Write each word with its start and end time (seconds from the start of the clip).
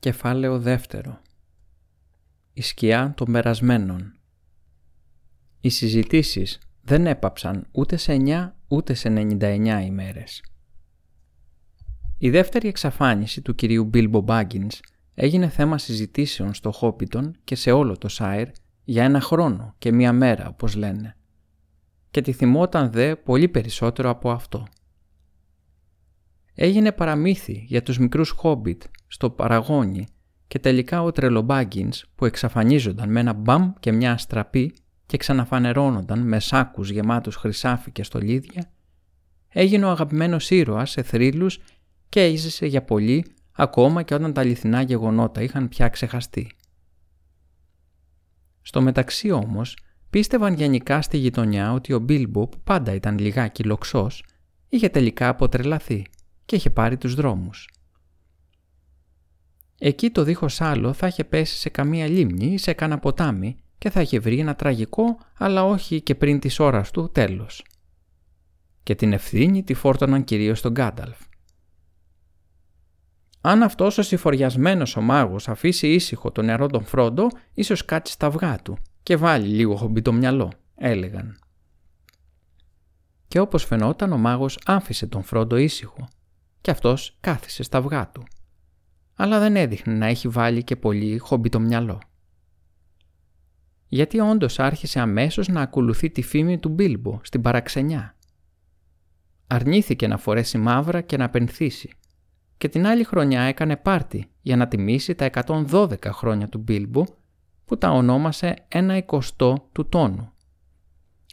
Κεφάλαιο 0.00 0.58
δεύτερο 0.58 1.20
Η 2.52 2.62
σκιά 2.62 3.12
των 3.16 3.32
περασμένων 3.32 4.18
Οι 5.60 5.68
συζητήσεις 5.68 6.58
δεν 6.82 7.06
έπαψαν 7.06 7.66
ούτε 7.72 7.96
σε 7.96 8.16
9 8.20 8.50
ούτε 8.68 8.94
σε 8.94 9.08
99 9.08 9.82
ημέρες. 9.84 10.42
Η 12.18 12.30
δεύτερη 12.30 12.68
εξαφάνιση 12.68 13.42
του 13.42 13.54
κυρίου 13.54 13.84
Μπίλμπο 13.84 14.24
Baggins 14.26 14.78
έγινε 15.14 15.48
θέμα 15.48 15.78
συζητήσεων 15.78 16.54
στο 16.54 16.72
Χόπιτον 16.72 17.36
και 17.44 17.54
σε 17.54 17.70
όλο 17.70 17.98
το 17.98 18.08
Σάιρ 18.08 18.48
για 18.84 19.04
ένα 19.04 19.20
χρόνο 19.20 19.74
και 19.78 19.92
μία 19.92 20.12
μέρα 20.12 20.48
όπως 20.48 20.74
λένε. 20.74 21.16
Και 22.10 22.20
τη 22.20 22.32
θυμόταν 22.32 22.90
δε 22.90 23.16
πολύ 23.16 23.48
περισσότερο 23.48 24.10
από 24.10 24.30
αυτό. 24.30 24.66
Έγινε 26.62 26.92
παραμύθι 26.92 27.64
για 27.66 27.82
τους 27.82 27.98
μικρούς 27.98 28.30
Χόμπιτ 28.30 28.82
στο 29.06 29.30
παραγόνι 29.30 30.06
και 30.46 30.58
τελικά 30.58 31.02
ο 31.02 31.12
τρελομπάγκινς 31.12 32.04
που 32.14 32.24
εξαφανίζονταν 32.24 33.10
με 33.10 33.20
ένα 33.20 33.32
μπαμ 33.32 33.72
και 33.80 33.92
μια 33.92 34.12
αστραπή 34.12 34.74
και 35.06 35.16
ξαναφανερώνονταν 35.16 36.18
με 36.18 36.40
σάκους 36.40 36.90
γεμάτους 36.90 37.36
χρυσάφι 37.36 37.90
και 37.90 38.02
στολίδια, 38.02 38.70
έγινε 39.48 39.84
ο 39.84 39.90
αγαπημένος 39.90 40.50
ήρωας 40.50 40.90
σε 40.90 41.02
θρύλους 41.02 41.58
και 42.08 42.22
έζησε 42.22 42.66
για 42.66 42.82
πολύ 42.82 43.24
ακόμα 43.52 44.02
και 44.02 44.14
όταν 44.14 44.32
τα 44.32 44.40
αληθινά 44.40 44.82
γεγονότα 44.82 45.42
είχαν 45.42 45.68
πια 45.68 45.88
ξεχαστεί. 45.88 46.50
Στο 48.62 48.82
μεταξύ 48.82 49.30
όμως, 49.30 49.76
πίστευαν 50.10 50.54
γενικά 50.54 51.02
στη 51.02 51.16
γειτονιά 51.16 51.72
ότι 51.72 51.92
ο 51.92 51.98
Μπίλμπο 51.98 52.48
που 52.48 52.60
πάντα 52.64 52.94
ήταν 52.94 53.18
λιγάκι 53.18 53.62
λοξός, 53.62 54.24
είχε 54.68 54.88
τελικά 54.88 55.28
αποτρελαθεί 55.28 56.04
και 56.50 56.56
είχε 56.56 56.70
πάρει 56.70 56.96
τους 56.96 57.14
δρόμους. 57.14 57.68
Εκεί 59.78 60.10
το 60.10 60.22
δίχως 60.22 60.60
άλλο 60.60 60.92
θα 60.92 61.06
είχε 61.06 61.24
πέσει 61.24 61.56
σε 61.56 61.68
καμία 61.68 62.08
λίμνη 62.08 62.46
ή 62.46 62.58
σε 62.58 62.72
κάνα 62.72 62.98
ποτάμι 62.98 63.56
και 63.78 63.90
θα 63.90 64.00
είχε 64.00 64.18
βρει 64.18 64.38
ένα 64.38 64.54
τραγικό, 64.54 65.18
αλλά 65.38 65.64
όχι 65.64 66.00
και 66.00 66.14
πριν 66.14 66.40
της 66.40 66.58
ώρας 66.58 66.90
του, 66.90 67.10
τέλος. 67.10 67.64
Και 68.82 68.94
την 68.94 69.12
ευθύνη 69.12 69.62
τη 69.62 69.74
φόρτωναν 69.74 70.24
κυρίως 70.24 70.58
στον 70.58 70.72
Γκάνταλφ. 70.72 71.18
Αν 73.40 73.62
αυτός 73.62 73.98
ο 73.98 74.02
συφοριασμένος 74.02 74.96
ο 74.96 75.00
μάγος 75.00 75.48
αφήσει 75.48 75.88
ήσυχο 75.88 76.32
το 76.32 76.42
νερό 76.42 76.66
τον 76.66 76.84
Φρόντο, 76.84 77.26
ίσως 77.54 77.84
κάτσει 77.84 78.12
στα 78.12 78.26
αυγά 78.26 78.58
του 78.62 78.78
και 79.02 79.16
βάλει 79.16 79.48
λίγο 79.48 79.76
χομπί 79.76 80.02
το 80.02 80.12
μυαλό, 80.12 80.52
έλεγαν. 80.74 81.38
Και 83.28 83.40
όπως 83.40 83.64
φαινόταν 83.64 84.12
ο 84.12 84.18
μάγος 84.18 84.58
άφησε 84.64 85.06
τον 85.06 85.22
Φρόντο 85.22 85.56
ήσυχο 85.56 86.08
και 86.60 86.70
αυτός 86.70 87.16
κάθισε 87.20 87.62
στα 87.62 87.78
αυγά 87.78 88.10
του. 88.10 88.22
Αλλά 89.14 89.38
δεν 89.38 89.56
έδειχνε 89.56 89.94
να 89.94 90.06
έχει 90.06 90.28
βάλει 90.28 90.64
και 90.64 90.76
πολύ 90.76 91.18
χομπί 91.18 91.48
το 91.48 91.60
μυαλό. 91.60 92.00
Γιατί 93.88 94.20
όντως 94.20 94.58
άρχισε 94.58 95.00
αμέσως 95.00 95.48
να 95.48 95.60
ακολουθεί 95.60 96.10
τη 96.10 96.22
φήμη 96.22 96.58
του 96.58 96.68
Μπίλμπο 96.68 97.20
στην 97.22 97.42
παραξενιά. 97.42 98.16
Αρνήθηκε 99.46 100.06
να 100.06 100.16
φορέσει 100.18 100.58
μαύρα 100.58 101.00
και 101.00 101.16
να 101.16 101.30
πενθήσει 101.30 101.90
και 102.60 102.68
την 102.68 102.86
άλλη 102.86 103.04
χρονιά 103.04 103.42
έκανε 103.42 103.76
πάρτι 103.76 104.30
για 104.40 104.56
να 104.56 104.68
τιμήσει 104.68 105.14
τα 105.14 105.30
112 105.46 105.94
χρόνια 106.06 106.48
του 106.48 106.58
Μπίλμπο 106.58 107.04
που 107.64 107.78
τα 107.78 107.90
ονόμασε 107.90 108.64
ένα 108.68 108.96
εικοστό 108.96 109.68
του 109.72 109.88
τόνου. 109.88 110.32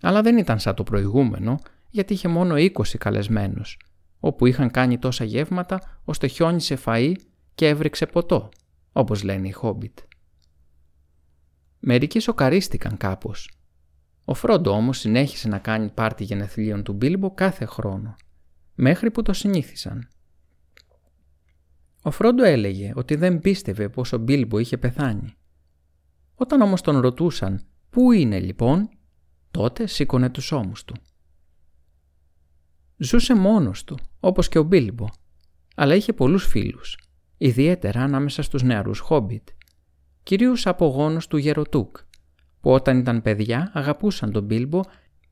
Αλλά 0.02 0.22
δεν 0.22 0.38
ήταν 0.38 0.60
σαν 0.60 0.76
το 0.76 0.84
προηγούμενο 0.84 1.60
γιατί 1.90 2.14
είχε 2.14 2.28
μόνο 2.28 2.56
20 2.56 2.70
καλεσμένους 2.98 3.78
όπου 4.20 4.46
είχαν 4.46 4.72
κάνει 4.72 4.98
τόσα 4.98 5.24
γεύματα 5.24 6.02
ώστε 6.04 6.28
χιόνισε 6.28 6.78
φαΐ 6.86 7.14
και 7.56 7.68
έβριξε 7.68 8.06
ποτό, 8.06 8.50
όπως 8.92 9.24
λένε 9.24 9.48
οι 9.48 9.52
Χόμπιτ. 9.52 10.00
Μερικοί 11.80 12.20
σοκαρίστηκαν 12.20 12.98
κάπως. 12.98 13.52
Ο 14.26 14.34
Φρόντο 14.34 14.72
όμως 14.72 14.98
συνέχισε 15.00 15.48
να 15.48 15.60
κάνει 15.60 15.90
πάρτι 15.90 16.24
γενεθλίων 16.24 16.84
του 16.84 16.94
Μπίλμπο 16.94 17.34
κάθε 17.34 17.66
χρόνο, 17.66 18.16
μέχρι 18.76 19.12
που 19.12 19.22
το 19.22 19.34
συνήθισαν. 19.34 20.08
Ο 22.02 22.12
Φρόντο 22.12 22.44
έλεγε 22.44 22.92
ότι 22.96 23.16
δεν 23.16 23.40
πίστευε 23.40 23.90
πως 23.90 24.14
ο 24.14 24.18
Μπίλμπο 24.18 24.60
είχε 24.60 24.78
πεθάνει. 24.78 25.36
Όταν 26.36 26.62
όμως 26.62 26.82
τον 26.82 27.00
ρωτούσαν 27.00 27.66
«Πού 27.90 28.12
είναι 28.12 28.40
λοιπόν» 28.40 28.90
τότε 29.52 29.86
σήκωνε 29.86 30.30
τους 30.30 30.52
ώμους 30.52 30.84
του. 30.84 30.96
Ζούσε 32.98 33.36
μόνος 33.36 33.84
του, 33.84 33.98
όπως 34.20 34.50
και 34.50 34.60
ο 34.60 34.64
Μπίλμπο, 34.64 35.08
αλλά 35.76 35.96
είχε 35.96 36.14
πολλούς 36.14 36.46
φίλους, 36.46 36.98
ιδιαίτερα 37.38 38.02
ανάμεσα 38.02 38.42
στους 38.42 38.64
νεαρούς 38.64 39.00
Χόμπιτ, 39.00 39.48
κυρίως 40.24 40.68
από 40.68 40.86
γόνους 40.86 41.28
του 41.28 41.38
Γεροτούκ, 41.38 41.98
που 42.62 42.72
όταν 42.72 42.98
ήταν 42.98 43.22
παιδιά 43.22 43.72
αγαπούσαν 43.74 44.32
τον 44.32 44.44
Μπίλμπο 44.44 44.82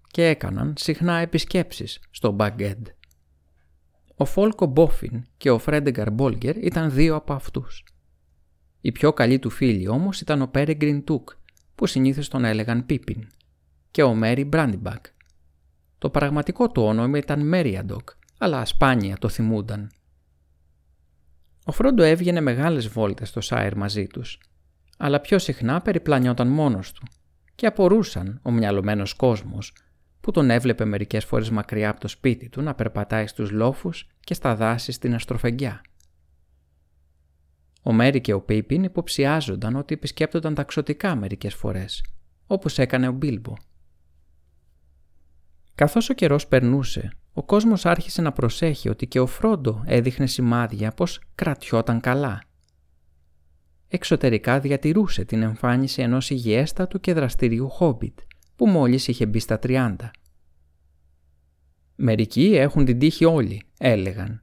και 0.08 0.28
έκαναν 0.28 0.74
συχνά 0.78 1.14
επισκέψεις 1.18 2.00
στο 2.12 2.32
Μπαγκέντ. 2.32 2.88
Ο 4.16 4.26
Φόλκο 4.26 4.66
Μπόφιν 4.66 5.24
και 5.38 5.52
ο 5.52 5.58
Φρέντεγκαρ 5.58 6.12
Μπόλγκερ 6.12 6.58
ήταν 6.58 6.92
δύο 6.92 7.16
από 7.16 7.34
αυτούς. 7.34 7.84
Οι 8.82 8.92
πιο 8.92 9.14
καλοί 9.14 9.40
του 9.40 9.50
φίλοι 9.50 9.88
όμως 9.88 10.22
ήταν 10.22 10.42
ο 10.42 10.48
Πέρεγκριν 10.48 11.04
Τούκ, 11.04 11.30
που 11.76 11.86
συνήθως 11.86 12.28
τον 12.28 12.46
έλεγαν 12.46 12.86
Πίπιν, 12.86 13.28
και 13.92 14.04
ο 14.04 14.14
Μέρι 14.14 14.44
Μπράντιμπακ, 14.44 15.06
το 16.06 16.12
πραγματικό 16.12 16.72
του 16.72 16.84
όνομα 16.84 17.18
ήταν 17.18 17.48
Μέριαντοκ, 17.48 18.10
αλλά 18.38 18.66
σπάνια 18.66 19.18
το 19.18 19.30
θυμούνταν. 19.30 19.92
Ο 21.66 21.72
Φρόντο 21.72 22.04
έβγαινε 22.04 22.42
μεγάλες 22.42 22.88
βόλτες 22.88 23.30
στο 23.30 23.42
Σάιρ 23.42 23.78
μαζί 23.78 24.08
τους, 24.08 24.40
αλλά 24.98 25.20
πιο 25.20 25.40
συχνά 25.40 25.82
περιπλανιόταν 25.82 26.48
μόνος 26.48 26.92
του 26.92 27.04
και 27.56 27.66
απορούσαν 27.66 28.40
ο 28.44 28.52
μυαλωμένος 28.52 29.14
κόσμος 29.14 29.74
που 30.22 30.32
τον 30.32 30.50
έβλεπε 30.50 30.86
μερικές 30.86 31.26
φορές 31.26 31.50
μακριά 31.50 31.90
από 31.90 32.00
το 32.00 32.08
σπίτι 32.08 32.50
του 32.50 32.62
να 32.62 32.76
περπατάει 32.76 33.28
στους 33.28 33.52
λόφους 33.52 34.08
και 34.20 34.34
στα 34.34 34.56
δάση 34.56 34.92
στην 34.92 35.14
αστροφεγγιά. 35.14 35.82
Ο 37.84 37.94
Μέρι 37.94 38.22
και 38.22 38.34
ο 38.34 38.42
Πίπιν 38.42 38.84
υποψιάζονταν 38.84 39.76
ότι 39.76 39.94
επισκέπτονταν 39.94 40.54
ταξωτικά 40.54 41.16
μερικές 41.16 41.54
φορές, 41.54 42.04
όπως 42.48 42.80
έκανε 42.80 43.08
ο 43.08 43.12
Μπίλμπο 43.12 43.54
Καθώς 45.76 46.10
ο 46.10 46.14
καιρός 46.14 46.48
περνούσε, 46.48 47.12
ο 47.34 47.44
κόσμος 47.44 47.86
άρχισε 47.86 48.22
να 48.22 48.32
προσέχει 48.32 48.90
ότι 48.90 49.08
και 49.08 49.20
ο 49.20 49.26
Φρόντο 49.26 49.84
έδειχνε 49.86 50.28
σημάδια 50.28 50.92
πως 50.92 51.20
κρατιόταν 51.36 52.00
καλά. 52.00 52.42
Εξωτερικά 53.88 54.60
διατηρούσε 54.60 55.26
την 55.26 55.42
εμφάνιση 55.42 56.02
ενός 56.02 56.30
υγιέστατου 56.30 57.00
και 57.00 57.14
δραστηριού 57.14 57.70
χόμπιτ, 57.70 58.20
που 58.56 58.68
μόλις 58.68 59.08
είχε 59.08 59.26
μπει 59.26 59.40
στα 59.40 59.60
30. 59.64 59.96
Μερικοί 61.96 62.56
έχουν 62.56 62.86
την 62.86 63.00
τύχη 63.00 63.26
όλοι, 63.26 63.62
έλεγαν. 63.78 64.40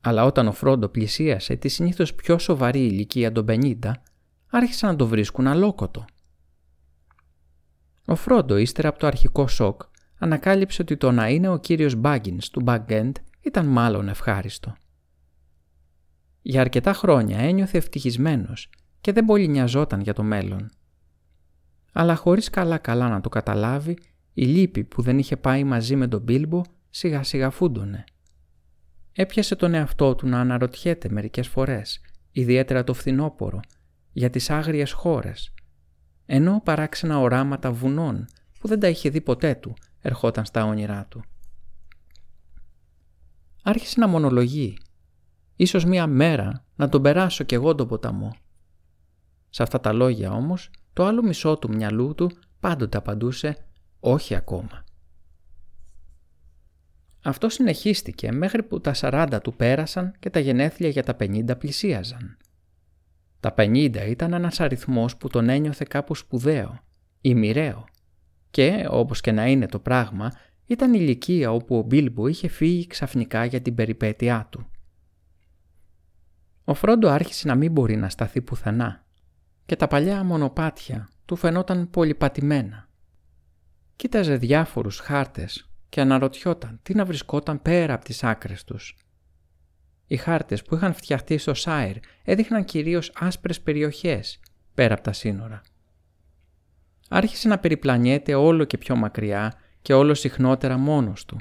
Αλλά 0.00 0.24
όταν 0.24 0.48
ο 0.48 0.52
Φρόντο 0.52 0.88
πλησίασε 0.88 1.56
τη 1.56 1.68
συνήθως 1.68 2.14
πιο 2.14 2.38
σοβαρή 2.38 2.84
ηλικία 2.84 3.32
των 3.32 3.46
50, 3.48 3.74
άρχισαν 4.50 4.90
να 4.90 4.96
το 4.96 5.06
βρίσκουν 5.06 5.46
αλόκοτο. 5.46 6.04
Ο 8.04 8.14
Φρόντο 8.14 8.56
ύστερα 8.56 8.88
από 8.88 8.98
το 8.98 9.06
αρχικό 9.06 9.48
σοκ 9.48 9.82
ανακάλυψε 10.20 10.82
ότι 10.82 10.96
το 10.96 11.10
να 11.10 11.28
είναι 11.28 11.48
ο 11.48 11.58
κύριος 11.58 11.94
Μπάγκινς 11.94 12.50
του 12.50 12.62
Back 12.66 13.12
ήταν 13.40 13.66
μάλλον 13.66 14.08
ευχάριστο. 14.08 14.76
Για 16.42 16.60
αρκετά 16.60 16.92
χρόνια 16.92 17.38
ένιωθε 17.38 17.78
ευτυχισμένος 17.78 18.70
και 19.00 19.12
δεν 19.12 19.24
πολύ 19.24 19.48
νοιαζόταν 19.48 20.00
για 20.00 20.12
το 20.12 20.22
μέλλον. 20.22 20.70
Αλλά 21.92 22.16
χωρίς 22.16 22.50
καλά-καλά 22.50 23.08
να 23.08 23.20
το 23.20 23.28
καταλάβει, 23.28 23.98
η 24.34 24.44
λύπη 24.44 24.84
που 24.84 25.02
δεν 25.02 25.18
είχε 25.18 25.36
πάει 25.36 25.64
μαζί 25.64 25.96
με 25.96 26.08
τον 26.08 26.22
Μπίλμπο 26.22 26.62
σιγά 26.90 27.22
σιγά 27.22 27.50
φούντωνε. 27.50 28.04
Έπιασε 29.12 29.56
τον 29.56 29.74
εαυτό 29.74 30.14
του 30.14 30.28
να 30.28 30.40
αναρωτιέται 30.40 31.08
μερικές 31.08 31.48
φορές, 31.48 32.00
ιδιαίτερα 32.32 32.84
το 32.84 32.94
φθινόπορο, 32.94 33.60
για 34.12 34.30
τις 34.30 34.50
άγριες 34.50 34.92
χώρες, 34.92 35.54
ενώ 36.26 36.60
παράξενα 36.64 37.18
οράματα 37.18 37.72
βουνών 37.72 38.26
που 38.60 38.68
δεν 38.68 38.80
τα 38.80 38.88
είχε 38.88 39.10
δει 39.10 39.20
ποτέ 39.20 39.54
του 39.54 39.74
ερχόταν 40.00 40.44
στα 40.44 40.64
όνειρά 40.64 41.06
του. 41.08 41.22
Άρχισε 43.62 44.00
να 44.00 44.06
μονολογεί. 44.06 44.78
Ίσως 45.56 45.84
μία 45.84 46.06
μέρα 46.06 46.64
να 46.76 46.88
τον 46.88 47.02
περάσω 47.02 47.44
κι 47.44 47.54
εγώ 47.54 47.74
τον 47.74 47.88
ποταμό. 47.88 48.36
Σε 49.50 49.62
αυτά 49.62 49.80
τα 49.80 49.92
λόγια 49.92 50.32
όμως, 50.32 50.70
το 50.92 51.04
άλλο 51.04 51.22
μισό 51.22 51.56
του 51.56 51.68
μυαλού 51.68 52.14
του 52.14 52.30
πάντοτε 52.60 52.96
απαντούσε 52.96 53.56
«όχι 54.00 54.34
ακόμα». 54.34 54.84
Αυτό 57.22 57.48
συνεχίστηκε 57.48 58.32
μέχρι 58.32 58.62
που 58.62 58.80
τα 58.80 58.94
40 58.94 59.38
του 59.42 59.54
πέρασαν 59.54 60.14
και 60.18 60.30
τα 60.30 60.40
γενέθλια 60.40 60.88
για 60.88 61.02
τα 61.02 61.16
50 61.20 61.58
πλησίαζαν. 61.58 62.36
Τα 63.40 63.54
50 63.56 64.06
ήταν 64.08 64.32
ένας 64.32 64.60
αριθμός 64.60 65.16
που 65.16 65.28
τον 65.28 65.48
ένιωθε 65.48 65.84
κάπου 65.88 66.14
σπουδαίο 66.14 66.80
ή 67.20 67.34
μοιραίο 67.34 67.84
και, 68.50 68.86
όπως 68.90 69.20
και 69.20 69.32
να 69.32 69.46
είναι 69.46 69.66
το 69.66 69.78
πράγμα, 69.78 70.32
ήταν 70.66 70.94
ηλικία 70.94 71.52
όπου 71.52 71.76
ο 71.76 71.82
Μπίλμπο 71.82 72.26
είχε 72.26 72.48
φύγει 72.48 72.86
ξαφνικά 72.86 73.44
για 73.44 73.60
την 73.60 73.74
περιπέτειά 73.74 74.48
του. 74.50 74.70
Ο 76.64 76.74
Φρόντο 76.74 77.08
άρχισε 77.08 77.48
να 77.48 77.54
μην 77.54 77.72
μπορεί 77.72 77.96
να 77.96 78.08
σταθεί 78.08 78.42
πουθενά 78.42 79.04
και 79.66 79.76
τα 79.76 79.86
παλιά 79.86 80.24
μονοπάτια 80.24 81.08
του 81.24 81.36
φαινόταν 81.36 81.90
πολυπατημένα. 81.90 82.88
Κοίταζε 83.96 84.36
διάφορους 84.36 84.98
χάρτες 84.98 85.70
και 85.88 86.00
αναρωτιόταν 86.00 86.78
τι 86.82 86.94
να 86.94 87.04
βρισκόταν 87.04 87.62
πέρα 87.62 87.94
από 87.94 88.04
τις 88.04 88.24
άκρες 88.24 88.64
τους. 88.64 88.96
Οι 90.06 90.16
χάρτες 90.16 90.62
που 90.62 90.74
είχαν 90.74 90.94
φτιαχτεί 90.94 91.38
στο 91.38 91.54
Σάιρ 91.54 91.96
έδειχναν 92.24 92.64
κυρίως 92.64 93.12
άσπρες 93.14 93.60
περιοχές 93.60 94.40
πέρα 94.74 94.94
από 94.94 95.02
τα 95.02 95.12
σύνορα. 95.12 95.60
Άρχισε 97.12 97.48
να 97.48 97.58
περιπλανιέται 97.58 98.34
όλο 98.34 98.64
και 98.64 98.78
πιο 98.78 98.96
μακριά 98.96 99.54
και 99.82 99.94
όλο 99.94 100.14
συχνότερα 100.14 100.76
μόνος 100.76 101.24
του. 101.24 101.40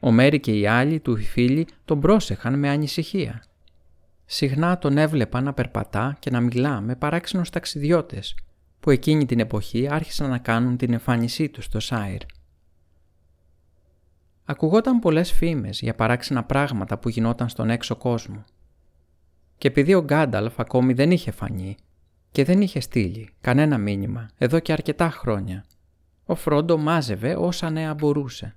Ο 0.00 0.10
Μέρη 0.10 0.40
και 0.40 0.58
οι 0.58 0.66
άλλοι 0.66 1.00
του 1.00 1.16
φίλοι 1.16 1.66
τον 1.84 2.00
πρόσεχαν 2.00 2.58
με 2.58 2.68
ανησυχία. 2.68 3.42
Συχνά 4.24 4.78
τον 4.78 4.98
έβλεπα 4.98 5.40
να 5.40 5.52
περπατά 5.52 6.16
και 6.18 6.30
να 6.30 6.40
μιλά 6.40 6.80
με 6.80 6.96
παράξενους 6.96 7.50
ταξιδιώτες 7.50 8.34
που 8.80 8.90
εκείνη 8.90 9.26
την 9.26 9.40
εποχή 9.40 9.88
άρχισαν 9.90 10.30
να 10.30 10.38
κάνουν 10.38 10.76
την 10.76 10.92
εμφάνισή 10.92 11.48
τους 11.48 11.64
στο 11.64 11.80
Σάιρ. 11.80 12.20
Ακουγόταν 14.44 14.98
πολλές 14.98 15.32
φήμες 15.32 15.80
για 15.80 15.94
παράξενα 15.94 16.44
πράγματα 16.44 16.98
που 16.98 17.08
γινόταν 17.08 17.48
στον 17.48 17.70
έξω 17.70 17.96
κόσμο. 17.96 18.44
Και 19.58 19.68
επειδή 19.68 19.94
ο 19.94 20.02
Γκάνταλφ 20.02 20.60
ακόμη 20.60 20.92
δεν 20.92 21.10
είχε 21.10 21.30
φανεί 21.30 21.76
και 22.38 22.44
δεν 22.44 22.60
είχε 22.60 22.80
στείλει 22.80 23.30
κανένα 23.40 23.78
μήνυμα 23.78 24.28
εδώ 24.36 24.58
και 24.58 24.72
αρκετά 24.72 25.10
χρόνια, 25.10 25.64
ο 26.24 26.34
Φρόντο 26.34 26.78
μάζευε 26.78 27.36
όσα 27.36 27.70
νέα 27.70 27.94
μπορούσε. 27.94 28.56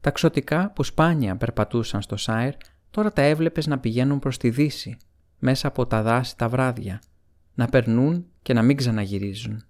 Τα 0.00 0.10
ξωτικά 0.10 0.70
που 0.70 0.82
σπάνια 0.82 1.36
περπατούσαν 1.36 2.02
στο 2.02 2.16
Σάιρ 2.16 2.54
τώρα 2.90 3.12
τα 3.12 3.22
έβλεπες 3.22 3.66
να 3.66 3.78
πηγαίνουν 3.78 4.18
προς 4.18 4.38
τη 4.38 4.50
δύση, 4.50 4.96
μέσα 5.38 5.68
από 5.68 5.86
τα 5.86 6.02
δάση 6.02 6.36
τα 6.36 6.48
βράδια, 6.48 7.00
να 7.54 7.66
περνούν 7.66 8.26
και 8.42 8.52
να 8.52 8.62
μην 8.62 8.76
ξαναγυρίζουν. 8.76 9.64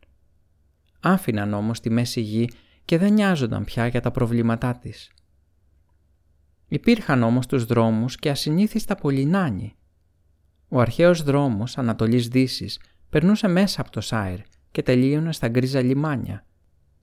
Άφηναν 1.01 1.55
όμως 1.55 1.81
τη 1.81 1.91
μέση 1.91 2.21
γη 2.21 2.51
και 2.85 2.99
δεν 2.99 3.13
νοιάζονταν 3.13 3.65
πια 3.65 3.87
για 3.87 4.01
τα 4.01 4.11
προβλήματά 4.11 4.79
της. 4.79 5.13
Υπήρχαν 6.69 7.23
όμως 7.23 7.47
τους 7.47 7.65
δρόμους 7.65 8.17
και 8.17 8.31
ασυνήθιστα 8.31 8.95
πολυνάνοι. 8.95 9.77
Ο 10.69 10.81
αρχαίος 10.81 11.23
δρόμος 11.23 11.79
Ανατολής 11.79 12.29
Δύσης 12.29 12.81
περνούσε 13.11 13.49
μέσα 13.49 13.81
από 13.81 13.91
το 13.91 14.01
Σάιρ 14.01 14.39
και 14.71 14.83
τελείωνε 14.83 15.33
στα 15.33 15.49
γκρίζα 15.49 15.83
λιμάνια 15.83 16.45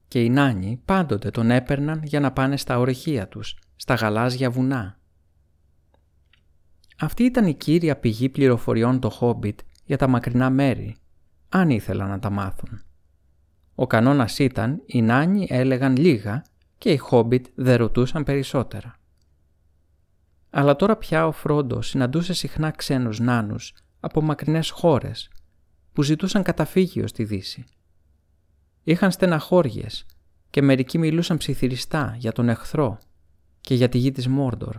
και 0.08 0.24
οι 0.24 0.30
νάνοι 0.30 0.81
πάντοτε 0.86 1.30
τον 1.30 1.52
έπαιρναν 1.52 2.02
για 2.04 2.19
να 2.19 2.31
πάνε 2.31 2.58
στα 2.58 2.80
ορυχεία 2.80 3.28
τους, 3.28 3.58
στα 3.75 3.94
γαλάζια 3.94 4.50
βουνά. 4.50 5.00
Αυτή 7.00 7.24
ήταν 7.24 7.46
η 7.46 7.54
κύρια 7.54 7.98
πηγή 7.98 8.30
πληροφοριών 8.30 9.00
το 9.00 9.10
Χόμπιτ 9.10 9.60
για 9.86 9.98
τα 9.98 10.08
μακρινά 10.08 10.50
μέρη, 10.50 10.96
αν 11.50 11.69
ήθελαν 11.69 12.10
να 12.10 12.19
τα 12.19 12.30
μάθουν. 12.30 12.81
Ο 13.75 13.88
κανόνας 13.88 14.40
ήταν 14.40 14.81
οι 14.86 15.02
νάνοι 15.02 15.48
έλεγαν 15.50 15.96
λίγα 15.96 16.44
και 16.78 16.92
οι 16.92 16.98
Χόμπιτ 16.98 17.46
δεν 17.56 17.78
ρωτούσαν 17.78 18.24
περισσότερα. 18.24 19.00
Αλλά 20.53 20.75
τώρα 20.75 20.95
πια 20.95 21.27
ο 21.27 21.31
Φρόντο 21.31 21.81
συναντούσε 21.81 22.33
συχνά 22.33 22.71
ξένους 22.71 23.19
νάνους 23.19 23.74
από 24.00 24.21
μακρινές 24.21 24.69
χώρες 24.69 25.30
που 25.94 26.03
ζητούσαν 26.03 26.44
καταφύγιο 26.44 27.07
στη 27.07 27.24
Δύση. 27.24 27.65
Είχαν 28.83 29.12
στεναχώριες 29.12 30.06
και 30.50 30.62
μερικοί 30.62 30.98
μιλούσαν 30.98 31.38
ψιθυριστά 31.38 32.15
για 32.18 32.31
τον 32.31 32.50
εχθρό 32.50 32.98
και 33.62 33.75
για 33.75 33.89
τη 33.89 33.98
γη 33.98 34.12
της 34.12 34.27
Μόρντορ. 34.27 34.75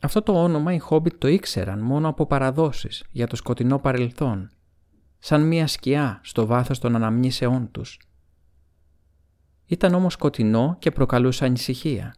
Αυτό 0.00 0.22
το 0.22 0.42
όνομα 0.42 0.72
οι 0.72 0.78
Χόμπιτ 0.78 1.14
το 1.18 1.28
ήξεραν 1.28 1.80
μόνο 1.80 2.08
από 2.08 2.26
παραδόσεις 2.26 3.04
για 3.10 3.26
το 3.26 3.36
σκοτεινό 3.36 3.78
παρελθόν, 3.78 4.50
σαν 5.18 5.46
μία 5.46 5.66
σκιά 5.66 6.20
στο 6.22 6.46
βάθος 6.46 6.78
των 6.78 6.94
αναμνήσεών 6.94 7.70
τους. 7.70 8.00
Ήταν 9.66 9.94
όμως 9.94 10.12
σκοτεινό 10.12 10.76
και 10.78 10.90
προκαλούσε 10.90 11.44
ανησυχία. 11.44 12.14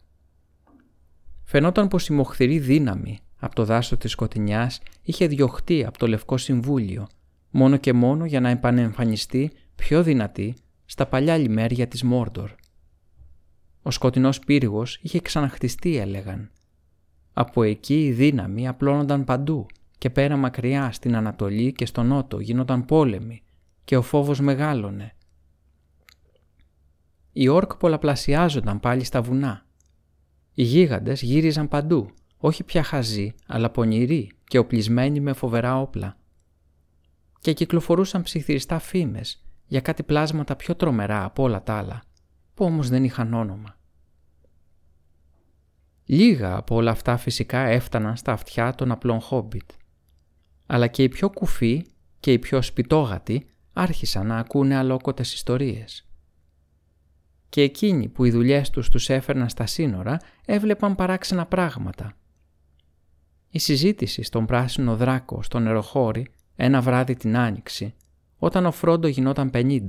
Φαινόταν 1.43 1.87
πως 1.87 2.07
η 2.07 2.13
μοχθηρή 2.13 2.59
δύναμη 2.59 3.19
από 3.39 3.55
το 3.55 3.65
δάσος 3.65 3.97
της 3.97 4.11
σκοτεινιάς 4.11 4.81
είχε 5.01 5.27
διωχτεί 5.27 5.85
από 5.85 5.97
το 5.97 6.07
Λευκό 6.07 6.37
Συμβούλιο, 6.37 7.07
μόνο 7.49 7.77
και 7.77 7.93
μόνο 7.93 8.25
για 8.25 8.39
να 8.39 8.49
επανεμφανιστεί 8.49 9.51
πιο 9.75 10.03
δυνατή 10.03 10.55
στα 10.85 11.05
παλιά 11.05 11.37
λιμέρια 11.37 11.87
της 11.87 12.03
Μόρντορ. 12.03 12.51
Ο 13.81 13.91
σκοτεινός 13.91 14.39
πύργος 14.39 14.99
είχε 15.01 15.19
ξαναχτιστεί 15.19 15.97
έλεγαν. 15.97 16.51
Από 17.33 17.63
εκεί 17.63 18.05
η 18.05 18.11
δύναμη 18.11 18.67
απλώνονταν 18.67 19.23
παντού 19.23 19.65
και 19.97 20.09
πέρα 20.09 20.37
μακριά 20.37 20.91
στην 20.91 21.15
Ανατολή 21.15 21.73
και 21.73 21.85
στο 21.85 22.03
Νότο 22.03 22.39
γίνονταν 22.39 22.85
πόλεμοι 22.85 23.41
και 23.83 23.97
ο 23.97 24.01
φόβος 24.01 24.39
μεγάλωνε. 24.39 25.15
Οι 27.31 27.47
όρκ 27.47 27.75
πολλαπλασιάζονταν 27.75 28.79
πάλι 28.79 29.03
στα 29.03 29.21
βουνά. 29.21 29.62
Οι 30.53 30.63
γίγαντες 30.63 31.21
γύριζαν 31.21 31.67
παντού 31.67 32.09
όχι 32.37 32.63
πια 32.63 32.83
χαζοί, 32.83 33.33
αλλά 33.47 33.69
πονηροί 33.69 34.31
και 34.43 34.57
οπλισμένοι 34.57 35.19
με 35.19 35.33
φοβερά 35.33 35.79
όπλα. 35.79 36.17
Και 37.39 37.53
κυκλοφορούσαν 37.53 38.21
ψιθυριστά 38.21 38.79
φήμες 38.79 39.45
για 39.67 39.81
κάτι 39.81 40.03
πλάσματα 40.03 40.55
πιο 40.55 40.75
τρομερά 40.75 41.23
από 41.23 41.43
όλα 41.43 41.63
τα 41.63 41.73
άλλα, 41.73 42.03
που 42.53 42.65
όμως 42.65 42.89
δεν 42.89 43.03
είχαν 43.03 43.33
όνομα. 43.33 43.77
Λίγα 46.05 46.55
από 46.55 46.75
όλα 46.75 46.91
αυτά 46.91 47.17
φυσικά 47.17 47.59
έφταναν 47.59 48.15
στα 48.15 48.31
αυτιά 48.31 48.75
των 48.75 48.91
απλών 48.91 49.19
χόμπιτ. 49.19 49.69
Αλλά 50.65 50.87
και 50.87 51.03
οι 51.03 51.09
πιο 51.09 51.29
κουφοί 51.29 51.85
και 52.19 52.31
οι 52.31 52.39
πιο 52.39 52.61
σπιτόγατοι 52.61 53.45
άρχισαν 53.73 54.27
να 54.27 54.37
ακούνε 54.37 54.75
αλόκοτες 54.75 55.33
ιστορίες. 55.33 56.07
Και 57.53 57.61
εκείνοι 57.61 58.07
που 58.07 58.25
οι 58.25 58.31
δουλειές 58.31 58.69
τους 58.69 58.89
τους 58.89 59.09
έφερναν 59.09 59.49
στα 59.49 59.65
σύνορα 59.65 60.17
έβλεπαν 60.45 60.95
παράξενα 60.95 61.45
πράγματα 61.45 62.13
η 63.55 63.59
συζήτηση 63.59 64.23
στον 64.23 64.45
πράσινο 64.45 64.95
δράκο 64.95 65.41
στο 65.41 65.59
νεροχώρι 65.59 66.27
ένα 66.55 66.81
βράδυ 66.81 67.15
την 67.15 67.37
Άνοιξη, 67.37 67.93
όταν 68.37 68.65
ο 68.65 68.71
Φρόντο 68.71 69.07
γινόταν 69.07 69.49
50, 69.53 69.79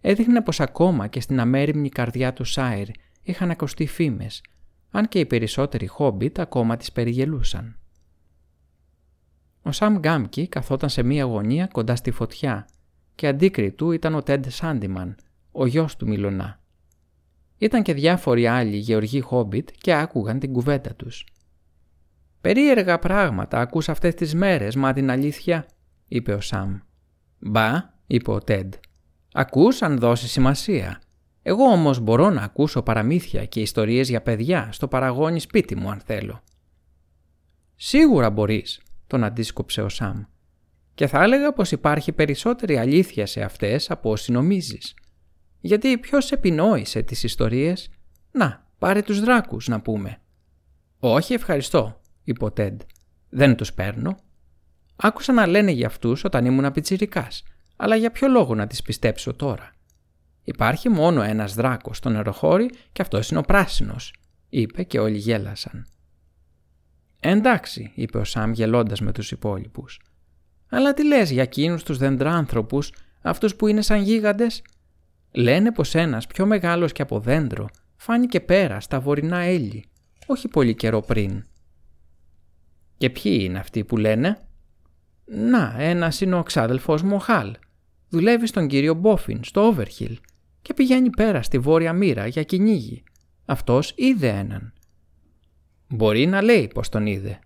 έδειχνε 0.00 0.42
πως 0.42 0.60
ακόμα 0.60 1.06
και 1.06 1.20
στην 1.20 1.40
αμέριμνη 1.40 1.88
καρδιά 1.88 2.32
του 2.32 2.44
Σάιρ 2.44 2.88
είχαν 3.22 3.50
ακουστεί 3.50 3.86
φήμες, 3.86 4.42
αν 4.90 5.08
και 5.08 5.18
οι 5.18 5.26
περισσότεροι 5.26 5.86
χόμπιτ 5.86 6.38
ακόμα 6.38 6.76
τις 6.76 6.92
περιγελούσαν. 6.92 7.78
Ο 9.62 9.72
Σαμ 9.72 9.98
Γκάμκι 9.98 10.48
καθόταν 10.48 10.88
σε 10.88 11.02
μία 11.02 11.24
γωνία 11.24 11.66
κοντά 11.66 11.96
στη 11.96 12.10
φωτιά 12.10 12.68
και 13.14 13.26
αντίκριτου 13.26 13.90
ήταν 13.90 14.14
ο 14.14 14.22
Τέντ 14.22 14.46
Σάντιμαν, 14.48 15.16
ο 15.52 15.66
γιος 15.66 15.96
του 15.96 16.06
Μιλονά. 16.06 16.59
Ήταν 17.60 17.82
και 17.82 17.94
διάφοροι 17.94 18.46
άλλοι 18.46 18.76
γεωργοί 18.76 19.20
χόμπιτ 19.20 19.68
και 19.80 19.94
άκουγαν 19.94 20.38
την 20.38 20.52
κουβέντα 20.52 20.94
τους. 20.94 21.26
«Περίεργα 22.40 22.98
πράγματα 22.98 23.60
ακούς 23.60 23.88
αυτές 23.88 24.14
τις 24.14 24.34
μέρες, 24.34 24.76
μα 24.76 24.92
την 24.92 25.10
αλήθεια», 25.10 25.66
είπε 26.08 26.32
ο 26.32 26.40
Σαμ. 26.40 26.78
«Μπα», 27.38 27.72
είπε 28.06 28.30
ο 28.30 28.38
Τέντ. 28.38 28.74
«Ακούς 29.32 29.82
αν 29.82 29.98
δώσει 29.98 30.28
σημασία. 30.28 31.00
Εγώ 31.42 31.64
όμως 31.64 31.98
μπορώ 31.98 32.30
να 32.30 32.42
ακούσω 32.42 32.82
παραμύθια 32.82 33.44
και 33.44 33.60
ιστορίες 33.60 34.08
για 34.08 34.22
παιδιά 34.22 34.68
στο 34.72 34.88
παραγόνι 34.88 35.40
σπίτι 35.40 35.76
μου 35.76 35.90
αν 35.90 36.00
θέλω». 36.04 36.42
«Σίγουρα 37.76 38.30
μπορείς», 38.30 38.80
τον 39.06 39.24
αντίσκοψε 39.24 39.82
ο 39.82 39.88
Σαμ. 39.88 40.22
«Και 40.94 41.06
θα 41.06 41.22
έλεγα 41.22 41.52
πως 41.52 41.72
υπάρχει 41.72 42.12
περισσότερη 42.12 42.78
αλήθεια 42.78 43.26
σε 43.26 43.42
αυτές 43.42 43.90
από 43.90 44.10
όσοι 44.10 44.32
νομίζεις. 44.32 44.94
Γιατί 45.60 45.98
ποιος 45.98 46.32
επινόησε 46.32 47.02
τις 47.02 47.22
ιστορίες; 47.22 47.90
Να, 48.30 48.66
πάρε 48.78 49.02
τους 49.02 49.20
δράκους 49.20 49.68
να 49.68 49.80
πούμε». 49.80 50.20
«Όχι 50.98 51.34
ευχαριστώ», 51.34 52.00
είπε 52.24 52.44
ο 52.44 52.50
Τέντ. 52.50 52.80
Δεν 53.28 53.56
τους 53.56 53.72
παίρνω. 53.72 54.16
Άκουσα 54.96 55.32
να 55.32 55.46
λένε 55.46 55.70
για 55.70 55.86
αυτούς 55.86 56.24
όταν 56.24 56.44
ήμουν 56.44 56.72
πιτσυρικά, 56.72 57.28
αλλά 57.76 57.96
για 57.96 58.10
ποιο 58.10 58.28
λόγο 58.28 58.54
να 58.54 58.66
τις 58.66 58.82
πιστέψω 58.82 59.34
τώρα; 59.34 59.74
Υπάρχει 60.44 60.88
μόνο 60.88 61.22
ένας 61.22 61.54
δράκος 61.54 61.96
στο 61.96 62.08
νεροχώρι 62.08 62.70
και 62.92 63.02
αυτός 63.02 63.30
είναι 63.30 63.38
ο 63.38 63.42
πράσινος, 63.42 64.14
είπε 64.48 64.82
και 64.82 64.98
όλοι 64.98 65.16
γέλασαν. 65.16 65.86
Εντάξει, 67.20 67.92
είπε 67.94 68.18
ο 68.18 68.24
Σαμ 68.24 68.52
γελώντας 68.52 69.00
με 69.00 69.12
τους 69.12 69.30
υπόλοιπους. 69.30 70.00
Αλλά 70.68 70.94
τι 70.94 71.06
λες 71.06 71.30
για 71.30 71.42
εκείνους 71.42 71.82
τους 71.82 71.98
δεντράνθρωπους, 71.98 72.92
αυτούς 73.22 73.56
που 73.56 73.66
είναι 73.66 73.82
σαν 73.82 74.02
γίγαντες; 74.02 74.62
Λένε 75.32 75.72
πως 75.72 75.94
ένας 75.94 76.26
πιο 76.26 76.46
μεγάλος 76.46 76.92
και 76.92 77.02
από 77.02 77.20
δέντρο 77.20 77.68
φάνηκε 77.96 78.40
πέρα 78.40 78.80
στα 78.80 79.00
βορεινά 79.00 79.38
έλλη, 79.38 79.84
όχι 80.26 80.48
πολύ 80.48 80.74
καιρό 80.74 81.00
πριν. 81.00 81.44
Και 82.96 83.10
ποιοι 83.10 83.38
είναι 83.40 83.58
αυτοί 83.58 83.84
που 83.84 83.96
λένε; 83.96 84.38
«Να, 85.24 85.74
ένας 85.78 86.20
είναι 86.20 86.34
ο 86.34 86.42
ξάδελφός 86.42 87.02
μου 87.02 87.14
ο 87.14 87.18
Χαλ. 87.18 87.54
Δουλεύει 88.08 88.46
στον 88.46 88.66
κύριο 88.66 88.94
Μπόφιν 88.94 89.44
στο 89.44 89.66
Όβερχιλ 89.66 90.18
και 90.62 90.74
πηγαίνει 90.74 91.10
πέρα 91.10 91.42
στη 91.42 91.58
βόρεια 91.58 91.92
μοίρα 91.92 92.26
για 92.26 92.42
κυνήγι. 92.42 93.02
Αυτός 93.44 93.92
είδε 93.96 94.28
έναν». 94.28 94.72
Μπορεί 95.88 96.26
να 96.26 96.42
λέει 96.42 96.70
πως 96.74 96.88
τον 96.88 97.06
είδε. 97.06 97.38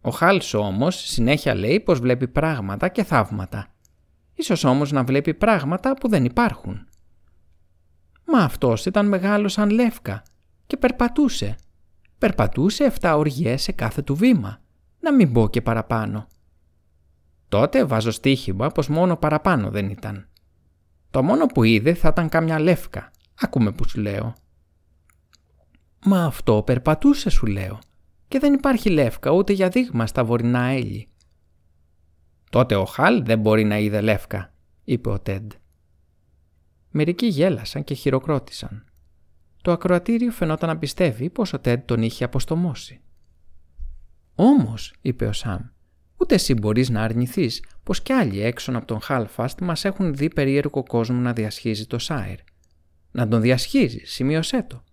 Ο 0.00 0.10
Χάλσο 0.10 0.58
όμως 0.58 0.96
συνέχεια 0.96 1.54
λέει 1.54 1.80
πως 1.80 1.98
βλέπει 1.98 2.28
πράγματα 2.28 2.88
και 2.88 3.04
θαύματα. 3.04 3.74
Ίσως 4.34 4.64
όμως 4.64 4.92
να 4.92 5.04
βλέπει 5.04 5.34
πράγματα 5.34 5.94
που 5.94 6.08
δεν 6.08 6.24
υπάρχουν. 6.24 6.86
Μα 8.34 8.38
αυτός 8.38 8.86
ήταν 8.86 9.08
μεγάλος 9.08 9.52
σαν 9.52 9.70
λεύκα 9.70 10.22
και 10.66 10.76
περπατούσε. 10.76 11.56
Περπατούσε 12.18 12.92
7 13.00 13.14
οργιές 13.16 13.62
σε 13.62 13.72
κάθε 13.72 14.02
του 14.02 14.14
βήμα. 14.14 14.60
Να 15.00 15.12
μην 15.12 15.32
πω 15.32 15.48
και 15.48 15.62
παραπάνω. 15.62 16.26
Τότε 17.48 17.84
βάζω 17.84 18.10
στοίχημα 18.10 18.68
πως 18.68 18.88
μόνο 18.88 19.16
παραπάνω 19.16 19.70
δεν 19.70 19.90
ήταν. 19.90 20.28
Το 21.10 21.22
μόνο 21.22 21.46
που 21.46 21.62
είδε 21.62 21.94
θα 21.94 22.08
ήταν 22.08 22.28
κάμια 22.28 22.58
λεύκα. 22.58 23.10
Άκουμε 23.40 23.72
που 23.72 23.88
σου 23.88 24.00
λέω. 24.00 24.34
Μα 26.04 26.24
αυτό 26.24 26.62
περπατούσε 26.62 27.30
σου 27.30 27.46
λέω. 27.46 27.78
Και 28.28 28.38
δεν 28.38 28.54
υπάρχει 28.54 28.90
λεύκα 28.90 29.30
ούτε 29.30 29.52
για 29.52 29.68
δείγμα 29.68 30.06
στα 30.06 30.24
βορεινά 30.24 30.60
έλλη. 30.60 31.08
Τότε 32.50 32.74
ο 32.74 32.84
Χαλ 32.84 33.24
δεν 33.24 33.38
μπορεί 33.38 33.64
να 33.64 33.78
είδε 33.78 34.00
λεύκα, 34.00 34.52
είπε 34.84 35.08
ο 35.08 35.20
Τέντ. 35.20 35.52
Μερικοί 36.94 37.26
γέλασαν 37.26 37.84
και 37.84 37.94
χειροκρότησαν. 37.94 38.84
Το 39.62 39.72
ακροατήριο 39.72 40.30
φαινόταν 40.30 40.68
να 40.68 40.78
πιστεύει 40.78 41.30
πως 41.30 41.52
ο 41.52 41.58
Τέντ 41.58 41.80
τον 41.84 42.02
είχε 42.02 42.24
αποστομώσει. 42.24 43.00
«Όμως», 44.34 44.94
είπε 45.00 45.26
ο 45.26 45.32
Σαμ, 45.32 45.60
«ούτε 46.16 46.34
εσύ 46.34 46.54
μπορείς 46.54 46.90
να 46.90 47.02
αρνηθείς 47.02 47.64
πως 47.82 48.02
κι 48.02 48.12
άλλοι 48.12 48.42
έξω 48.42 48.72
από 48.74 48.86
τον 48.86 49.00
Χάλφαστ 49.00 49.60
μας 49.60 49.84
έχουν 49.84 50.14
δει 50.14 50.28
περίεργο 50.28 50.82
κόσμο 50.82 51.20
να 51.20 51.32
διασχίζει 51.32 51.86
το 51.86 51.98
Σάιρ. 51.98 52.38
Να 53.10 53.28
τον 53.28 53.40
διασχίζει, 53.40 54.02
σημείωσέ 54.04 54.62
το. 54.62 54.84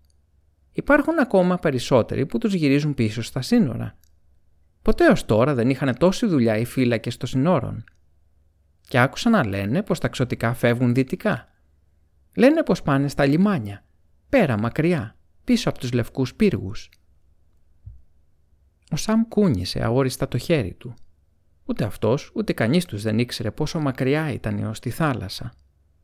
Υπάρχουν 0.72 1.20
ακόμα 1.20 1.58
περισσότεροι 1.58 2.26
που 2.26 2.38
τους 2.38 2.54
γυρίζουν 2.54 2.94
πίσω 2.94 3.22
στα 3.22 3.42
σύνορα. 3.42 3.98
Ποτέ 4.82 5.08
ως 5.08 5.26
τώρα 5.26 5.54
δεν 5.54 5.70
είχαν 5.70 5.98
τόση 5.98 6.26
δουλειά 6.26 6.58
οι 6.58 6.66
φύλακες 6.66 7.18
των 7.18 7.30
σύνορων. 7.30 7.84
Και 8.88 9.00
άκουσα 9.00 9.30
να 9.30 9.48
λένε 9.48 9.84
πως 9.84 10.00
τα 10.00 10.08
ξωτικά 10.08 10.54
φεύγουν 10.54 10.94
δυτικά. 10.94 11.49
Λένε 12.36 12.64
πως 12.64 12.82
πάνε 12.82 13.08
στα 13.08 13.26
λιμάνια, 13.26 13.84
πέρα 14.30 14.60
μακριά, 14.60 15.16
πίσω 15.44 15.70
από 15.70 15.80
τους 15.80 15.92
λευκούς 15.92 16.36
πύργους. 16.36 16.90
Ο 18.92 18.96
Σαμ 18.96 19.28
κούνησε 19.28 19.84
αόριστα 19.84 20.28
το 20.28 20.38
χέρι 20.38 20.74
του. 20.74 20.94
Ούτε 21.66 21.84
αυτός, 21.84 22.32
ούτε 22.36 22.54
κανείς 22.54 22.86
τους 22.86 23.02
δεν 23.02 23.20
ήξερε 23.20 23.52
πόσο 23.52 23.80
μακριά 23.80 24.32
ήταν 24.32 24.60
έως 24.60 24.80
τη 24.80 24.90
θάλασσα, 24.90 25.54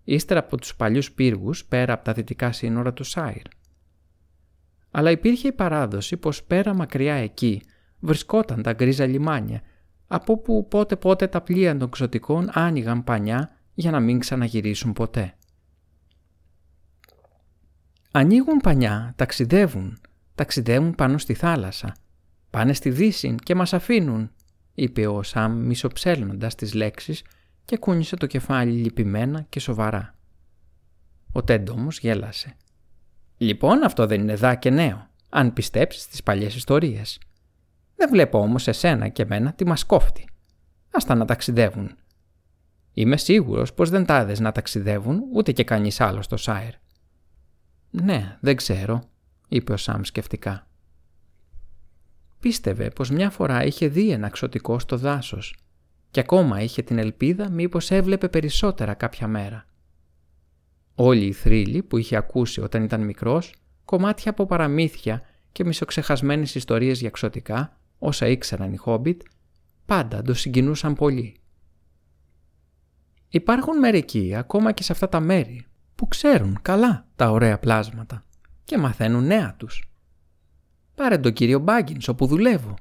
ύστερα 0.04 0.40
από 0.40 0.58
τους 0.58 0.76
παλιούς 0.76 1.12
πύργους 1.12 1.66
πέρα 1.66 1.94
από 1.94 2.04
τα 2.04 2.14
δυτικά 2.14 2.52
σύνορα 2.52 2.94
του 2.94 3.04
Σάιρ. 3.04 3.48
Αλλά 4.92 5.12
υπήρχε 5.12 5.48
η 5.48 5.52
παράδοση 5.52 6.18
πως 6.18 6.44
πέρα 6.44 6.74
μακριά 6.74 7.14
εκεί 7.14 7.62
βρισκόταν 8.00 8.62
τα 8.62 8.74
γκρίζα 8.74 9.06
λιμάνια, 9.06 9.62
από 10.08 10.34
όπου 10.34 10.68
πότε 10.68 10.96
πότε 10.96 11.28
τα 11.28 11.42
πλοία 11.42 11.78
των 11.78 11.90
ξωτικών 11.90 12.50
άνοιγαν 12.54 13.04
πανιά 13.04 13.50
για 13.74 13.92
να 13.92 14.00
μην 14.00 14.20
ξαναγυρίσουν 14.20 14.94
ποτέ. 14.94 15.34
Ανοίγουν 18.18 18.58
πανιά, 18.58 19.14
ταξιδεύουν, 19.16 19.98
ταξιδεύουν 20.36 20.96
πάνω 20.96 21.18
στη 21.18 21.34
θάλασσα. 21.34 21.96
Πάνε 22.50 22.74
στη 22.74 22.90
δύση 22.90 23.36
και 23.44 23.56
μας 23.56 23.74
αφήνουν, 23.74 24.32
είπε 24.74 25.08
ο 25.08 25.24
Σαμ 25.24 25.66
μισοψέλνοντας 25.66 26.56
τις 26.56 26.74
λέξεις 26.74 27.24
και 27.66 27.78
κούνησε 27.78 28.16
το 28.16 28.26
κεφάλι 28.26 28.72
λυπημένα 28.72 29.46
και 29.50 29.60
σοβαρά. 29.60 30.16
Ο 31.32 31.44
Τέντ 31.44 31.70
όμως 31.70 32.00
γέλασε. 32.00 32.56
«Λοιπόν 33.38 33.84
αυτό 33.84 34.06
δεν 34.06 34.22
είναι 34.22 34.36
δά 34.36 34.56
και 34.56 34.70
νέο, 34.70 35.08
αν 35.30 35.54
πιστέψεις 35.54 36.08
τις 36.08 36.24
παλιές 36.24 36.56
ιστορίες. 36.56 37.20
Δεν 37.96 38.10
βλέπω 38.10 38.40
όμως 38.40 38.68
εσένα 38.68 39.08
και 39.08 39.22
εμένα 39.22 39.54
τι 39.54 39.66
μας 39.66 39.86
κόφτει. 39.86 40.28
Άστα 40.92 41.16
να 41.16 41.26
ταξιδεύουν. 41.26 41.96
Είμαι 42.94 43.18
σίγουρος 43.18 43.74
πως 43.74 43.90
δεν 43.90 44.06
τάδες 44.06 44.40
να 44.40 44.52
ταξιδεύουν 44.52 45.22
ούτε 45.34 45.52
και 45.52 45.64
κανείς 45.64 46.02
άλλος 46.02 46.26
στο 46.26 46.38
Σάιρ. 46.38 46.74
«Ναι, 48.04 48.38
δεν 48.40 48.56
ξέρω», 48.56 49.04
είπε 49.48 49.74
ο 49.74 49.78
Σαμ 49.78 50.02
σκεφτικά. 50.04 50.68
Πίστευε 52.40 52.90
πως 52.90 53.10
μια 53.10 53.30
φορά 53.30 53.64
είχε 53.64 53.88
δει 53.88 54.10
ένα 54.10 54.30
ξωτικό 54.30 54.80
στο 54.80 54.98
δάσος 54.98 55.56
και 56.12 56.20
ακόμα 56.20 56.62
είχε 56.62 56.82
την 56.82 56.98
ελπίδα 56.98 57.50
μήπως 57.50 57.92
έβλεπε 57.92 58.30
περισσότερα 58.30 58.94
κάποια 58.94 59.28
μέρα. 59.28 59.66
Όλοι 60.96 61.26
οι 61.26 61.32
θρύλοι 61.32 61.84
που 61.84 61.98
είχε 61.98 62.16
ακούσει 62.16 62.62
όταν 62.62 62.84
ήταν 62.84 63.02
μικρός, 63.02 63.54
κομμάτια 63.86 64.32
από 64.32 64.46
παραμύθια 64.46 65.22
και 65.52 65.66
μισοξεχασμένες 65.66 66.56
ιστορίες 66.56 67.00
για 67.00 67.10
ξωτικά, 67.10 67.78
όσα 68.00 68.28
ήξεραν 68.28 68.74
οι 68.74 68.78
Χόμπιτ, 68.78 69.22
πάντα 69.86 70.22
το 70.22 70.34
συγκινούσαν 70.34 70.94
πολύ. 70.94 71.36
Υπάρχουν 73.30 73.80
μερικοί 73.80 74.36
ακόμα 74.36 74.72
και 74.72 74.84
σε 74.84 74.92
αυτά 74.92 75.10
τα 75.10 75.20
μέρη 75.20 75.66
που 75.96 76.08
ξέρουν 76.08 76.60
καλά 76.62 77.08
τα 77.16 77.32
ωραία 77.32 77.60
πλάσματα 77.60 78.26
και 78.64 78.78
μαθαίνουν 78.78 79.26
νέα 79.26 79.56
τους. 79.58 79.90
Πάρε 80.96 81.18
τον 81.18 81.34
κύριο 81.34 81.60
Μπάγκινς 81.60 82.08
όπου 82.08 82.26
δουλεύω. 82.26 82.74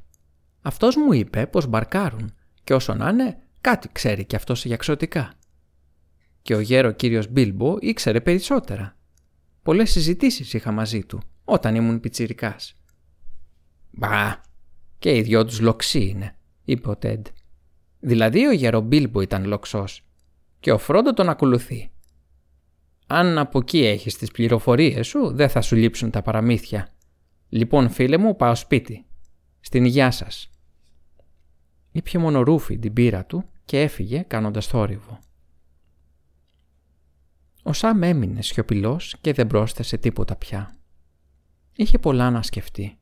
Αυτός 0.62 0.96
μου 0.96 1.12
είπε 1.12 1.46
πως 1.46 1.66
μπαρκάρουν 1.66 2.34
και 2.64 2.74
όσο 2.74 2.94
να 2.94 3.08
είναι 3.08 3.38
κάτι 3.60 3.88
ξέρει 3.92 4.24
και 4.24 4.36
αυτός 4.36 4.64
για 4.64 4.74
εξωτικά. 4.74 5.32
Και 6.42 6.54
ο 6.54 6.60
γέρο 6.60 6.92
κύριος 6.92 7.28
Μπίλμπο 7.28 7.76
ήξερε 7.80 8.20
περισσότερα. 8.20 8.96
Πολλές 9.62 9.90
συζητήσεις 9.90 10.52
είχα 10.52 10.72
μαζί 10.72 11.04
του 11.04 11.20
όταν 11.44 11.74
ήμουν 11.74 12.00
πιτσιρικάς. 12.00 12.76
«Μπα, 13.90 14.40
και 14.98 15.16
οι 15.16 15.22
δυο 15.22 15.44
τους 15.44 15.60
λοξοί 15.60 16.06
είναι», 16.06 16.36
είπε 16.64 16.90
ο 16.90 16.96
Τέντ. 16.96 17.26
«Δηλαδή 18.00 18.46
ο 18.46 18.52
γέρο 18.52 18.80
Μπίλμπο 18.80 19.20
ήταν 19.20 19.44
λοξός 19.44 20.04
και 20.60 20.72
ο 20.72 20.78
Φρόντο 20.78 21.12
τον 21.12 21.28
ακολουθεί. 21.28 21.90
Αν 23.16 23.38
από 23.38 23.58
εκεί 23.58 23.84
έχεις 23.84 24.16
τις 24.16 24.30
πληροφορίες 24.30 25.06
σου, 25.06 25.34
δεν 25.34 25.48
θα 25.48 25.60
σου 25.60 25.76
λείψουν 25.76 26.10
τα 26.10 26.22
παραμύθια. 26.22 26.88
Λοιπόν, 27.48 27.90
φίλε 27.90 28.16
μου, 28.16 28.36
πάω 28.36 28.54
σπίτι. 28.54 29.06
Στην 29.60 29.84
υγειά 29.84 30.10
σας. 30.10 30.50
Ήπια 31.92 32.20
μόνο 32.20 32.42
ρούφι 32.42 32.78
την 32.78 32.92
πύρα 32.92 33.24
του 33.24 33.44
και 33.64 33.80
έφυγε 33.80 34.18
κάνοντας 34.18 34.66
θόρυβο. 34.66 35.18
Ο 37.62 37.72
Σαμ 37.72 38.02
έμεινε 38.02 38.42
σιωπηλός 38.42 39.16
και 39.20 39.32
δεν 39.32 39.46
πρόσθεσε 39.46 39.96
τίποτα 39.96 40.36
πια. 40.36 40.76
Είχε 41.76 41.98
πολλά 41.98 42.30
να 42.30 42.42
σκεφτεί. 42.42 42.98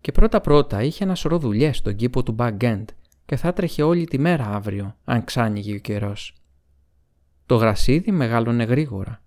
Και 0.00 0.12
πρώτα-πρώτα 0.12 0.82
είχε 0.82 1.04
ένα 1.04 1.14
σωρό 1.14 1.38
δουλειές 1.38 1.76
στον 1.76 1.96
κήπο 1.96 2.22
του 2.22 2.36
Back 2.38 2.84
και 3.26 3.36
θα 3.36 3.52
τρέχει 3.52 3.82
όλη 3.82 4.04
τη 4.04 4.18
μέρα 4.18 4.44
αύριο, 4.44 4.96
αν 5.04 5.24
ξάνοιγε 5.24 5.74
ο 5.74 5.78
καιρός. 5.78 6.34
Το 7.46 7.56
γρασίδι 7.56 8.12
μεγάλωνε 8.12 8.64
γρήγορα. 8.64 9.22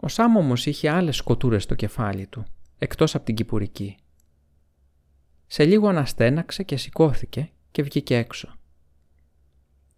Ο 0.00 0.08
Σάμ 0.08 0.36
όμως 0.36 0.66
είχε 0.66 0.90
άλλες 0.90 1.16
σκοτούρες 1.16 1.62
στο 1.62 1.74
κεφάλι 1.74 2.26
του, 2.26 2.44
εκτός 2.78 3.14
από 3.14 3.24
την 3.24 3.34
κυπουρική. 3.34 3.96
Σε 5.46 5.64
λίγο 5.64 5.88
αναστέναξε 5.88 6.62
και 6.62 6.76
σηκώθηκε 6.76 7.50
και 7.70 7.82
βγήκε 7.82 8.16
έξω. 8.16 8.54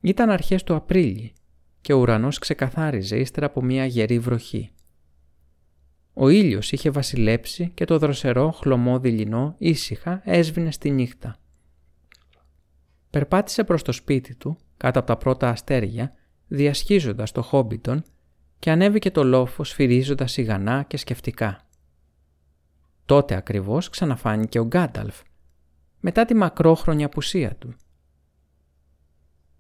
Ήταν 0.01 0.31
αρχές 0.31 0.63
του 0.63 0.75
Απρίλη 0.75 1.33
και 1.81 1.93
ο 1.93 1.99
ουρανός 1.99 2.39
ξεκαθάριζε 2.39 3.19
ύστερα 3.19 3.47
από 3.47 3.63
μια 3.63 3.87
γερή 3.87 4.19
βροχή. 4.19 4.71
Ο 6.13 6.29
ήλιος 6.29 6.73
είχε 6.73 6.91
βασιλέψει 6.91 7.71
και 7.75 7.85
το 7.85 7.99
δροσερό 7.99 8.51
χλωμό 8.51 8.99
δειλινό 8.99 9.55
ήσυχα 9.59 10.23
έσβηνε 10.25 10.71
στη 10.71 10.91
νύχτα. 10.91 11.37
Περπάτησε 13.11 13.65
προς 13.65 13.83
το 13.83 13.93
σπίτι 13.93 14.35
του, 14.35 14.59
κάτω 14.77 14.99
από 14.99 15.09
τα 15.09 15.17
πρώτα 15.17 15.49
αστέρια 15.49 16.13
διασχίζοντας 16.49 17.33
το 17.33 17.43
Χόμπιτον 17.43 18.03
και 18.59 18.71
ανέβηκε 18.71 19.11
το 19.11 19.25
λόφος 19.25 19.69
σφυρίζοντας 19.69 20.33
σιγανά 20.33 20.83
και 20.83 20.97
σκεφτικά. 20.97 21.67
Τότε 23.05 23.35
ακριβώς 23.35 23.89
ξαναφάνηκε 23.89 24.59
ο 24.59 24.65
Γκάνταλφ, 24.65 25.21
μετά 26.01 26.25
τη 26.25 26.35
μακρόχρονη 26.35 27.05
απουσία 27.05 27.57
του. 27.57 27.75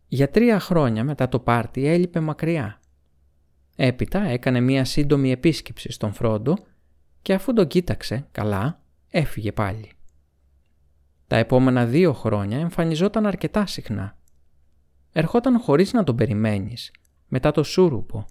Για 0.09 0.31
τρία 0.31 0.61
χρόνια 0.61 1.05
μετά 1.05 1.29
το 1.29 1.39
πάρτι 1.39 1.87
έλειπε 1.87 2.21
μακριά. 2.21 2.81
Έπειτα 3.77 4.21
έκανε 4.21 4.61
μία 4.61 4.85
σύντομη 4.85 5.31
επίσκεψη 5.31 5.93
στον 5.93 6.13
Φρόντο 6.13 6.57
και 7.23 7.35
αφού 7.35 7.53
τον 7.53 7.67
κοίταξε 7.67 8.29
καλά, 8.33 8.83
έφυγε 9.11 9.53
πάλι. 9.53 9.93
Τα 11.27 11.37
επόμενα 11.37 11.87
δύο 11.87 12.13
χρόνια 12.13 12.59
εμφανιζόταν 12.59 13.27
αρκετά 13.27 13.67
συχνά 13.67 14.18
ερχόταν 15.13 15.59
χωρίς 15.61 15.93
να 15.93 16.05
τον 16.05 16.17
περιμένεις, 16.17 16.91
μετά 17.29 17.51
το 17.51 17.63
σούρουπο 17.63 18.27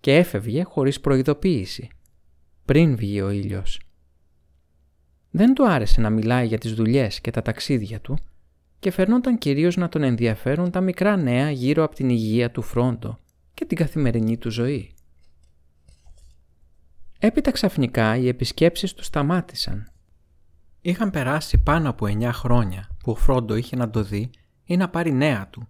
και 0.00 0.16
έφευγε 0.16 0.62
χωρίς 0.62 1.00
προειδοποίηση, 1.00 1.88
πριν 2.64 2.96
βγει 2.96 3.20
ο 3.20 3.30
ήλιος. 3.30 3.80
Δεν 5.30 5.54
του 5.54 5.68
άρεσε 5.68 6.00
να 6.00 6.10
μιλάει 6.10 6.46
για 6.46 6.58
τις 6.58 6.74
δουλειές 6.74 7.20
και 7.20 7.30
τα 7.30 7.42
ταξίδια 7.42 8.00
του 8.00 8.18
και 8.78 8.90
φερνόταν 8.90 9.38
κυρίως 9.38 9.76
να 9.76 9.88
τον 9.88 10.02
ενδιαφέρουν 10.02 10.70
τα 10.70 10.80
μικρά 10.80 11.16
νέα 11.16 11.50
γύρω 11.50 11.84
από 11.84 11.94
την 11.94 12.08
υγεία 12.08 12.50
του 12.50 12.62
φρόντο 12.62 13.18
και 13.54 13.64
την 13.64 13.76
καθημερινή 13.76 14.38
του 14.38 14.50
ζωή. 14.50 14.94
Έπειτα 17.18 17.50
ξαφνικά 17.50 18.16
οι 18.16 18.28
επισκέψεις 18.28 18.94
του 18.94 19.04
σταμάτησαν. 19.04 19.92
Είχαν 20.80 21.10
περάσει 21.10 21.58
πάνω 21.58 21.90
από 21.90 22.06
9 22.06 22.30
χρόνια 22.32 22.88
που 22.98 23.12
ο 23.12 23.14
Φρόντο 23.14 23.54
είχε 23.54 23.76
να 23.76 23.90
το 23.90 24.02
δει 24.02 24.30
ή 24.64 24.76
να 24.76 24.88
πάρει 24.88 25.12
νέα 25.12 25.48
του 25.48 25.68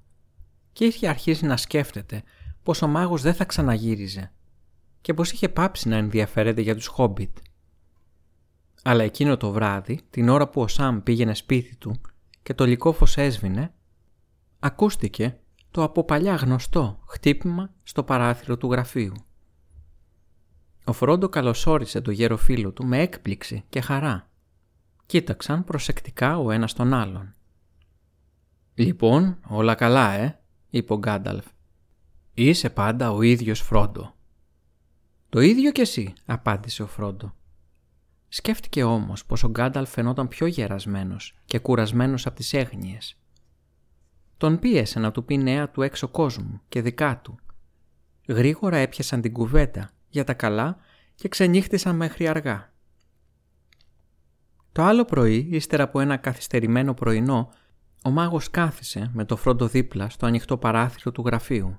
και 0.74 0.84
είχε 0.84 1.08
αρχίσει 1.08 1.46
να 1.46 1.56
σκέφτεται 1.56 2.22
πως 2.62 2.82
ο 2.82 2.86
μάγος 2.86 3.22
δεν 3.22 3.34
θα 3.34 3.44
ξαναγύριζε 3.44 4.32
και 5.00 5.14
πως 5.14 5.32
είχε 5.32 5.48
πάψει 5.48 5.88
να 5.88 5.96
ενδιαφέρεται 5.96 6.60
για 6.60 6.74
τους 6.74 6.86
Χόμπιτ. 6.86 7.36
Αλλά 8.82 9.02
εκείνο 9.02 9.36
το 9.36 9.50
βράδυ, 9.50 10.00
την 10.10 10.28
ώρα 10.28 10.48
που 10.48 10.60
ο 10.60 10.68
Σαμ 10.68 11.02
πήγαινε 11.02 11.34
σπίτι 11.34 11.76
του 11.76 12.00
και 12.42 12.54
το 12.54 12.66
λικό 12.66 12.92
φως 12.92 13.16
έσβηνε, 13.16 13.74
ακούστηκε 14.58 15.38
το 15.70 15.82
από 15.82 16.04
παλιά 16.04 16.34
γνωστό 16.34 17.00
χτύπημα 17.08 17.74
στο 17.82 18.02
παράθυρο 18.04 18.56
του 18.56 18.70
γραφείου. 18.70 19.14
Ο 20.84 20.92
Φρόντο 20.92 21.28
καλωσόρισε 21.28 22.00
το 22.00 22.10
γέρο 22.10 22.36
φίλο 22.36 22.72
του 22.72 22.86
με 22.86 22.98
έκπληξη 22.98 23.64
και 23.68 23.80
χαρά. 23.80 24.30
Κοίταξαν 25.06 25.64
προσεκτικά 25.64 26.38
ο 26.38 26.50
ένας 26.50 26.72
τον 26.72 26.94
άλλον. 26.94 27.34
«Λοιπόν, 28.74 29.38
όλα 29.48 29.74
καλά, 29.74 30.12
ε», 30.12 30.38
είπε 30.76 30.92
ο 30.92 30.98
Γκάνταλφ. 30.98 31.44
«Είσαι 32.34 32.70
πάντα 32.70 33.10
ο 33.12 33.22
ίδιος 33.22 33.60
Φρόντο». 33.60 34.14
«Το 35.28 35.40
ίδιο 35.40 35.72
κι 35.72 35.80
εσύ», 35.80 36.12
απάντησε 36.26 36.82
ο 36.82 36.86
Φρόντο. 36.86 37.34
Σκέφτηκε 38.28 38.82
όμως 38.82 39.24
πως 39.26 39.42
ο 39.44 39.48
Γκάνταλφ 39.48 39.90
φαινόταν 39.90 40.28
πιο 40.28 40.46
γερασμένος 40.46 41.36
και 41.44 41.58
κουρασμένος 41.58 42.26
από 42.26 42.36
τις 42.36 42.52
έγνοιες. 42.52 43.16
Τον 44.36 44.58
πίεσε 44.58 44.98
να 44.98 45.10
του 45.10 45.24
πει 45.24 45.38
νέα 45.38 45.70
του 45.70 45.82
έξω 45.82 46.08
κόσμου 46.08 46.60
και 46.68 46.82
δικά 46.82 47.20
του. 47.20 47.38
Γρήγορα 48.28 48.76
έπιασαν 48.76 49.20
την 49.20 49.32
κουβέντα 49.32 49.90
για 50.08 50.24
τα 50.24 50.34
καλά 50.34 50.76
και 51.14 51.28
ξενύχτησαν 51.28 51.96
μέχρι 51.96 52.28
αργά. 52.28 52.72
Το 54.72 54.82
άλλο 54.82 55.04
πρωί, 55.04 55.48
ύστερα 55.50 55.82
από 55.82 56.00
ένα 56.00 56.16
καθυστερημένο 56.16 56.94
πρωινό, 56.94 57.52
ο 58.06 58.10
μάγος 58.10 58.50
κάθισε 58.50 59.10
με 59.12 59.24
το 59.24 59.36
φρόντο 59.36 59.66
δίπλα 59.66 60.08
στο 60.08 60.26
ανοιχτό 60.26 60.56
παράθυρο 60.56 61.12
του 61.12 61.22
γραφείου. 61.26 61.78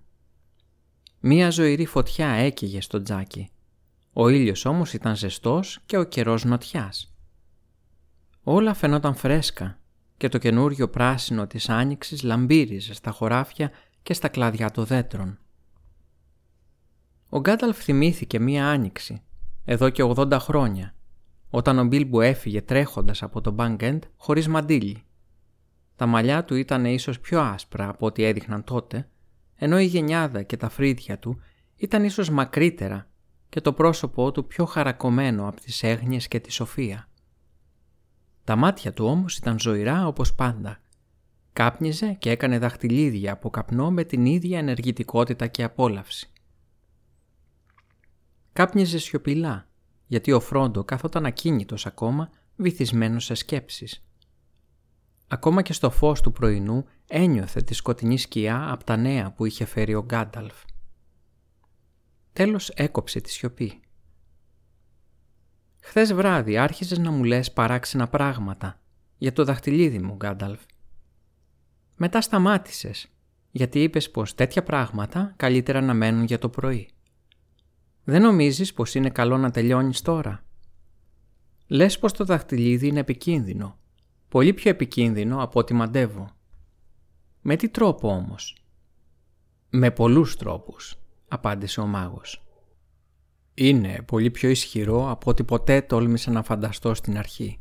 Μία 1.20 1.50
ζωηρή 1.50 1.86
φωτιά 1.86 2.28
έκαιγε 2.28 2.82
στο 2.82 3.02
τζάκι. 3.02 3.50
Ο 4.14 4.30
ήλιος 4.30 4.66
όμως 4.66 4.94
ήταν 4.94 5.16
ζεστός 5.16 5.80
και 5.86 5.98
ο 5.98 6.04
καιρός 6.04 6.44
νοτιάς. 6.44 7.16
Όλα 8.44 8.74
φαινόταν 8.74 9.16
φρέσκα 9.16 9.80
και 10.18 10.30
το 10.30 10.38
καινούριο 10.38 10.90
πράσινο 10.90 11.48
της 11.48 11.70
άνοιξης 11.70 12.24
λαμπύριζε 12.24 12.94
στα 12.94 13.12
χωράφια 13.12 13.72
και 14.04 14.14
στα 14.14 14.28
κλαδιά 14.28 14.72
των 14.72 14.86
δέντρων. 14.86 15.40
Ο 17.30 17.40
Γκάταλφ 17.40 17.84
θυμήθηκε 17.84 18.40
μία 18.40 18.68
άνοιξη, 18.68 19.22
εδώ 19.66 19.90
και 19.90 20.04
80 20.04 20.38
χρόνια, 20.40 20.96
όταν 21.50 21.80
ο 21.80 21.84
Μπίλμπου 21.84 22.22
έφυγε 22.22 22.62
τρέχοντας 22.62 23.24
από 23.24 23.42
το 23.42 23.52
Μπαγκέντ 23.52 24.04
χωρίς 24.16 24.48
μαντίλι. 24.48 25.04
Τα 25.96 26.06
μαλλιά 26.06 26.44
του 26.46 26.56
ήταν 26.56 26.86
ίσως 26.86 27.20
πιο 27.20 27.42
άσπρα 27.42 27.90
από 27.90 28.06
ό,τι 28.06 28.24
έδειχναν 28.24 28.64
τότε, 28.64 29.10
ενώ 29.56 29.80
η 29.80 29.86
γενιάδα 29.86 30.44
και 30.44 30.58
τα 30.58 30.70
φρύδια 30.70 31.20
του 31.20 31.40
ήταν 31.76 32.04
ίσως 32.04 32.30
μακρύτερα 32.30 33.10
και 33.50 33.62
το 33.62 33.74
πρόσωπό 33.74 34.32
του 34.32 34.48
πιο 34.48 34.66
χαρακωμένο 34.66 35.48
από 35.48 35.62
τις 35.62 35.84
έγνοιες 35.84 36.28
και 36.28 36.40
τη 36.40 36.52
σοφία. 36.52 37.10
Τα 38.44 38.56
μάτια 38.56 38.94
του 38.94 39.06
όμως 39.06 39.38
ήταν 39.38 39.60
ζωηρά 39.60 40.08
όπως 40.08 40.34
πάντα. 40.34 40.80
Κάπνιζε 41.54 42.14
και 42.14 42.30
έκανε 42.30 42.60
δαχτυλίδια 42.60 43.32
από 43.32 43.50
καπνό 43.50 43.92
με 43.92 44.04
την 44.04 44.26
ίδια 44.26 44.60
ενεργητικότητα 44.60 45.48
και 45.48 45.64
απόλαυση. 45.64 46.30
Κάπνιζε 48.54 48.98
σιωπηλά, 48.98 49.68
γιατί 50.08 50.32
ο 50.32 50.40
Φρόντο 50.40 50.84
καθόταν 50.84 51.26
ακίνητος 51.26 51.86
ακόμα, 51.86 52.30
βυθισμένος 52.56 53.26
σε 53.26 53.34
σκέψεις. 53.34 54.05
Ακόμα 55.28 55.62
και 55.62 55.74
στο 55.74 55.90
φως 55.90 56.22
του 56.22 56.32
πρωινού 56.32 56.86
ένιωθε 57.08 57.62
τη 57.62 57.74
σκοτεινή 57.74 58.18
σκιά 58.18 58.72
από 58.72 58.84
τα 58.84 58.96
νέα 58.96 59.32
που 59.32 59.46
είχε 59.46 59.66
φέρει 59.66 59.94
ο 59.94 60.04
Γκάνταλφ. 60.04 60.56
Τέλος 62.34 62.70
έκοψε 62.70 63.22
τη 63.22 63.30
σιωπή. 63.30 63.80
Χθες 65.80 66.14
βράδυ 66.14 66.58
άρχιζες 66.58 66.98
να 66.98 67.12
μου 67.12 67.24
λες 67.24 67.54
παράξενα 67.54 68.08
πράγματα 68.08 68.80
για 69.18 69.34
το 69.34 69.44
δαχτυλίδι 69.44 70.00
μου, 70.00 70.16
Γκάνταλφ. 70.16 70.62
Μετά 71.98 72.22
σταμάτησες, 72.22 73.08
γιατί 73.52 73.84
είπες 73.84 74.12
πως 74.12 74.36
τέτοια 74.36 74.64
πράγματα 74.64 75.34
καλύτερα 75.36 75.82
να 75.82 75.94
μένουν 75.94 76.24
για 76.24 76.40
το 76.40 76.50
πρωί. 76.50 76.90
Δεν 78.04 78.22
νομίζεις 78.22 78.74
πως 78.74 78.96
είναι 78.96 79.10
καλό 79.10 79.38
να 79.38 79.52
τελειώνεις 79.52 80.02
τώρα. 80.02 80.44
Λες 81.68 82.00
πως 82.00 82.14
το 82.14 82.26
δαχτυλίδι 82.26 82.88
είναι 82.88 83.00
επικίνδυνο. 83.00 83.78
Πολύ 84.36 84.54
πιο 84.54 84.70
επικίνδυνο 84.70 85.44
από 85.44 85.60
ό,τι 85.60 85.74
μαντεύω. 85.74 86.30
Με 87.42 87.56
τι 87.56 87.70
τρόπο 87.70 88.10
όμως; 88.10 88.58
Με 89.70 89.92
πολλούς 89.92 90.36
τρόπους, 90.36 90.96
απάντησε 91.28 91.82
ο 91.82 91.86
μάγος. 91.86 92.46
Είναι 93.54 94.02
πολύ 94.06 94.32
πιο 94.32 94.50
ισχυρό 94.50 95.10
από 95.10 95.30
ό,τι 95.30 95.44
ποτέ 95.44 95.82
τόλμησα 95.82 96.32
να 96.32 96.44
φανταστώ 96.44 96.94
στην 96.94 97.18
αρχή. 97.18 97.60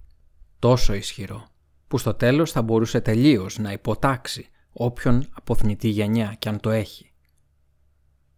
Τόσο 0.59 0.95
ισχυρό, 0.95 1.47
που 1.89 1.99
στο 1.99 2.15
τέλος 2.15 2.53
θα 2.53 2.63
μπορούσε 2.63 3.01
τελείως 3.01 3.59
να 3.59 3.73
υποτάξει 3.73 4.49
όποιον 4.73 5.27
αποθνητή 5.31 5.89
γενιά 5.89 6.37
κι 6.39 6.49
αν 6.49 6.61
το 6.61 6.71
έχει 6.71 7.13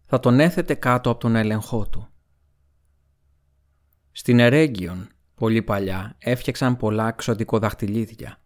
θα 0.05 0.19
τον 0.19 0.39
έθετε 0.39 0.73
κάτω 0.73 1.09
από 1.09 1.19
τον 1.19 1.35
έλεγχό 1.35 1.87
του. 1.87 2.07
Στην 4.11 4.39
Ερέγγιον, 4.39 5.09
πολύ 5.37 5.61
παλιά, 5.61 6.15
έφτιαξαν 6.19 6.77
πολλά 6.77 7.11
ξωτικοδαχτυλίδια. 7.11 8.41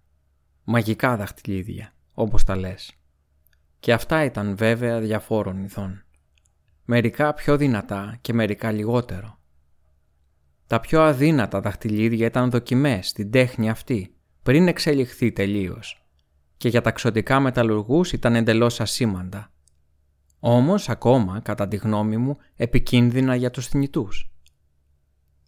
Μαγικά 0.63 1.17
δαχτυλίδια, 1.17 1.93
όπως 2.13 2.43
τα 2.43 2.55
λες. 2.55 2.91
Και 3.79 3.93
αυτά 3.93 4.23
ήταν 4.23 4.55
βέβαια 4.55 4.99
διαφόρων 4.99 5.63
ηθών. 5.63 6.03
Μερικά 6.85 7.33
πιο 7.33 7.57
δυνατά 7.57 8.17
και 8.21 8.33
μερικά 8.33 8.71
λιγότερο. 8.71 9.39
Τα 10.67 10.79
πιο 10.79 11.01
αδύνατα 11.01 11.61
δαχτυλίδια 11.61 12.25
ήταν 12.25 12.49
δοκιμές 12.49 13.07
στην 13.07 13.31
τέχνη 13.31 13.69
αυτή, 13.69 14.15
πριν 14.43 14.67
εξελιχθεί 14.67 15.31
τελείως. 15.31 16.05
Και 16.57 16.69
για 16.69 16.81
τα 16.81 16.91
ξωτικά 16.91 17.39
μεταλλουργούς 17.39 18.11
ήταν 18.11 18.35
εντελώς 18.35 18.79
ασήμαντα 18.79 19.51
όμως 20.43 20.89
ακόμα, 20.89 21.39
κατά 21.39 21.67
τη 21.67 21.75
γνώμη 21.75 22.17
μου, 22.17 22.37
επικίνδυνα 22.55 23.35
για 23.35 23.51
τους 23.51 23.67
θνητούς. 23.67 24.30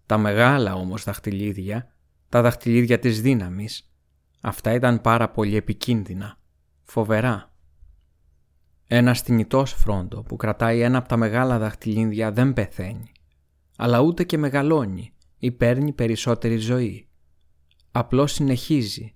Τα 0.05 0.17
μεγάλα 0.17 0.75
όμως 0.75 1.03
δαχτυλίδια, 1.03 1.93
τα 2.29 2.41
δαχτυλίδια 2.41 2.99
της 2.99 3.21
δύναμης, 3.21 3.93
αυτά 4.41 4.73
ήταν 4.73 5.01
πάρα 5.01 5.29
πολύ 5.29 5.55
επικίνδυνα, 5.55 6.39
φοβερά. 6.83 7.53
Ένα 8.87 9.13
θνητός 9.13 9.73
φρόντο 9.73 10.23
που 10.23 10.35
κρατάει 10.35 10.79
ένα 10.79 10.97
από 10.97 11.07
τα 11.07 11.17
μεγάλα 11.17 11.57
δαχτυλίδια 11.57 12.31
δεν 12.31 12.53
πεθαίνει, 12.53 13.11
αλλά 13.77 13.99
ούτε 13.99 14.23
και 14.23 14.37
μεγαλώνει 14.37 15.13
ή 15.37 15.51
παίρνει 15.51 15.91
περισσότερη 15.91 16.57
ζωή. 16.57 17.07
Απλώς 17.91 18.31
συνεχίζει, 18.31 19.15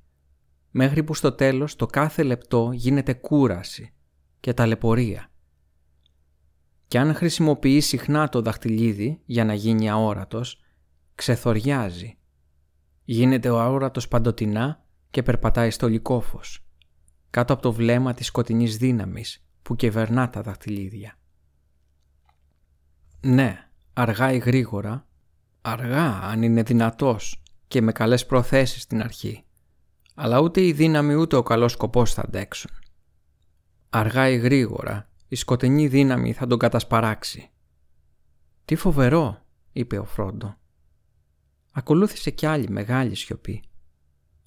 μέχρι 0.71 1.03
που 1.03 1.13
στο 1.13 1.31
τέλος 1.31 1.75
το 1.75 1.85
κάθε 1.85 2.23
λεπτό 2.23 2.69
γίνεται 2.73 3.13
κούραση 3.13 3.93
και 4.39 4.53
ταλαιπωρία 4.53 5.29
και 6.87 6.99
αν 6.99 7.13
χρησιμοποιεί 7.13 7.79
συχνά 7.79 8.29
το 8.29 8.41
δαχτυλίδι 8.41 9.21
για 9.25 9.45
να 9.45 9.53
γίνει 9.53 9.89
αόρατος, 9.89 10.61
ξεθοριάζει. 11.17 12.17
Γίνεται 13.03 13.49
ο 13.49 13.59
αόρατος 13.59 14.07
παντοτινά 14.07 14.83
και 15.09 15.23
περπατάει 15.23 15.69
στο 15.71 15.87
λικόφος, 15.87 16.65
κάτω 17.29 17.53
από 17.53 17.61
το 17.61 17.73
βλέμμα 17.73 18.13
της 18.13 18.25
σκοτεινής 18.25 18.77
δύναμης 18.77 19.45
που 19.61 19.75
κεβερνά 19.75 20.29
τα 20.29 20.41
δαχτυλίδια. 20.41 21.17
Ναι, 23.21 23.69
αργά 23.93 24.31
ή 24.31 24.37
γρήγορα, 24.37 25.07
αργά 25.61 26.19
αν 26.21 26.41
είναι 26.41 26.63
δυνατός 26.63 27.43
και 27.67 27.81
με 27.81 27.91
καλές 27.91 28.25
προθέσεις 28.25 28.81
στην 28.81 29.01
αρχή, 29.01 29.45
αλλά 30.15 30.39
ούτε 30.39 30.61
η 30.61 30.73
δύναμη 30.73 31.13
ούτε 31.13 31.35
ο 31.35 31.43
καλός 31.43 31.71
σκοπός 31.71 32.13
θα 32.13 32.21
αντέξουν. 32.21 32.71
Αργά 33.89 34.29
ή 34.29 34.37
γρήγορα 34.37 35.09
η 35.27 35.35
σκοτεινή 35.35 35.87
δύναμη 35.87 36.33
θα 36.33 36.47
τον 36.47 36.57
κατασπαράξει. 36.57 37.49
«Τι 38.65 38.75
φοβερό», 38.75 39.45
είπε 39.71 39.97
ο 39.97 40.05
Φρόντο. 40.05 40.57
Ακολούθησε 41.77 42.31
κι 42.31 42.45
άλλη 42.45 42.69
μεγάλη 42.69 43.15
σιωπή. 43.15 43.63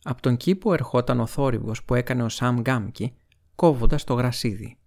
Από 0.03 0.23
τον 0.23 0.37
κήπο 0.37 0.73
ερχόταν 0.73 1.21
ο 1.21 1.27
θόρυβος 1.27 1.85
που 1.85 1.95
έκανε 1.95 2.23
ο 2.23 2.29
Σαμ 2.29 2.61
Γκάμκι 2.61 3.15
κόβοντας 3.55 4.05
το 4.05 4.15
γρασίδι. 4.15 4.79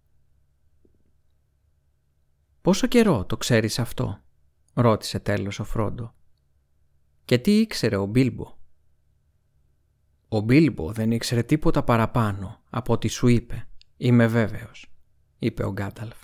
«Πόσο 2.62 2.88
καιρό 2.88 3.26
το 3.26 3.38
ξέρεις 3.38 3.80
αυτό» 3.80 4.20
ρώτησε 4.74 5.20
τέλος 5.20 5.60
ο 5.60 5.64
Φρόντο. 5.64 6.14
«Και 7.26 7.38
τι 7.38 7.60
ήξερε 7.60 7.96
ο 7.96 8.06
Μπίλμπο» 8.06 8.58
Ο 10.28 10.40
Μπίλμπο 10.40 10.92
δεν 10.92 11.12
ήξερε 11.12 11.44
τίποτα 11.44 11.84
παραπάνω 11.84 12.62
από 12.70 12.94
ό,τι 12.94 13.08
σου 13.08 13.28
είπε, 13.28 13.68
είμαι 13.98 14.28
βέβαιος 14.28 14.92
είπε 15.40 15.64
ο 15.66 15.72
Γκάταλφ. 15.72 16.18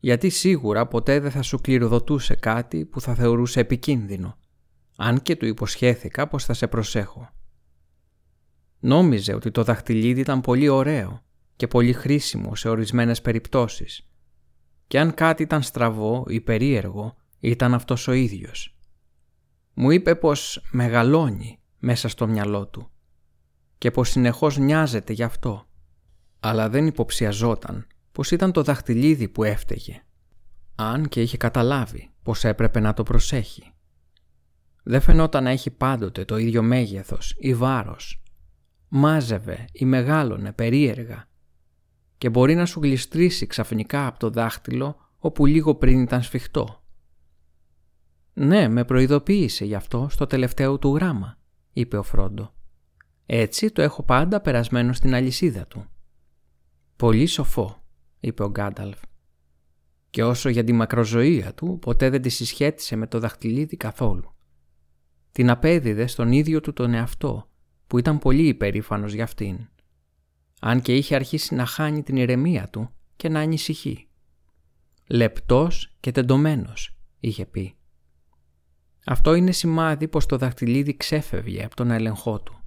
Γιατί 0.00 0.28
σίγουρα 0.28 0.86
ποτέ 0.86 1.20
δεν 1.20 1.30
θα 1.30 1.42
σου 1.42 1.60
κληροδοτούσε 1.60 2.34
κάτι 2.34 2.84
που 2.84 3.00
θα 3.00 3.14
θεωρούσε 3.14 3.60
επικίνδυνο, 3.60 4.38
αν 4.96 5.22
και 5.22 5.36
του 5.36 5.46
υποσχέθηκα 5.46 6.28
πως 6.28 6.44
θα 6.44 6.54
σε 6.54 6.66
προσέχω. 6.66 7.28
Νόμιζε 8.80 9.34
ότι 9.34 9.50
το 9.50 9.64
δαχτυλίδι 9.64 10.20
ήταν 10.20 10.40
πολύ 10.40 10.68
ωραίο 10.68 11.22
και 11.56 11.66
πολύ 11.66 11.92
χρήσιμο 11.92 12.54
σε 12.54 12.68
ορισμένες 12.68 13.20
περιπτώσεις 13.20 14.08
και 14.86 14.98
αν 15.00 15.14
κάτι 15.14 15.42
ήταν 15.42 15.62
στραβό 15.62 16.24
ή 16.28 16.40
περίεργο 16.40 17.16
ήταν 17.40 17.74
αυτός 17.74 18.08
ο 18.08 18.12
ίδιος. 18.12 18.76
Μου 19.74 19.90
είπε 19.90 20.14
πως 20.14 20.66
μεγαλώνει 20.70 21.60
μέσα 21.78 22.08
στο 22.08 22.26
μυαλό 22.26 22.66
του 22.66 22.90
και 23.78 23.90
πως 23.90 24.08
συνεχώς 24.08 24.56
νοιάζεται 24.56 25.12
γι' 25.12 25.22
αυτό 25.22 25.66
αλλά 26.46 26.68
δεν 26.68 26.86
υποψιαζόταν 26.86 27.86
πως 28.12 28.30
ήταν 28.30 28.52
το 28.52 28.62
δαχτυλίδι 28.62 29.28
που 29.28 29.44
έφταιγε 29.44 30.02
αν 30.74 31.08
και 31.08 31.22
είχε 31.22 31.36
καταλάβει 31.36 32.10
πως 32.22 32.44
έπρεπε 32.44 32.80
να 32.80 32.94
το 32.94 33.02
προσέχει. 33.02 33.73
Δεν 34.86 35.00
φαινόταν 35.00 35.44
να 35.44 35.50
έχει 35.50 35.70
πάντοτε 35.70 36.24
το 36.24 36.36
ίδιο 36.36 36.62
μέγεθος 36.62 37.34
ή 37.38 37.54
βάρος. 37.54 38.22
Μάζευε 38.88 39.64
ή 39.72 39.84
μεγάλωνε 39.84 40.52
περίεργα 40.52 41.28
και 42.18 42.30
μπορεί 42.30 42.54
να 42.54 42.66
σου 42.66 42.80
γλιστρήσει 42.80 43.46
ξαφνικά 43.46 44.06
από 44.06 44.18
το 44.18 44.30
δάχτυλο 44.30 44.96
όπου 45.18 45.46
λίγο 45.46 45.74
πριν 45.74 46.02
ήταν 46.02 46.22
σφιχτό. 46.22 46.82
«Ναι, 48.32 48.68
με 48.68 48.84
προειδοποίησε 48.84 49.64
γι' 49.64 49.74
αυτό 49.74 50.06
στο 50.10 50.26
τελευταίο 50.26 50.78
του 50.78 50.94
γράμμα», 50.94 51.38
είπε 51.72 51.96
ο 51.96 52.02
Φρόντο. 52.02 52.54
«Έτσι 53.26 53.70
το 53.70 53.82
έχω 53.82 54.02
πάντα 54.02 54.40
περασμένο 54.40 54.92
στην 54.92 55.14
αλυσίδα 55.14 55.66
του». 55.66 55.86
«Πολύ 56.96 57.26
σοφό», 57.26 57.84
είπε 58.20 58.42
ο 58.42 58.50
Γκάνταλφ. 58.50 59.00
Και 60.10 60.24
όσο 60.24 60.48
για 60.48 60.64
τη 60.64 60.72
μακροζωία 60.72 61.54
του, 61.54 61.78
ποτέ 61.80 62.10
δεν 62.10 62.22
τη 62.22 62.28
συσχέτισε 62.28 62.96
με 62.96 63.06
το 63.06 63.18
δαχτυλίδι 63.18 63.76
καθόλου. 63.76 64.33
Την 65.34 65.50
απέδιδε 65.50 66.06
στον 66.06 66.32
ίδιο 66.32 66.60
του 66.60 66.72
τον 66.72 66.94
εαυτό, 66.94 67.50
που 67.86 67.98
ήταν 67.98 68.18
πολύ 68.18 68.46
υπερήφανος 68.46 69.12
για 69.12 69.24
αυτήν. 69.24 69.68
Αν 70.60 70.80
και 70.80 70.96
είχε 70.96 71.14
αρχίσει 71.14 71.54
να 71.54 71.66
χάνει 71.66 72.02
την 72.02 72.16
ηρεμία 72.16 72.68
του 72.68 72.90
και 73.16 73.28
να 73.28 73.40
ανησυχεί. 73.40 74.08
«Λεπτός 75.06 75.96
και 76.00 76.10
τεντωμένος», 76.10 76.96
είχε 77.20 77.46
πει. 77.46 77.76
Αυτό 79.04 79.34
είναι 79.34 79.52
σημάδι 79.52 80.08
πως 80.08 80.26
το 80.26 80.36
δαχτυλίδι 80.36 80.96
ξέφευγε 80.96 81.64
από 81.64 81.76
τον 81.76 81.90
έλεγχό 81.90 82.40
του. 82.40 82.60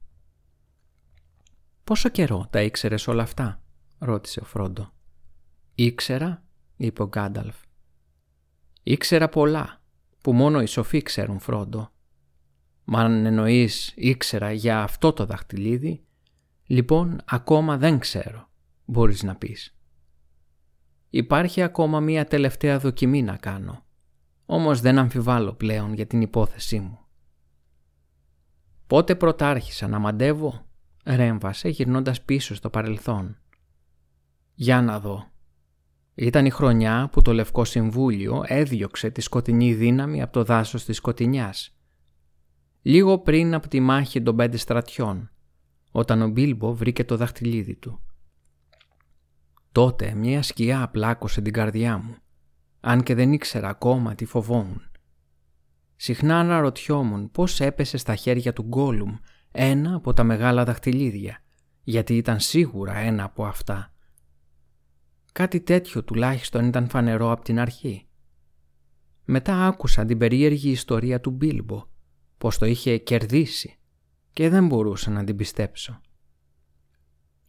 «Πόσο 1.84 2.10
καιρό 2.10 2.48
τα 2.50 2.62
ήξερες 2.62 3.08
όλα 3.08 3.24
αυτά» 3.24 3.64
ρώτησε 3.98 4.40
ο 4.40 4.46
Φρόντο. 4.46 4.94
«Ήξερα», 5.76 6.44
είπε 6.78 7.02
ο 7.02 7.08
Γκάνταλφ. 7.08 7.56
«Ήξερα 8.84 9.30
πολλά, 9.30 9.82
που 10.22 10.34
μόνο 10.34 10.62
οι 10.62 10.66
σοφοί 10.66 11.02
ξέρουν, 11.02 11.40
Φρόντο. 11.40 11.92
Μα 12.90 13.00
αν 13.02 13.26
εννοείς 13.26 13.94
ήξερα 13.96 14.52
για 14.52 14.82
αυτό 14.82 15.14
το 15.14 15.26
δαχτυλίδι, 15.26 16.04
λοιπόν 16.66 17.22
ακόμα 17.26 17.78
δεν 17.78 18.00
ξέρω, 18.00 18.50
μπορείς 18.86 19.24
να 19.24 19.36
πεις. 19.36 19.76
Υπάρχει 21.10 21.62
ακόμα 21.62 22.00
μία 22.00 22.26
τελευταία 22.26 22.80
δοκιμή 22.80 23.22
να 23.22 23.36
κάνω, 23.36 23.86
όμως 24.46 24.82
δεν 24.82 24.98
αμφιβάλλω 24.98 25.54
πλέον 25.54 25.94
για 25.94 26.08
την 26.08 26.22
υπόθεσή 26.22 26.80
μου. 26.80 27.00
Πότε 28.88 29.16
πρωτάρχισα 29.16 29.88
να 29.88 30.00
μαντεύω, 30.00 30.66
ρέμβασε 31.04 31.70
γυρνώντας 31.70 32.22
πίσω 32.22 32.56
στο 32.56 32.70
παρελθόν. 32.70 33.38
Για 34.54 34.82
να 34.82 35.00
δω. 35.00 35.32
Ήταν 36.16 36.46
η 36.46 36.50
χρονιά 36.50 37.10
που 37.12 37.22
το 37.22 37.34
Λευκό 37.34 37.66
Συμβούλιο 37.66 38.44
έδιωξε 38.46 39.10
τη 39.10 39.22
σκοτεινή 39.22 39.74
δύναμη 39.74 40.22
από 40.22 40.34
το 40.34 40.44
δάσος 40.44 40.86
της 40.86 40.98
Σκοτεινιάς. 40.98 41.77
Λίγο 42.82 43.20
πριν 43.20 43.54
από 43.54 43.68
τη 43.68 43.80
μάχη 43.80 44.22
των 44.22 44.36
πέντε 44.36 44.58
στρατιών, 44.58 45.32
όταν 45.92 46.22
ο 46.22 46.28
Μπίλμπο 46.28 46.74
βρήκε 46.74 47.04
το 47.04 47.18
δαχτυλίδι 47.18 47.76
του. 47.76 48.02
Τότε 49.72 50.14
μια 50.14 50.42
σκιά 50.42 50.90
πλάκωσε 50.90 51.42
την 51.42 51.54
καρδιά 51.54 51.98
μου, 51.98 52.16
αν 52.80 53.04
και 53.04 53.16
δεν 53.16 53.34
ήξερα 53.34 53.70
ακόμα 53.70 54.16
τι 54.16 54.26
φοβόμουν. 54.26 54.82
Συχνά 55.96 56.40
αναρωτιόμουν 56.40 57.32
πώς 57.32 57.60
έπεσε 57.60 57.98
στα 57.98 58.16
χέρια 58.16 58.54
του 58.54 58.64
Γκόλουμ 58.64 59.16
ένα 59.52 59.96
από 59.96 60.14
τα 60.14 60.24
μεγάλα 60.24 60.64
δαχτυλίδια, 60.64 61.44
γιατί 61.84 62.18
ήταν 62.18 62.40
σίγουρα 62.40 62.98
ένα 62.98 63.24
από 63.24 63.46
αυτά. 63.46 63.94
Κάτι 65.32 65.62
τέτοιο 65.62 66.04
τουλάχιστον 66.04 66.66
ήταν 66.66 66.90
φανερό 66.90 67.32
από 67.32 67.44
την 67.44 67.60
αρχή. 67.60 68.08
Μετά 69.26 69.66
άκουσα 69.68 70.06
την 70.06 70.18
περίεργη 70.18 70.70
ιστορία 70.70 71.20
του 71.20 71.32
Μπίλμπο, 71.32 71.86
πως 72.38 72.58
το 72.58 72.66
είχε 72.66 72.98
κερδίσει 72.98 73.78
και 74.32 74.50
δεν 74.50 74.68
μπορούσα 74.68 75.12
να 75.12 75.24
την 75.24 75.36
πιστέψω. 75.36 76.02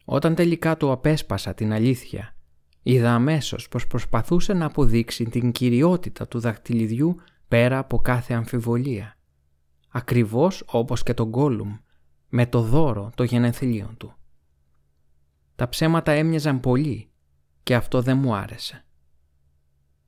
Όταν 0.05 0.35
τελικά 0.35 0.77
του 0.77 0.91
απέσπασα 0.91 1.53
την 1.53 1.73
αλήθεια, 1.73 2.35
είδα 2.81 3.13
αμέσως 3.13 3.67
πως 3.67 3.87
προσπαθούσε 3.87 4.53
να 4.53 4.65
αποδείξει 4.65 5.23
την 5.25 5.51
κυριότητα 5.51 6.27
του 6.27 6.39
δαχτυλιδιού 6.39 7.15
πέρα 7.47 7.77
από 7.77 7.97
κάθε 7.97 8.33
αμφιβολία. 8.33 9.17
Ακριβώς 9.89 10.63
όπως 10.65 11.03
και 11.03 11.13
τον 11.13 11.27
Γκόλουμ, 11.29 11.77
με 12.29 12.45
το 12.45 12.61
δώρο 12.61 13.11
των 13.15 13.25
γενεθλίων 13.25 13.97
του. 13.97 14.13
Τα 15.55 15.69
ψέματα 15.69 16.11
έμοιαζαν 16.11 16.59
πολύ 16.59 17.11
και 17.63 17.75
αυτό 17.75 18.01
δεν 18.01 18.17
μου 18.17 18.35
άρεσε. 18.35 18.85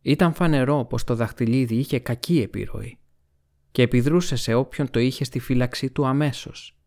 Ήταν 0.01 0.33
φανερό 0.33 0.85
πως 0.85 1.03
το 1.03 1.15
δαχτυλίδι 1.15 1.75
είχε 1.75 1.99
κακή 1.99 2.41
επιρροή 2.41 3.00
και 3.71 3.81
επιδρούσε 3.81 4.36
σε 4.36 4.53
όποιον 4.53 4.89
το 4.89 4.99
είχε 4.99 5.23
στη 5.23 5.39
φύλαξή 5.39 5.89
του 5.89 6.05
αμέσως. 6.05 6.77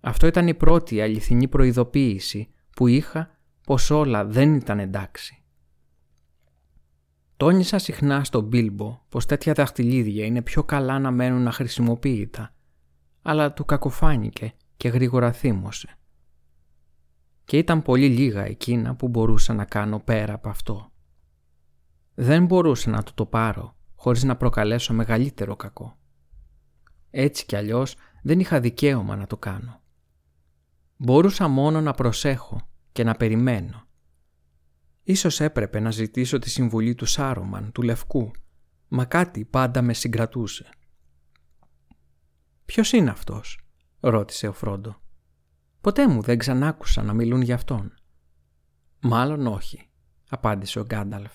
Αυτό 0.00 0.26
ήταν 0.26 0.48
η 0.48 0.54
πρώτη 0.54 1.00
αληθινή 1.00 1.48
προειδοποίηση 1.48 2.48
που 2.76 2.86
είχα 2.86 3.38
πως 3.66 3.90
όλα 3.90 4.24
δεν 4.24 4.54
ήταν 4.54 4.78
εντάξει. 4.78 5.42
Τόνισα 7.36 7.78
συχνά 7.78 8.24
στον 8.24 8.44
Μπίλμπο 8.44 9.00
πως 9.08 9.26
τέτοια 9.26 9.52
δαχτυλίδια 9.52 10.24
είναι 10.24 10.42
πιο 10.42 10.64
καλά 10.64 10.98
να 10.98 11.10
μένουν 11.10 11.46
αχρησιμοποιητά, 11.46 12.54
αλλά 13.22 13.52
του 13.52 13.64
κακοφάνηκε 13.64 14.52
και 14.76 14.88
γρήγορα 14.88 15.32
θύμωσε 15.32 15.98
και 17.48 17.58
ήταν 17.58 17.82
πολύ 17.82 18.08
λίγα 18.08 18.44
εκείνα 18.44 18.94
που 18.94 19.08
μπορούσα 19.08 19.54
να 19.54 19.64
κάνω 19.64 20.00
πέρα 20.00 20.34
από 20.34 20.48
αυτό. 20.48 20.92
Δεν 22.14 22.44
μπορούσα 22.44 22.90
να 22.90 23.02
του 23.02 23.12
το 23.14 23.26
πάρω 23.26 23.76
χωρίς 24.00 24.24
να 24.24 24.36
προκαλέσω 24.36 24.94
μεγαλύτερο 24.94 25.56
κακό. 25.56 25.98
Έτσι 27.10 27.46
κι 27.46 27.56
αλλιώς 27.56 27.96
δεν 28.22 28.40
είχα 28.40 28.60
δικαίωμα 28.60 29.16
να 29.16 29.26
το 29.26 29.36
κάνω. 29.36 29.80
Μπορούσα 30.96 31.48
μόνο 31.48 31.80
να 31.80 31.92
προσέχω 31.92 32.68
και 32.92 33.04
να 33.04 33.14
περιμένω. 33.14 33.86
Ίσως 35.02 35.40
έπρεπε 35.40 35.80
να 35.80 35.90
ζητήσω 35.90 36.38
τη 36.38 36.50
συμβουλή 36.50 36.94
του 36.94 37.06
Σάρωμαν, 37.06 37.72
του 37.72 37.82
Λευκού, 37.82 38.30
μα 38.88 39.04
κάτι 39.04 39.44
πάντα 39.44 39.82
με 39.82 39.92
συγκρατούσε. 39.92 40.68
«Ποιος 42.64 42.92
είναι 42.92 43.10
αυτός» 43.10 43.60
ρώτησε 44.00 44.48
ο 44.48 44.52
Φρόντο. 44.52 45.00
Ποτέ 45.80 46.08
μου 46.08 46.22
δεν 46.22 46.38
ξανάκουσα 46.38 47.02
να 47.02 47.12
μιλούν 47.12 47.42
για 47.42 47.54
αυτόν. 47.54 47.92
Μάλλον 49.00 49.46
όχι, 49.46 49.88
απάντησε 50.28 50.80
ο 50.80 50.84
Γκάνταλφ. 50.84 51.32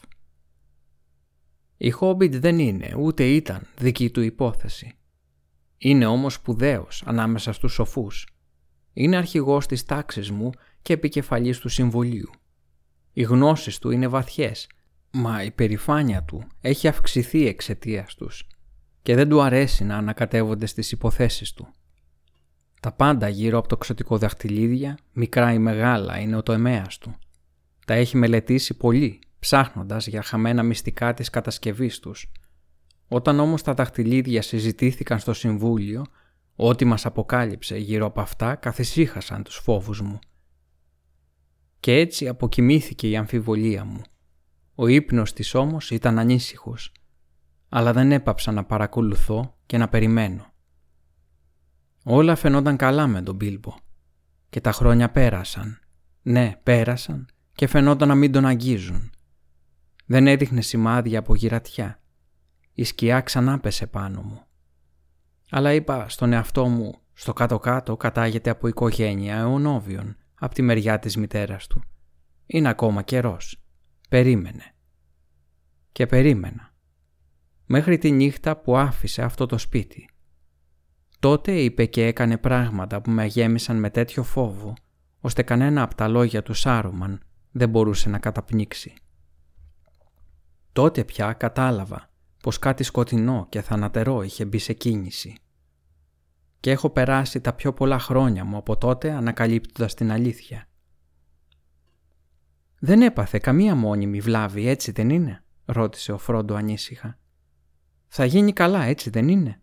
Η 1.83 1.89
Χόμπιτ 1.89 2.35
δεν 2.35 2.59
είναι, 2.59 2.95
ούτε 2.97 3.23
ήταν, 3.23 3.67
δική 3.77 4.09
του 4.09 4.21
υπόθεση. 4.21 4.93
Είναι 5.77 6.05
όμως 6.05 6.33
σπουδαίος 6.33 7.03
ανάμεσα 7.05 7.53
στους 7.53 7.73
σοφούς. 7.73 8.27
Είναι 8.93 9.15
αρχηγός 9.17 9.65
της 9.65 9.85
τάξης 9.85 10.31
μου 10.31 10.49
και 10.81 10.93
επικεφαλής 10.93 11.59
του 11.59 11.69
Συμβουλίου. 11.69 12.29
Οι 13.13 13.21
γνώσεις 13.21 13.79
του 13.79 13.91
είναι 13.91 14.07
βαθιές, 14.07 14.67
μα 15.11 15.43
η 15.43 15.51
περηφάνεια 15.51 16.23
του 16.23 16.47
έχει 16.61 16.87
αυξηθεί 16.87 17.47
εξαιτίας 17.47 18.15
τους 18.15 18.47
και 19.01 19.15
δεν 19.15 19.29
του 19.29 19.41
αρέσει 19.41 19.83
να 19.83 19.97
ανακατεύονται 19.97 20.65
στις 20.65 20.91
υποθέσεις 20.91 21.53
του. 21.53 21.67
Τα 22.81 22.91
πάντα 22.91 23.27
γύρω 23.27 23.57
από 23.57 23.67
το 23.67 23.77
ξωτικό 23.77 24.17
δαχτυλίδια, 24.17 24.97
μικρά 25.13 25.53
ή 25.53 25.59
μεγάλα, 25.59 26.19
είναι 26.19 26.35
ο 26.35 26.43
τοεμέας 26.43 26.97
του. 26.97 27.15
Τα 27.85 27.93
έχει 27.93 28.17
μελετήσει 28.17 28.73
πολύ, 28.73 29.19
ψάχνοντας 29.43 30.07
για 30.07 30.21
χαμένα 30.21 30.63
μυστικά 30.63 31.13
της 31.13 31.29
κατασκευής 31.29 31.99
τους. 31.99 32.31
Όταν 33.07 33.39
όμως 33.39 33.61
τα 33.61 33.73
δαχτυλίδια 33.73 34.41
συζητήθηκαν 34.41 35.19
στο 35.19 35.33
Συμβούλιο, 35.33 36.05
ό,τι 36.55 36.85
μας 36.85 37.05
αποκάλυψε 37.05 37.77
γύρω 37.77 38.05
από 38.05 38.21
αυτά 38.21 38.55
καθησύχασαν 38.55 39.43
τους 39.43 39.55
φόβους 39.55 40.01
μου. 40.01 40.19
Και 41.79 41.93
έτσι 41.93 42.27
αποκοιμήθηκε 42.27 43.09
η 43.09 43.15
αμφιβολία 43.15 43.85
μου. 43.85 44.01
Ο 44.75 44.87
ύπνος 44.87 45.33
της 45.33 45.53
όμως 45.53 45.91
ήταν 45.91 46.19
ανήσυχος, 46.19 46.91
αλλά 47.69 47.93
δεν 47.93 48.11
έπαψα 48.11 48.51
να 48.51 48.63
παρακολουθώ 48.63 49.57
και 49.65 49.77
να 49.77 49.89
περιμένω. 49.89 50.53
Όλα 52.03 52.35
φαινόταν 52.35 52.77
καλά 52.77 53.07
με 53.07 53.21
τον 53.21 53.35
Μπίλμπο. 53.35 53.75
Και 54.49 54.61
τα 54.61 54.71
χρόνια 54.71 55.11
πέρασαν. 55.11 55.79
Ναι, 56.21 56.59
πέρασαν 56.63 57.27
και 57.55 57.67
φαινόταν 57.67 58.07
να 58.07 58.15
μην 58.15 58.31
τον 58.31 58.45
αγγίζουν. 58.45 59.12
Δεν 60.05 60.27
έδειχνε 60.27 60.61
σημάδια 60.61 61.19
από 61.19 61.35
γυρατιά. 61.35 62.01
Η 62.73 62.83
σκιά 62.83 63.21
ξανά 63.21 63.59
πέσε 63.59 63.87
πάνω 63.87 64.21
μου. 64.21 64.41
Αλλά 65.49 65.73
είπα 65.73 66.09
στον 66.09 66.33
εαυτό 66.33 66.67
μου, 66.67 66.99
στο 67.13 67.33
κάτω-κάτω 67.33 67.97
κατάγεται 67.97 68.49
από 68.49 68.67
οικογένεια 68.67 69.37
αιωνόβιων, 69.37 70.15
από 70.39 70.53
τη 70.53 70.61
μεριά 70.61 70.99
της 70.99 71.17
μητέρας 71.17 71.67
του. 71.67 71.83
Είναι 72.45 72.69
ακόμα 72.69 73.01
καιρός. 73.01 73.63
Περίμενε. 74.09 74.73
Και 75.91 76.05
περίμενα. 76.05 76.73
Μέχρι 77.65 77.97
τη 77.97 78.11
νύχτα 78.11 78.57
που 78.57 78.77
άφησε 78.77 79.21
αυτό 79.21 79.45
το 79.45 79.57
σπίτι. 79.57 80.09
Τότε 81.19 81.51
είπε 81.51 81.85
και 81.85 82.05
έκανε 82.05 82.37
πράγματα 82.37 83.01
που 83.01 83.11
με 83.11 83.25
γέμισαν 83.25 83.79
με 83.79 83.89
τέτοιο 83.89 84.23
φόβο, 84.23 84.73
ώστε 85.19 85.43
κανένα 85.43 85.81
από 85.81 85.95
τα 85.95 86.07
λόγια 86.07 86.43
του 86.43 86.53
Σάρουμαν 86.53 87.21
δεν 87.51 87.69
μπορούσε 87.69 88.09
να 88.09 88.19
καταπνίξει. 88.19 88.93
Τότε 90.73 91.03
πια 91.03 91.33
κατάλαβα 91.33 92.11
πως 92.41 92.59
κάτι 92.59 92.83
σκοτεινό 92.83 93.45
και 93.49 93.61
θανατερό 93.61 94.21
είχε 94.21 94.45
μπει 94.45 94.57
σε 94.57 94.73
κίνηση. 94.73 95.37
Και 96.59 96.71
έχω 96.71 96.89
περάσει 96.89 97.41
τα 97.41 97.53
πιο 97.53 97.73
πολλά 97.73 97.99
χρόνια 97.99 98.43
μου 98.45 98.57
από 98.57 98.77
τότε 98.77 99.11
ανακαλύπτοντας 99.11 99.93
την 99.93 100.11
αλήθεια. 100.11 100.67
«Δεν 102.79 103.01
έπαθε 103.01 103.39
καμία 103.39 103.75
μόνιμη 103.75 104.19
βλάβη, 104.19 104.67
έτσι 104.67 104.91
δεν 104.91 105.09
είναι» 105.09 105.43
ρώτησε 105.65 106.11
ο 106.11 106.17
Φρόντο 106.17 106.55
ανήσυχα. 106.55 107.19
«Θα 108.07 108.25
γίνει 108.25 108.53
καλά, 108.53 108.83
έτσι 108.83 109.09
δεν 109.09 109.27
είναι» 109.27 109.57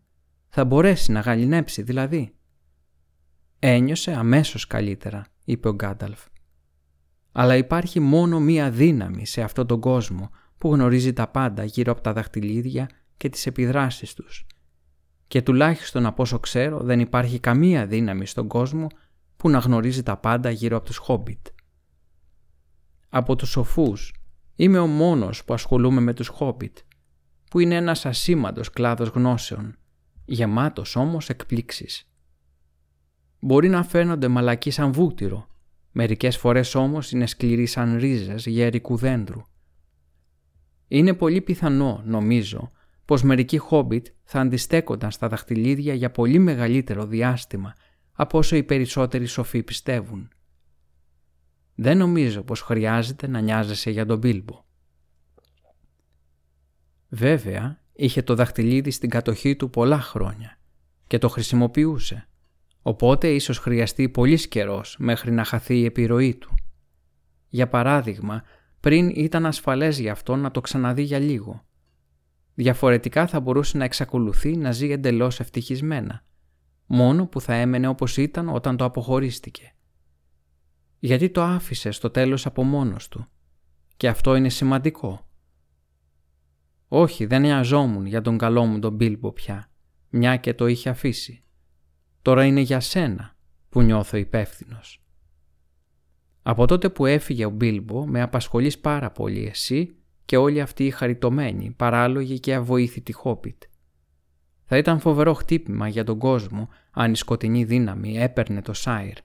Θα 0.53 0.65
μπορέσει 0.65 1.13
να 1.13 1.21
γαλινέψει 1.21 1.83
δηλαδή; 1.83 2.35
Ένιωσε 3.59 4.13
αμέσως 4.13 4.67
καλύτερα, 4.67 5.27
είπε 5.45 5.69
ο 5.69 5.75
Γκάνταλφ. 5.75 6.21
Αλλά 7.33 7.57
υπάρχει 7.57 8.01
μόνο 8.01 8.41
μία 8.41 8.71
δύναμη 8.71 9.27
σε 9.27 9.43
αυτόν 9.43 9.67
τον 9.67 9.81
κόσμο 9.81 10.31
που 10.61 10.73
γνωρίζει 10.73 11.13
τα 11.13 11.29
πάντα 11.29 11.65
γύρω 11.65 11.93
από 11.93 12.01
τα 12.01 12.13
δαχτυλίδια 12.13 12.89
και 13.17 13.29
τις 13.29 13.47
επιδράσεις 13.47 14.15
τους. 14.15 14.47
Και 15.27 15.43
τουλάχιστον 15.43 16.07
από 16.07 16.23
όσο 16.23 16.39
ξέρω 16.39 16.81
δεν 16.81 17.01
υπάρχει 17.01 17.39
καμία 17.39 17.87
δύναμη 17.87 18.27
στον 18.27 18.49
κόσμο 18.49 18.87
που 19.37 19.51
να 19.51 19.59
γνωρίζει 19.59 20.03
τα 20.03 20.17
πάντα 20.17 20.51
γύρω 20.51 20.77
από 20.77 20.87
τους 20.87 20.97
Χόμπιτ. 20.97 21.47
Από 23.09 23.37
τους 23.37 23.51
σοφούς 23.51 24.15
είμαι 24.57 24.79
ο 24.79 24.87
μόνος 24.87 25.45
που 25.45 25.55
ασχολούμαι 25.55 26.01
με 26.01 26.13
τους 26.13 26.29
Χόμπιτ, 26.29 26.79
που 27.51 27.59
είναι 27.59 27.75
ένας 27.75 28.07
ασήμαντος 28.07 28.71
κλάδος 28.71 29.09
γνώσεων 29.09 29.75
γεμάτος 30.25 30.97
όμως 30.97 31.29
εκπλήξεις. 31.29 32.11
Μπορεί 33.41 33.69
να 33.69 33.83
φαίνονται 33.83 34.29
μαλακοί 34.29 34.71
σαν 34.71 34.93
βούτυρο, 34.93 35.47
μερικές 35.91 36.37
φορές 36.37 36.75
όμως 36.75 37.13
είναι 37.13 37.27
σκληροί 37.27 37.67
σαν 37.67 37.97
ρίζες 37.97 38.47
γερικού 38.47 38.97
δέντρου. 38.97 39.43
Είναι 40.93 41.15
πολύ 41.15 41.41
πιθανό, 41.41 42.03
νομίζω, 42.05 42.71
πως 43.05 43.23
μερικοί 43.23 43.59
χόμπιτ 43.59 44.07
θα 44.25 44.41
αντιστέκονταν 44.41 45.11
στα 45.11 45.29
δαχτυλίδια 45.29 45.95
για 45.95 46.11
πολύ 46.11 46.39
μεγαλύτερο 46.39 47.07
διάστημα 47.07 47.75
από 48.13 48.39
όσο 48.39 48.57
οι 48.57 48.63
περισσότεροι 48.63 49.27
σοφοί 49.27 49.63
πιστεύουν. 49.63 50.29
Δεν 51.75 51.99
νομίζω 51.99 52.43
πως 52.43 52.61
χρειάζεται 52.61 53.27
να 53.27 53.41
νοιάζεσαι 53.41 53.91
για 53.91 54.07
τον 54.07 54.19
Μπίλμπο. 54.19 54.65
Βέβαια, 57.09 57.83
είχε 57.93 58.23
το 58.23 58.35
δαχτυλίδι 58.35 58.91
στην 58.91 59.11
κατοχή 59.11 59.57
του 59.57 59.71
πολλά 59.71 60.01
χρόνια 60.01 60.59
και 61.07 61.19
το 61.19 61.29
χρησιμοποιούσε, 61.29 62.29
οπότε 62.83 63.29
ίσως 63.29 63.59
χρειαστεί 63.59 64.09
πολύς 64.09 64.49
καιρός 64.49 64.97
μέχρι 64.99 65.31
να 65.31 65.45
χαθεί 65.45 65.79
η 65.79 65.85
επιρροή 65.85 66.35
του. 66.35 66.55
Για 67.49 67.69
παράδειγμα, 67.69 68.43
πριν 68.81 69.09
ήταν 69.09 69.47
ασφαλές 69.47 69.99
για 69.99 70.13
αυτό 70.13 70.37
να 70.37 70.51
το 70.51 70.61
ξαναδεί 70.61 71.03
για 71.03 71.19
λίγο. 71.19 71.65
Διαφορετικά 72.55 73.27
θα 73.27 73.41
μπορούσε 73.41 73.77
να 73.77 73.85
εξακολουθεί 73.85 74.57
να 74.57 74.73
ζει 74.73 74.91
εντελώς 74.91 75.41
ευτυχισμένα, 75.41 76.25
μόνο 76.87 77.27
που 77.27 77.41
θα 77.41 77.55
έμενε 77.55 77.87
όπως 77.87 78.17
ήταν 78.17 78.49
όταν 78.49 78.77
το 78.77 78.85
αποχωρίστηκε. 78.85 79.75
Γιατί 80.99 81.31
το 81.31 81.43
άφησε 81.43 81.91
στο 81.91 82.11
τέλος 82.11 82.47
από 82.47 82.63
μόνος 82.63 83.09
του; 83.09 83.27
Και 83.97 84.09
αυτό 84.09 84.35
είναι 84.35 84.49
σημαντικό, 84.49 85.31
όχι, 86.93 87.27
δεν 87.27 87.41
νοιαζόμουν 87.41 88.07
για 88.07 88.21
τον 88.21 88.39
καλό 88.39 88.65
μου 88.65 88.79
τον 88.79 88.95
Μπίλμπο 88.95 89.33
πια, 89.33 89.71
μια 90.09 90.37
και 90.37 90.55
το 90.55 90.67
είχε 90.67 90.89
αφήσει. 90.89 91.45
Τώρα 92.23 92.45
είναι 92.45 92.61
για 92.61 92.81
σένα 92.81 93.37
που 93.69 93.83
νιώθω 93.83 94.17
υπεύθυνος. 94.17 95.00
Από 96.43 96.67
τότε 96.67 96.91
που 96.91 97.07
έφυγε 97.07 97.45
ο 97.45 97.51
Μπίλμπο 97.51 98.07
με 98.07 98.23
απασχολείς 98.23 98.79
πάρα 98.79 99.11
πολύ 99.11 99.47
εσύ 99.47 99.95
και 100.25 100.37
όλοι 100.37 100.61
αυτοί 100.61 100.85
οι 100.87 100.91
χαριτωμένοι, 100.91 101.71
παράλογοι 101.71 102.41
και 102.41 102.55
αβοήθητοι 102.55 103.13
χόπιτ. 103.13 103.63
Θα 104.65 104.77
ήταν 104.77 105.01
φοβερό 105.01 105.35
χτύπημα 105.35 105.89
για 105.89 106.05
τον 106.05 106.19
κόσμο 106.19 106.69
αν 106.91 107.13
η 107.13 107.17
σκοτεινή 107.17 107.65
δύναμη 107.65 108.19
έπαιρνε 108.19 108.63
το 108.63 108.73
Σάιρ, 108.73 109.17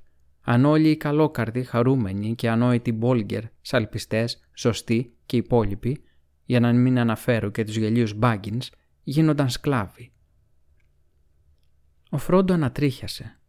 αν 0.42 0.66
όλοι 0.66 0.90
οι 0.90 0.98
καλόκαρδοι, 0.98 1.64
χαρούμενοι 1.64 2.36
και 2.36 2.50
ανόητοι 2.50 2.92
μπόλγκερ, 2.92 3.44
σαλπιστές, 3.62 4.40
σωστοί 4.54 5.16
και 5.26 5.38
υπόλοιποι 5.38 6.04
για 6.46 6.60
να 6.60 6.74
μην 6.74 7.00
αναφέρω 7.00 7.50
και 7.50 7.64
τους 7.64 7.76
γελίους 7.76 8.14
Μπάγκινς, 8.14 8.70
γίνονταν 9.04 9.50
σκλάβοι. 9.50 10.12
Ο 12.10 12.18
Φρόντο 12.18 12.54
ανατρίχιασε. 12.54 13.40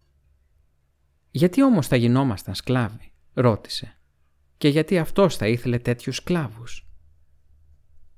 «Γιατί 1.31 1.63
όμως 1.63 1.87
θα 1.87 1.97
γινόμασταν 1.97 2.55
σκλάβοι» 2.55 3.11
ρώτησε. 3.37 3.99
«Και 4.57 4.69
γιατί 4.69 4.99
αυτός 4.99 5.37
θα 5.37 5.49
ήθελε 5.49 5.79
τέτοιους 5.79 6.17
σκλάβους» 6.17 6.89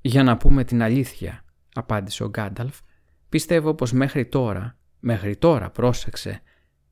«Για 0.00 0.22
να 0.22 0.36
πούμε 0.36 0.64
την 0.64 0.82
αλήθεια», 0.82 1.44
απάντησε 1.74 2.24
ο 2.24 2.28
Γκάνταλφ, 2.28 2.80
«πιστεύω 3.28 3.74
πως 3.74 3.92
μέχρι 3.92 4.26
τώρα, 4.26 4.78
μέχρι 5.00 5.36
τώρα 5.36 5.70
πρόσεξε, 5.70 6.42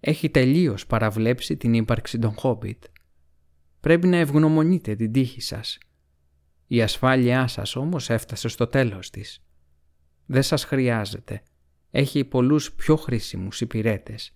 έχει 0.01 0.31
τελείως 0.31 0.87
παραβλέψει 0.87 1.57
την 1.57 1.75
ύπαρξη 1.75 2.19
των 2.19 2.35
Χόμπιτ. 2.35 2.85
Πρέπει 3.81 4.07
να 4.07 4.17
ευγνωμονείτε 4.17 4.95
την 4.95 5.13
τύχη 5.13 5.41
σας 5.41 5.79
η 6.67 6.83
ασφάλειά 6.83 7.47
σας 7.47 7.77
όμως 7.77 8.11
έφτασε 8.11 8.49
στο 8.49 8.67
τέλος 8.67 9.11
της. 9.11 9.45
Δεν 10.27 10.43
σας 10.43 10.65
χρειάζεται. 10.65 11.43
Έχει 11.91 12.25
πολλούς 12.25 12.73
πιο 12.73 12.97
χρήσιμους 12.97 13.61
υπηρέτες. 13.61 14.35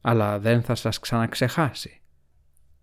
Αλλά 0.00 0.38
δεν 0.38 0.62
θα 0.62 0.74
σας 0.74 0.98
ξαναξεχάσει. 0.98 2.02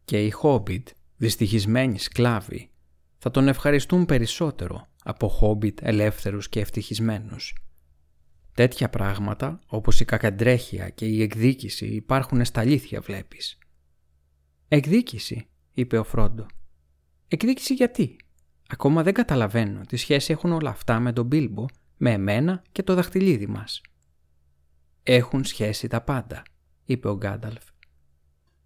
Και 0.05 0.25
οι 0.25 0.29
Χόμπιτ, 0.29 0.87
δυστυχισμένοι 1.17 1.99
σκλάβοι, 1.99 2.69
θα 3.17 3.31
τον 3.31 3.47
ευχαριστούν 3.47 4.05
περισσότερο 4.05 4.87
από 5.03 5.27
Χόμπιτ 5.27 5.79
ελεύθερους 5.81 6.49
και 6.49 6.59
ευτυχισμένους. 6.59 7.55
Τέτοια 8.53 8.89
πράγματα 8.89 9.59
όπως 9.67 9.99
η 9.99 10.05
κακαντρέχεια 10.05 10.89
και 10.89 11.05
η 11.05 11.21
εκδίκηση 11.21 11.85
υπάρχουν 11.85 12.45
στα 12.45 12.61
αλήθεια 12.61 13.01
βλέπεις. 13.01 13.57
«Εκδίκηση» 14.67 15.47
είπε 15.73 15.97
ο 15.97 16.03
Φρόντο. 16.03 16.45
«Εκδίκηση 17.27 17.73
γιατί» 17.73 18.17
Ακόμα 18.71 19.03
δεν 19.03 19.13
καταλαβαίνω 19.13 19.81
τι 19.81 19.97
σχέση 19.97 20.31
έχουν 20.31 20.51
όλα 20.51 20.69
αυτά 20.69 20.99
με 20.99 21.13
τον 21.13 21.25
Μπίλμπο, 21.25 21.65
με 21.97 22.11
εμένα 22.11 22.63
και 22.71 22.83
το 22.83 22.93
δαχτυλίδι 22.93 23.47
μας. 23.47 23.81
«Έχουν 25.03 25.43
σχέση 25.43 25.87
τα 25.87 26.01
πάντα», 26.01 26.41
είπε 26.85 27.07
ο 27.07 27.17
Γκάνταλφ. 27.17 27.63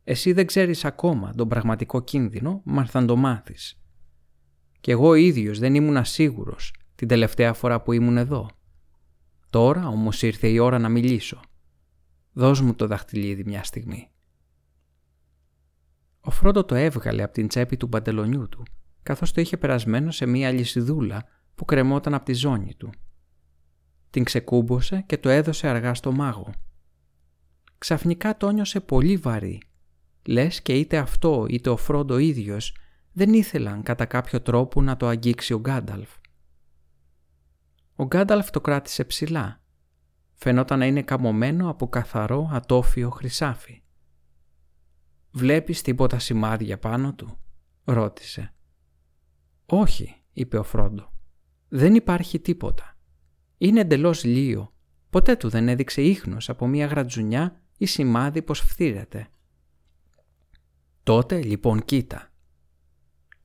«Εσύ 0.08 0.32
δεν 0.32 0.46
ξέρεις 0.46 0.86
ακόμα 0.86 1.34
τον 1.36 1.48
πραγματικό 1.48 2.04
κίνδυνο, 2.04 2.62
μα 2.66 2.86
θα 2.86 3.06
το 3.06 3.16
μάθεις. 3.16 3.80
Κι 4.80 4.92
εγώ 4.92 5.14
ίδιος 5.14 5.60
δεν 5.60 5.76
ήμουν 5.76 5.98
ασίγουρος 5.98 6.74
την 6.96 7.08
τελευταία 7.08 7.54
φορά 7.54 7.82
που 7.82 7.92
ήμουν 7.92 8.18
εδώ. 8.18 8.50
Τώρα 9.50 9.88
όμως 9.88 10.22
ήρθε 10.22 10.48
η 10.48 10.58
ώρα 10.58 10.80
να 10.80 10.90
μιλήσω. 10.90 11.40
Δώσ' 12.34 12.62
μου 12.62 12.76
το 12.76 12.88
δαχτυλίδι 12.88 13.44
μια 13.44 13.64
στιγμή». 13.64 14.10
Ο 16.20 16.32
Φρόντο 16.32 16.64
το 16.64 16.76
έβγαλε 16.76 17.24
από 17.24 17.34
την 17.34 17.48
τσέπη 17.48 17.78
του 17.78 17.90
παντελονιού 17.90 18.50
του 18.50 18.64
καθώς 19.06 19.32
το 19.32 19.42
είχε 19.42 19.58
περασμένο 19.58 20.12
σε 20.12 20.26
μία 20.26 20.52
λυσιδούλα 20.52 21.24
που 21.56 21.66
κρεμόταν 21.66 22.14
από 22.14 22.26
τη 22.26 22.34
ζώνη 22.34 22.74
του. 22.76 22.90
Την 24.10 24.24
ξεκούμπωσε 24.24 25.04
και 25.08 25.18
το 25.18 25.30
έδωσε 25.30 25.68
αργά 25.68 25.94
στο 25.94 26.12
μάγο. 26.12 26.54
Ξαφνικά 27.78 28.38
το 28.38 28.50
νιώσε 28.50 28.80
πολύ 28.80 29.18
βαρύ. 29.18 29.62
Λες 30.26 30.62
και 30.62 30.74
είτε 30.74 30.98
αυτό 30.98 31.46
είτε 31.50 31.70
ο 31.70 31.78
Φρόντο 31.78 32.18
ίδιος 32.18 32.76
δεν 33.12 33.34
ήθελαν 33.34 33.84
κατά 33.84 34.06
κάποιο 34.06 34.42
τρόπο 34.42 34.82
να 34.82 34.98
το 34.98 35.08
αγγίξει 35.08 35.54
ο 35.54 35.60
Γκάνταλφ. 35.60 36.10
Ο 37.96 38.06
Γκάνταλφ 38.06 38.50
το 38.50 38.62
κράτησε 38.62 39.04
ψηλά. 39.04 39.62
Φαινόταν 40.34 40.80
να 40.80 40.86
είναι 40.86 41.02
καμωμένο 41.02 41.70
από 41.70 41.88
καθαρό 41.88 42.50
ατόφιο 42.52 43.10
χρυσάφι. 43.10 43.84
«Βλέπεις 45.32 45.82
τίποτα 45.82 46.20
σημάδια 46.20 46.80
πάνω 46.80 47.14
του» 47.14 47.40
ρώτησε. 47.84 48.54
«Όχι», 49.66 50.16
είπε 50.32 50.58
ο 50.58 50.64
Φρόντο. 50.64 51.12
«Δεν 51.68 51.96
υπάρχει 51.96 52.40
τίποτα. 52.40 52.98
Είναι 53.58 53.80
εντελώς 53.80 54.24
λίο. 54.24 54.74
Ποτέ 55.10 55.36
του 55.36 55.50
δεν 55.50 55.68
έδειξε 55.68 56.02
ίχνος 56.02 56.50
από 56.50 56.68
μια 56.68 56.86
γρατζουνιά 56.86 57.62
ή 57.78 57.86
σημάδι 57.86 58.42
πως 58.42 58.60
φθήρεται». 58.60 59.30
«Τότε 61.06 61.42
λοιπόν 61.42 61.86
κοίτα». 61.86 62.32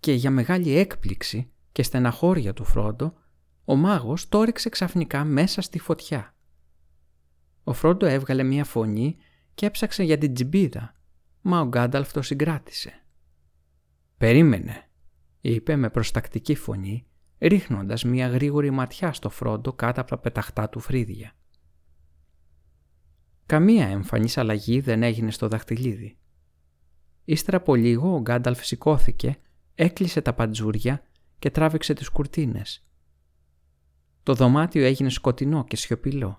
Και 0.00 0.12
για 0.12 0.30
μεγάλη 0.30 0.76
έκπληξη 0.76 1.50
και 1.72 1.82
στεναχώρια 1.82 2.52
του 2.52 2.64
Φρόντο, 2.64 3.14
ο 3.64 3.76
μάγος 3.76 4.28
το 4.28 4.44
ξαφνικά 4.70 5.24
μέσα 5.24 5.60
στη 5.60 5.78
φωτιά. 5.78 6.34
Ο 7.64 7.72
Φρόντο 7.72 8.06
έβγαλε 8.06 8.42
μια 8.42 8.64
φωνή 8.64 9.16
και 9.54 9.66
έψαξε 9.66 10.02
για 10.02 10.18
την 10.18 10.34
τζιμπίδα, 10.34 10.94
μα 11.40 11.60
ο 11.60 11.66
Γκάνταλφ 11.66 12.12
το 12.12 12.22
συγκράτησε. 12.22 13.04
«Περίμενε», 14.16 14.88
είπε 15.40 15.76
με 15.76 15.90
προστακτική 15.90 16.54
φωνή, 16.54 17.06
ρίχνοντας 17.38 18.04
μια 18.04 18.28
γρήγορη 18.28 18.70
ματιά 18.70 19.12
στο 19.12 19.30
Φρόντο 19.30 19.72
κάτω 19.72 20.00
από 20.00 20.10
τα 20.10 20.18
πεταχτά 20.18 20.68
του 20.68 20.80
φρύδια. 20.80 21.32
Καμία 23.46 23.86
εμφανής 23.86 24.38
αλλαγή 24.38 24.80
δεν 24.80 25.02
έγινε 25.02 25.30
στο 25.30 25.48
δαχτυλίδι. 25.48 26.19
Ύστερα 27.24 27.56
από 27.56 27.74
λίγο 27.74 28.14
ο 28.14 28.20
Γκάνταλφ 28.20 28.64
σηκώθηκε, 28.64 29.36
έκλεισε 29.74 30.20
τα 30.20 30.32
παντζούρια 30.32 31.02
και 31.38 31.50
τράβηξε 31.50 31.94
τις 31.94 32.08
κουρτίνες. 32.08 32.84
Το 34.22 34.34
δωμάτιο 34.34 34.84
έγινε 34.84 35.10
σκοτεινό 35.10 35.64
και 35.64 35.76
σιωπηλό, 35.76 36.38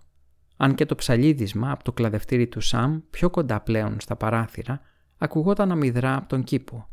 αν 0.58 0.76
και 0.76 0.86
το 0.86 0.96
ψαλίδισμα 0.96 1.72
από 1.72 1.84
το 1.84 1.92
κλαδευτήρι 1.92 2.48
του 2.48 2.62
Σαμ 2.62 3.00
πιο 3.10 3.30
κοντά 3.30 3.62
πλέον 3.62 4.00
στα 4.00 4.16
παράθυρα 4.16 4.82
ακουγόταν 5.18 5.72
αμυδρά 5.72 6.16
από 6.16 6.30
τον 6.30 6.44
κήπο. 6.44 6.88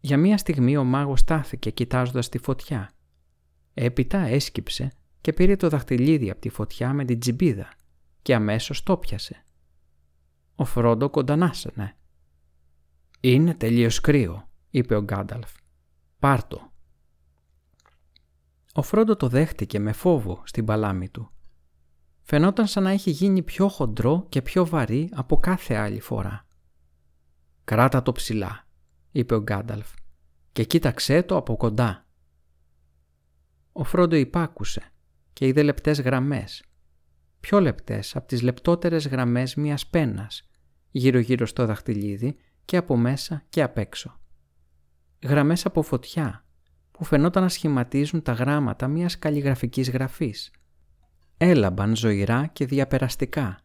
Για 0.00 0.16
μία 0.16 0.38
στιγμή 0.38 0.76
ο 0.76 0.84
μάγος 0.84 1.20
στάθηκε 1.20 1.70
κοιτάζοντας 1.70 2.28
τη 2.28 2.38
φωτιά. 2.38 2.90
Έπειτα 3.74 4.18
έσκυψε 4.18 4.92
και 5.20 5.32
πήρε 5.32 5.56
το 5.56 5.68
δαχτυλίδι 5.68 6.30
από 6.30 6.40
τη 6.40 6.48
φωτιά 6.48 6.92
με 6.92 7.04
την 7.04 7.18
τζιμπίδα 7.18 7.68
και 8.22 8.34
αμέσως 8.34 8.82
το 8.82 8.96
πιασε. 8.96 9.44
Ο 10.54 10.64
Φρόντο 10.64 11.10
κοντανάσανε. 11.10 11.96
«Είναι 13.24 13.54
τελείως 13.54 14.00
κρύο», 14.00 14.48
είπε 14.70 14.94
ο 14.94 15.02
Γκάνταλφ. 15.02 15.52
«Πάρτο». 16.18 16.72
Ο 18.72 18.82
Φρόντο 18.82 19.16
το 19.16 19.28
δέχτηκε 19.28 19.78
με 19.78 19.92
φόβο 19.92 20.42
στην 20.44 20.64
παλάμη 20.64 21.08
του. 21.08 21.30
Φαινόταν 22.22 22.66
σαν 22.66 22.82
να 22.82 22.90
έχει 22.90 23.10
γίνει 23.10 23.42
πιο 23.42 23.68
χοντρό 23.68 24.26
και 24.28 24.42
πιο 24.42 24.66
βαρύ 24.66 25.08
από 25.12 25.36
κάθε 25.36 25.74
άλλη 25.74 26.00
φορά. 26.00 26.46
«Κράτα 27.64 28.02
το 28.02 28.12
ψηλά», 28.12 28.66
είπε 29.10 29.34
ο 29.34 29.40
Γκάνταλφ, 29.40 29.92
«και 30.52 30.64
κοίταξέ 30.64 31.22
το 31.22 31.36
από 31.36 31.56
κοντά». 31.56 32.06
Ο 33.72 33.84
Φρόντο 33.84 34.16
υπάκουσε 34.16 34.92
και 35.32 35.46
είδε 35.46 35.62
λεπτές 35.62 36.00
γραμμές, 36.00 36.64
πιο 37.40 37.60
λεπτές 37.60 38.16
από 38.16 38.26
τις 38.26 38.42
λεπτότερες 38.42 39.08
γραμμές 39.08 39.54
μιας 39.54 39.86
πένας, 39.86 40.48
γύρω-γύρω 40.90 41.46
στο 41.46 41.66
δαχτυλίδι 41.66 42.38
και 42.64 42.76
από 42.76 42.96
μέσα 42.96 43.42
και 43.48 43.62
απ' 43.62 43.78
έξω. 43.78 44.18
Γραμμές 45.22 45.66
από 45.66 45.82
φωτιά, 45.82 46.44
που 46.90 47.04
φαινόταν 47.04 47.42
να 47.42 47.48
σχηματίζουν 47.48 48.22
τα 48.22 48.32
γράμματα 48.32 48.88
μιας 48.88 49.18
καλλιγραφικής 49.18 49.90
γραφής. 49.90 50.50
Έλαμπαν 51.36 51.96
ζωηρά 51.96 52.46
και 52.46 52.66
διαπεραστικά 52.66 53.58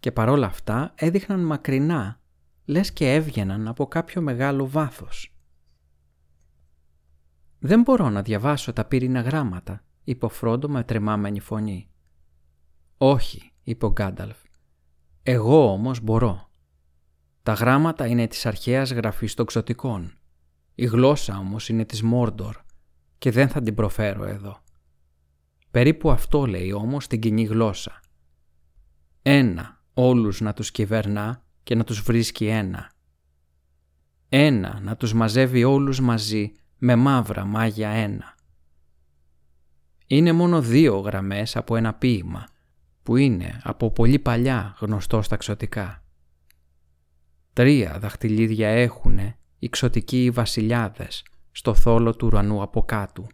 και 0.00 0.12
παρόλα 0.12 0.46
αυτά 0.46 0.92
έδειχναν 0.94 1.40
μακρινά, 1.40 2.20
λες 2.64 2.92
και 2.92 3.14
έβγαιναν 3.14 3.68
από 3.68 3.86
κάποιο 3.86 4.22
μεγάλο 4.22 4.68
βάθος. 4.68 5.36
«Δεν 7.58 7.80
μπορώ 7.80 8.10
να 8.10 8.22
διαβάσω 8.22 8.72
τα 8.72 8.84
πύρινα 8.84 9.20
γράμματα», 9.20 9.84
είπε 10.04 10.24
ο 10.24 10.28
Φρόντο 10.28 10.68
με 10.68 10.84
τρεμάμενη 10.84 11.40
φωνή. 11.40 11.88
«Όχι», 12.96 13.52
είπε 13.62 13.86
ο 13.86 13.90
Γκάνταλφ. 13.90 14.36
«Εγώ 15.22 15.72
όμως 15.72 16.00
μπορώ. 16.00 16.50
Τα 17.42 17.52
γράμματα 17.52 18.06
είναι 18.06 18.26
της 18.26 18.46
αρχαίας 18.46 18.92
γραφής 18.92 19.34
των 19.34 19.46
ξωτικών. 19.46 20.12
Η 20.74 20.86
γλώσσα 20.86 21.38
όμως 21.38 21.68
είναι 21.68 21.84
της 21.84 22.02
Μόρντορ 22.02 22.56
και 23.18 23.30
δεν 23.30 23.48
θα 23.48 23.62
την 23.62 23.74
προφέρω 23.74 24.24
εδώ. 24.24 24.62
Περίπου 25.70 26.10
αυτό 26.10 26.46
λέει 26.46 26.72
όμως 26.72 27.06
την 27.06 27.20
κοινή 27.20 27.44
γλώσσα. 27.44 28.00
Ένα, 29.22 29.80
όλους 29.94 30.40
να 30.40 30.52
τους 30.52 30.70
κυβερνά 30.70 31.44
και 31.62 31.74
να 31.74 31.84
τους 31.84 32.00
βρίσκει 32.00 32.46
ένα. 32.46 32.90
Ένα, 34.28 34.80
να 34.80 34.96
τους 34.96 35.12
μαζεύει 35.12 35.64
όλους 35.64 36.00
μαζί 36.00 36.52
με 36.78 36.96
μαύρα 36.96 37.44
μάγια 37.44 37.88
ένα. 37.88 38.34
Είναι 40.06 40.32
μόνο 40.32 40.62
δύο 40.62 40.98
γραμμές 40.98 41.56
από 41.56 41.76
ένα 41.76 41.94
ποίημα 41.94 42.46
που 43.02 43.16
είναι 43.16 43.60
από 43.62 43.90
πολύ 43.90 44.18
παλιά 44.18 44.76
γνωστό 44.78 45.22
στα 45.22 45.36
ξωτικά. 45.36 46.01
Τρία 47.52 47.98
δαχτυλίδια 47.98 48.68
έχουνε 48.68 49.38
οι 49.58 49.68
ξωτικοί 49.68 50.30
βασιλιάδες 50.30 51.24
στο 51.50 51.74
θόλο 51.74 52.16
του 52.16 52.26
ουρανού 52.26 52.62
από 52.62 52.82
κάτω. 52.82 53.26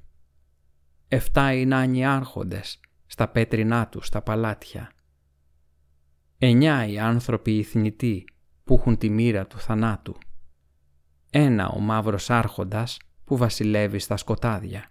Εφτά 1.09 1.53
οι 1.53 1.67
νάνοι 1.67 2.07
άρχοντες 2.07 2.81
στα 3.07 3.29
πέτρινά 3.29 3.89
τους 3.89 4.07
στα 4.07 4.23
παλάτια. 4.23 4.91
Εννιά 6.39 6.87
οι 6.87 6.99
άνθρωποι 6.99 7.57
οι 7.57 7.63
θνητοί 7.63 8.25
που 8.65 8.75
έχουν 8.75 8.99
τη 8.99 9.11
μοίρα 9.11 9.47
του 9.47 9.59
θανάτου. 9.59 10.17
Ένα 11.31 11.69
ο 11.69 11.79
μαύρος 11.79 12.31
άρχοντας 12.31 12.97
που 13.25 13.37
βασιλεύει 13.37 13.99
στα 13.99 14.17
σκοτάδια. 14.17 14.91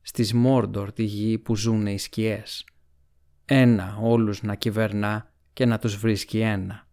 Στις 0.00 0.34
Μόρντορ 0.34 0.92
τη 0.92 1.02
γη 1.02 1.38
που 1.38 1.56
ζουνε 1.56 1.92
οι 1.92 1.98
σκιές. 1.98 2.66
Ένα 3.44 3.98
όλους 4.00 4.42
να 4.42 4.54
κυβερνά 4.54 5.32
και 5.52 5.66
να 5.66 5.78
τους 5.78 5.96
βρίσκει 5.96 6.38
ένα. 6.38 6.85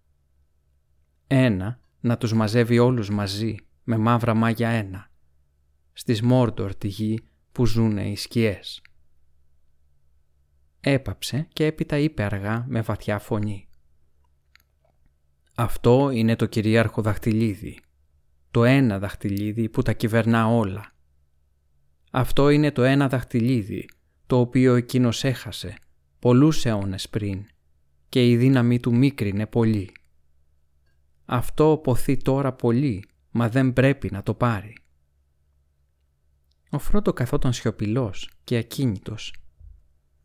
Ένα 1.36 1.80
να 2.00 2.18
τους 2.18 2.34
μαζεύει 2.34 2.80
όλους 2.80 3.10
μαζί 3.10 3.56
με 3.84 3.98
μαύρα 3.98 4.34
μάγια 4.34 4.70
ένα. 4.70 5.10
Στις 5.94 6.22
Μόρντορ 6.22 6.76
τη 6.76 6.88
γη 6.88 7.20
που 7.52 7.66
ζουνε 7.66 8.10
οι 8.10 8.16
σκιές. 8.16 8.82
Έπαψε 10.80 11.48
και 11.54 11.66
έπειτα 11.66 11.98
είπε 11.98 12.24
αργά 12.24 12.66
με 12.68 12.82
βαθιά 12.82 13.20
φωνή. 13.20 13.68
Αυτό 15.56 16.10
είναι 16.10 16.36
το 16.36 16.46
κυρίαρχο 16.46 17.02
δαχτυλίδι. 17.02 17.80
Το 18.52 18.64
ένα 18.64 19.00
δαχτυλίδι 19.00 19.70
που 19.70 19.82
τα 19.82 19.94
κυβερνά 19.94 20.48
όλα. 20.48 20.94
Αυτό 22.12 22.50
είναι 22.50 22.72
το 22.72 22.84
ένα 22.84 23.08
δαχτυλίδι 23.08 23.90
το 24.28 24.40
οποίο 24.40 24.76
εκείνος 24.76 25.24
έχασε 25.24 25.76
πολλούς 26.20 26.66
αιώνες 26.66 27.10
πριν 27.10 27.46
και 28.10 28.30
η 28.30 28.38
δύναμή 28.38 28.80
του 28.80 28.96
μίκρινε 28.96 29.48
πολύ. 29.48 29.92
Αυτό 31.26 31.80
ποθεί 31.84 32.18
τώρα 32.18 32.54
πολύ, 32.54 33.06
μα 33.32 33.50
δεν 33.50 33.74
πρέπει 33.74 34.12
να 34.12 34.24
το 34.24 34.34
πάρει. 34.34 34.78
Ο 36.70 36.80
Φρόντο 36.80 37.14
καθόταν 37.14 37.54
σιωπηλός 37.54 38.30
και 38.44 38.58
ακίνητος. 38.58 39.36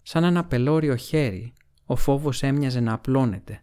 Σαν 0.03 0.25
ένα 0.25 0.45
πελώριο 0.45 0.97
χέρι, 0.97 1.53
ο 1.85 1.97
φόβος 1.97 2.43
έμοιαζε 2.43 2.81
να 2.81 2.93
απλώνεται. 2.93 3.61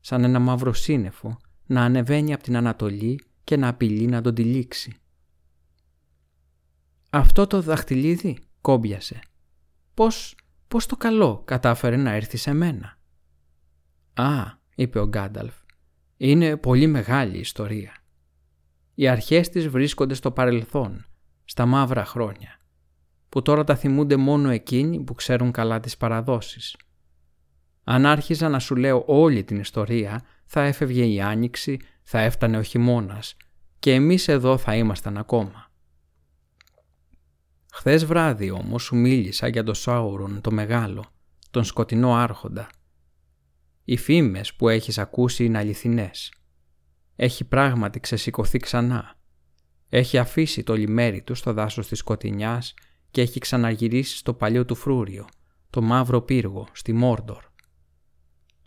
Σαν 0.00 0.24
ένα 0.24 0.38
μαύρο 0.38 0.72
σύννεφο 0.72 1.36
να 1.66 1.82
ανεβαίνει 1.84 2.32
από 2.32 2.42
την 2.42 2.56
Ανατολή 2.56 3.20
και 3.44 3.56
να 3.56 3.68
απειλεί 3.68 4.06
να 4.06 4.20
τον 4.20 4.34
τυλίξει. 4.34 4.96
Αυτό 7.10 7.46
το 7.46 7.60
δαχτυλίδι 7.60 8.38
κόμπιασε. 8.60 9.20
Πώς, 9.94 10.36
πώς 10.68 10.86
το 10.86 10.96
καλό 10.96 11.42
κατάφερε 11.44 11.96
να 11.96 12.10
έρθει 12.10 12.36
σε 12.36 12.52
μένα; 12.52 12.98
«Α», 14.14 14.42
είπε 14.74 14.98
ο 14.98 15.06
Γκάνταλφ, 15.06 15.54
«είναι 16.26 16.56
πολύ 16.56 16.86
μεγάλη 16.86 17.38
ιστορία. 17.38 17.92
Οι 18.94 19.08
αρχές 19.08 19.48
της 19.48 19.68
βρίσκονται 19.68 20.14
στο 20.14 20.30
παρελθόν 20.30 21.06
στα 21.44 21.66
μαύρα 21.66 22.04
χρόνια, 22.04 22.58
που 23.28 23.42
τώρα 23.42 23.64
τα 23.64 23.76
θυμούνται 23.76 24.16
μόνο 24.16 24.50
εκείνοι 24.50 25.00
που 25.00 25.14
ξέρουν 25.14 25.50
καλά 25.50 25.80
τις 25.80 25.96
παραδόσεις. 25.96 26.76
Αν 27.84 28.06
άρχιζα 28.06 28.48
να 28.48 28.58
σου 28.58 28.76
λέω 28.76 29.04
όλη 29.06 29.44
την 29.44 29.58
ιστορία, 29.58 30.22
θα 30.44 30.62
έφευγε 30.62 31.04
η 31.04 31.20
άνοιξη, 31.20 31.78
θα 32.02 32.20
έφτανε 32.20 32.58
ο 32.58 32.62
χειμώνας 32.62 33.36
και 33.78 33.94
εμείς 33.94 34.28
εδώ 34.28 34.58
θα 34.58 34.76
ήμασταν 34.76 35.16
ακόμα. 35.16 35.70
Χθες 37.72 38.04
βράδυ 38.04 38.50
όμως 38.50 38.82
σου 38.82 38.96
μίλησα 38.96 39.48
για 39.48 39.62
το 39.62 39.74
Σάουρον 39.74 40.40
το 40.40 40.50
μεγάλο, 40.50 41.04
τον 41.50 41.64
σκοτεινό 41.64 42.14
άρχοντα. 42.14 42.68
Οι 43.84 43.96
φήμες 43.96 44.54
που 44.54 44.68
έχεις 44.68 44.98
ακούσει 44.98 45.44
είναι 45.44 45.58
αληθινές. 45.58 46.32
Έχει 47.16 47.44
πράγματι 47.44 48.00
ξεσηκωθεί 48.00 48.58
ξανά 48.58 49.16
έχει 49.96 50.18
αφήσει 50.18 50.62
το 50.62 50.74
λιμέρι 50.74 51.22
του 51.22 51.34
στο 51.34 51.52
δάσος 51.52 51.88
της 51.88 51.98
σκοτεινιάς 51.98 52.74
και 53.10 53.20
έχει 53.20 53.40
ξαναγυρίσει 53.40 54.16
στο 54.16 54.34
παλιό 54.34 54.64
του 54.64 54.74
φρούριο, 54.74 55.26
το 55.70 55.82
μαύρο 55.82 56.22
πύργο, 56.22 56.68
στη 56.72 56.92
Μόρντορ. 56.92 57.42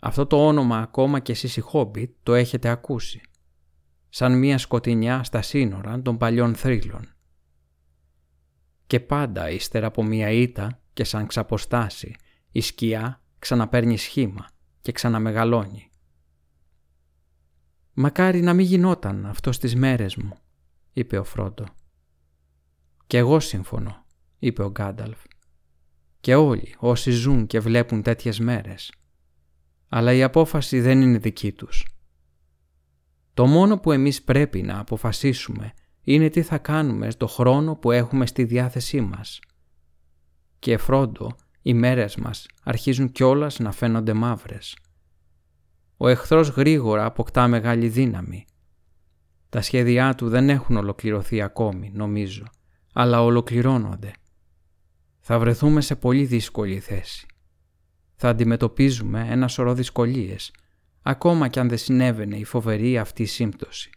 Αυτό 0.00 0.26
το 0.26 0.46
όνομα 0.46 0.78
ακόμα 0.78 1.20
και 1.20 1.32
εσείς 1.32 1.56
οι 1.56 1.60
Χόμπιτ 1.60 2.10
το 2.22 2.34
έχετε 2.34 2.68
ακούσει. 2.68 3.20
Σαν 4.08 4.38
μία 4.38 4.58
σκοτεινιά 4.58 5.22
στα 5.22 5.42
σύνορα 5.42 6.02
των 6.02 6.16
παλιών 6.16 6.54
θρύλων. 6.54 7.14
Και 8.86 9.00
πάντα 9.00 9.50
ύστερα 9.50 9.86
από 9.86 10.02
μία 10.02 10.30
ήττα 10.30 10.80
και 10.92 11.04
σαν 11.04 11.26
ξαποστάσει, 11.26 12.14
η 12.50 12.60
σκιά 12.60 13.22
ξαναπαίρνει 13.38 13.96
σχήμα 13.96 14.46
και 14.88 14.94
ξαναμεγαλώνει. 14.94 15.90
Μακάρι 17.92 18.40
να 18.40 18.54
μην 18.54 18.66
γινόταν 18.66 19.26
αυτό 19.26 19.52
στις 19.52 19.74
μέρες 19.74 20.16
μου, 20.16 20.36
είπε 20.92 21.18
ο 21.18 21.24
Φρόντο. 21.24 21.64
«Κι 23.06 23.16
εγώ 23.16 23.40
συμφωνώ», 23.40 24.04
είπε 24.38 24.62
ο 24.62 24.70
Γκάνταλφ. 24.70 25.18
«Κι 25.22 25.28
και 26.20 26.34
όλοι 26.34 26.74
όσοι 26.78 27.10
ζουν 27.10 27.46
και 27.46 27.60
βλέπουν 27.60 28.02
τέτοιες 28.02 28.38
μέρες. 28.38 28.92
Αλλά 29.88 30.12
η 30.12 30.22
απόφαση 30.22 30.80
δεν 30.80 31.00
είναι 31.00 31.18
δική 31.18 31.52
τους. 31.52 31.86
Το 33.34 33.46
μόνο 33.46 33.78
που 33.78 33.92
εμείς 33.92 34.22
πρέπει 34.22 34.62
να 34.62 34.78
αποφασίσουμε 34.78 35.72
είναι 36.02 36.28
τι 36.28 36.42
θα 36.42 36.58
κάνουμε 36.58 37.10
στο 37.10 37.26
χρόνο 37.26 37.76
που 37.76 37.90
έχουμε 37.90 38.26
στη 38.26 38.44
διάθεσή 38.44 39.00
μας. 39.00 39.40
Και 40.58 40.76
φρόντο, 40.76 41.36
οι 41.62 41.74
μέρες 41.74 42.16
μας 42.16 42.46
αρχίζουν 42.62 43.12
κιόλας 43.12 43.58
να 43.58 43.72
φαίνονται 43.72 44.12
μαύρες. 44.12 44.76
Ο 45.96 46.08
εχθρός 46.08 46.48
γρήγορα 46.48 47.04
αποκτά 47.04 47.48
μεγάλη 47.48 47.88
δύναμη. 47.88 48.44
Τα 49.48 49.60
σχέδιά 49.60 50.14
του 50.14 50.28
δεν 50.28 50.48
έχουν 50.48 50.76
ολοκληρωθεί 50.76 51.42
ακόμη, 51.42 51.90
νομίζω, 51.94 52.44
αλλά 52.92 53.22
ολοκληρώνονται. 53.22 54.12
Θα 55.18 55.38
βρεθούμε 55.38 55.80
σε 55.80 55.96
πολύ 55.96 56.24
δύσκολη 56.24 56.80
θέση. 56.80 57.26
Θα 58.14 58.28
αντιμετωπίζουμε 58.28 59.26
ένα 59.30 59.48
σωρό 59.48 59.74
δυσκολίες, 59.74 60.52
ακόμα 61.02 61.48
κι 61.48 61.58
αν 61.58 61.68
δεν 61.68 61.78
συνέβαινε 61.78 62.36
η 62.36 62.44
φοβερή 62.44 62.98
αυτή 62.98 63.24
σύμπτωση. 63.24 63.90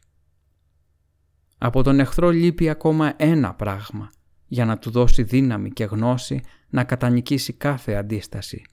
Από 1.57 1.83
τον 1.83 1.99
εχθρό 1.99 2.29
λείπει 2.29 2.69
ακόμα 2.69 3.13
ένα 3.17 3.53
πράγμα 3.53 4.11
για 4.47 4.65
να 4.65 4.77
του 4.77 4.91
δώσει 4.91 5.23
δύναμη 5.23 5.69
και 5.69 5.83
γνώση 5.83 6.41
να 6.71 6.83
κατανικήσει 6.83 7.53
κάθε 7.53 7.93
αντίσταση, 7.93 8.63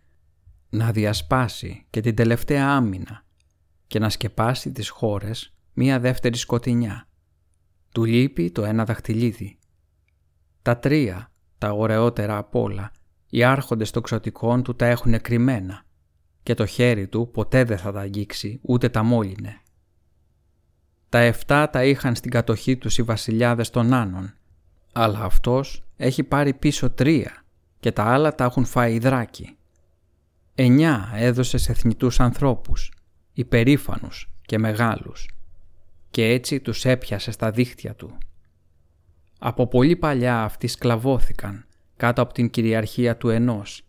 να 0.68 0.92
διασπάσει 0.92 1.86
και 1.90 2.00
την 2.00 2.14
τελευταία 2.14 2.68
άμυνα 2.68 3.24
και 3.86 3.98
να 3.98 4.10
σκεπάσει 4.10 4.72
τις 4.72 4.88
χώρες 4.88 5.54
μία 5.72 6.00
δεύτερη 6.00 6.36
σκοτεινιά. 6.36 7.08
Του 7.92 8.04
λείπει 8.04 8.50
το 8.50 8.64
ένα 8.64 8.84
δαχτυλίδι. 8.84 9.58
Τα 10.62 10.78
τρία, 10.78 11.32
τα 11.58 11.70
ωραιότερα 11.72 12.36
απ' 12.36 12.54
όλα, 12.54 12.90
οι 13.30 13.44
άρχοντες 13.44 13.90
των 13.90 14.02
ξωτικών 14.02 14.62
του 14.62 14.76
τα 14.76 14.86
έχουν 14.86 15.20
κρυμμένα 15.20 15.84
και 16.42 16.54
το 16.54 16.66
χέρι 16.66 17.08
του 17.08 17.30
ποτέ 17.30 17.64
δεν 17.64 17.78
θα 17.78 17.92
τα 17.92 18.00
αγγίξει 18.00 18.60
ούτε 18.62 18.88
τα 18.88 19.02
μόλυνε. 19.02 19.60
Τα 21.08 21.18
εφτά 21.18 21.70
τα 21.70 21.84
είχαν 21.84 22.14
στην 22.14 22.30
κατοχή 22.30 22.76
τους 22.76 22.98
οι 22.98 23.02
βασιλιάδες 23.02 23.70
των 23.70 23.92
Άνων, 23.92 24.34
αλλά 24.92 25.20
αυτός 25.20 25.88
έχει 25.96 26.22
πάρει 26.22 26.54
πίσω 26.54 26.90
τρία 26.90 27.42
και 27.80 27.92
τα 27.92 28.04
άλλα 28.04 28.34
τα 28.34 28.44
έχουν 28.44 28.64
φάει 28.64 28.98
δράκι. 28.98 29.56
Εννιά 30.54 31.10
έδωσες 31.14 31.62
σε 31.62 31.72
εθνητούς 31.72 32.20
ανθρώπους, 32.20 32.92
υπερήφανους 33.32 34.30
και 34.42 34.58
μεγάλους 34.58 35.28
και 36.10 36.24
έτσι 36.24 36.60
τους 36.60 36.84
έπιασες 36.84 37.34
στα 37.34 37.50
δίχτυα 37.50 37.94
του. 37.94 38.18
Από 39.38 39.66
πολύ 39.66 39.96
παλιά 39.96 40.42
αυτοί 40.42 40.66
σκλαβώθηκαν 40.66 41.66
κάτω 41.96 42.22
από 42.22 42.32
την 42.32 42.50
κυριαρχία 42.50 43.16
του 43.16 43.28
ενός 43.28 43.82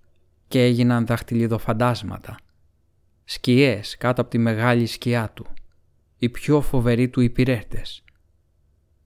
και 0.48 0.64
έγιναν 0.64 1.06
δαχτυλιδοφαντάσματα. 1.06 2.38
Σκιές 3.24 3.98
κάτω 3.98 4.22
από 4.22 4.30
τη 4.30 4.38
μεγάλη 4.38 4.86
σκιά 4.86 5.32
του. 5.34 5.46
Οι 6.18 6.30
πιο 6.30 6.62
φοβεροί 6.62 7.10
του 7.10 7.22
υπηρέτες. 7.22 8.04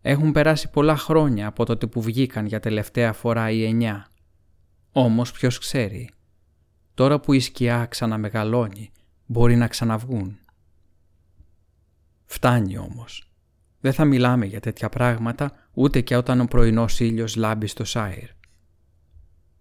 Έχουν 0.02 0.32
περάσει 0.32 0.70
πολλά 0.70 0.98
χρόνια 0.98 1.48
από 1.48 1.66
τότε 1.66 1.88
που 1.88 2.02
βγήκαν 2.02 2.46
για 2.46 2.60
τελευταία 2.60 3.14
φορά 3.14 3.50
οι 3.50 3.66
εννιά. 3.66 4.08
Όμως 4.96 5.32
ποιος 5.32 5.60
ξέρει. 5.60 6.10
Τώρα 6.94 7.20
που 7.20 7.34
η 7.34 7.39
σκιά 7.39 7.86
ξαναμεγαλώνει 7.86 8.91
μπορεί 9.26 9.56
να 9.56 9.68
ξαναβγούν. 9.68 10.39
Φτάνει 12.26 12.78
όμως. 12.78 13.32
Δεν 13.80 13.94
θα 13.94 14.06
μιλάμε 14.06 14.46
για 14.46 14.60
τέτοια 14.60 14.89
πράγματα 14.89 15.52
ούτε 15.74 16.02
και 16.02 16.16
όταν 16.16 16.39
ο 16.39 16.46
πρωινός 16.46 17.00
ήλιος 17.00 17.36
λάμπει 17.36 17.68
στο 17.68 17.84
Σάιρ. 17.84 18.30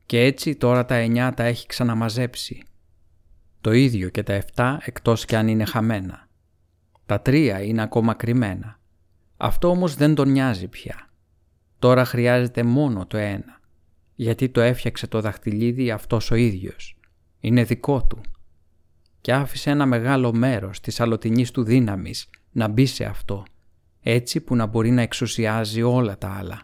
Και 0.06 0.20
έτσι 0.20 0.56
τώρα 0.56 0.84
τα 0.84 0.94
εννιά 0.94 1.34
τα 1.34 1.44
έχει 1.44 1.66
ξαναμαζέψει. 1.66 2.62
Το 3.60 3.72
ίδιο 3.72 4.08
και 4.08 4.22
τα 4.22 4.32
εφτά 4.32 4.80
εκτός 4.84 5.24
και 5.24 5.36
αν 5.36 5.48
είναι 5.48 5.64
χαμένα. 5.64 6.28
Τα 7.06 7.20
τρία 7.20 7.62
είναι 7.62 7.82
ακόμα 7.82 8.14
κρυμμένα. 8.14 8.78
Αυτό 9.36 9.68
όμως 9.68 9.94
δεν 9.94 10.14
τον 10.14 10.30
νοιάζει 10.30 10.68
πια. 10.68 11.10
Τώρα 11.78 12.04
χρειάζεται 12.04 12.62
μόνο 12.62 13.06
το 13.06 13.16
ένα. 13.16 13.60
Γιατί 14.14 14.48
το 14.48 14.60
έφτιαξε 14.60 15.06
το 15.06 15.20
δαχτυλίδι 15.20 15.90
αυτός 15.90 16.30
ο 16.30 16.34
ίδιος. 16.34 16.96
Είναι 17.40 17.64
δικό 17.64 18.04
του. 18.04 18.20
Και 19.20 19.32
άφησε 19.32 19.70
ένα 19.70 19.86
μεγάλο 19.86 20.32
μέρος 20.32 20.80
της 20.80 21.00
αλωτινής 21.00 21.50
του 21.50 21.62
δύναμης 21.62 22.30
να 22.50 22.68
μπει 22.68 22.86
σε 22.86 23.04
αυτό. 23.04 23.44
Έτσι 24.00 24.40
που 24.40 24.56
να 24.56 24.66
μπορεί 24.66 24.90
να 24.90 25.02
εξουσιάζει 25.02 25.82
όλα 25.82 26.18
τα 26.18 26.28
άλλα. 26.30 26.62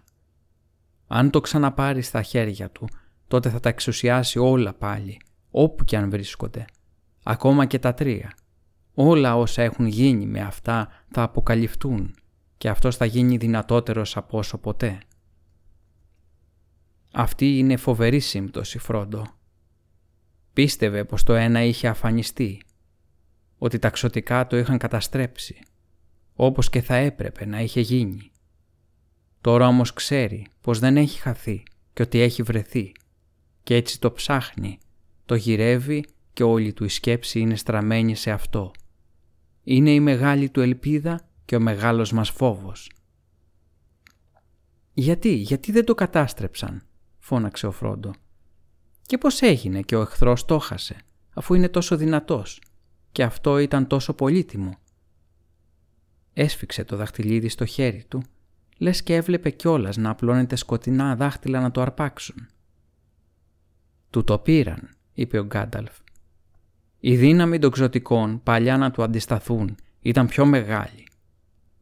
Αν 1.06 1.30
το 1.30 1.40
ξαναπάρει 1.40 2.02
στα 2.02 2.22
χέρια 2.22 2.70
του 2.70 2.88
τότε 3.28 3.50
θα 3.50 3.60
τα 3.60 3.68
εξουσιάσει 3.68 4.38
όλα 4.38 4.74
πάλι, 4.74 5.20
όπου 5.50 5.84
και 5.84 5.96
αν 5.96 6.10
βρίσκονται. 6.10 6.64
Ακόμα 7.22 7.66
και 7.66 7.78
τα 7.78 7.94
τρία. 7.94 8.32
Όλα 8.94 9.36
όσα 9.36 9.62
έχουν 9.62 9.86
γίνει 9.86 10.26
με 10.26 10.40
αυτά 10.40 10.88
θα 11.08 11.22
αποκαλυφθούν 11.22 12.14
και 12.58 12.68
αυτός 12.68 12.96
θα 12.96 13.04
γίνει 13.04 13.36
δυνατότερος 13.36 14.16
από 14.16 14.38
όσο 14.38 14.58
ποτέ. 14.58 14.98
Αυτή 17.12 17.58
είναι 17.58 17.76
φοβερή 17.76 18.20
σύμπτωση, 18.20 18.78
Φρόντο. 18.78 19.26
Πίστευε 20.52 21.04
πως 21.04 21.22
το 21.22 21.34
ένα 21.34 21.62
είχε 21.62 21.88
αφανιστεί, 21.88 22.62
ότι 23.58 23.78
τα 23.78 23.90
ξωτικά 23.90 24.46
το 24.46 24.56
είχαν 24.56 24.78
καταστρέψει, 24.78 25.58
όπως 26.34 26.68
και 26.70 26.80
θα 26.80 26.94
έπρεπε 26.94 27.46
να 27.46 27.60
είχε 27.60 27.80
γίνει. 27.80 28.30
Τώρα 29.40 29.66
όμως 29.66 29.92
ξέρει 29.92 30.46
πως 30.60 30.78
δεν 30.78 30.96
έχει 30.96 31.20
χαθεί 31.20 31.62
και 31.92 32.02
ότι 32.02 32.20
έχει 32.20 32.42
βρεθεί 32.42 32.92
και 33.62 33.74
έτσι 33.74 34.00
το 34.00 34.12
ψάχνει, 34.12 34.78
το 35.24 35.34
γυρεύει 35.34 36.04
και 36.32 36.42
όλη 36.42 36.72
του 36.72 36.84
η 36.84 36.88
σκέψη 36.88 37.40
είναι 37.40 37.56
στραμμένη 37.56 38.14
σε 38.14 38.30
αυτό. 38.30 38.70
Είναι 39.64 39.90
η 39.90 40.00
μεγάλη 40.00 40.50
του 40.50 40.60
ελπίδα 40.60 41.28
και 41.44 41.56
ο 41.56 41.60
μεγάλος 41.60 42.12
μας 42.12 42.30
φόβος. 42.30 42.90
«Γιατί, 44.92 45.34
γιατί 45.34 45.72
δεν 45.72 45.84
το 45.84 45.94
κατάστρεψαν» 45.94 46.87
φώναξε 47.28 47.66
ο 47.66 47.70
Φρόντο. 47.70 48.10
«Και 49.02 49.18
πώς 49.18 49.40
έγινε 49.40 49.82
και 49.82 49.96
ο 49.96 50.00
εχθρός 50.00 50.44
το 50.44 50.58
χασε, 50.58 50.96
αφού 51.34 51.54
είναι 51.54 51.68
τόσο 51.68 51.96
δυνατός 51.96 52.62
και 53.12 53.22
αυτό 53.22 53.58
ήταν 53.58 53.86
τόσο 53.86 54.14
πολύτιμο». 54.14 54.78
Έσφιξε 56.32 56.84
το 56.84 56.96
δαχτυλίδι 56.96 57.48
στο 57.48 57.64
χέρι 57.64 58.04
του, 58.08 58.22
λες 58.78 59.02
και 59.02 59.14
έβλεπε 59.14 59.50
κιόλας 59.50 59.96
να 59.96 60.10
απλώνεται 60.10 60.56
σκοτεινά 60.56 61.16
δάχτυλα 61.16 61.60
να 61.60 61.70
το 61.70 61.80
αρπάξουν. 61.80 62.48
«Του 64.10 64.24
το 64.24 64.38
πήραν», 64.38 64.88
είπε 65.12 65.38
ο 65.38 65.44
Γκάνταλφ. 65.44 65.96
Η 66.98 67.16
δύναμη 67.16 67.58
των 67.58 67.70
ξωτικών 67.70 68.42
παλιά 68.42 68.76
να 68.76 68.90
του 68.90 69.02
αντισταθούν 69.02 69.76
ήταν 70.00 70.26
πιο 70.26 70.46
μεγάλη 70.46 71.08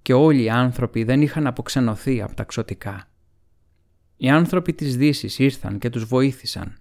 και 0.02 0.12
όλοι 0.12 0.42
οι 0.42 0.50
άνθρωποι 0.50 1.04
δεν 1.04 1.22
είχαν 1.22 1.46
αποξενωθεί 1.46 2.22
από 2.22 2.34
τα 2.34 2.44
ξωτικά. 2.44 3.08
Οι 4.16 4.28
άνθρωποι 4.28 4.72
της 4.72 4.96
δύσης 4.96 5.38
ήρθαν 5.38 5.78
και 5.78 5.90
τους 5.90 6.04
βοήθησαν. 6.04 6.76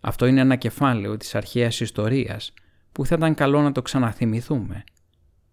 Αυτό 0.00 0.26
είναι 0.26 0.40
ένα 0.40 0.56
κεφάλαιο 0.56 1.16
της 1.16 1.34
αρχαίας 1.34 1.80
ιστορίας 1.80 2.52
που 2.92 3.06
θα 3.06 3.14
ήταν 3.14 3.34
καλό 3.34 3.62
να 3.62 3.72
το 3.72 3.82
ξαναθυμηθούμε, 3.82 4.84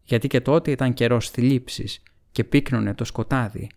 γιατί 0.03 0.27
και 0.27 0.41
τότε 0.41 0.71
ήταν 0.71 0.93
καιρός 0.93 1.29
θλίψης 1.29 2.03
και 2.31 2.43
πύκνωνε 2.43 2.93
το 2.93 3.03
σκοτάδι, 3.03 3.69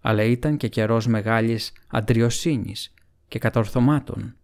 αλλά 0.00 0.22
ήταν 0.22 0.56
και 0.56 0.68
καιρός 0.68 1.06
μεγάλης 1.06 1.72
αντριοσύνης 1.86 2.94
και 3.28 3.38
κατορθωμάτων 3.38 4.34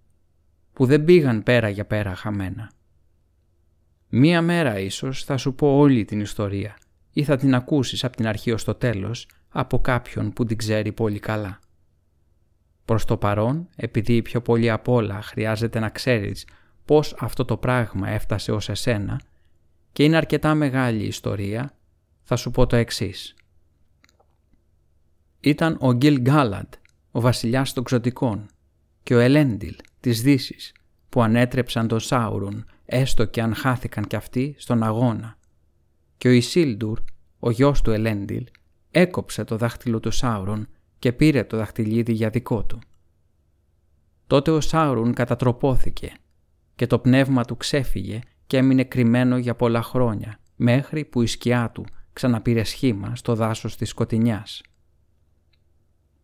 που 0.72 0.87
δεν 0.87 1.05
πήγαν 1.05 1.43
πέρα 1.43 1.68
για 1.68 1.85
πέρα 1.85 2.14
χαμένα. 2.14 2.70
Μία 4.09 4.43
μέρα 4.43 4.79
ίσως 4.79 5.24
θα 5.24 5.37
σου 5.37 5.55
πω 5.55 5.77
όλη 5.77 6.05
την 6.05 6.20
ιστορία 6.20 6.77
ή 7.12 7.24
θα 7.24 7.37
την 7.37 7.55
ακούσεις 7.55 8.05
από 8.05 8.16
την 8.16 8.27
αρχή 8.27 8.53
ως 8.53 8.64
το 8.64 8.74
τέλος 8.74 9.29
από 9.49 9.81
κάποιον 9.81 10.33
που 10.33 10.45
την 10.45 10.57
ξέρει 10.57 10.93
πολύ 10.93 11.18
καλά. 11.18 11.59
Προς 12.87 13.05
το 13.05 13.16
παρόν, 13.16 13.68
επειδή 13.76 14.22
πιο 14.22 14.43
πολύ 14.43 14.70
απ' 14.70 14.89
όλα 14.89 15.22
χρειάζεται 15.22 15.78
να 15.78 15.89
ξέρεις 15.89 16.47
πώς 16.84 17.16
αυτό 17.18 17.45
το 17.45 17.57
πράγμα 17.57 18.09
έφτασε 18.09 18.53
ως 18.53 18.68
εσένα 18.68 19.20
και 19.93 20.05
είναι 20.05 20.16
αρκετά 20.16 20.55
μεγάλη 20.55 21.05
ιστορία, 21.05 21.76
θα 22.22 22.37
σου 22.37 22.51
πω 22.51 22.66
το 22.66 22.76
εξής. 22.76 23.34
Ήταν 25.41 25.76
ο 25.80 25.93
Γκίλ 25.93 26.20
Γκάλαντ, 26.20 26.72
ο 27.11 27.20
βασιλιάς 27.20 27.72
των 27.72 27.84
ξωτικών, 27.84 28.47
και 29.03 29.14
ο 29.14 29.18
Ελέντιλ, 29.18 29.76
της 30.01 30.22
δύσης 30.22 30.72
που 31.09 31.22
ανέτρεψαν 31.22 31.89
τον 31.89 32.01
Σάουρον 32.01 32.64
έστω 32.84 33.24
και 33.24 33.43
αν 33.43 33.55
χάθηκαν 33.55 34.05
κι 34.07 34.16
αυτοί 34.16 34.55
στον 34.59 34.82
αγώνα. 34.82 35.39
Και 36.18 36.28
ο 36.28 36.30
Ισίλντουρ, 36.30 37.01
ο 37.39 37.51
γιος 37.51 37.82
του 37.82 37.91
Ελέντιλ, 37.91 38.47
έκοψε 38.91 39.45
το 39.45 39.57
δάχτυλο 39.57 40.01
του 40.01 40.11
Σάουρον 40.11 40.68
και 40.99 41.12
πήρε 41.12 41.44
το 41.44 41.57
δαχτυλίδι 41.57 42.12
για 42.12 42.30
δικό 42.30 42.64
του. 42.64 42.78
Τότε 44.26 44.51
ο 44.51 44.61
Σάουρον 44.61 45.14
κατατροπώθηκε 45.14 46.12
και 46.74 46.86
το 46.86 46.99
πνεύμα 46.99 47.44
του 47.44 47.57
ξέφυγε 47.57 48.20
και 48.47 48.57
έμεινε 48.57 48.84
κρυμμένο 48.84 49.38
για 49.38 49.55
πολλά 49.55 49.82
χρόνια 49.82 50.38
μέχρι 50.57 51.05
που 51.05 51.22
η 51.22 51.26
σκιά 51.26 51.70
του 51.70 51.84
ξαναπήρε 52.12 52.64
σχήμα 52.64 53.16
στο 53.16 53.34
δάσος 53.34 53.76
της 53.76 53.88
σκοτεινιάς. 53.88 54.62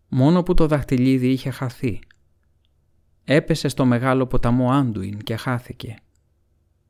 Μόνο 0.09 0.43
που 0.43 0.55
το 0.55 0.67
δαχτυλίδι 0.67 1.29
είχε 1.29 1.51
χαθεί 1.51 2.01
έπεσε 3.25 3.69
στο 3.69 3.85
μεγάλο 3.85 4.27
ποταμό 4.27 4.73
Άντουιν 4.73 5.19
και 5.19 5.37
χάθηκε. 5.37 5.97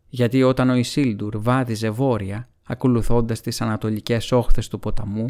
Γιατί 0.08 0.42
όταν 0.42 0.70
ο 0.70 0.74
Ισίλντουρ 0.74 1.38
βάδιζε 1.38 1.90
βόρεια, 1.90 2.48
ακολουθώντας 2.62 3.40
τις 3.40 3.60
ανατολικές 3.60 4.32
όχθες 4.32 4.68
του 4.68 4.78
ποταμού, 4.78 5.26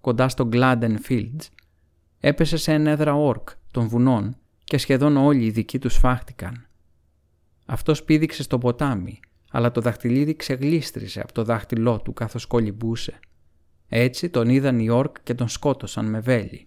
κοντά 0.00 0.28
στο 0.28 0.48
Gladden 0.52 0.96
Fields, 1.08 1.48
έπεσε 2.20 2.56
σε 2.56 2.72
ενέδρα 2.72 3.14
όρκ 3.14 3.48
των 3.70 3.88
βουνών 3.88 4.36
και 4.64 4.78
σχεδόν 4.78 5.16
όλοι 5.16 5.44
οι 5.44 5.50
δικοί 5.50 5.78
τους 5.78 5.92
σφάχτηκαν. 5.94 6.66
Αυτός 7.66 8.04
πήδηξε 8.04 8.42
στο 8.42 8.58
ποτάμι, 8.58 9.20
αλλά 9.50 9.70
το 9.70 9.80
δαχτυλίδι 9.80 10.36
ξεγλίστρισε 10.36 11.20
από 11.20 11.32
το 11.32 11.44
δάχτυλό 11.44 12.00
του 12.00 12.12
καθώς 12.12 12.46
κολυμπούσε. 12.46 13.18
Έτσι 13.88 14.30
τον 14.30 14.48
είδαν 14.48 14.78
οι 14.78 14.88
όρκ 14.88 15.16
και 15.22 15.34
τον 15.34 15.48
σκότωσαν 15.48 16.06
με 16.06 16.20
βέλη. 16.20 16.62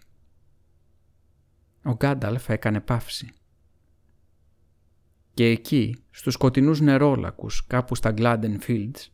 Ο 1.83 1.91
Γκάνταλφ 1.91 2.49
έκανε 2.49 2.79
παύση. 2.79 3.33
Και 5.33 5.45
εκεί, 5.45 6.03
στους 6.11 6.33
σκοτεινούς 6.33 6.81
νερόλακους 6.81 7.67
κάπου 7.67 7.95
στα 7.95 8.13
Gladden 8.17 8.57
Fields, 8.67 9.07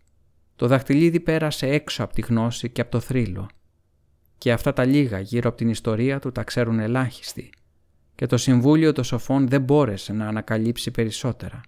το 0.55 0.67
δαχτυλίδι 0.67 1.19
πέρασε 1.19 1.67
έξω 1.67 2.03
από 2.03 2.13
τη 2.13 2.21
γνώση 2.21 2.69
και 2.69 2.81
από 2.81 2.91
το 2.91 2.99
θρύλο. 2.99 3.49
Και 4.37 4.51
αυτά 4.51 4.73
τα 4.73 4.85
λίγα 4.85 5.19
γύρω 5.19 5.49
από 5.49 5.57
την 5.57 5.69
ιστορία 5.69 6.19
του 6.19 6.31
τα 6.31 6.43
ξέρουν 6.43 6.79
ελάχιστοι 6.79 7.49
και 8.15 8.25
το 8.25 8.37
Συμβούλιο 8.37 8.91
των 8.91 9.03
Σοφών 9.03 9.47
δεν 9.47 9.61
μπόρεσε 9.61 10.13
να 10.13 10.27
ανακαλύψει 10.27 10.91
περισσότερα. 10.91 11.61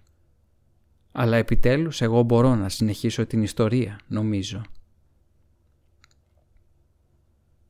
Αλλά 1.12 1.36
επιτέλους 1.36 2.00
εγώ 2.00 2.22
μπορώ 2.22 2.54
να 2.54 2.68
συνεχίσω 2.68 3.26
την 3.26 3.42
ιστορία, 3.42 4.00
νομίζω. 4.06 4.62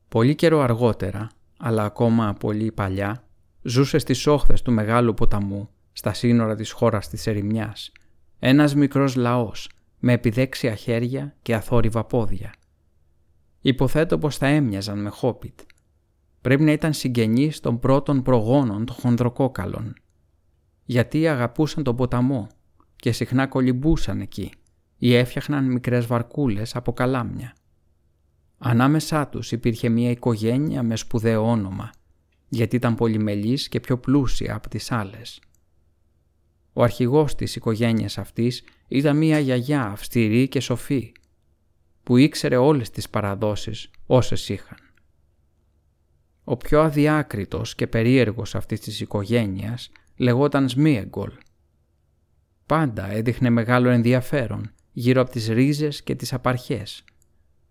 Πολύ 0.08 0.34
καιρό 0.34 0.60
αργότερα, 0.60 1.30
αλλά 1.58 1.84
ακόμα 1.84 2.34
πολύ 2.34 2.72
παλιά, 2.72 3.24
ζούσε 3.62 3.98
στις 3.98 4.26
όχθες 4.26 4.62
του 4.62 4.72
μεγάλου 4.72 5.14
ποταμού, 5.14 5.68
στα 5.92 6.12
σύνορα 6.12 6.54
της 6.54 6.70
χώρας 6.70 7.08
της 7.08 7.26
ερημιάς, 7.26 7.92
ένας 8.38 8.74
μικρός 8.74 9.14
λαός 9.14 9.70
με 9.98 10.12
επιδέξια 10.12 10.74
χέρια 10.74 11.36
και 11.42 11.54
αθόρυβα 11.54 12.04
πόδια. 12.04 12.52
Υποθέτω 13.68 14.18
πως 14.18 14.36
θα 14.36 14.46
έμοιαζαν 14.46 14.98
με 15.02 15.08
χόπιτ. 15.08 15.60
Πρέπει 16.40 16.62
να 16.62 16.72
ήταν 16.72 16.92
συγγενείς 16.92 17.60
των 17.60 17.78
πρώτων 17.78 18.22
προγόνων 18.22 18.84
των 18.84 18.96
χονδροκόκαλων. 18.96 19.94
Γιατί 20.84 21.28
αγαπούσαν 21.28 21.82
τον 21.82 21.96
ποταμό 21.96 22.46
και 22.96 23.12
συχνά 23.12 23.46
κολυμπούσαν 23.46 24.20
εκεί 24.20 24.52
ή 24.96 25.14
έφτιαχναν 25.14 25.64
μικρές 25.64 26.06
βαρκούλες 26.06 26.76
από 26.76 26.92
καλάμια. 26.92 27.54
Ανάμεσά 28.58 29.28
τους 29.28 29.52
υπήρχε 29.52 29.88
μια 29.88 30.10
οικογένεια 30.10 30.82
με 30.82 30.96
σπουδαίο 30.96 31.50
όνομα, 31.50 31.90
γιατί 32.48 32.76
ήταν 32.76 32.94
πολυμελής 32.94 33.68
και 33.68 33.80
πιο 33.80 33.98
πλούσια 33.98 34.54
από 34.54 34.68
τις 34.68 34.92
άλλες. 34.92 35.40
Ο 36.72 36.82
αρχηγός 36.82 37.34
της 37.34 37.56
οικογένειας 37.56 38.18
αυτής 38.18 38.62
ήταν 38.88 39.16
μια 39.16 39.38
γιαγιά 39.38 39.84
αυστηρή 39.84 40.48
και 40.48 40.60
σοφή, 40.60 41.12
που 42.08 42.16
ήξερε 42.16 42.56
όλες 42.56 42.90
τις 42.90 43.08
παραδόσεις 43.08 43.90
όσες 44.06 44.48
είχαν. 44.48 44.78
Ο 46.44 46.56
πιο 46.56 46.80
αδιάκριτος 46.80 47.74
και 47.74 47.86
περίεργος 47.86 48.54
αυτής 48.54 48.80
της 48.80 49.00
οικογένειας 49.00 49.90
λεγόταν 50.16 50.68
Σμίεγκολ. 50.68 51.32
Πάντα 52.66 53.10
έδειχνε 53.10 53.50
μεγάλο 53.50 53.88
ενδιαφέρον 53.88 54.70
γύρω 54.92 55.20
από 55.20 55.30
τις 55.30 55.48
ρίζες 55.48 56.02
και 56.02 56.14
τις 56.14 56.32
απαρχές. 56.32 57.04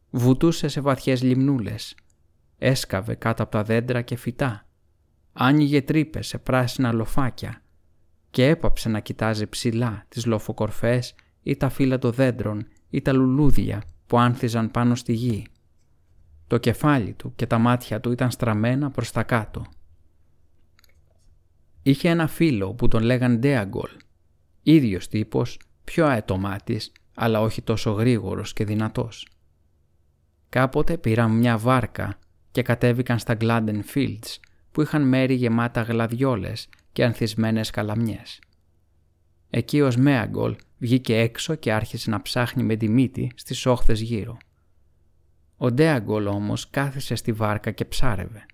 Βουτούσε 0.10 0.68
σε 0.68 0.82
βαθιές 0.82 1.22
λιμνούλες. 1.22 1.96
Έσκαβε 2.58 3.16
κάτω 3.16 3.44
από 3.44 3.52
τα 3.52 3.64
δέντρα 3.64 4.02
και 4.02 4.16
φυτά. 4.16 4.66
Άνοιγε 5.34 5.82
τρύπες 5.82 6.28
σε 6.28 6.38
πράσινα 6.38 6.92
λοφάκια 6.92 7.62
και 8.30 8.48
έπαψε 8.48 8.90
να 8.90 9.00
κοιτάζει 9.00 9.48
ψηλά 9.48 10.06
τις 10.08 10.26
λοφοκορφές 10.26 11.16
ή 11.44 11.58
τα 11.58 11.70
φύλλα 11.70 11.98
των 11.98 12.12
δέντρων 12.12 12.68
ή 12.90 13.02
τα 13.02 13.14
λουλούδια 13.14 13.82
που 14.08 14.20
άνθιζαν 14.20 14.72
πάνω 14.72 14.95
στη 14.95 15.14
γη. 15.14 15.47
Το 16.47 16.58
κεφάλι 16.58 17.14
του 17.14 17.34
και 17.36 17.47
τα 17.47 17.58
μάτια 17.58 17.99
του 17.99 18.12
ήταν 18.12 18.32
στραμμένα 18.32 18.91
προς 18.91 19.12
τα 19.12 19.24
κάτω. 19.24 19.66
Είχε 21.82 22.10
ένα 22.10 22.28
φίλο 22.28 22.74
που 22.74 22.88
τον 22.88 23.03
λέγαν 23.03 23.39
Ντέαγκολ, 23.39 23.89
ίδιος 24.64 25.08
τύπος, 25.08 25.60
πιο 25.84 26.05
αετομάτης, 26.05 26.91
αλλά 27.16 27.41
όχι 27.41 27.62
τόσο 27.62 27.91
γρήγορος 27.91 28.53
και 28.53 28.66
δυνατός. 28.66 29.28
Κάποτε 30.49 30.97
πήραν 30.97 31.32
μια 31.32 31.58
βάρκα 31.58 32.20
και 32.51 32.62
κατέβηκαν 32.62 33.20
στα 33.20 33.38
Gladden 33.39 33.80
Fields 33.93 34.38
που 34.72 34.82
είχαν 34.82 35.08
μέρη 35.08 35.34
γεμάτα 35.34 35.82
γλαδιόλες 35.82 36.70
και 36.91 37.03
ανθισμένες 37.03 37.70
καλαμιές. 37.70 38.39
Εκεί 39.50 39.82
ο 39.82 39.91
Σμέαγκολ 39.91 40.56
βγήκε 40.78 41.18
έξω 41.18 41.56
και 41.56 41.74
άρχισε 41.74 42.10
να 42.10 42.22
ψάχνει 42.22 42.64
με 42.64 42.76
τη 42.76 42.89
μύτη 42.89 43.32
στις 43.36 43.66
όχθες 43.66 44.02
γύρω. 44.02 44.38
Ο 45.58 45.72
Ντέαγκολ 45.72 46.28
όμως 46.28 46.70
κάθισε 46.70 47.16
στη 47.16 47.32
βάρκα 47.32 47.72
και 47.72 47.86
ψάρευε. 47.86 48.45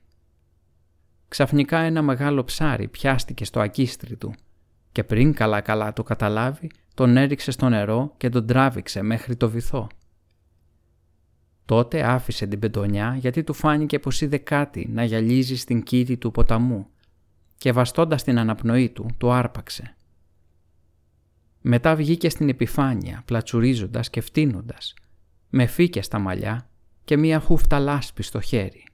Ξαφνικά 1.27 1.77
ένα 1.77 2.01
μεγάλο 2.01 2.43
ψάρι 2.43 2.87
πιάστηκε 2.87 3.45
στο 3.45 3.59
ακίστρι 3.59 4.15
του 4.15 4.33
και 4.91 5.03
πριν 5.03 5.33
καλά-καλά 5.33 5.93
το 5.93 6.03
καταλάβει 6.03 6.69
τον 6.93 7.17
έριξε 7.17 7.51
στο 7.51 7.69
νερό 7.69 8.13
και 8.17 8.29
τον 8.29 8.47
τράβηξε 8.47 9.01
μέχρι 9.01 9.35
το 9.35 9.49
βυθό. 9.49 9.87
Τότε 11.65 12.03
άφησε 12.03 12.47
την 12.47 12.59
πεντονιά 12.59 13.15
γιατί 13.19 13.43
του 13.43 13.53
φάνηκε 13.53 13.99
πως 13.99 14.21
είδε 14.21 14.37
κάτι 14.37 14.89
να 14.91 15.03
γυαλίζει 15.03 15.55
στην 15.55 15.83
κήτη 15.83 16.17
του 16.17 16.31
ποταμού 16.31 16.87
και 17.57 17.71
βαστώντας 17.71 18.23
την 18.23 18.39
αναπνοή 18.39 18.89
του 18.89 19.05
το 19.17 19.31
άρπαξε. 19.31 19.95
Μετά 21.65 21.95
βγήκε 21.95 22.29
στην 22.29 22.49
επιφάνεια 22.49 23.21
πλατσουρίζοντας 23.25 24.09
και 24.09 24.21
φτύνοντας, 24.21 24.93
με 25.49 25.65
φύκες 25.65 26.05
στα 26.05 26.19
μαλλιά 26.19 26.69
και 27.03 27.17
μία 27.17 27.39
χούφτα 27.39 27.79
λάσπη 27.79 28.23
στο 28.23 28.41
χέρι. 28.41 28.85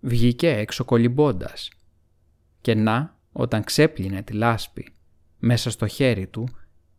Βγήκε 0.00 0.50
έξω 0.50 0.84
κολυμπώντας 0.84 1.70
και 2.60 2.74
να, 2.74 3.18
όταν 3.32 3.64
ξέπλυνε 3.64 4.22
τη 4.22 4.32
λάσπη, 4.32 4.92
μέσα 5.38 5.70
στο 5.70 5.86
χέρι 5.86 6.26
του 6.26 6.48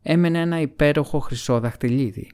έμενε 0.01 0.39
ένα 0.39 0.59
υπέροχο 0.59 1.19
χρυσό 1.19 1.59
δαχτυλίδι. 1.59 2.31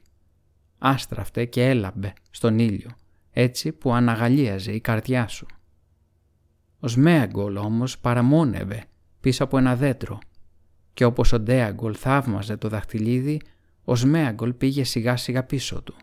Άστραφτε 0.77 1.45
και 1.45 1.69
έλαμπε 1.69 2.13
στον 2.29 2.59
ήλιο, 2.59 2.89
έτσι 3.31 3.71
που 3.71 3.93
αναγαλίαζε 3.93 4.71
η 4.71 4.79
καρδιά 4.79 5.27
σου. 5.27 5.45
Ο 6.79 6.87
Σμέαγκολ 6.87 7.57
όμως 7.57 7.99
παραμόνευε 7.99 8.83
πίσω 9.19 9.43
από 9.43 9.57
ένα 9.57 9.75
δέντρο 9.75 10.19
και 10.93 11.05
όπως 11.05 11.31
ο 11.31 11.39
Ντέαγκολ 11.39 11.95
θαύμαζε 11.97 12.57
το 12.57 12.69
δαχτυλίδι, 12.69 13.41
ο 13.83 13.95
Σμέαγκολ 13.95 14.53
πήγε 14.53 14.83
σιγά 14.83 15.17
σιγά 15.17 15.43
πίσω 15.43 15.81
του. 15.81 15.95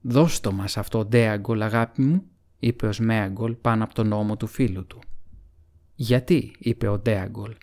«Δώσ' 0.00 0.40
το 0.40 0.52
μας 0.52 0.76
αυτό, 0.76 1.04
Ντέαγκολ, 1.04 1.62
αγάπη 1.62 2.02
μου», 2.02 2.22
είπε 2.58 2.86
ο 2.86 2.92
Σμέαγκολ 2.92 3.54
πάνω 3.54 3.84
από 3.84 3.94
τον 3.94 4.12
ώμο 4.12 4.36
του 4.36 4.46
φίλου 4.46 4.86
του. 4.86 4.98
«Γιατί», 5.94 6.54
είπε 6.58 6.88
ο 6.88 6.98
Ντέαγκολ. 6.98 7.56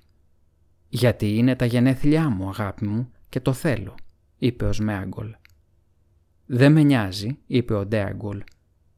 «Γιατί 0.89 1.38
είναι 1.38 1.55
τα 1.55 1.66
γενέθλιά 1.66 2.30
μου, 2.30 2.49
αγάπη 2.49 2.88
μου, 2.88 3.11
και 3.30 3.39
το 3.39 3.53
θέλω», 3.53 3.95
είπε 4.38 4.66
ο 4.66 4.74
Σμέαγκολ. 4.74 5.36
«Δεν 6.45 6.72
με 6.72 6.84
νοιάζει», 6.84 7.38
είπε 7.47 7.74
ο 7.74 7.86
Ντέαγκολ. 7.86 8.43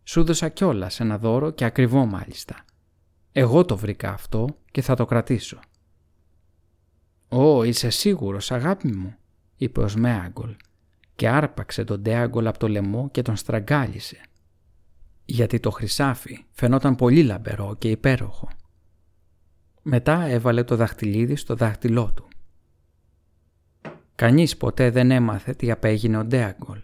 «Σου 0.04 0.24
δώσα 0.24 0.50
κιόλας 0.50 1.00
ένα 1.00 1.18
δώρο 1.18 1.52
και 1.52 1.66
ακριβό 1.66 2.06
μάλιστα. 2.06 2.66
Εγώ 3.32 3.66
το 3.66 3.78
βρήκα 3.78 4.12
αυτό 4.12 4.48
και 4.72 4.82
θα 4.82 4.96
το 4.96 5.06
κρατήσω». 5.06 5.60
«Ω, 7.30 7.64
είσαι 7.64 7.90
σίγουρος, 7.90 8.52
αγάπη 8.52 8.88
μου», 8.88 9.16
είπε 9.58 9.80
ο 9.80 9.88
Σμέαγκολ 9.88 10.56
και 11.16 11.30
άρπαξε 11.30 11.84
τον 11.84 12.02
Ντέαγκολ 12.02 12.48
από 12.48 12.60
το 12.60 12.68
λαιμό 12.68 13.10
και 13.10 13.22
τον 13.22 13.36
στραγγάλισε. 13.36 14.22
Γιατί 15.26 15.60
το 15.60 15.70
χρυσάφι 15.70 16.46
φαινόταν 16.52 16.96
πολύ 16.96 17.24
λαμπερό 17.24 17.76
και 17.78 17.90
υπέροχο. 17.90 18.50
Μετά 19.82 20.22
έβαλε 20.22 20.64
το 20.64 20.76
δαχτυλίδι 20.76 21.36
στο 21.36 21.56
δάχτυλό 21.56 22.12
του. 22.16 22.28
Κανείς 24.16 24.58
ποτέ 24.58 24.90
δεν 24.90 25.12
έμαθε 25.12 25.54
τι 25.54 25.72
απέγινε 25.72 26.18
ο 26.18 26.26
Ντέαγκολ. 26.26 26.82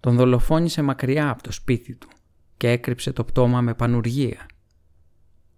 Τον 0.00 0.16
δολοφόνησε 0.16 0.82
μακριά 0.82 1.30
από 1.30 1.42
το 1.42 1.52
σπίτι 1.52 1.94
του 1.94 2.08
και 2.56 2.70
έκρυψε 2.70 3.12
το 3.12 3.24
πτώμα 3.24 3.60
με 3.60 3.74
πανουργία. 3.74 4.46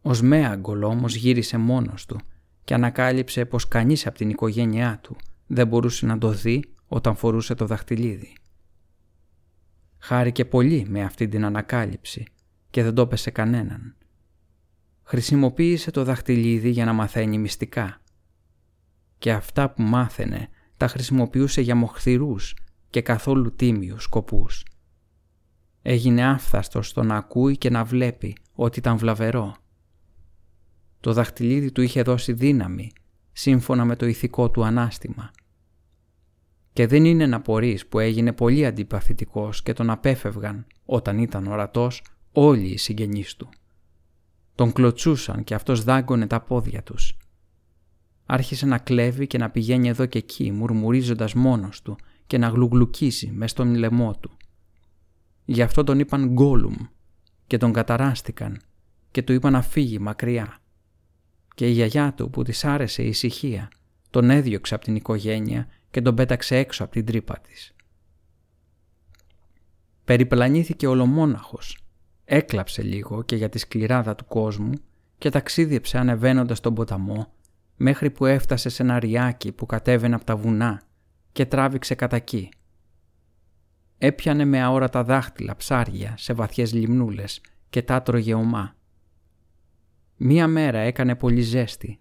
Ο 0.03 0.15
Σμέαγκολ 0.15 0.83
όμως 0.83 1.15
γύρισε 1.15 1.57
μόνος 1.57 2.07
του 2.07 2.21
και 2.65 2.75
ανακάλυψε 2.75 3.45
πως 3.45 3.69
κανείς 3.69 4.07
από 4.07 4.17
την 4.17 4.31
οικογένειά 4.31 4.99
του 5.03 5.17
δεν 5.47 5.67
μπορούσε 5.67 6.07
να 6.07 6.19
το 6.19 6.31
δει 6.31 6.65
όταν 6.87 7.17
φορούσε 7.17 7.55
το 7.55 7.67
δαχτυλίδι. 7.67 8.33
Χάρηκε 9.99 10.45
πολύ 10.45 10.87
με 10.89 11.03
αυτή 11.03 11.29
την 11.29 11.45
ανακάλυψη 11.45 12.27
και 12.71 12.83
δεν 12.83 12.95
το 12.95 13.03
έπεσε 13.03 13.31
κανέναν. 13.31 13.97
Χρησιμοποίησε 15.03 15.91
το 15.91 16.05
δαχτυλίδι 16.05 16.71
για 16.71 16.85
να 16.85 16.93
μαθαίνει 16.93 17.39
μυστικά. 17.39 18.01
Και 19.19 19.33
αυτά 19.33 19.71
που 19.71 19.83
μάθαινε 19.83 20.49
τα 20.77 20.89
χρησιμοποιούσε 20.89 21.61
για 21.61 21.75
μοχθηρούς 21.75 22.57
και 22.91 23.03
καθόλου 23.03 23.55
τίμιους 23.55 24.03
σκοπούς. 24.03 24.65
Έγινε 25.83 26.25
άφθαστος 26.25 26.89
στο 26.89 27.03
να 27.03 27.17
ακούει 27.17 27.57
και 27.57 27.71
να 27.71 27.85
βλέπει 27.85 28.37
ότι 28.55 28.79
ήταν 28.79 28.97
βλαβερό. 28.99 29.57
Το 31.05 31.13
δαχτυλίδι 31.13 31.73
του 31.73 31.83
είχε 31.83 32.03
δώσει 32.03 32.33
δύναμη, 32.33 32.93
σύμφωνα 33.33 33.85
με 33.85 33.97
το 33.97 34.07
ηθικό 34.07 34.51
του 34.51 34.65
ανάστημα. 34.65 35.31
Και 36.73 36.87
δεν 36.87 37.05
είναι 37.05 37.27
να 37.27 37.41
πορείς 37.41 37.87
που 37.87 37.99
έγινε 37.99 38.33
πολύ 38.33 38.67
αντιπαθητικός 38.67 39.63
και 39.63 39.73
τον 39.73 39.91
απέφευγαν, 39.91 40.67
όταν 40.85 41.19
ήταν 41.19 41.47
ορατός, 41.47 42.03
όλοι 42.33 42.67
οι 42.67 42.77
συγγενείς 42.77 43.37
του. 43.37 43.49
Τον 44.55 44.73
κλωτσούσαν 44.73 45.45
και 45.45 45.55
αυτός 45.55 45.85
δάγκωνε 45.85 46.27
τα 46.27 46.41
πόδια 46.41 46.83
τους. 46.83 47.17
Άρχισε 48.27 48.67
να 48.67 48.79
κλέβει 48.79 49.27
και 49.27 49.39
να 49.39 49.51
πηγαίνει 49.51 49.89
εδώ 49.89 50.07
και 50.07 50.19
εκεί, 50.19 50.53
μουρμουρίζοντας 50.53 51.35
μόνος 51.35 51.83
του 51.83 51.97
και 52.27 52.39
να 52.39 52.49
γλουγλουκίσει 52.49 53.31
μες 53.31 53.51
στον 53.51 53.75
λαιμό 53.75 54.15
του. 54.21 54.37
Γι' 55.45 55.63
αυτό 55.63 55.85
τον 55.85 55.99
είπαν 55.99 56.29
Γκόλουμ 56.29 56.77
και 57.47 57.57
τον 57.57 57.73
καταράστηκαν 57.73 58.61
και 59.11 59.23
του 59.23 59.33
είπαν 59.33 59.53
να 59.53 59.63
φύγει 59.63 59.99
μακριά. 59.99 60.59
Και 61.55 61.69
η 61.69 61.71
γιαγιά 61.71 62.13
του 62.15 62.31
που 62.31 62.43
της 62.43 62.65
άρεσε 62.65 63.03
η 63.03 63.09
ησυχία 63.09 63.69
τον 64.11 64.31
έδιωξε 64.31 64.75
από 64.75 64.85
την 64.85 64.97
οικογένεια 64.97 65.69
και 65.91 66.01
τον 66.01 66.15
πέταξε 66.15 66.57
έξω 66.57 66.85
από 66.85 66.93
την 66.93 67.05
τρύπα 67.05 67.39
της. 67.39 67.75
Περιπλανήθηκε 70.05 70.87
ολομόναχος, 70.87 71.79
έκλαψε 72.25 72.83
λίγο 72.83 73.23
και 73.23 73.37
για 73.37 73.49
τη 73.49 73.59
σκληράδα 73.59 74.15
του 74.15 74.25
κόσμου 74.25 74.73
και 75.19 75.31
ταξίδιεψε 75.31 75.99
ανεβαίνοντας 75.99 76.61
τον 76.61 76.75
ποταμό 76.75 77.33
μέχρι 77.77 78.11
που 78.11 78.27
έφτασε 78.27 78.69
σε 78.69 78.83
ένα 78.83 78.99
ριάκι 78.99 79.53
που 79.53 79.67
κατέβαινε 79.67 80.15
από 80.15 80.25
τα 80.25 80.37
βουνά 80.37 80.83
και 81.33 81.47
τράβηξε 81.47 81.95
κατά 81.95 82.17
εκεί. 82.17 82.49
Έπιανε 83.99 84.45
με 84.45 84.63
αόρατα 84.63 85.05
δάχτυλα 85.05 85.57
ψάρια 85.57 86.15
σε 86.17 86.33
βαθιές 86.33 86.73
λιμνούλες 86.73 87.41
και 87.71 87.83
τα 87.83 88.03
τρώγε 88.03 88.35
ομά. 88.35 88.75
Μία 90.17 90.49
μέρα 90.49 90.79
έκανε 90.79 91.15
πολύ 91.15 91.41
ζέστη 91.41 91.97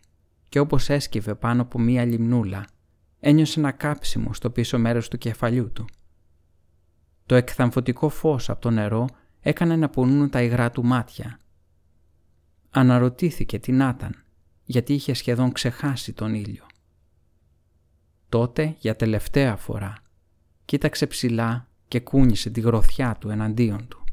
και 0.49 0.59
όπως 0.59 0.89
έσκυβε 0.89 1.35
πάνω 1.35 1.61
από 1.61 1.79
μία 1.79 2.05
λιμνούλα 2.05 2.65
ένιωσε 3.19 3.59
ένα 3.59 3.71
κάψιμο 3.71 4.33
στο 4.33 4.49
πίσω 4.49 4.79
μέρος 4.79 5.07
του 5.07 5.17
κεφαλιού 5.17 5.71
του. 5.71 5.85
Το 7.25 7.35
εκθαμφωτικό 7.35 8.09
φως 8.09 8.49
από 8.49 8.61
το 8.61 8.69
νερό 8.69 9.07
έκανε 9.39 9.75
να 9.75 9.89
πονούν 9.89 10.29
τα 10.29 10.41
υγρά 10.41 10.71
του 10.71 10.85
μάτια. 10.85 11.39
Αναρωτήθηκε 12.69 13.59
τι 13.59 13.71
να 13.71 13.93
ήταν, 13.97 14.23
γιατί 14.63 14.93
είχε 14.93 15.13
σχεδόν 15.13 15.51
ξεχάσει 15.51 16.13
τον 16.13 16.33
ήλιο. 16.33 16.65
Τότε, 18.29 18.75
για 18.79 18.95
τελευταία 18.95 19.55
φορά, 19.55 19.93
κοίταξε 20.65 21.07
ψηλά 21.07 21.67
και 21.87 21.99
κούνησε 21.99 22.49
τη 22.49 22.61
γροθιά 22.61 23.17
του 23.19 23.29
εναντίον 23.29 23.87
του. 23.87 24.03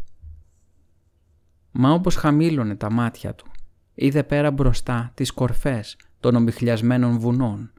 Μα 1.70 1.90
όπως 1.90 2.14
χαμήλωνε 2.14 2.76
τα 2.76 2.90
μάτια 2.90 3.34
του, 3.34 3.50
είδε 3.94 4.22
πέρα 4.22 4.50
μπροστά 4.50 5.10
τις 5.14 5.30
κορφές 5.30 5.96
των 6.20 6.34
ομιχλιασμένων 6.34 7.18
βουνών, 7.18 7.72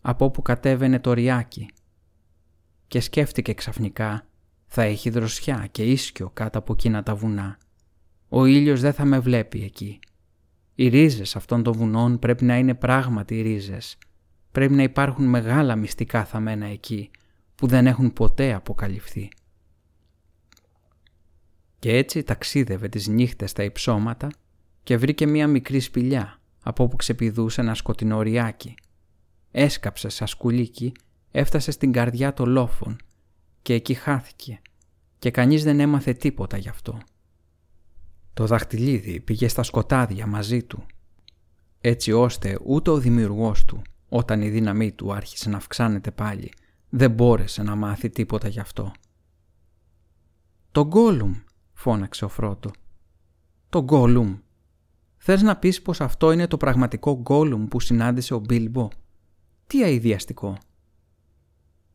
από 0.00 0.24
όπου 0.24 0.42
κατέβαινε 0.42 1.00
το 1.00 1.12
ριάκι 1.12 1.68
και 2.86 3.00
σκέφτηκε 3.00 3.52
ξαφνικά 3.52 4.26
θα 4.66 4.82
έχει 4.82 5.10
δροσιά 5.10 5.68
και 5.70 5.84
ίσκιο 5.84 6.30
κάτω 6.30 6.58
από 6.58 6.72
εκείνα 6.72 7.02
τα 7.02 7.14
βουνά. 7.14 7.58
Ο 8.28 8.44
ήλιος 8.44 8.80
δεν 8.80 8.92
θα 8.92 9.04
με 9.04 9.18
βλέπει 9.18 9.62
εκεί. 9.62 9.98
Οι 10.74 10.88
ρίζες 10.88 11.36
αυτών 11.36 11.62
των 11.62 11.72
βουνών 11.72 12.18
πρέπει 12.18 12.44
να 12.44 12.58
είναι 12.58 12.74
πράγματι 12.74 13.40
ρίζες. 13.40 13.98
Πρέπει 14.52 14.74
να 14.74 14.82
υπάρχουν 14.82 15.24
μεγάλα 15.26 15.76
μυστικά 15.76 16.24
θαμμένα 16.24 16.66
εκεί 16.66 17.10
που 17.54 17.66
δεν 17.66 17.86
έχουν 17.86 18.12
ποτέ 18.12 18.52
αποκαλυφθεί. 18.54 19.28
Και 21.78 21.96
έτσι 21.96 22.22
ταξίδευε 22.22 22.88
τις 22.88 23.08
νύχτες 23.08 23.50
στα 23.50 23.62
υψώματα 23.62 24.28
και 24.88 24.96
βρήκε 24.96 25.26
μία 25.26 25.46
μικρή 25.46 25.80
σπηλιά 25.80 26.40
από 26.62 26.84
όπου 26.84 26.96
ξεπηδούσε 26.96 27.60
ένα 27.60 27.74
σκοτεινό 27.74 28.22
ριάκι. 28.22 28.74
Έσκαψε 29.50 30.08
σαν 30.08 30.26
σκουλίκι, 30.26 30.92
έφτασε 31.30 31.70
στην 31.70 31.92
καρδιά 31.92 32.32
των 32.32 32.48
λόφων 32.48 32.96
και 33.62 33.74
εκεί 33.74 33.94
χάθηκε 33.94 34.60
και 35.18 35.30
κανείς 35.30 35.64
δεν 35.64 35.80
έμαθε 35.80 36.12
τίποτα 36.12 36.56
γι' 36.56 36.68
αυτό. 36.68 36.98
Το 38.34 38.46
δαχτυλίδι 38.46 39.20
πήγε 39.20 39.48
στα 39.48 39.62
σκοτάδια 39.62 40.26
μαζί 40.26 40.62
του, 40.62 40.86
έτσι 41.80 42.12
ώστε 42.12 42.58
ούτε 42.64 42.90
ο 42.90 42.98
δημιουργός 42.98 43.64
του, 43.64 43.82
όταν 44.08 44.42
η 44.42 44.48
δύναμή 44.48 44.92
του 44.92 45.12
άρχισε 45.12 45.48
να 45.48 45.56
αυξάνεται 45.56 46.10
πάλι, 46.10 46.52
δεν 46.88 47.10
μπόρεσε 47.10 47.62
να 47.62 47.74
μάθει 47.74 48.10
τίποτα 48.10 48.48
γι' 48.48 48.60
αυτό. 48.60 48.92
«Το 50.72 50.86
Γκόλουμ», 50.86 51.34
φώναξε 51.72 52.24
ο 52.24 52.28
Φρότο. 52.28 52.70
«Το 53.68 53.82
Γκόλουμ. 53.82 54.38
Θες 55.30 55.42
να 55.42 55.56
πεις 55.56 55.82
πως 55.82 56.00
αυτό 56.00 56.32
είναι 56.32 56.46
το 56.46 56.56
πραγματικό 56.56 57.20
Γκόλουμ 57.20 57.66
που 57.68 57.80
συνάντησε 57.80 58.34
ο 58.34 58.38
Μπίλμπο; 58.38 58.88
Τι 59.66 59.84
αειδιαστικό». 59.84 60.58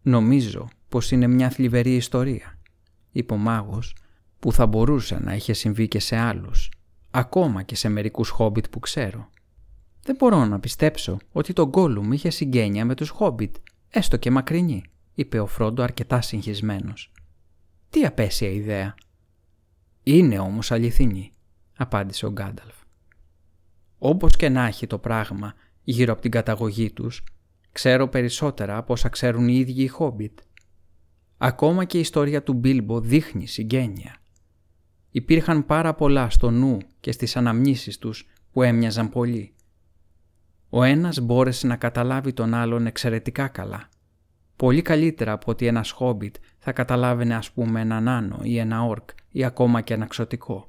«Νομίζω 0.02 0.68
πως 0.90 1.12
είναι 1.12 1.28
μια 1.28 1.50
θλιβερή 1.50 1.96
ιστορία», 1.96 2.60
είπε 3.12 3.34
ο 3.34 3.38
μάγος, 3.38 3.96
που 4.40 4.52
θα 4.52 4.66
μπορούσε 4.66 5.20
να 5.20 5.36
είχε 5.36 5.54
συμβεί 5.54 5.88
και 5.88 6.00
σε 6.00 6.16
άλλους, 6.16 6.72
ακόμα 7.12 7.64
και 7.64 7.76
σε 7.76 7.90
μερικούς 7.90 8.30
χόμπιτ 8.30 8.66
που 8.70 8.80
ξέρω. 8.80 9.30
Δεν 10.02 10.16
μπορώ 10.16 10.46
να 10.46 10.60
πιστέψω 10.60 11.18
ότι 11.32 11.54
το 11.54 11.68
Γκόλουμ 11.68 12.12
είχε 12.12 12.30
συγγένεια 12.30 12.86
με 12.86 12.96
τους 12.96 13.10
χόμπιτ, 13.10 13.56
έστω 13.90 14.18
και 14.18 14.32
μακρινή, 14.32 14.84
είπε 15.14 15.40
ο 15.40 15.46
Φρόντο 15.46 15.84
αρκετά 15.84 16.22
συγχυσμένος. 16.22 17.12
Τι 17.90 18.06
απέσια 18.06 18.50
ιδέα. 18.50 18.96
Είναι 20.04 20.40
όμως 20.40 20.72
αληθινή, 20.72 21.32
απάντησε 21.78 22.26
ο 22.26 22.32
Γκάνταλφ. 22.32 22.83
Όπως 24.06 24.36
και 24.36 24.50
να 24.50 24.66
έχει 24.66 24.88
το 24.88 24.98
πράγμα 24.98 25.54
γύρω 25.84 26.14
από 26.14 26.22
την 26.22 26.32
καταγωγή 26.32 26.92
τους, 26.92 27.24
ξέρω 27.72 28.08
περισσότερα 28.08 28.78
από 28.78 28.94
όσα 28.94 29.10
ξέρουν 29.10 29.48
οι 29.48 29.56
ίδιοι 29.56 29.84
οι 29.84 29.88
χόμπιτ. 29.88 30.40
Ακόμα 31.38 31.86
και 31.86 31.98
η 31.98 32.00
ιστορία 32.00 32.44
του 32.44 32.54
Μπίλμπο 32.54 33.00
δείχνει 33.00 33.48
συγγένεια. 33.48 34.16
Υπήρχαν 35.12 35.66
πάρα 35.66 35.94
πολλά 35.94 36.30
στο 36.30 36.52
νου 36.52 36.78
και 37.00 37.12
στις 37.12 37.36
αναμνήσεις 37.36 37.98
τους 37.98 38.28
που 38.52 38.62
έμοιαζαν 38.62 39.10
πολύ. 39.10 39.54
Ο 40.70 40.84
ένας 40.84 41.20
μπόρεσε 41.20 41.68
να 41.68 41.76
καταλάβει 41.76 42.34
τον 42.34 42.54
άλλον 42.54 42.86
εξαιρετικά 42.86 43.48
καλά. 43.48 43.90
Πολύ 44.56 44.82
καλύτερα 44.82 45.32
από 45.32 45.52
ότι 45.52 45.66
ένας 45.66 45.92
χόμπιτ 45.92 46.36
θα 46.60 46.72
καταλάβαινε 46.72 47.36
ας 47.36 47.52
πούμε 47.52 47.82
έναν 47.82 48.08
άνω 48.08 48.40
ή 48.42 48.58
ένα 48.58 48.84
όρκ 48.84 49.10
ή 49.30 49.44
ακόμα 49.44 49.82
και 49.82 49.94
ένα 49.94 50.06
ξωτικό. 50.06 50.66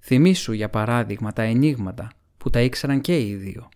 Θυμήσου 0.00 0.52
για 0.52 0.70
παράδειγμα 0.70 1.32
τα 1.32 1.42
ενίγματα 1.42 2.10
που 2.36 2.50
τα 2.50 2.60
ήξεραν 2.60 3.00
και 3.00 3.20
οι 3.20 3.34
δύο. 3.34 3.68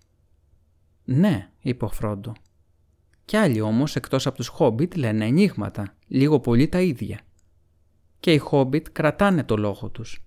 «Ναι», 1.04 1.50
είπε 1.60 1.84
ο 1.84 1.88
Φρόντο, 1.88 2.32
κι 3.24 3.36
άλλοι 3.36 3.60
όμως 3.60 3.96
εκτός 3.96 4.26
από 4.26 4.36
τους 4.36 4.48
Χόμπιτ 4.48 4.96
λένε 4.96 5.26
ενίγματα, 5.26 5.94
λίγο 6.06 6.40
πολύ 6.40 6.68
τα 6.68 6.80
ίδια. 6.80 7.20
Και 8.20 8.32
οι 8.32 8.38
Χόμπιτ 8.38 8.86
κρατάνε 8.92 9.44
το 9.44 9.56
λόγο 9.56 9.88
τους. 9.88 10.24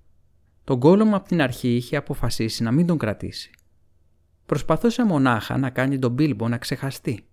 Τον 0.64 0.78
Γκόλομ 0.78 1.16
από 1.16 1.28
την 1.28 1.41
αρχή 1.41 1.76
είχε 1.76 1.96
αποφασίσει 1.96 2.64
να 2.64 2.72
μην 2.72 2.86
τον 2.86 2.98
κρατήσει. 2.98 3.52
Προσπαθούσε 4.46 5.06
μονάχα 5.06 5.58
να 5.58 5.70
κάνει 5.70 6.00
τον 6.00 6.12
Μπίλμπο 6.12 6.48
να 6.48 6.58
ξεχαστεί. 6.58 7.26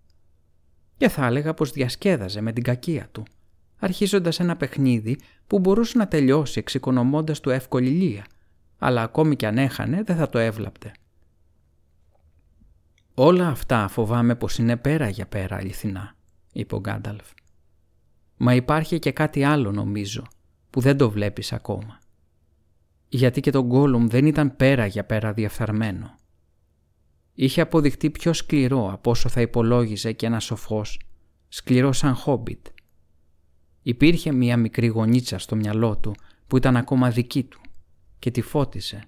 Και 0.96 1.08
θα 1.08 1.26
έλεγα 1.26 1.54
πως 1.54 1.70
διασκέδαζε 1.70 2.40
με 2.40 2.52
την 2.52 2.62
κακία 2.62 3.08
του, 3.12 3.22
αρχίζοντας 3.78 4.40
ένα 4.40 4.56
παιχνίδι 4.56 5.18
που 5.46 5.58
μπορούσε 5.58 5.98
να 5.98 6.08
τελειώσει 6.08 6.58
εξοικονομώντας 6.58 7.40
του 7.40 7.50
εύκολη 7.50 7.88
λία, 7.88 8.26
αλλά 8.84 9.02
ακόμη 9.02 9.36
κι 9.36 9.46
αν 9.46 9.58
έχανε 9.58 10.02
δεν 10.02 10.16
θα 10.16 10.28
το 10.28 10.38
έβλαπτε. 10.38 10.92
«Όλα 13.14 13.48
αυτά 13.48 13.88
φοβάμαι 13.88 14.34
πως 14.34 14.58
είναι 14.58 14.76
πέρα 14.76 15.08
για 15.08 15.26
πέρα 15.26 15.56
αληθινά», 15.56 16.14
είπε 16.52 16.74
ο 16.74 16.80
Γκάνταλφ. 16.80 17.30
«Μα 18.36 18.54
υπάρχει 18.54 18.98
και 18.98 19.12
κάτι 19.12 19.44
άλλο 19.44 19.72
νομίζω, 19.72 20.26
που 20.70 20.80
δεν 20.80 20.96
το 20.96 21.10
βλέπεις 21.10 21.52
ακόμα. 21.52 21.98
Γιατί 23.08 23.40
και 23.40 23.50
το 23.50 23.64
Γκόλουμ 23.64 24.06
δεν 24.06 24.26
ήταν 24.26 24.56
πέρα 24.56 24.86
για 24.86 25.04
πέρα 25.04 25.32
διαφθαρμένο. 25.32 26.14
Είχε 27.34 27.60
αποδειχτεί 27.60 28.10
πιο 28.10 28.32
σκληρό 28.32 28.92
από 28.92 29.10
όσο 29.10 29.28
θα 29.28 29.40
υπολόγιζε 29.40 30.12
και 30.12 30.26
ένα 30.26 30.40
σοφός, 30.40 31.00
σκληρό 31.48 31.92
σαν 31.92 32.14
χόμπιτ. 32.14 32.66
Υπήρχε 33.82 34.32
μία 34.32 34.56
μικρή 34.56 34.86
γονίτσα 34.86 35.38
στο 35.38 35.56
μυαλό 35.56 35.96
του 35.96 36.14
που 36.46 36.56
ήταν 36.56 36.76
ακόμα 36.76 37.10
δική 37.10 37.42
του 37.44 37.60
και 38.22 38.30
τη 38.30 38.40
φώτισε. 38.40 39.04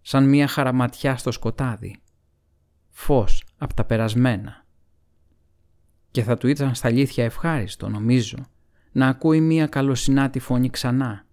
Σαν 0.00 0.28
μία 0.28 0.46
χαραματιά 0.46 1.16
στο 1.16 1.30
σκοτάδι 1.30 2.00
φως 2.88 3.44
από 3.58 3.74
τα 3.74 3.84
περασμένα. 3.84 4.64
Και 6.10 6.22
θα 6.22 6.36
του 6.36 6.48
ήταν 6.48 6.74
στα 6.74 6.88
αλήθεια 6.88 7.24
ευχάριστο, 7.24 7.88
νομίζω, 7.88 8.36
να 8.92 9.08
ακούει 9.08 9.40
μία 9.40 9.66
καλοσυνάτη 9.66 10.38
φωνή 10.38 10.70
ξανά, 10.70 11.26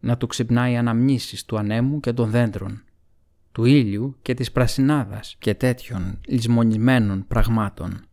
να 0.00 0.16
του 0.16 0.26
ξυπνάει 0.26 0.76
αναμνήσεις 0.76 1.44
του 1.44 1.58
ανέμου 1.58 2.00
και 2.00 2.12
των 2.12 2.30
δέντρων, 2.30 2.84
του 3.52 3.64
ήλιου 3.64 4.16
και 4.22 4.34
της 4.34 4.52
πρασινάδας 4.52 5.36
και 5.38 5.54
τέτοιων 5.54 6.20
λησμονημένων 6.26 7.26
πραγμάτων. 7.26 8.04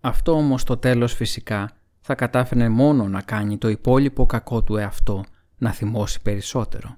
Αυτό 0.00 0.32
όμως 0.32 0.64
το 0.64 0.76
τέλος 0.76 1.14
φυσικά 1.14 1.70
θα 2.00 2.14
κατάφερε 2.14 2.68
μόνο 2.68 3.08
να 3.08 3.22
κάνει 3.22 3.58
το 3.58 3.68
υπόλοιπο 3.68 4.26
κακό 4.26 4.62
του 4.62 4.76
εαυτό 4.76 5.24
να 5.58 5.72
θυμώσει 5.72 6.22
περισσότερο. 6.22 6.94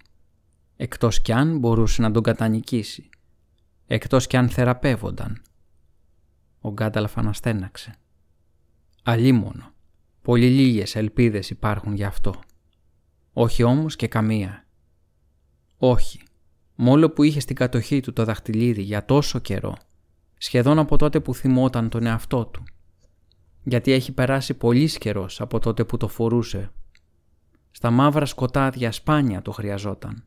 Εκτός 0.82 1.20
κι 1.20 1.32
αν 1.32 1.58
μπορούσε 1.58 2.02
να 2.02 2.10
τον 2.10 2.22
κατανικήσει, 2.22 3.08
εκτός 3.86 4.26
κι 4.26 4.36
αν 4.36 4.48
θεραπεύονταν. 4.48 5.42
Ο 6.60 6.72
Γκάνταλφ 6.72 7.18
αναστέναξε. 7.18 7.94
Αλίμονο. 9.02 9.72
Πολύ 10.22 10.50
λίγες 10.50 10.96
ελπίδες 10.96 11.50
υπάρχουν 11.50 11.94
γι' 11.94 12.04
αυτό. 12.04 12.34
Όχι 13.32 13.62
όμως 13.62 13.96
και 13.96 14.08
καμία. 14.08 14.66
Όχι. 15.76 16.20
Μόλο 16.74 17.10
που 17.10 17.22
είχε 17.22 17.40
στην 17.40 17.56
κατοχή 17.56 18.00
του 18.00 18.12
το 18.12 18.24
δαχτυλίδι 18.24 18.82
για 18.82 19.04
τόσο 19.04 19.38
καιρό, 19.38 19.76
σχεδόν 20.38 20.78
από 20.78 20.96
τότε 20.96 21.20
που 21.20 21.34
θυμόταν 21.34 21.88
τον 21.88 22.06
εαυτό 22.06 22.46
του. 22.46 22.62
Γιατί 23.62 23.92
έχει 23.92 24.12
περάσει 24.12 24.54
πολύς 24.54 24.98
καιρός 24.98 25.40
από 25.40 25.58
τότε 25.58 25.84
που 25.84 25.96
το 25.96 26.08
φορούσε. 26.08 26.72
Στα 27.70 27.90
μαύρα 27.90 28.26
σκοτάδια 28.26 28.92
σπάνια 28.92 29.42
το 29.42 29.52
χρειαζόταν. 29.52 30.24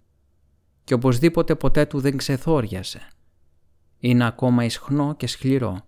Και 0.83 0.93
οπωσδήποτε 0.93 1.55
ποτέ 1.55 1.85
του 1.85 1.99
δεν 1.99 2.17
ξεθόριασε. 2.17 3.07
Είναι 3.99 4.25
ακόμα 4.25 4.63
ισχνό 4.63 5.15
και 5.15 5.27
σκληρό. 5.27 5.81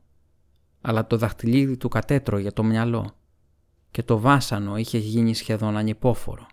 Αλλά 0.81 1.07
το 1.07 1.17
δαχτυλίδι 1.17 1.77
του 1.77 1.89
κατέτρωγε 1.89 2.51
το 2.51 2.63
μυαλό 2.63 3.15
και 3.91 4.03
το 4.03 4.19
βάσανο 4.19 4.77
είχε 4.77 4.97
γίνει 4.97 5.35
σχεδόν 5.35 5.77
ανυπόφορο. 5.77 6.47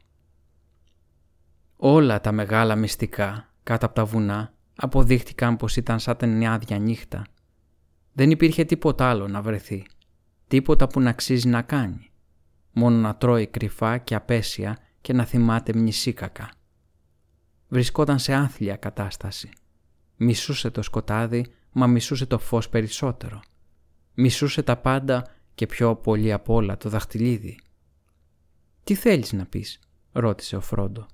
Όλα 1.76 2.20
τα 2.20 2.32
μεγάλα 2.32 2.76
μυστικά 2.76 3.52
κάτω 3.62 3.86
από 3.86 3.94
τα 3.94 4.04
βουνά 4.04 4.52
αποδείχτηκαν 4.76 5.56
πως 5.56 5.76
ήταν 5.76 5.98
σαν 5.98 6.16
την 6.16 6.46
άδεια 6.46 6.78
νύχτα. 6.78 7.26
Δεν 8.12 8.30
υπήρχε 8.30 8.64
τίποτα 8.64 9.06
άλλο 9.06 9.28
να 9.28 9.42
βρεθεί, 9.42 9.86
τίποτα 10.48 10.86
που 10.86 11.00
να 11.00 11.10
αξίζει 11.10 11.48
να 11.48 11.62
κάνει, 11.62 12.10
μόνο 12.72 12.96
να 12.96 13.16
τρώει 13.16 13.46
κρυφά 13.46 13.98
και 13.98 14.14
απέσια 14.14 14.78
και 15.00 15.12
να 15.12 15.24
θυμάται 15.24 15.72
μνησίκακα. 15.74 16.50
Βρισκόταν 17.72 18.18
σε 18.18 18.34
άθλια 18.34 18.76
κατάσταση. 18.76 19.50
Μισούσε 20.16 20.70
το 20.70 20.82
σκοτάδι, 20.82 21.46
μα 21.72 21.86
μισούσε 21.86 22.26
το 22.26 22.38
φως 22.38 22.68
περισσότερο. 22.68 23.40
Μισούσε 24.14 24.62
τα 24.62 24.76
πάντα 24.76 25.28
και 25.54 25.66
πιο 25.66 25.96
πολύ 25.96 26.32
απ' 26.32 26.48
όλα 26.48 26.76
το 26.76 26.88
δαχτυλίδι. 26.88 27.58
«Τι 28.84 28.94
θέλεις 28.94 29.32
να 29.32 29.46
πεις» 29.46 29.78
ρώτησε 30.12 30.56
ο 30.56 30.60
Φρόντο. 30.60 31.06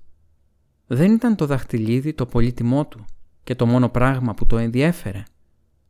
Δεν 0.87 1.11
ήταν 1.11 1.35
το 1.35 1.45
δαχτυλίδι 1.45 2.13
το 2.13 2.25
πολύτιμό 2.25 2.87
του 2.87 3.05
και 3.43 3.55
το 3.55 3.65
μόνο 3.65 3.89
πράγμα 3.89 4.33
που 4.33 4.45
το 4.45 4.57
ενδιέφερε. 4.57 5.23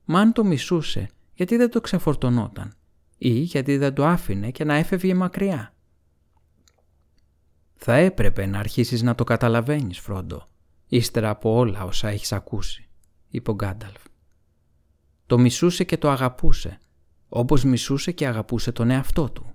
Μα 0.06 0.20
αν 0.20 0.34
το 0.34 0.44
μισούσε, 0.44 1.10
γιατί 1.34 1.58
δεν 1.58 1.70
το 1.70 1.82
ξεφορτωνόταν 1.82 2.74
ή 3.18 3.30
γιατί 3.30 3.78
δεν 3.78 3.94
το 3.94 4.06
άφηνε 4.06 4.52
και 4.52 4.64
να 4.64 4.74
έφευγε 4.74 5.14
μακριά. 5.14 5.74
Θα 7.76 7.96
έπρεπε 7.96 8.46
να 8.46 8.60
αρχίσεις 8.60 9.02
να 9.02 9.16
το 9.16 9.24
καταλαβαίνεις, 9.24 10.00
Φρόντο, 10.00 10.48
ύστερα 10.90 11.30
από 11.30 11.56
όλα 11.56 11.84
όσα 11.84 12.08
έχεις 12.08 12.32
ακούσει, 12.32 12.88
είπε 13.30 13.52
ο 13.52 13.54
Γκάνταλφ. 13.54 14.04
Το 15.26 15.38
μισούσε 15.38 15.84
και 15.84 15.98
το 15.98 16.10
αγαπούσε 16.10 16.80
όπως 17.30 17.64
μισούσε 17.64 18.12
και 18.12 18.28
αγαπούσε 18.28 18.72
τον 18.72 18.90
εαυτό 18.90 19.30
του. 19.30 19.54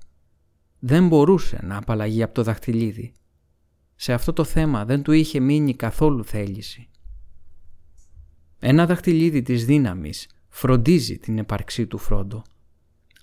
Δεν 0.79 1.09
μπορούσε 1.09 1.59
να 1.63 1.77
απαλλαγεί 1.77 2.23
από 2.23 2.35
το 2.35 2.43
δαχτυλίδι. 2.43 3.13
Σε 3.95 4.13
αυτό 4.13 4.33
το 4.33 4.45
θέμα 4.45 4.85
δεν 4.85 5.03
του 5.03 5.13
είχε 5.13 5.41
μείνει 5.41 5.75
καθόλου 5.75 6.25
θέληση. 6.25 6.89
Ένα 8.59 8.87
δαχτυλίδι 8.87 9.43
της 9.43 9.65
δύναμης 9.65 10.29
φροντίζει 10.49 11.19
την 11.19 11.39
επαρξή 11.39 11.87
του 11.87 11.99
Φρόντο. 11.99 12.43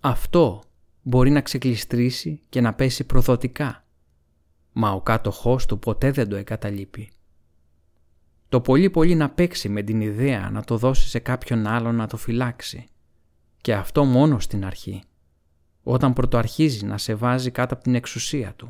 Αυτό 0.01 0.64
μπορεί 1.01 1.30
να 1.30 1.41
ξεκλειστρήσει 1.41 2.39
και 2.49 2.62
να 2.62 2.74
πέσει 2.74 3.03
προδοτικά, 3.03 3.86
μα 4.72 4.91
ο 4.91 5.01
κάτοχός 5.01 5.66
του 5.66 5.80
ποτέ 5.80 6.12
δεν 6.12 6.30
το 6.30 6.36
εγκαταλείπει. 6.36 7.12
Το 8.52 8.62
πολύ 8.62 8.89
πολύ 8.89 9.16
να 9.16 9.30
παίξει 9.30 9.70
με 9.70 9.82
την 9.82 10.02
ιδέα 10.02 10.49
να 10.49 10.64
το 10.64 10.78
δώσει 10.78 11.10
σε 11.10 11.20
κάποιον 11.20 11.68
άλλο 11.68 11.91
να 11.91 12.08
το 12.08 12.18
φυλάξει– 12.18 12.86
και 13.62 13.74
αυτό 13.74 14.04
μόνο 14.04 14.39
στην 14.39 14.66
αρχή, 14.66 15.04
όταν 15.84 16.14
πρωτοαρχίζει 16.14 16.86
να 16.86 16.97
σε 16.97 17.16
βάζει 17.16 17.52
κάτω 17.52 17.74
από 17.74 17.84
την 17.84 17.95
εξουσία 17.95 18.54
του. 18.56 18.70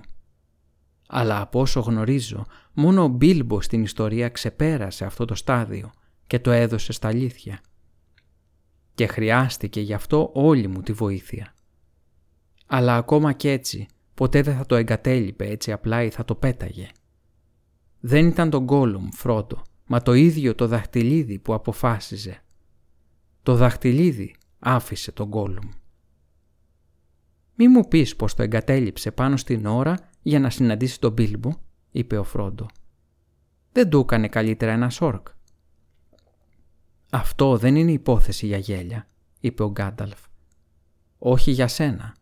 Αλλά 1.07 1.41
από 1.41 1.59
όσο 1.59 1.79
γνωρίζω, 1.79 2.45
μόνο 2.73 3.03
ο 3.03 3.07
Μπίλμπο 3.07 3.61
στην 3.61 3.83
ιστορία 3.83 4.29
ξεπέρασε 4.29 5.05
αυτό 5.05 5.25
το 5.25 5.35
στάδιο 5.35 5.91
και 6.27 6.39
το 6.39 6.51
έδωσε 6.51 6.91
στα 6.91 7.07
αλήθεια. 7.07 7.61
Και 8.95 9.07
χρειάστηκε 9.07 9.81
γι' 9.81 9.93
αυτό 9.93 10.31
όλη 10.33 10.67
μου 10.67 10.81
τη 10.81 10.93
βοήθεια. 10.93 11.53
Αλλά 12.65 12.95
ακόμα 12.95 13.33
κι 13.33 13.47
έτσι, 13.47 13.87
ποτέ 14.13 14.41
δεν 14.41 14.57
θα 14.57 14.65
το 14.65 14.75
εγκατέλειπε 14.75 15.47
έτσι 15.47 15.71
απλά 15.71 16.03
ή 16.03 16.09
θα 16.09 16.25
το 16.25 16.35
πέταγε. 16.35 16.89
Δεν 17.99 18.27
ήταν 18.27 18.49
τον 18.49 18.63
Γκόλουμ, 18.63 19.09
Φρόντο, 19.11 19.61
μα 19.91 20.01
το 20.01 20.13
ίδιο 20.13 20.55
το 20.55 20.67
δαχτυλίδι 20.67 21.39
που 21.39 21.53
αποφάσιζε. 21.53 22.43
Το 23.43 23.55
δαχτυλίδι 23.55 24.35
άφησε 24.59 25.11
τον 25.11 25.27
Γκόλουμ. 25.27 25.69
«Μη 27.55 27.67
μου 27.67 27.87
πεις 27.87 28.15
πως 28.15 28.33
το 28.33 28.43
εγκατέλειψε 28.43 29.11
πάνω 29.11 29.37
στην 29.37 29.65
ώρα 29.65 30.09
για 30.21 30.39
να 30.39 30.49
συναντήσει 30.49 30.99
τον 30.99 31.11
Μπίλμπο», 31.11 31.49
είπε 31.91 32.17
ο 32.17 32.23
Φρόντο. 32.23 32.65
«Δεν 33.71 33.89
του 33.89 33.99
έκανε 33.99 34.27
καλύτερα 34.27 34.71
ένα 34.71 34.89
σόρκ». 34.89 35.27
«Αυτό 37.09 37.57
δεν 37.57 37.75
είναι 37.75 37.91
υπόθεση 37.91 38.45
για 38.45 38.57
γέλια», 38.57 39.07
είπε 39.39 39.63
ο 39.63 39.71
Γκάνταλφ. 39.71 40.19
«Όχι 41.17 41.51
για 41.51 41.67
σένα. 41.67 42.15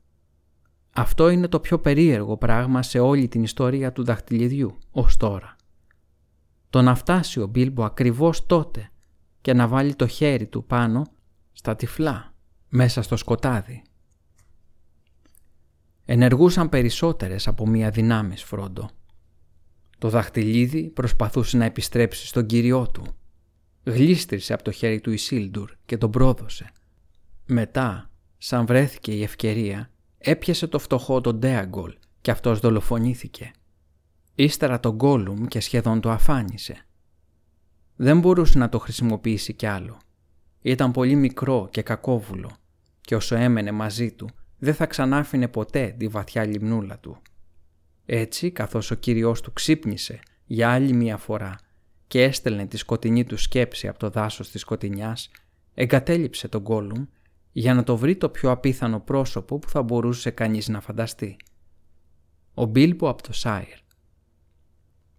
Αυτό 0.93 1.29
είναι 1.29 1.47
το 1.47 1.59
πιο 1.59 1.79
περίεργο 1.79 2.37
πράγμα 2.37 2.83
σε 2.83 2.99
όλη 2.99 3.27
την 3.27 3.43
ιστορία 3.43 3.91
του 3.91 4.03
δαχτυλιδιού 4.03 4.77
ως 4.91 5.17
τώρα. 5.17 5.57
Το 6.69 6.81
να 6.81 6.95
φτάσει 6.95 7.39
ο 7.39 7.47
Μπίλμπο 7.47 7.83
ακριβώς 7.83 8.45
τότε 8.45 8.89
και 9.41 9.53
να 9.53 9.67
βάλει 9.67 9.95
το 9.95 10.07
χέρι 10.07 10.47
του 10.47 10.63
πάνω 10.65 11.05
στα 11.51 11.75
τυφλά, 11.75 12.33
μέσα 12.69 13.01
στο 13.01 13.15
σκοτάδι. 13.15 13.81
Ενεργούσαν 16.05 16.69
περισσότερες 16.69 17.47
από 17.47 17.67
μία 17.67 17.89
δυνάμεις 17.89 18.43
Φρόντο. 18.43 18.89
Το 19.97 20.09
δαχτυλίδι 20.09 20.89
προσπαθούσε 20.89 21.57
να 21.57 21.65
επιστρέψει 21.65 22.27
στον 22.27 22.45
κύριό 22.45 22.87
του. 22.87 23.03
Γλίστρισε 23.83 24.53
από 24.53 24.63
το 24.63 24.71
χέρι 24.71 25.01
του 25.01 25.11
Ισίλντουρ 25.11 25.71
και 25.85 25.97
τον 25.97 26.11
πρόδωσε. 26.11 26.71
Μετά, 27.45 28.09
σαν 28.37 28.65
βρέθηκε 28.65 29.11
η 29.11 29.23
ευκαιρία, 29.23 29.91
έπιασε 30.17 30.67
το 30.67 30.79
φτωχό 30.79 31.21
τον 31.21 31.39
Ντέαγκολ 31.39 31.97
και 32.21 32.31
αυτός 32.31 32.59
δολοφονήθηκε. 32.59 33.51
Ύστερα 34.39 34.79
τον 34.79 34.95
Γκόλουμ 34.95 35.45
και 35.45 35.59
σχεδόν 35.59 36.01
το 36.01 36.11
αφάνισε. 36.11 36.85
Δεν 37.95 38.19
μπορούσε 38.19 38.57
να 38.57 38.69
το 38.69 38.79
χρησιμοποιήσει 38.79 39.53
κι 39.53 39.65
άλλο. 39.65 39.97
Ήταν 40.61 40.91
πολύ 40.91 41.15
μικρό 41.15 41.67
και 41.71 41.81
κακόβουλο 41.81 42.51
και 43.01 43.15
όσο 43.15 43.35
έμενε 43.35 43.71
μαζί 43.71 44.11
του 44.11 44.29
δεν 44.57 44.73
θα 44.73 44.85
ξανάφινε 44.85 45.47
ποτέ 45.47 45.95
τη 45.97 46.07
βαθιά 46.07 46.45
λιμνούλα 46.45 46.99
του. 46.99 47.21
Έτσι, 48.05 48.51
καθώς 48.51 48.91
ο 48.91 48.95
Κύριός 48.95 49.41
του 49.41 49.53
ξύπνησε 49.53 50.19
για 50.45 50.71
άλλη 50.71 50.93
μία 50.93 51.17
φορά 51.17 51.55
και 52.07 52.23
έστελνε 52.23 52.65
τη 52.65 52.77
σκοτεινή 52.77 53.23
του 53.23 53.37
σκέψη 53.37 53.87
από 53.87 53.99
το 53.99 54.09
δάσος 54.09 54.49
της 54.51 54.61
σκοτεινιάς, 54.61 55.29
εγκατέλειψε 55.73 56.47
τον 56.47 56.61
Γκόλουμ 56.61 57.05
για 57.51 57.73
να 57.73 57.83
το 57.83 57.97
βρει 57.97 58.15
το 58.15 58.29
πιο 58.29 58.51
απίθανο 58.51 58.99
πρόσωπο 58.99 59.59
που 59.59 59.69
θα 59.69 59.81
μπορούσε 59.81 60.31
κανείς 60.31 60.67
να 60.67 60.81
φανταστεί. 60.81 61.37
Ο 62.53 62.65
Μπίλμπο 62.65 63.09
από 63.09 63.23
το 63.23 63.33
Σάιρ. 63.33 63.87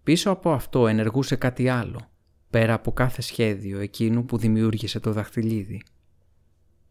Πίσω 0.03 0.31
από 0.31 0.51
αυτό 0.51 0.87
ενεργούσε 0.87 1.35
κάτι 1.35 1.69
άλλο 1.69 2.11
πέρα 2.51 2.73
από 2.73 2.91
κάθε 2.91 3.21
σχέδιο 3.21 3.79
εκείνου 3.79 4.25
που 4.25 4.37
δημιούργησε 4.37 4.99
το 4.99 5.11
δαχτυλίδι. 5.11 5.81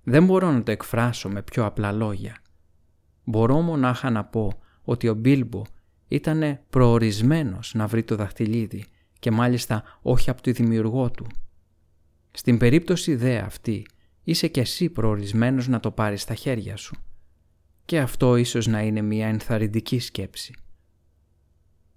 Δεν 0.03 0.25
μπορώ 0.25 0.51
να 0.51 0.63
το 0.63 0.71
εκφράσω 0.71 1.29
με 1.29 1.43
πιο 1.43 1.65
απλά 1.65 1.93
λόγια. 1.93 2.37
Μπορώ 3.25 3.61
μονάχα 3.61 4.11
να 4.11 4.25
πω 4.25 4.53
ότι 4.83 5.09
ο 5.09 5.15
Μπίλμπο 5.15 5.63
ήταν 6.09 6.61
προορισμένος 6.71 7.75
να 7.75 7.87
βρει 7.87 8.03
το 8.03 8.17
δαχτυλίδι 8.17 8.85
και 9.19 9.31
μάλιστα 9.31 9.99
όχι 10.03 10.31
από 10.31 10.43
το 10.43 10.53
δημιουργό 10.53 11.11
του. 11.11 11.27
Στην 12.31 12.59
περίπτωση 12.59 13.15
δε 13.15 13.39
αυτή 13.39 13.87
είσαι 14.25 14.49
κι 14.49 14.61
εσύ 14.61 14.89
προορισμένος 14.89 15.69
να 15.69 15.81
το 15.81 15.91
πάρεις 15.91 16.23
στα 16.23 16.35
χέρια 16.35 16.77
σου. 16.77 16.97
Και 17.85 17.99
αυτό 17.99 18.37
ίσως 18.37 18.67
να 18.67 18.81
είναι 18.83 19.03
μια 19.03 19.27
ενθαρρυντική 19.27 19.99
σκέψη. 19.99 20.55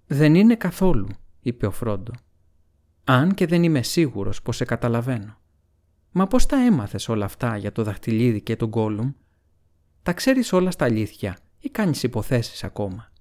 «Δεν 0.06 0.34
είναι 0.34 0.56
καθόλου», 0.56 1.08
είπε 1.40 1.66
ο 1.66 1.70
Φρόντο. 1.70 2.12
Αν 3.04 3.34
και 3.34 3.46
δεν 3.46 3.62
είμαι 3.62 3.82
σίγουρος 3.82 4.42
πως 4.42 4.56
σε 4.56 4.64
καταλαβαίνω. 4.64 5.38
Μα 6.12 6.26
πώς 6.26 6.46
τα 6.46 6.56
έμαθες 6.56 7.08
όλα 7.08 7.24
αυτά 7.24 7.56
για 7.56 7.72
το 7.72 7.82
δαχτυλίδι 7.82 8.40
και 8.40 8.56
τον 8.56 8.68
Γκόλουμ. 8.68 9.12
Τα 10.02 10.12
ξέρεις 10.12 10.52
όλα 10.52 10.70
στα 10.70 10.84
αλήθεια 10.84 11.38
ή 11.58 11.68
κάνεις 11.68 12.02
υποθέσεις 12.02 12.64
ακόμα; 12.64 13.12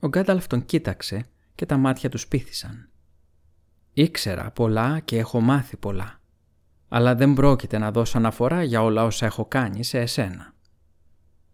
Ο 0.00 0.08
Γκάνταλφ 0.08 0.46
τον 0.46 0.64
κοίταξε 0.64 1.26
και 1.54 1.66
τα 1.66 1.76
μάτια 1.76 2.08
του 2.08 2.18
σπίθησαν. 2.18 2.88
Ήξερα 3.92 4.50
πολλά 4.50 5.00
και 5.00 5.18
έχω 5.18 5.40
μάθει 5.40 5.76
πολλά. 5.76 6.20
Αλλά 6.88 7.14
δεν 7.14 7.34
πρόκειται 7.34 7.78
να 7.78 7.90
δώσω 7.90 8.18
αναφορά 8.18 8.62
για 8.62 8.82
όλα 8.82 9.04
όσα 9.04 9.26
έχω 9.26 9.44
κάνει 9.44 9.84
σε 9.84 9.98
εσένα. 9.98 10.54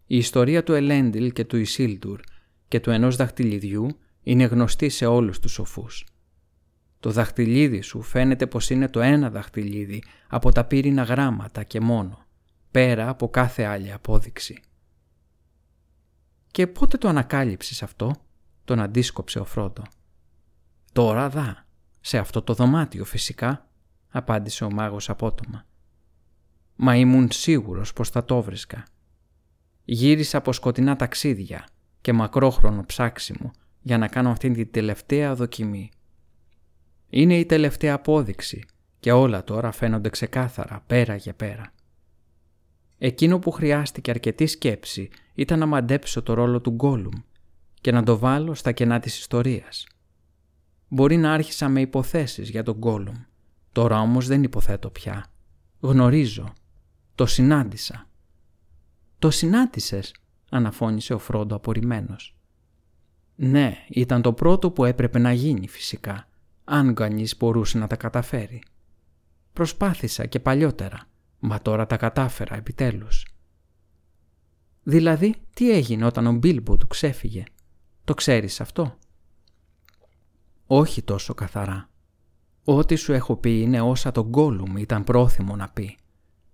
Η 0.05 0.17
ιστορία 0.17 0.63
του 0.63 0.73
Ελέντιλ 0.73 1.31
και 1.31 1.45
του 1.45 1.57
Ισίλτουρ 1.57 2.19
και 2.67 2.79
του 2.79 2.91
ενός 2.91 3.15
δαχτυλιδιού 3.15 3.87
είναι 4.21 4.43
γνωστή 4.43 4.89
σε 4.89 5.05
όλους 5.05 5.39
τους 5.39 5.51
σοφούς. 5.51 6.05
Το 6.99 7.11
δαχτυλίδι 7.11 7.81
σου 7.81 8.01
φαίνεται 8.01 8.47
πως 8.47 8.69
είναι 8.69 8.89
το 8.89 9.01
ένα 9.01 9.29
δαχτυλίδι 9.29 10.03
από 10.27 10.51
τα 10.51 10.65
πύρινα 10.65 11.03
γράμματα 11.03 11.63
και 11.63 11.79
μόνο, 11.79 12.25
πέρα 12.71 13.09
από 13.09 13.29
κάθε 13.29 13.63
άλλη 13.63 13.91
απόδειξη. 13.91 14.61
«Και 16.51 16.67
πότε 16.67 16.97
το 16.97 17.07
ανακάλυψες 17.07 17.83
αυτό» 17.83 18.15
τον 18.65 18.79
αντίσκοψε 18.79 19.39
ο 19.39 19.45
Φρόντο. 19.45 19.81
«Τώρα 20.91 21.29
δα, 21.29 21.65
σε 21.99 22.17
αυτό 22.17 22.41
το 22.41 22.53
δωμάτιο 22.53 23.05
φυσικά», 23.05 23.69
απάντησε 24.09 24.63
ο 24.63 24.71
μάγος 24.71 25.09
απότομα. 25.09 25.65
«Μα 26.75 26.95
ήμουν 26.95 27.31
σίγουρος 27.31 27.93
πως 27.93 28.09
θα 28.09 28.25
το 28.25 28.41
βρίσκα. 28.41 28.83
Γύρισα 29.83 30.37
από 30.37 30.53
σκοτεινά 30.53 30.95
ταξίδια 30.95 31.67
και 32.07 32.13
μακρόχρονο 32.13 32.85
ψάξιμο 32.85 33.51
για 33.81 33.97
να 33.97 34.07
κάνω 34.07 34.29
αυτήν 34.29 34.53
την 34.53 34.71
τελευταία 34.71 35.35
δοκιμή. 35.35 35.91
Είναι 37.09 37.37
η 37.37 37.45
τελευταία 37.45 37.93
απόδειξη 37.93 38.65
και 38.99 39.11
όλα 39.11 39.43
τώρα 39.43 39.71
φαίνονται 39.71 40.09
ξεκάθαρα 40.09 40.83
πέρα 40.87 41.15
για 41.15 41.33
πέρα. 41.33 41.73
Εκείνο 42.97 43.39
που 43.39 43.51
χρειάστηκε 43.51 44.11
αρκετή 44.11 44.47
σκέψη 44.47 45.09
ήταν 45.33 45.59
να 45.59 45.65
μαντέψω 45.65 46.21
το 46.21 46.33
ρόλο 46.33 46.61
του 46.61 46.71
Γκόλουμ 46.71 47.21
και 47.81 47.91
να 47.91 48.03
το 48.03 48.17
βάλω 48.17 48.53
στα 48.53 48.71
κενά 48.71 48.99
της 48.99 49.19
ιστορίας. 49.19 49.87
Μπορεί 50.87 51.17
να 51.17 51.33
άρχισα 51.33 51.69
με 51.69 51.81
υποθέσεις 51.81 52.49
για 52.49 52.63
τον 52.63 52.77
Γκόλουμ. 52.77 53.15
Τώρα 53.71 53.99
όμως 53.99 54.27
δεν 54.27 54.43
υποθέτω 54.43 54.89
πια. 54.89 55.25
Γνωρίζω. 55.79 56.53
Το 57.15 57.25
συνάντησα. 57.25 58.07
«Το 59.19 59.31
συνάντησες», 59.31 60.13
αναφώνησε 60.49 61.13
ο 61.13 61.19
Φρόντο 61.19 61.55
απορριμμένος. 61.55 62.35
«Ναι, 63.35 63.85
ήταν 63.89 64.21
το 64.21 64.33
πρώτο 64.33 64.71
που 64.71 64.85
έπρεπε 64.85 65.19
να 65.19 65.33
γίνει 65.33 65.67
φυσικά, 65.67 66.27
αν 66.63 66.93
κανείς 66.93 67.37
μπορούσε 67.37 67.77
να 67.77 67.87
τα 67.87 67.95
καταφέρει. 67.95 68.63
Προσπάθησα 69.53 70.25
και 70.25 70.39
παλιότερα, 70.39 70.99
μα 71.39 71.61
τώρα 71.61 71.85
τα 71.85 71.97
κατάφερα 71.97 72.55
επιτέλους». 72.55 73.25
«Δηλαδή, 74.83 75.35
τι 75.53 75.71
έγινε 75.71 76.05
όταν 76.05 76.27
ο 76.27 76.31
Μπίλμπο 76.31 76.77
του 76.77 76.87
ξέφυγε, 76.87 77.43
το 78.03 78.13
ξέρεις 78.13 78.61
αυτό» 78.61 78.97
όχι 80.67 81.01
τόσο 81.01 81.33
καθαρά. 81.33 81.89
Ό,τι 82.63 82.95
σου 82.95 83.13
έχω 83.13 83.35
πει 83.35 83.61
είναι 83.61 83.81
όσα 83.81 84.11
τον 84.11 84.27
Γκόλουμ 84.27 84.77
ήταν 84.77 85.03
πρόθυμο 85.03 85.55
να 85.55 85.69
πει, 85.69 85.97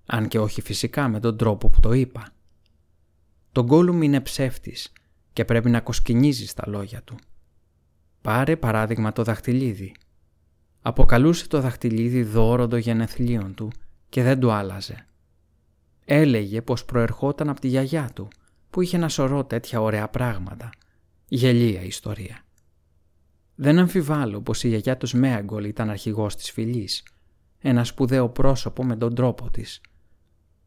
αν 0.05 0.27
και 0.27 0.39
όχι 0.39 0.61
φυσικά 0.61 1.07
με 1.07 1.19
τον 1.19 1.37
τρόπο 1.37 1.69
που 1.69 1.79
το 1.79 1.91
είπα. 1.91 2.27
Το 3.53 3.63
Γκόλουμ 3.63 4.01
είναι 4.01 4.21
ψεύτης 4.21 4.93
και 5.33 5.45
πρέπει 5.45 5.69
να 5.69 5.81
κοσκινίζει 5.81 6.53
τα 6.53 6.63
λόγια 6.67 7.01
του. 7.01 7.15
Πάρε 8.21 8.55
παράδειγμα 8.55 9.11
το 9.11 9.23
δαχτυλίδι. 9.23 9.95
Αποκαλούσε 10.81 11.47
το 11.47 11.61
δαχτυλίδι 11.61 12.23
δώρο 12.23 12.67
των 12.67 12.79
γενεθλίων 12.79 13.53
του 13.53 13.71
και 14.09 14.23
δεν 14.23 14.39
του 14.39 14.51
άλλαζε. 14.51 15.05
Έλεγε 16.05 16.61
πως 16.61 16.85
προερχόταν 16.85 17.49
από 17.49 17.59
τη 17.59 17.67
γιαγιά 17.67 18.09
του 18.15 18.27
που 18.69 18.81
είχε 18.81 18.95
ένα 18.95 19.09
σωρό 19.09 19.43
τέτοια 19.43 19.81
ωραία 19.81 20.07
πράγματα. 20.07 20.69
Γελία 21.27 21.81
ιστορία. 21.81 22.43
Δεν 23.55 23.79
αμφιβάλλω 23.79 24.41
πως 24.41 24.63
η 24.63 24.67
γιαγιά 24.67 24.97
του 24.97 25.07
Σμέαγκολ 25.07 25.63
ήταν 25.65 25.89
αρχηγός 25.89 26.35
της 26.35 26.51
φυλής, 26.51 27.03
ένα 27.59 27.83
σπουδαίο 27.83 28.29
πρόσωπο 28.29 28.83
με 28.83 28.95
τον 28.95 29.15
τρόπο 29.15 29.49
της. 29.49 29.81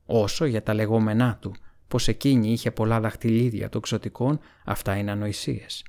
Όσο 0.04 0.44
για 0.44 0.62
τα 0.62 0.74
λεγόμενά 0.74 1.38
του, 1.40 1.54
πως 1.88 2.08
εκείνη 2.08 2.52
είχε 2.52 2.70
πολλά 2.70 3.00
δαχτυλίδια 3.00 3.68
των 3.68 3.80
ξωτικών, 3.80 4.38
αυτά 4.64 4.96
είναι 4.96 5.10
ανοησίες. 5.10 5.84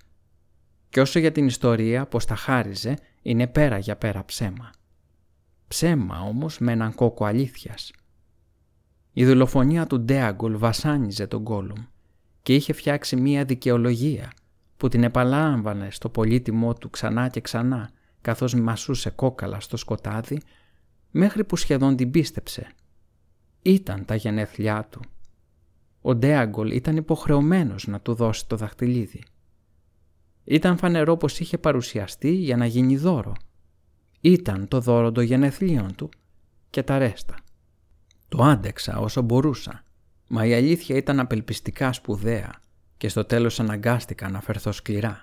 Και 0.89 1.02
όσο 1.02 1.20
για 1.20 1.32
την 1.32 1.45
ιστορία 1.48 2.06
πως 2.06 2.26
τα 2.26 2.36
χάριζε, 2.36 2.98
είναι 3.22 3.48
πέρα 3.48 3.78
για 3.78 3.95
πέρα 3.95 4.26
ψέμα. 4.26 4.72
Ψέμα 5.68 6.22
όμως 6.22 6.60
με 6.60 6.72
έναν 6.72 6.95
κόκο 6.95 7.26
αλήθειας. 7.26 7.91
Η 9.14 9.26
δολοφονία 9.26 9.88
του 9.88 10.00
Ντέαγκολ 10.00 10.58
βασάνιζε 10.58 11.28
τον 11.28 11.41
Γκόλουμ 11.41 11.86
και 12.41 12.56
είχε 12.56 12.74
φτιάξει 12.74 13.16
μία 13.16 13.45
δικαιολογία 13.45 14.32
που 14.78 14.88
την 14.88 15.04
επαλάμβανε 15.04 15.91
στο 15.91 16.10
πολύτιμό 16.10 16.74
του 16.74 16.89
ξανά 16.89 17.28
και 17.30 17.41
ξανά 17.41 17.89
καθώς 18.22 18.54
μασούσε 18.54 19.10
κόκαλα 19.10 19.60
στο 19.60 19.78
σκοτάδι 19.78 20.41
μέχρι 21.12 21.43
που 21.43 21.56
σχεδόν 21.56 21.95
την 21.95 22.12
πίστεψε. 22.12 22.68
Ήταν 23.62 24.06
τα 24.06 24.16
γενέθλιά 24.16 24.88
του. 24.91 25.00
Ο 26.08 26.16
Ντέαγκολ 26.16 26.72
ήταν 26.72 26.95
υποχρεωμένος 26.95 27.88
να 27.88 27.99
του 27.99 28.14
δώσει 28.14 28.47
το 28.47 28.55
δαχτυλίδι. 28.55 29.24
Ήταν 30.43 30.78
φανερό 30.78 31.18
πως 31.18 31.39
είχε 31.39 31.58
παρουσιαστεί 31.58 32.32
για 32.32 32.58
να 32.58 32.66
γίνει 32.66 32.97
δώρο. 32.97 33.34
Ήταν 34.22 34.68
το 34.68 34.80
δώρο 34.80 35.12
των 35.12 35.24
γενεθλίων 35.24 35.95
του 35.95 36.10
και 36.70 36.84
τα 36.84 36.97
ρέστα. 36.97 37.36
Το 38.28 38.43
άντεξα 38.43 38.97
όσο 38.97 39.22
μπορούσα, 39.22 39.84
μα 40.28 40.45
η 40.45 40.53
αλήθεια 40.53 40.95
ήταν 40.95 41.20
απελπιστικά 41.20 41.93
σπουδαία 41.93 42.60
και 42.97 43.10
στο 43.10 43.26
τέλος 43.26 43.60
αναγκάστηκα 43.60 44.30
να 44.30 44.41
φερθώ 44.41 44.72
σκληρά. 44.72 45.22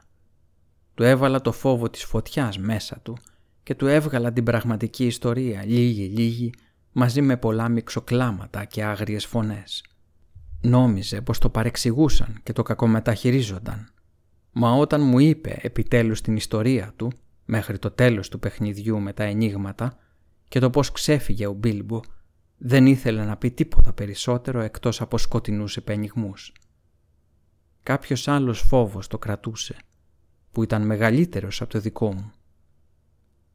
Του 0.95 1.03
έβαλα 1.03 1.41
το 1.41 1.53
φόβο 1.53 1.91
της 1.91 2.05
φωτιάς 2.05 2.59
μέσα 2.59 3.01
του 3.03 3.17
και 3.63 3.75
του 3.75 3.87
έβγαλα 3.87 4.33
την 4.33 4.45
πραγματική 4.45 5.07
ιστορία 5.07 5.65
λίγη-λίγη 5.65 6.53
μαζί 6.93 7.23
με 7.23 7.37
πολλά 7.37 7.69
μυξοκλάματα 7.69 8.65
και 8.65 8.85
άγριες 8.85 9.27
φωνές. 9.27 9.85
Νόμιζε 10.65 11.21
πως 11.21 11.39
το 11.39 11.51
παρεξηγούσαν 11.51 12.41
και 12.43 12.53
το 12.53 12.63
κακομεταχειρίζονταν. 12.63 13.89
Μα 14.53 14.73
όταν 14.73 15.03
μου 15.03 15.19
είπε 15.19 15.59
επιτέλους 15.63 16.21
την 16.21 16.37
ιστορία 16.37 16.93
του, 16.97 17.13
μέχρι 17.45 17.79
το 17.79 17.91
τέλος 17.91 18.29
του 18.29 18.39
παιχνιδιού 18.39 19.01
με 19.01 19.13
τα 19.13 19.25
ενίγματα 19.25 19.99
και 20.49 20.59
το 20.59 20.71
πώς 20.71 20.93
ξέφυγε 20.93 21.47
ο 21.47 21.53
Μπίλμπο, 21.53 22.01
δεν 22.59 22.87
ήθελε 22.87 23.25
να 23.25 23.37
πει 23.37 23.51
τίποτα 23.51 23.93
περισσότερο 23.93 24.61
εκτός 24.61 25.01
από 25.01 25.19
σκοτεινούς 25.19 25.77
επενιγμούς. 25.77 26.53
Κάποιος 27.83 28.29
άλλος 28.29 28.61
φόβος 28.61 29.07
το 29.07 29.19
κρατούσε, 29.19 29.77
που 30.53 30.63
ήταν 30.63 30.87
μεγαλύτερος 30.87 31.61
από 31.63 31.71
το 31.71 31.81
δικό 31.81 32.15
μου. 32.15 32.33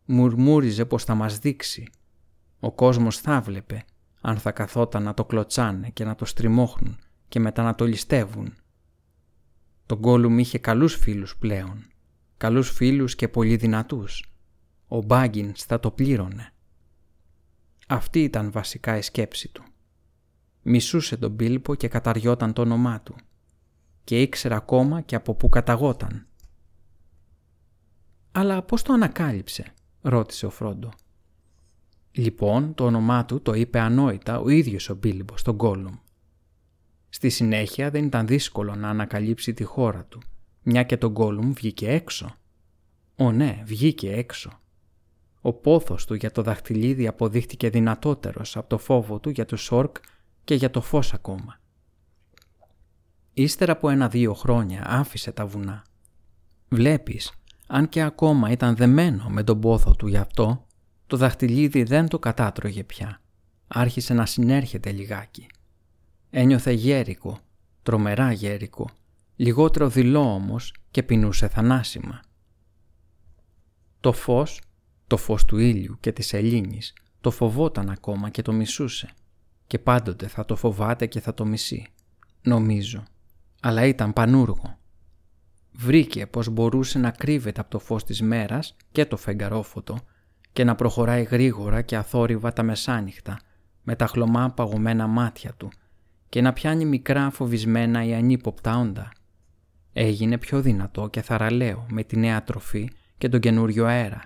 Μουρμούριζε 0.06 0.86
πως 0.86 1.04
θα 1.04 1.16
μας 1.16 1.40
δείξει. 1.40 1.90
Ο 2.60 2.72
κόσμος 2.72 3.18
θα 3.18 3.42
βλέπε 3.42 3.84
αν 4.22 4.38
θα 4.38 4.52
καθόταν 4.52 5.04
να 5.04 5.14
το 5.14 5.26
κλωτσάνε 5.26 5.90
και 5.90 6.06
να 6.06 6.16
το 6.16 6.26
στριμώχνουν 6.26 6.98
και 7.28 7.40
μετά 7.40 7.64
να 7.64 7.76
το 7.76 7.86
ληστεύουν. 7.86 8.54
Το 9.86 9.98
Γκόλουμ 9.98 10.40
είχε 10.40 10.58
καλούς 10.58 10.96
φίλους 10.96 11.38
πλέον. 11.38 11.86
Καλούς 12.38 12.70
φίλους 12.70 13.16
και 13.16 13.28
πολύ 13.28 13.56
δυνατούς. 13.56 14.34
Ο 14.88 15.02
Μπάγκινς 15.02 15.64
θα 15.64 15.80
το 15.80 15.92
πλήρωνε. 15.92 16.54
Αυτή 17.88 18.24
ήταν 18.24 18.52
βασικά 18.52 18.98
η 18.98 19.02
σκέψη 19.02 19.48
του. 19.48 19.64
Μισούσε 20.62 21.18
τον 21.18 21.32
Μπίλπο 21.32 21.76
και 21.76 21.88
καταριόταν 21.88 22.54
το 22.54 22.62
όνομά 22.62 23.02
του 23.02 23.16
και 24.04 24.22
ήξερε 24.22 24.56
ακόμα 24.56 25.02
και 25.02 25.16
από 25.16 25.36
πού 25.36 25.50
καταγόταν. 25.50 26.28
«Αλλά 28.32 28.64
πώς 28.64 28.82
το 28.82 28.94
ανακάλυψε» 28.94 29.74
ρώτησε 30.02 30.46
ο 30.46 30.50
Φρόντο. 30.50 30.90
Λοιπόν, 32.12 32.74
το 32.74 32.86
όνομά 32.86 33.26
του 33.26 33.42
το 33.42 33.54
είπε 33.54 33.80
ανόητα 33.80 34.40
ο 34.40 34.50
ίδιος 34.50 34.90
ο 34.90 34.96
Μπίλμπο 34.96 35.38
στον 35.38 35.56
Γκόλουμ. 35.56 35.96
Στη 37.10 37.30
συνέχεια 37.30 37.90
δεν 37.90 38.06
ήταν 38.06 38.28
δύσκολο 38.28 38.76
να 38.76 38.90
ανακαλύψει 38.90 39.54
τη 39.54 39.64
χώρα 39.64 40.06
του, 40.06 40.22
μια 40.62 40.84
και 40.84 40.98
τον 40.98 41.12
Γκόλουμ 41.12 41.54
βγήκε 41.54 41.90
έξω. 41.90 42.36
Ω 43.16 43.32
ναι, 43.32 43.64
βγήκε 43.66 44.12
έξω. 44.12 44.60
Ο 45.42 45.54
πόθος 45.54 46.06
του 46.06 46.14
για 46.14 46.32
το 46.32 46.42
δαχτυλίδι 46.42 47.08
αποδείχτηκε 47.08 47.70
δυνατότερος 47.70 48.58
από 48.58 48.70
το 48.70 48.78
φόβο 48.78 49.20
του 49.20 49.30
για 49.30 49.46
το 49.46 49.56
Σόρκ 49.56 49.96
και 50.44 50.56
για 50.56 50.70
το 50.70 50.82
φως 50.82 51.14
ακόμα. 51.14 51.60
Ύστερα 53.34 53.72
από 53.72 53.90
ένα-δύο 53.90 54.34
χρόνια 54.34 54.84
άφησε 54.88 55.32
τα 55.32 55.46
βουνά. 55.46 55.84
Βλέπεις, 56.70 57.32
αν 57.68 57.90
και 57.90 58.02
ακόμα 58.02 58.52
ήταν 58.52 58.76
δεμένο 58.76 59.30
με 59.30 59.44
τον 59.44 59.60
πόθο 59.60 59.96
του 59.96 60.08
γι' 60.08 60.18
αυτό, 60.18 60.68
το 61.10 61.18
δαχτυλίδι 61.18 61.84
δεν 61.84 62.08
το 62.08 62.20
κατάτρωγε 62.20 62.84
πια. 62.84 63.22
Άρχισε 63.68 64.14
να 64.14 64.26
συνέρχεται 64.26 64.92
λιγάκι. 64.92 65.48
Ένιωθε 66.30 66.72
γέρικο, 66.72 67.40
τρομερά 67.84 68.32
γέρικο, 68.32 68.90
λιγότερο 69.36 69.90
δειλό 69.90 70.34
όμως 70.34 70.74
και 70.92 71.04
πεινούσε 71.04 71.48
θανάσιμα. 71.48 72.20
Το 74.00 74.12
φως, 74.12 74.62
το 75.08 75.18
φως 75.18 75.46
του 75.46 75.58
ήλιου 75.58 75.98
και 76.00 76.12
της 76.12 76.34
ελίνης, 76.34 76.94
το 77.22 77.32
φοβόταν 77.32 77.90
ακόμα 77.90 78.30
και 78.30 78.42
το 78.42 78.52
μισούσε 78.52 79.10
και 79.68 79.80
πάντοτε 79.80 80.28
θα 80.28 80.46
το 80.46 80.56
φοβάται 80.56 81.06
και 81.06 81.20
θα 81.20 81.34
το 81.34 81.46
μισεί, 81.46 81.86
νομίζω 82.42 83.04
αλλά 83.62 83.86
ήταν 83.86 84.14
πανούργο. 84.14 84.78
Βρήκε 85.72 86.28
πως 86.28 86.50
μπορούσε 86.50 87.00
να 87.00 87.12
κρύβεται 87.12 87.62
από 87.62 87.70
το 87.70 87.80
φως 87.80 88.04
της 88.04 88.22
μέρας 88.22 88.76
και 88.92 89.06
το 89.06 89.18
φεγγαρόφωτο 89.18 90.00
και 90.54 90.64
να 90.64 90.76
προχωράει 90.76 91.24
γρήγορα 91.24 91.82
και 91.82 91.96
αθόρυβα 91.96 92.54
τα 92.54 92.64
μεσάνυχτα 92.64 93.40
με 93.84 93.96
τα 93.96 94.08
χλωμά 94.08 94.50
παγωμένα 94.50 95.08
μάτια 95.08 95.54
του 95.54 95.70
και 96.30 96.42
να 96.42 96.54
πιάνει 96.54 96.86
μικρά 96.86 97.30
φοβισμένα 97.30 98.04
ή 98.04 98.14
ανύποπτα 98.14 98.78
όντα. 98.78 99.12
Έγινε 99.94 100.38
πιο 100.38 100.62
δυνατό 100.62 101.08
και 101.08 101.22
θαραλέο 101.22 101.86
με 101.90 102.04
τη 102.04 102.18
νέα 102.18 102.44
τροφή 102.44 102.90
και 103.18 103.30
τον 103.30 103.40
καινούριο 103.40 103.86
αέρα. 103.86 104.24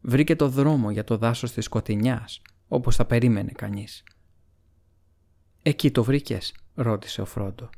βρήκε 0.00 0.36
το 0.36 0.48
δρόμο 0.48 0.90
για 0.90 1.04
το 1.04 1.16
δάσος 1.16 1.52
της 1.52 1.64
σκοτεινιάς, 1.64 2.42
όπως 2.68 2.96
θα 2.96 3.04
περίμενε 3.04 3.50
κανείς. 3.50 4.04
«Εκεί 5.62 5.90
το 5.90 6.04
βρήκες» 6.04 6.54
ρώτησε 6.74 7.20
ο 7.20 7.24
Φρόντο. 7.24 7.70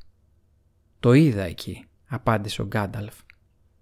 «Το 1.00 1.12
είδα 1.12 1.42
εκεί», 1.42 1.84
απάντησε 2.06 2.62
ο 2.62 2.66
Γκάνταλφ. 2.66 3.14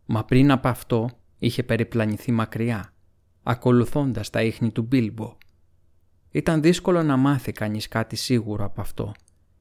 «Μα 0.07 0.25
πριν 0.25 0.51
από 0.51 0.69
αυτό 0.69 1.09
είχε 1.39 1.63
περιπλανηθεί 1.63 2.33
μακριά, 2.33 2.93
ακολουθώντας 3.49 4.31
τα 4.31 4.43
ίχνη 4.43 4.71
του 4.71 4.83
Μπίλμπο. 4.83 5.37
Ήταν 6.31 6.63
δύσκολο 6.63 7.03
να 7.03 7.17
μάθει 7.17 7.53
κανείς 7.53 7.89
κάτι 7.89 8.17
σίγουρο 8.17 8.65
από 8.65 8.81
αυτό, 8.81 9.13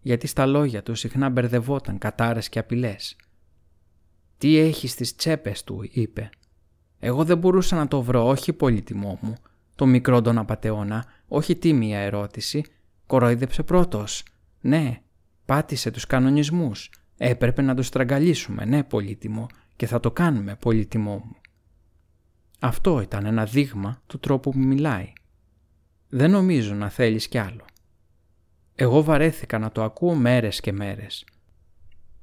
γιατί 0.02 0.28
στα 0.28 0.46
λόγια 0.46 0.84
του 0.84 0.96
συχνά 0.96 1.30
μπερδευόταν 1.30 1.98
κατάρες 1.98 2.50
και 2.50 2.60
απειλές. 2.60 3.16
«Τι 4.38 4.58
έχεις 4.58 4.92
στις 4.92 5.16
τσέπες 5.16 5.64
του», 5.64 5.90
είπε. 5.92 6.30
«Εγώ 7.00 7.24
δεν 7.24 7.38
μπορούσα 7.38 7.76
να 7.76 7.88
το 7.88 8.02
βρω, 8.02 8.28
όχι 8.28 8.54
πολύτιμό 8.54 9.20
μου. 9.22 9.36
Το 9.76 9.86
μικρό 9.86 10.22
τον 10.22 10.38
απατεώνα, 10.38 11.06
όχι 11.28 11.56
τίμια 11.56 12.00
ερώτηση, 12.00 12.64
κοροϊδέψε 13.06 13.64
πρώτος. 13.64 14.24
Ναι, 14.62 15.02
πάτησε 15.46 15.92
τους 15.92 16.06
κανονισμούς. 16.06 16.90
Έπρεπε 17.18 17.62
να 17.62 17.76
τους 17.76 17.88
στραγγαλίσουμε, 17.88 18.66
ναι 18.66 18.84
πολύτιμο, 18.84 19.48
και 19.76 19.88
θα 19.88 20.00
το 20.00 20.12
κάνουμε 20.12 20.56
πολύτιμό 20.56 21.14
μου. 21.26 21.36
Αυτό 22.60 23.02
ήταν 23.02 23.26
ένα 23.26 23.46
δείγμα 23.46 24.02
του 24.08 24.20
τρόπου 24.20 24.52
που 24.52 24.60
μιλάει. 24.60 25.14
Δεν 26.10 26.32
νομίζω 26.32 26.74
να 26.74 26.90
θέλεις 26.90 27.28
κι 27.28 27.38
άλλο. 27.38 27.66
Εγώ 28.76 29.04
βαρέθηκα 29.04 29.60
να 29.60 29.72
το 29.72 29.84
ακούω 29.84 30.14
μέρες 30.14 30.60
και 30.60 30.72
μέρες. 30.72 31.26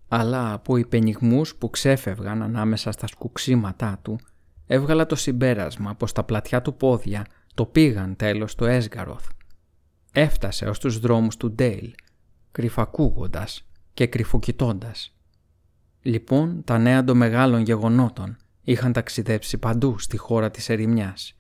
Αλλά 0.09 0.53
από 0.53 0.76
υπενιγμούς 0.76 1.55
που 1.57 1.70
ξέφευγαν 1.70 2.43
ανάμεσα 2.43 2.93
στα 2.93 3.07
σκουξίματά 3.07 3.99
του, 4.03 4.18
έβγαλα 4.66 5.07
το 5.07 5.14
συμπέρασμα 5.16 5.95
πως 5.95 6.12
τα 6.12 6.24
πλατιά 6.24 6.62
του 6.62 6.74
πόδια 6.74 7.26
το 7.55 7.66
πήγαν 7.66 8.16
τέλος 8.16 8.51
στο 8.51 8.66
Έσγαροθ. 8.66 9.28
Έφτασε 10.12 10.66
ως 10.66 10.78
τους 10.78 10.99
δρόμους 10.99 11.37
του 11.37 11.53
Ντέιλ, 11.53 11.95
κρυφακούγοντας 12.53 13.66
και 13.95 14.07
κρυφοκοιτώντας. 14.07 15.16
Λοιπόν, 16.03 16.64
τα 16.64 16.78
νέα 16.78 17.05
των 17.05 17.16
μεγάλων 17.16 17.61
γεγονότων 17.61 18.37
είχαν 18.62 18.92
ταξιδέψει 18.92 19.58
παντού 19.58 19.98
στη 19.98 20.16
χώρα 20.16 20.50
της 20.50 20.68
ερημιάς. 20.68 21.36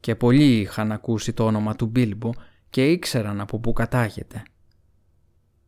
Και 0.00 0.14
πολλοί 0.14 0.60
είχαν 0.60 0.92
ακούσει 0.92 1.32
το 1.32 1.44
όνομα 1.44 1.76
του 1.76 1.86
Μπίλμπο 1.86 2.30
και 2.70 2.90
ήξεραν 2.90 3.40
από 3.40 3.58
πού 3.58 3.72
κατάγεται. 3.72 4.42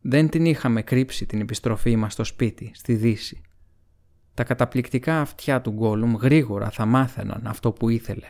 Δεν 0.01 0.29
την 0.29 0.45
είχαμε 0.45 0.81
κρύψει 0.81 1.25
την 1.25 1.41
επιστροφή 1.41 1.95
μας 1.95 2.13
στο 2.13 2.23
σπίτι, 2.23 2.71
στη 2.73 2.95
Δύση. 2.95 3.41
Τα 4.33 4.43
καταπληκτικά 4.43 5.21
αυτιά 5.21 5.61
του 5.61 5.71
Γκόλουμ 5.71 6.15
γρήγορα 6.15 6.69
θα 6.69 6.85
μάθαιναν 6.85 7.47
αυτό 7.47 7.71
που 7.71 7.89
ήθελε. 7.89 8.27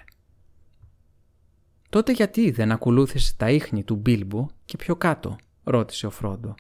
«Τότε 1.90 2.12
γιατί 2.12 2.52
δεν 2.52 2.72
ακολούθησε 2.72 3.36
τα 3.38 3.52
ίχνη 3.52 3.84
του 3.84 3.96
Μπίλμπο 3.96 4.48
και 4.66 4.78
πιο 4.78 4.96
κάτω» 4.96 5.36
ρώτησε 5.64 6.06
ο 6.06 6.10
Φρόντο. 6.10 6.56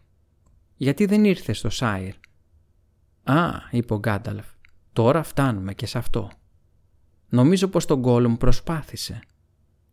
«Γιατί 0.76 1.05
δεν 1.05 1.24
ήρθε 1.24 1.53
στο 1.53 1.70
Σάιρ» 1.70 2.13
«Α», 3.24 3.51
είπε 3.72 3.93
ο 3.93 3.99
Γκάνταλφ, 3.99 4.45
«τώρα 4.94 5.24
φτάνουμε 5.24 5.74
και 5.74 5.86
σε 5.86 5.98
αυτό». 5.98 6.32
Νομίζω 7.30 7.68
πως 7.68 7.86
τον 7.86 8.00
Γκόλουμ 8.00 8.38
προσπάθησε. 8.38 9.20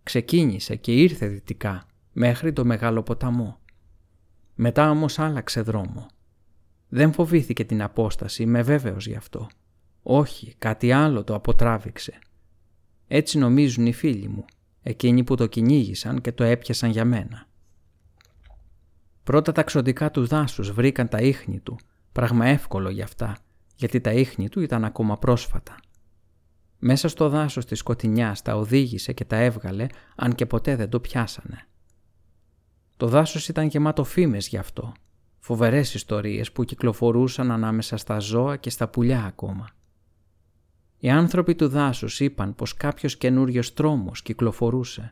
Ξεκίνησε 0.02 0.76
και 0.76 0.92
ήρθε 0.92 1.26
δυτικά, 1.26 1.86
μέχρι 2.12 2.52
το 2.52 2.64
μεγάλο 2.64 3.02
ποταμό. 3.02 3.58
Μετά 4.54 4.90
όμως 4.90 5.18
άλλαξε 5.18 5.60
δρόμο. 5.60 6.06
Δεν 6.88 7.12
φοβήθηκε 7.12 7.64
την 7.64 7.82
απόσταση, 7.82 8.42
είμαι 8.42 8.62
βέβαιος 8.62 9.06
γι' 9.06 9.14
αυτό. 9.14 9.48
Όχι, 10.02 10.54
κάτι 10.58 10.92
άλλο 10.92 11.24
το 11.24 11.34
αποτράβηξε. 11.34 12.18
Έτσι 13.06 13.38
νομίζουν 13.38 13.86
οι 13.86 13.92
φίλοι 13.92 14.28
μου, 14.28 14.44
εκείνοι 14.82 15.24
που 15.24 15.34
το 15.34 15.46
κυνήγησαν 15.46 16.20
και 16.20 16.32
το 16.32 16.44
έπιασαν 16.44 16.90
για 16.90 17.04
μένα. 17.04 17.46
Πρώτα 19.22 19.52
τα 19.52 19.62
ξωτικά 19.62 20.10
του 20.10 20.26
δάσους 20.26 20.70
βρήκαν 20.70 21.08
τα 21.08 21.18
ίχνη 21.18 21.60
του, 21.60 21.78
πράγμα 22.12 22.46
εύκολο 22.46 22.90
για 22.90 23.04
αυτά, 23.04 23.36
γιατί 23.76 24.00
τα 24.00 24.12
ίχνη 24.12 24.48
του 24.48 24.60
ήταν 24.60 24.84
ακόμα 24.84 25.18
πρόσφατα. 25.18 25.76
Μέσα 26.78 27.08
στο 27.08 27.28
δάσος 27.28 27.64
της 27.64 27.78
σκοτεινιάς 27.78 28.42
τα 28.42 28.56
οδήγησε 28.56 29.12
και 29.12 29.24
τα 29.24 29.36
έβγαλε, 29.36 29.86
αν 30.16 30.34
και 30.34 30.46
ποτέ 30.46 30.76
δεν 30.76 30.88
το 30.88 31.00
πιάσανε. 31.00 31.66
Το 32.96 33.06
δάσος 33.06 33.48
ήταν 33.48 33.66
γεμάτο 33.66 34.04
φήμες 34.04 34.48
γι' 34.48 34.56
αυτό, 34.56 34.92
φοβερές 35.38 35.94
ιστορίες 35.94 36.52
που 36.52 36.64
κυκλοφορούσαν 36.64 37.50
ανάμεσα 37.50 37.96
στα 37.96 38.18
ζώα 38.18 38.56
και 38.56 38.70
στα 38.70 38.88
πουλιά 38.88 39.24
ακόμα. 39.24 39.68
Οι 40.98 41.10
άνθρωποι 41.10 41.54
του 41.54 41.68
δάσους 41.68 42.20
είπαν 42.20 42.54
πως 42.54 42.74
κάποιος 42.74 43.16
καινούριος 43.16 43.74
τρόμος 43.74 44.22
κυκλοφορούσε. 44.22 45.10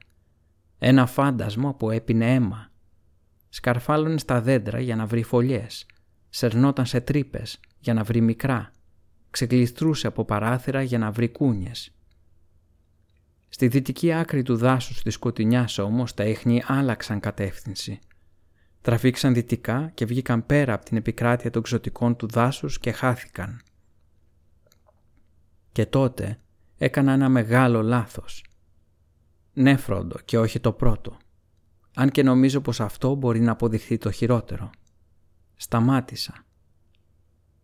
Ένα 0.79 1.07
φάντασμα 1.07 1.75
που 1.75 1.91
έπινε 1.91 2.35
αίμα. 2.35 2.71
Σκαρφάλωνε 3.49 4.19
στα 4.19 4.41
δέντρα 4.41 4.81
για 4.81 4.97
να 4.97 5.07
βρει 5.07 5.23
φωλιές. 5.23 5.87
Σερνόταν 6.29 6.87
σε 6.87 7.01
τρύπες 7.01 7.61
για 7.85 7.95
να 7.95 8.03
βρει 8.03 8.21
μικρά. 8.21 8.71
Ξεκλειστρούσε 9.31 10.07
από 10.07 10.25
παράθυρα 10.25 10.83
για 10.83 10.99
να 10.99 11.11
βρει 11.11 11.29
κούνιες. 11.29 11.95
Στη 13.49 13.69
δυτική 13.69 14.13
άκρη 14.13 14.43
του 14.43 14.57
δάσους 14.57 15.03
της 15.03 15.15
σκοτεινιάς 15.15 15.79
όμως 15.79 16.15
τα 16.15 16.25
ίχνη 16.25 16.63
άλλαξαν 16.67 17.21
κατεύθυνση. 17.21 17.99
Τραβήξαν 18.81 19.35
δυτικά 19.35 19.91
και 19.95 20.05
βγήκαν 20.05 20.47
πέρα 20.47 20.75
από 20.75 20.85
την 20.85 20.97
επικράτεια 20.97 21.51
των 21.51 21.63
ξωτικών 21.63 22.17
του 22.17 22.27
δάσους 22.27 22.79
και 22.79 22.93
χάθηκαν. 22.93 23.61
Και 25.73 25.87
τότε 25.87 26.39
έκανα 26.77 27.13
ένα 27.13 27.29
μεγάλο 27.29 27.83
λάθος. 27.83 28.45
Ναι, 29.53 29.77
Φρόντο, 29.77 30.17
και 30.25 30.39
όχι 30.39 30.61
το 30.61 30.73
πρώτο. 30.73 31.17
Αν 31.95 32.11
και 32.11 32.23
νομίζω 32.23 32.61
πως 32.61 32.81
αυτό 32.81 33.15
μπορεί 33.15 33.41
να 33.41 33.53
αποδειχθεί 33.53 33.99
το 33.99 34.11
χειρότερο. 34.11 34.71
Σταμάτησα. 35.57 36.45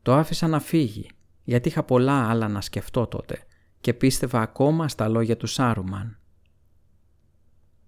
Το 0.02 0.14
άφησα 0.14 0.46
να 0.46 0.60
φύγει, 0.60 1.10
γιατί 1.44 1.68
είχα 1.68 1.82
πολλά 1.82 2.28
άλλα 2.28 2.48
να 2.48 2.60
σκεφτώ 2.60 3.06
τότε 3.06 3.44
και 3.80 3.94
πίστευα 3.94 4.40
ακόμα 4.40 4.88
στα 4.88 5.08
λόγια 5.08 5.36
του 5.36 5.46
Σάρουμαν. 5.46 6.18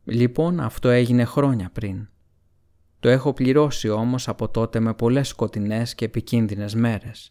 Λοιπόν, 0.05 0.61
αυτό 0.61 0.89
έγινε 0.89 1.25
χρόνια 1.25 1.71
πριν. 1.73 2.09
Το 3.01 3.09
έχω 3.09 3.33
πληρώσει 3.33 3.89
όμως 3.89 4.29
από 4.29 4.49
τότε 4.49 4.81
με 4.81 4.95
πολλές 4.95 5.29
σκοτεινές 5.29 5.95
και 5.95 6.05
επικίνδυνες 6.05 6.75
μέρες. 6.75 7.31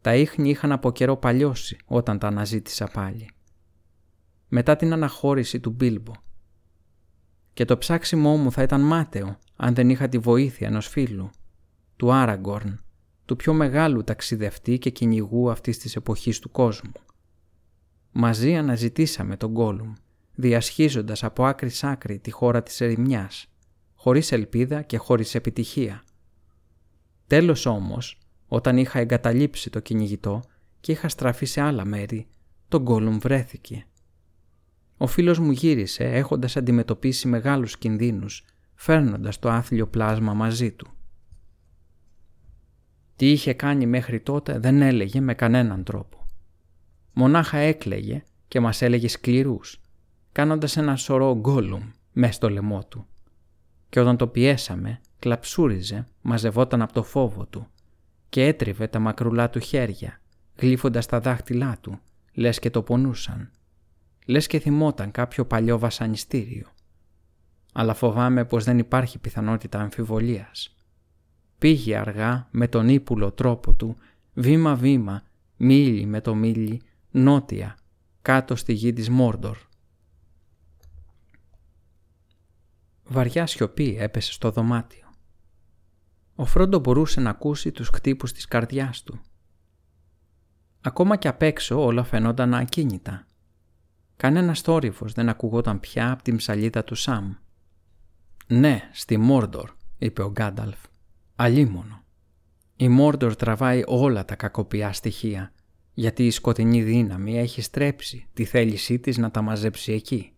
Τα 0.00 0.16
ίχνη 0.16 0.50
είχαν 0.50 0.72
από 0.72 0.92
καιρό 0.92 1.16
παλιώσει 1.16 1.76
όταν 1.86 2.18
τα 2.18 2.26
αναζήτησα 2.26 2.86
πάλι. 2.86 3.30
Μετά 4.48 4.76
την 4.76 4.92
αναχώρηση 4.92 5.60
του 5.60 5.70
Μπίλμπο. 5.70 6.12
Και 7.52 7.64
το 7.64 7.78
ψάξιμό 7.78 8.36
μου 8.36 8.52
θα 8.52 8.62
ήταν 8.62 8.80
μάταιο 8.80 9.38
αν 9.56 9.74
δεν 9.74 9.90
είχα 9.90 10.08
τη 10.08 10.18
βοήθεια 10.18 10.66
ενός 10.66 10.88
φίλου, 10.88 11.30
του 11.96 12.12
Άραγκορν, 12.12 12.80
του 13.28 13.36
πιο 13.36 13.52
μεγάλου 13.52 14.04
ταξιδευτή 14.04 14.78
και 14.78 14.90
κυνηγού 14.90 15.50
αυτής 15.50 15.78
της 15.78 15.96
εποχής 15.96 16.38
του 16.38 16.50
κόσμου. 16.50 16.92
Μαζί 18.12 18.56
αναζητήσαμε 18.56 19.36
τον 19.36 19.50
Γκόλουμ, 19.50 19.92
διασχίζοντας 20.34 21.24
από 21.24 21.44
άκρη 21.44 21.68
σ' 21.68 21.84
άκρη 21.84 22.18
τη 22.18 22.30
χώρα 22.30 22.62
της 22.62 22.80
ερημιάς, 22.80 23.46
χωρίς 23.94 24.32
ελπίδα 24.32 24.82
και 24.82 24.96
χωρίς 24.96 25.34
επιτυχία. 25.34 26.04
Τέλος 27.26 27.66
όμως, 27.66 28.18
όταν 28.48 28.76
είχα 28.76 28.98
εγκαταλείψει 28.98 29.70
το 29.70 29.80
κυνηγητό 29.80 30.42
και 30.80 30.92
είχα 30.92 31.08
στραφεί 31.08 31.46
σε 31.46 31.60
άλλα 31.60 31.84
μέρη, 31.84 32.26
τον 32.68 32.82
Γκόλουμ 32.82 33.18
βρέθηκε. 33.18 33.86
Ο 34.96 35.06
φίλος 35.06 35.38
μου 35.38 35.50
γύρισε 35.50 36.04
έχοντας 36.04 36.56
αντιμετωπίσει 36.56 37.28
μεγάλους 37.28 37.78
κινδύνους, 37.78 38.44
φέρνοντας 38.74 39.38
το 39.38 39.48
άθλιο 39.48 39.86
πλάσμα 39.86 40.34
μαζί 40.34 40.72
του. 40.72 40.97
Τι 43.18 43.30
είχε 43.30 43.52
κάνει 43.52 43.86
μέχρι 43.86 44.20
τότε 44.20 44.58
δεν 44.58 44.82
έλεγε 44.82 45.20
με 45.20 45.34
κανέναν 45.34 45.84
τρόπο. 45.84 46.26
Μονάχα 47.12 47.58
έκλαιγε 47.58 48.22
και 48.48 48.60
μας 48.60 48.82
έλεγε 48.82 49.08
σκληρούς, 49.08 49.80
κάνοντας 50.32 50.76
ένα 50.76 50.96
σωρό 50.96 51.36
γκόλουμ 51.36 51.82
μέσα 52.12 52.32
στο 52.32 52.50
λαιμό 52.50 52.84
του. 52.88 53.06
Και 53.88 54.00
όταν 54.00 54.16
το 54.16 54.26
πιέσαμε, 54.26 55.00
κλαψούριζε, 55.18 56.06
μαζευόταν 56.22 56.82
από 56.82 56.92
το 56.92 57.02
φόβο 57.02 57.46
του 57.46 57.66
και 58.28 58.46
έτριβε 58.46 58.86
τα 58.86 58.98
μακρουλά 58.98 59.50
του 59.50 59.58
χέρια, 59.60 60.20
γλύφοντας 60.56 61.06
τα 61.06 61.20
δάχτυλά 61.20 61.78
του, 61.80 62.00
λες 62.32 62.58
και 62.58 62.70
το 62.70 62.82
πονούσαν. 62.82 63.50
Λες 64.26 64.46
και 64.46 64.58
θυμόταν 64.58 65.10
κάποιο 65.10 65.46
παλιό 65.46 65.78
βασανιστήριο. 65.78 66.66
Αλλά 67.72 67.94
φοβάμαι 67.94 68.44
πως 68.44 68.64
δεν 68.64 68.78
υπάρχει 68.78 69.18
πιθανότητα 69.18 69.80
αμφιβολίας. 69.80 70.77
Πήγε 71.58 71.96
αργά 71.96 72.48
με 72.50 72.68
τον 72.68 72.88
ύπουλο 72.88 73.32
τρόπο 73.32 73.72
του, 73.72 73.96
βήμα-βήμα, 74.34 75.22
μίλι 75.56 76.06
με 76.06 76.20
το 76.20 76.34
μίλι, 76.34 76.82
νότια, 77.10 77.76
κάτω 78.22 78.56
στη 78.56 78.72
γη 78.72 78.92
της 78.92 79.08
Μόρντορ. 79.08 79.56
Βαριά 83.04 83.46
σιωπή 83.46 83.96
έπεσε 83.98 84.32
στο 84.32 84.50
δωμάτιο. 84.50 85.06
Ο 86.34 86.44
Φρόντο 86.44 86.78
μπορούσε 86.78 87.20
να 87.20 87.30
ακούσει 87.30 87.72
τους 87.72 87.88
χτύπους 87.88 88.32
της 88.32 88.44
καρδιάς 88.44 89.02
του. 89.02 89.20
Ακόμα 90.80 91.16
και 91.16 91.28
απ' 91.28 91.42
έξω 91.42 91.84
όλα 91.84 92.04
φαινόταν 92.04 92.54
ακίνητα. 92.54 93.26
Κανένας 94.16 94.60
θόρυβος 94.60 95.12
δεν 95.12 95.28
ακουγόταν 95.28 95.80
πια 95.80 96.12
από 96.12 96.22
την 96.22 96.36
ψαλίδα 96.36 96.84
του 96.84 96.94
Σαμ. 96.94 97.34
«Ναι, 98.46 98.90
στη 98.92 99.16
Μόρντορ», 99.16 99.70
είπε 99.98 100.22
ο 100.22 100.30
Γκάνταλφ. 100.30 100.78
«Αλίμονο. 101.40 102.04
Η 102.76 102.88
Μόρντορ 102.88 103.36
τραβάει 103.36 103.82
όλα 103.86 104.24
τα 104.24 104.34
κακοπιά 104.34 104.92
στοιχεία, 104.92 105.52
γιατί 105.94 106.26
η 106.26 106.30
σκοτεινή 106.30 106.82
δύναμη 106.82 107.38
έχει 107.38 107.62
στρέψει 107.62 108.26
τη 108.32 108.44
θέλησή 108.44 108.98
της 108.98 109.18
να 109.18 109.30
τα 109.30 109.42
μαζέψει 109.42 109.92
εκεί. 109.92 110.32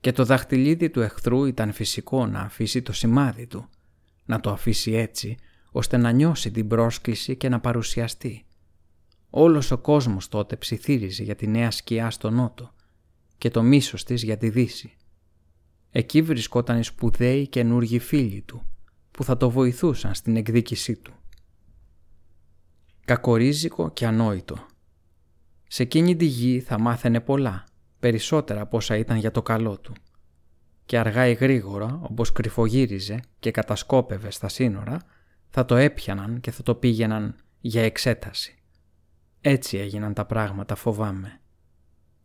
Και 0.00 0.12
το 0.12 0.24
δαχτυλίδι 0.24 0.90
του 0.90 1.00
εχθρού 1.00 1.44
ήταν 1.44 1.72
φυσικό 1.72 2.26
να 2.26 2.40
αφήσει 2.40 2.82
το 2.82 2.92
σημάδι 2.92 3.46
του, 3.46 3.68
να 4.24 4.40
το 4.40 4.50
αφήσει 4.50 4.92
έτσι 4.92 5.36
ώστε 5.70 5.96
να 5.96 6.10
νιώσει 6.10 6.50
την 6.50 6.68
πρόσκληση 6.68 7.36
και 7.36 7.48
να 7.48 7.60
παρουσιαστεί. 7.60 8.44
Όλος 9.30 9.70
ο 9.70 9.78
κόσμος 9.78 10.28
τότε 10.28 10.56
ψιθύριζε 10.56 11.22
για 11.22 11.34
τη 11.34 11.46
νέα 11.46 11.70
σκιά 11.70 12.10
στο 12.10 12.30
νότο 12.30 12.74
και 13.38 13.50
το 13.50 13.62
μίσος 13.62 14.04
της 14.04 14.22
για 14.22 14.36
τη 14.36 14.48
δύση. 14.48 14.96
Εκεί 15.90 16.22
βρισκόταν 16.22 16.78
οι 16.78 16.84
σπουδαίοι 16.84 17.48
καινούργοι 17.48 17.98
φίλοι 17.98 18.42
του 18.42 18.66
που 19.16 19.24
θα 19.24 19.36
το 19.36 19.50
βοηθούσαν 19.50 20.14
στην 20.14 20.36
εκδίκησή 20.36 20.96
του. 20.96 21.14
Κακορίζικο 23.04 23.90
και 23.90 24.06
ανόητο. 24.06 24.66
Σε 25.68 25.82
εκείνη 25.82 26.16
τη 26.16 26.24
γη 26.24 26.60
θα 26.60 26.78
μάθαινε 26.78 27.20
πολλά, 27.20 27.64
περισσότερα 27.98 28.60
από 28.60 28.76
όσα 28.76 28.96
ήταν 28.96 29.16
για 29.16 29.30
το 29.30 29.42
καλό 29.42 29.78
του. 29.78 29.92
Και 30.84 30.98
αργά 30.98 31.26
ή 31.26 31.32
γρήγορα, 31.32 32.00
όπως 32.02 32.32
κρυφογύριζε 32.32 33.20
και 33.38 33.50
κατασκόπευε 33.50 34.30
στα 34.30 34.48
σύνορα, 34.48 34.98
θα 35.48 35.64
το 35.64 35.76
έπιαναν 35.76 36.40
και 36.40 36.50
θα 36.50 36.62
το 36.62 36.74
πήγαιναν 36.74 37.36
για 37.60 37.82
εξέταση. 37.82 38.54
Έτσι 39.40 39.78
έγιναν 39.78 40.14
τα 40.14 40.24
πράγματα 40.26 40.74
φοβάμαι. 40.74 41.40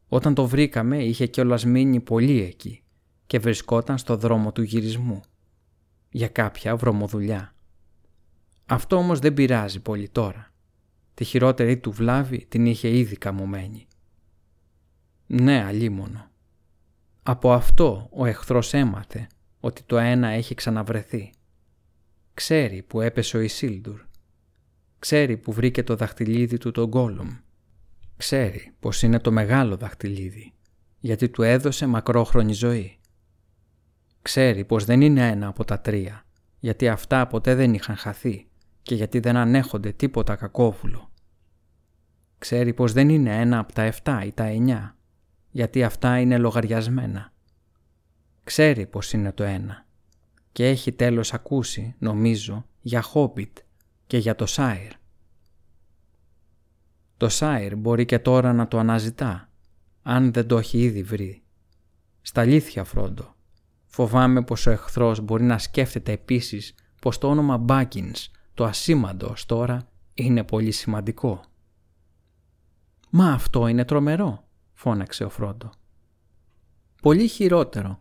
Όταν 0.07 0.33
το 0.33 0.47
βρήκαμε 0.47 1.03
είχε 1.03 1.27
κιόλας 1.27 1.65
μείνει 1.65 1.99
πολύ 1.99 2.41
εκεί 2.41 2.83
και 3.25 3.39
βρισκόταν 3.39 3.97
στο 3.97 4.17
δρόμο 4.17 4.51
του 4.51 4.61
γυρισμού. 4.61 5.21
Για 6.11 6.27
κάποια 6.27 6.75
βρωμοδουλειά. 6.75 7.53
Αυτό 8.65 8.95
όμως 8.95 9.19
δεν 9.19 9.33
πειράζει 9.33 9.79
πολύ 9.79 10.09
τώρα. 10.09 10.51
Τη 11.13 11.23
χειρότερη 11.23 11.77
του 11.77 11.91
βλάβη 11.91 12.45
την 12.45 12.65
είχε 12.65 12.97
ήδη 12.97 13.15
καμωμένη. 13.15 13.87
Ναι, 15.27 15.63
αλίμονο. 15.63 16.29
Από 17.23 17.53
αυτό 17.53 18.09
ο 18.11 18.25
εχθρός 18.25 18.73
έμαθε 18.73 19.27
ότι 19.59 19.83
το 19.83 19.97
ένα 19.97 20.27
έχει 20.27 20.55
ξαναβρεθεί. 20.55 21.33
Ξέρει 22.33 22.81
που 22.81 23.01
έπεσε 23.01 23.37
ο 23.37 23.39
Ισίλντουρ 23.39 24.01
Ξέρει 25.01 25.37
που 25.37 25.51
βρήκε 25.51 25.83
το 25.83 25.95
δαχτυλίδι 25.95 26.57
του 26.57 26.71
τον 26.71 26.87
Γκόλουμ. 26.87 27.37
Ξέρει 28.17 28.71
πως 28.79 29.01
είναι 29.01 29.19
το 29.19 29.31
μεγάλο 29.31 29.77
δαχτυλίδι, 29.77 30.53
γιατί 30.99 31.29
του 31.29 31.41
έδωσε 31.41 31.85
μακρόχρονη 31.85 32.53
ζωή. 32.53 32.99
Ξέρει 34.21 34.65
πως 34.65 34.85
δεν 34.85 35.01
είναι 35.01 35.27
ένα 35.27 35.47
από 35.47 35.65
τα 35.65 35.79
τρία, 35.79 36.25
γιατί 36.59 36.87
αυτά 36.87 37.27
ποτέ 37.27 37.55
δεν 37.55 37.73
είχαν 37.73 37.95
χαθεί 37.95 38.47
και 38.81 38.95
γιατί 38.95 39.19
δεν 39.19 39.35
ανέχονται 39.35 39.91
τίποτα 39.91 40.35
κακόβουλο. 40.35 41.11
Ξέρει 42.37 42.73
πως 42.73 42.93
δεν 42.93 43.09
είναι 43.09 43.39
ένα 43.39 43.59
από 43.59 43.73
τα 43.73 43.81
εφτά 43.81 44.23
ή 44.23 44.31
τα 44.31 44.43
εννιά, 44.43 44.97
γιατί 45.51 45.83
αυτά 45.83 46.19
είναι 46.19 46.37
λογαριασμένα. 46.37 47.33
Ξέρει 48.43 48.85
πως 48.85 49.13
είναι 49.13 49.31
το 49.31 49.43
ένα 49.43 49.85
και 50.51 50.67
έχει 50.67 50.91
τέλος 50.91 51.33
ακούσει, 51.33 51.95
νομίζω, 51.99 52.65
για 52.81 53.01
Χόμπιτ 53.01 53.57
και 54.07 54.17
για 54.17 54.35
το 54.35 54.45
Σάιρ. 54.45 54.91
Το 57.17 57.29
Σάιρ 57.29 57.75
μπορεί 57.75 58.05
και 58.05 58.19
τώρα 58.19 58.53
να 58.53 58.67
το 58.67 58.79
αναζητά, 58.79 59.49
αν 60.03 60.33
δεν 60.33 60.47
το 60.47 60.57
έχει 60.57 60.79
ήδη 60.79 61.03
βρει. 61.03 61.43
Στα 62.21 62.41
αλήθεια, 62.41 62.83
Φρόντο, 62.83 63.35
φοβάμαι 63.91 64.43
πως 64.43 64.65
ο 64.65 64.71
εχθρός 64.71 65.19
μπορεί 65.19 65.43
να 65.43 65.57
σκέφτεται 65.57 66.11
επίσης 66.11 66.75
πως 67.01 67.17
το 67.17 67.29
όνομα 67.29 67.57
Μπάκινς, 67.57 68.31
το 68.53 68.63
ασήμαντο 68.63 69.27
ως 69.27 69.45
τώρα, 69.45 69.87
είναι 70.13 70.43
πολύ 70.43 70.71
σημαντικό. 70.71 71.41
«Μα 73.09 73.33
αυτό 73.33 73.67
είναι 73.67 73.85
τρομερό», 73.85 74.43
φώναξε 74.73 75.23
ο 75.23 75.29
Φρόντο. 75.29 75.69
«Πολύ 77.01 77.27
χειρότερο 77.27 77.97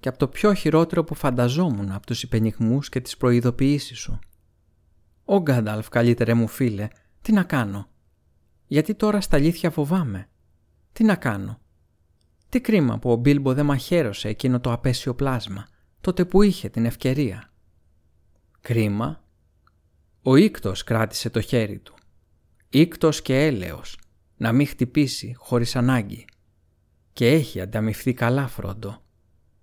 και 0.00 0.08
από 0.08 0.18
το 0.18 0.28
πιο 0.28 0.54
χειρότερο 0.54 1.04
που 1.04 1.14
φανταζόμουν 1.14 1.90
από 1.90 2.06
τους 2.06 2.22
υπενιχμούς 2.22 2.88
και 2.88 3.00
τις 3.00 3.16
προειδοποιήσεις 3.16 3.98
σου. 3.98 4.18
«Ο 5.24 5.40
Γκάνταλφ, 5.40 5.88
καλύτερε 5.88 6.34
μου 6.34 6.48
φίλε, 6.48 6.88
τι 7.22 7.32
να 7.32 7.42
κάνω; 7.42 7.88
Γιατί 8.66 8.94
τώρα 8.94 9.20
στα 9.20 9.36
αλήθεια 9.36 9.70
φοβάμαι. 9.70 10.28
Τι 10.92 11.04
να 11.04 11.14
κάνω; 11.14 11.58
Τι 12.48 12.60
κρίμα 12.60 12.98
που 12.98 13.10
ο 13.10 13.16
Μπίλμπο 13.16 13.54
δεν 13.54 13.64
μαχαίρωσε 13.64 14.28
εκείνο 14.28 14.60
το 14.60 14.72
απέσιο 14.72 15.14
πλάσμα, 15.14 15.68
τότε 16.00 16.24
που 16.24 16.42
είχε 16.42 16.68
την 16.68 16.84
ευκαιρία. 16.84 17.52
Κρίμα. 18.60 19.24
Ο 20.22 20.36
Ήκτος 20.36 20.84
κράτησε 20.84 21.30
το 21.30 21.40
χέρι 21.40 21.78
του. 21.78 21.94
Ήκτος 22.68 23.22
και 23.22 23.44
έλεος, 23.46 23.98
να 24.36 24.52
μην 24.52 24.66
χτυπήσει 24.66 25.34
χωρίς 25.36 25.76
ανάγκη. 25.76 26.24
Και 27.12 27.28
έχει 27.30 27.60
ανταμυφθεί 27.60 28.12
καλά 28.12 28.46
Φρόντο. 28.46 29.02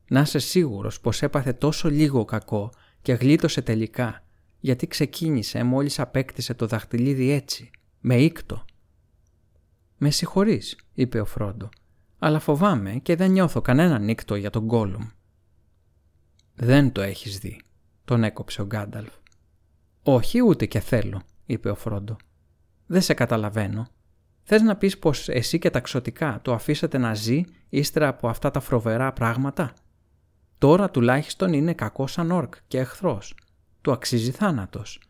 Να 0.08 0.22
είσαι 0.22 0.40
σίγουρος 0.40 1.00
πως 1.02 1.22
έπαθε 1.22 1.54
τόσο 1.54 1.90
λίγο 1.90 2.26
κακό 2.26 2.72
και 3.02 3.14
γλίτωσε 3.14 3.62
τελικά 3.62 4.26
γιατί 4.60 4.88
ξεκίνησε 4.88 5.64
μόλις 5.64 6.00
απέκτησε 6.00 6.54
το 6.54 6.68
δαχτυλίδι 6.68 7.32
έτσι, 7.32 7.72
με 8.00 8.16
ήκτο. 8.16 8.66
«Με 9.98 10.10
συγχωρείς», 10.10 10.78
είπε 10.94 11.20
ο 11.20 11.26
Φρόντο, 11.26 11.70
«αλλά 12.20 12.40
φοβάμαι 12.40 12.94
και 12.94 13.16
δεν 13.16 13.32
νιώθω 13.32 13.62
κανέναν 13.62 14.08
ήκτο 14.08 14.36
για 14.36 14.50
τον 14.50 14.64
Γκόλουμ». 14.64 15.08
«Δεν 16.56 16.92
το 16.92 17.02
έχεις 17.02 17.40
δει», 17.40 17.62
τον 18.06 18.24
έκοψε 18.24 18.62
ο 18.62 18.66
Γκάνταλφ. 18.66 19.14
«Όχι 20.04 20.42
ούτε 20.42 20.66
και 20.66 20.80
θέλω», 20.80 21.22
είπε 21.46 21.70
ο 21.70 21.76
Φρόντο. 21.76 22.16
«Δεν 22.86 23.02
σε 23.02 23.14
καταλαβαίνω. 23.14 23.88
Θες 24.44 24.62
να 24.62 24.76
πεις 24.76 25.00
πως 25.00 25.30
εσύ 25.30 25.60
και 25.60 25.70
τα 25.70 25.80
ξωτικά 25.80 26.40
το 26.42 26.54
αφήσατε 26.54 26.98
να 26.98 27.14
ζει 27.14 27.44
ύστερα 27.70 28.08
από 28.08 28.28
αυτά 28.28 28.52
τα 28.52 28.60
φροβερά 28.60 29.14
πράγματα; 29.14 29.74
Τώρα 30.58 30.90
τουλάχιστον 30.90 31.54
είναι 31.54 31.74
κακός 31.74 32.12
σαν 32.12 32.32
όρκ 32.32 32.54
και 32.68 32.80
εχθρός 32.80 33.36
του 33.86 33.92
αξίζει 33.92 34.32
θάνατος. 34.32 35.02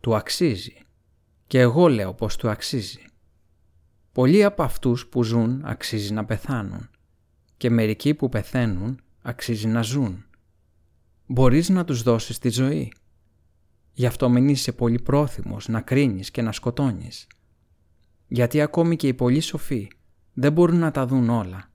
Του 0.00 0.16
αξίζει. 0.16 0.78
Και 1.46 1.60
εγώ 1.60 1.88
λέω 1.88 2.14
πως 2.14 2.36
του 2.36 2.48
αξίζει. 2.48 3.04
Πολλοί 4.16 4.44
από 4.44 4.62
αυτούς 4.62 5.06
που 5.06 5.22
ζουν 5.22 5.60
αξίζει 5.64 6.12
να 6.12 6.24
πεθάνουν 6.24 6.90
και 7.56 7.70
μερικοί 7.70 8.14
που 8.14 8.28
πεθαίνουν 8.28 9.00
αξίζει 9.22 9.66
να 9.66 9.82
ζουν. 9.82 10.24
Μπορείς 11.26 11.68
να 11.68 11.84
τους 11.84 12.02
δώσεις 12.02 12.38
τη 12.38 12.48
ζωή. 12.48 12.92
Γι' 13.92 14.06
αυτό 14.06 14.28
μην 14.28 14.48
είσαι 14.48 14.72
πολύ 14.72 14.98
πρόθυμος 14.98 15.68
να 15.68 15.80
κρίνεις 15.80 16.30
και 16.30 16.42
να 16.42 16.52
σκοτώνεις. 16.52 17.26
Γιατί 18.26 18.60
ακόμη 18.60 18.96
και 18.96 19.08
οι 19.08 19.14
πολύ 19.14 19.40
σοφοί 19.40 19.88
δεν 20.32 20.52
μπορούν 20.52 20.78
να 20.78 20.90
τα 20.90 21.06
δουν 21.06 21.30
όλα. 21.30 21.70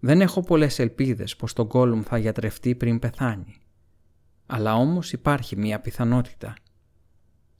Δεν 0.00 0.20
έχω 0.20 0.40
πολλές 0.40 0.78
ελπίδες 0.78 1.36
πως 1.36 1.52
το 1.52 1.66
Γκόλουμ 1.66 2.02
θα 2.02 2.18
γιατρευτεί 2.18 2.74
πριν 2.74 2.98
πεθάνει 2.98 3.60
αλλά 4.46 4.74
όμως 4.74 5.12
υπάρχει 5.12 5.56
μία 5.56 5.80
πιθανότητα 5.80 6.54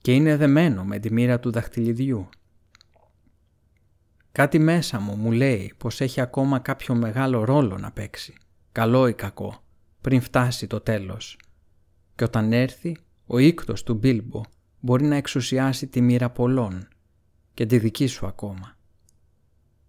και 0.01 0.13
είναι 0.13 0.37
δεμένο 0.37 0.83
με 0.83 0.99
τη 0.99 1.11
μοίρα 1.13 1.39
του 1.39 1.51
δαχτυλιδιού. 1.51 2.29
Κάτι 4.31 4.59
μέσα 4.59 4.99
μου 4.99 5.15
μου 5.15 5.31
λέει 5.31 5.73
πως 5.77 6.01
έχει 6.01 6.21
ακόμα 6.21 6.59
κάποιο 6.59 6.95
μεγάλο 6.95 7.43
ρόλο 7.43 7.77
να 7.77 7.91
παίξει, 7.91 8.33
καλό 8.71 9.07
ή 9.07 9.13
κακό, 9.13 9.63
πριν 10.01 10.21
φτάσει 10.21 10.67
το 10.67 10.79
τέλος. 10.79 11.37
Και 12.15 12.23
όταν 12.23 12.53
έρθει, 12.53 12.97
ο 13.25 13.37
ίκτος 13.37 13.83
του 13.83 13.93
Μπίλμπο 13.93 14.41
μπορεί 14.79 15.05
να 15.05 15.15
εξουσιάσει 15.15 15.87
τη 15.87 16.01
μοίρα 16.01 16.29
πολλών 16.29 16.87
και 17.53 17.65
τη 17.65 17.77
δική 17.77 18.07
σου 18.07 18.27
ακόμα. 18.27 18.77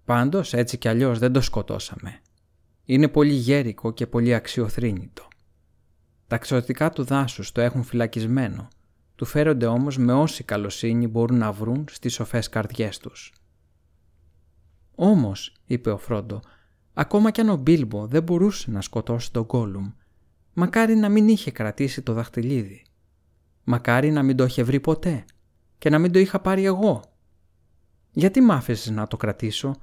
Πάντως 0.04 0.52
έτσι 0.52 0.78
κι 0.78 0.88
αλλιώς 0.88 1.18
δεν 1.18 1.32
το 1.32 1.40
σκοτώσαμε. 1.40 2.20
Είναι 2.84 3.08
πολύ 3.08 3.32
γέρικο 3.32 3.92
και 3.92 4.06
πολύ 4.06 4.34
αξιοθρύνητο. 4.34 5.28
Τα 6.26 6.38
ξωτικά 6.38 6.90
του 6.90 7.04
δάσους 7.04 7.52
το 7.52 7.60
έχουν 7.60 7.82
φυλακισμένο, 7.82 8.68
του 9.16 9.24
φέρονται 9.24 9.66
όμως 9.66 9.98
με 9.98 10.12
όση 10.12 10.44
καλοσύνη 10.44 11.06
μπορούν 11.06 11.38
να 11.38 11.52
βρουν 11.52 11.84
στις 11.90 12.14
σοφές 12.14 12.48
καρδιές 12.48 12.98
τους. 12.98 13.32
«Όμως», 14.94 15.54
είπε 15.64 15.90
ο 15.90 15.98
Φρόντο, 15.98 16.40
«ακόμα 16.92 17.30
κι 17.30 17.40
αν 17.40 17.48
ο 17.48 17.56
Μπίλμπο 17.56 18.06
δεν 18.06 18.22
μπορούσε 18.22 18.70
να 18.70 18.80
σκοτώσει 18.80 19.32
τον 19.32 19.42
Γκόλουμ, 19.42 19.92
μακάρι 20.52 20.94
να 20.94 21.08
μην 21.08 21.28
είχε 21.28 21.50
κρατήσει 21.50 22.02
το 22.02 22.12
δαχτυλίδι. 22.12 22.84
Μακάρι 23.64 24.10
να 24.10 24.22
μην 24.22 24.36
το 24.36 24.44
είχε 24.44 24.62
βρει 24.62 24.80
ποτέ 24.80 25.24
και 25.78 25.90
να 25.90 25.98
μην 25.98 26.12
το 26.12 26.18
είχα 26.18 26.40
πάρει 26.40 26.64
εγώ. 26.64 27.02
Γιατί 28.10 28.40
μ' 28.40 28.50
άφησες 28.50 28.90
να 28.90 29.06
το 29.06 29.16
κρατήσω, 29.16 29.74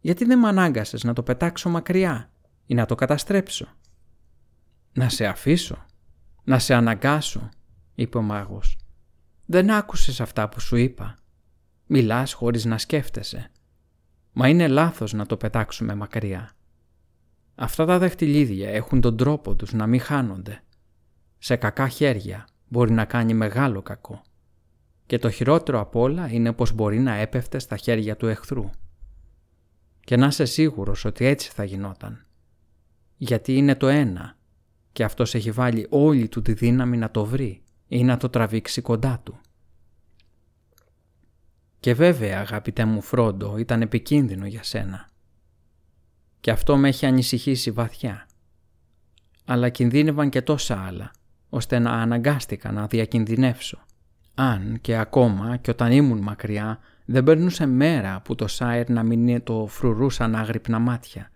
γιατί 0.00 0.24
δεν 0.24 0.38
με 0.38 0.48
ανάγκασες 0.48 1.04
να 1.04 1.12
το 1.12 1.22
πετάξω 1.22 1.68
μακριά 1.68 2.30
ή 2.66 2.74
να 2.74 2.86
το 2.86 2.94
καταστρέψω; 2.94 3.68
«Να 4.92 5.08
σε 5.08 5.26
αφήσω, 5.26 5.84
να 6.44 6.58
σε 6.58 6.74
αναγκάσω», 6.74 7.48
είπε 7.94 8.18
ο 8.18 8.22
μάγος. 8.22 8.78
«Δεν 9.46 9.70
άκουσες 9.70 10.20
αυτά 10.20 10.48
που 10.48 10.60
σου 10.60 10.76
είπα. 10.76 11.14
Μιλάς 11.86 12.32
χωρίς 12.32 12.64
να 12.64 12.78
σκέφτεσαι. 12.78 13.50
Μα 14.38 14.48
είναι 14.48 14.68
λάθος 14.68 15.12
να 15.12 15.26
το 15.26 15.36
πετάξουμε 15.36 15.94
μακριά. 15.94 16.50
Αυτά 17.54 17.84
τα 17.84 17.98
δαχτυλίδια 17.98 18.70
έχουν 18.70 19.00
τον 19.00 19.16
τρόπο 19.16 19.54
τους 19.54 19.72
να 19.72 19.86
μην 19.86 20.00
χάνονται. 20.00 20.62
Σε 21.38 21.56
κακά 21.56 21.88
χέρια 21.88 22.46
μπορεί 22.68 22.92
να 22.92 23.04
κάνει 23.04 23.34
μεγάλο 23.34 23.82
κακό. 23.82 24.22
Και 25.06 25.18
το 25.18 25.30
χειρότερο 25.30 25.80
απ' 25.80 25.96
όλα 25.96 26.32
είναι 26.32 26.52
πως 26.52 26.72
μπορεί 26.72 26.98
να 26.98 27.14
έπεφτε 27.14 27.58
στα 27.58 27.76
χέρια 27.76 28.16
του 28.16 28.26
εχθρού. 28.26 28.70
Και 30.00 30.16
να 30.16 30.26
είσαι 30.26 30.44
σίγουρος 30.44 31.04
ότι 31.04 31.24
έτσι 31.24 31.50
θα 31.50 31.64
γινόταν. 31.64 32.26
Γιατί 33.16 33.56
είναι 33.56 33.74
το 33.74 33.88
ένα 33.88 34.36
και 34.92 35.04
αυτός 35.04 35.34
έχει 35.34 35.50
βάλει 35.50 35.86
όλη 35.90 36.28
του 36.28 36.42
τη 36.42 36.52
δύναμη 36.52 36.96
να 36.96 37.10
το 37.10 37.24
βρει 37.24 37.62
ή 37.88 38.04
να 38.04 38.16
το 38.16 38.28
τραβήξει 38.28 38.80
κοντά 38.80 39.20
του. 39.22 39.40
Και 41.86 41.94
βέβαια 41.94 42.40
αγαπητέ 42.40 42.84
μου 42.84 43.02
Φρόντο 43.02 43.56
ήταν 43.58 43.82
επικίνδυνο 43.82 44.46
για 44.46 44.62
σένα. 44.62 45.08
Και 46.40 46.50
αυτό 46.50 46.76
με 46.76 46.88
έχει 46.88 47.06
ανησυχήσει 47.06 47.70
βαθιά. 47.70 48.26
Αλλά 49.44 49.68
κινδύνευαν 49.68 50.28
και 50.28 50.42
τόσα 50.42 50.84
άλλα, 50.86 51.10
ώστε 51.48 51.78
να 51.78 51.90
αναγκάστηκα 51.90 52.72
να 52.72 52.86
διακινδυνεύσω. 52.86 53.78
Αν 54.34 54.78
και 54.80 54.96
ακόμα 54.96 55.56
και 55.56 55.70
όταν 55.70 55.92
ήμουν 55.92 56.18
μακριά 56.18 56.78
δεν 57.04 57.24
περνούσε 57.24 57.66
μέρα 57.66 58.20
που 58.20 58.34
το 58.34 58.46
Σάιρ 58.46 58.90
να 58.90 59.02
μην 59.02 59.42
το 59.42 59.66
φρουρούσαν 59.66 60.34
άγρυπνα 60.34 60.78
μάτια. 60.78 61.30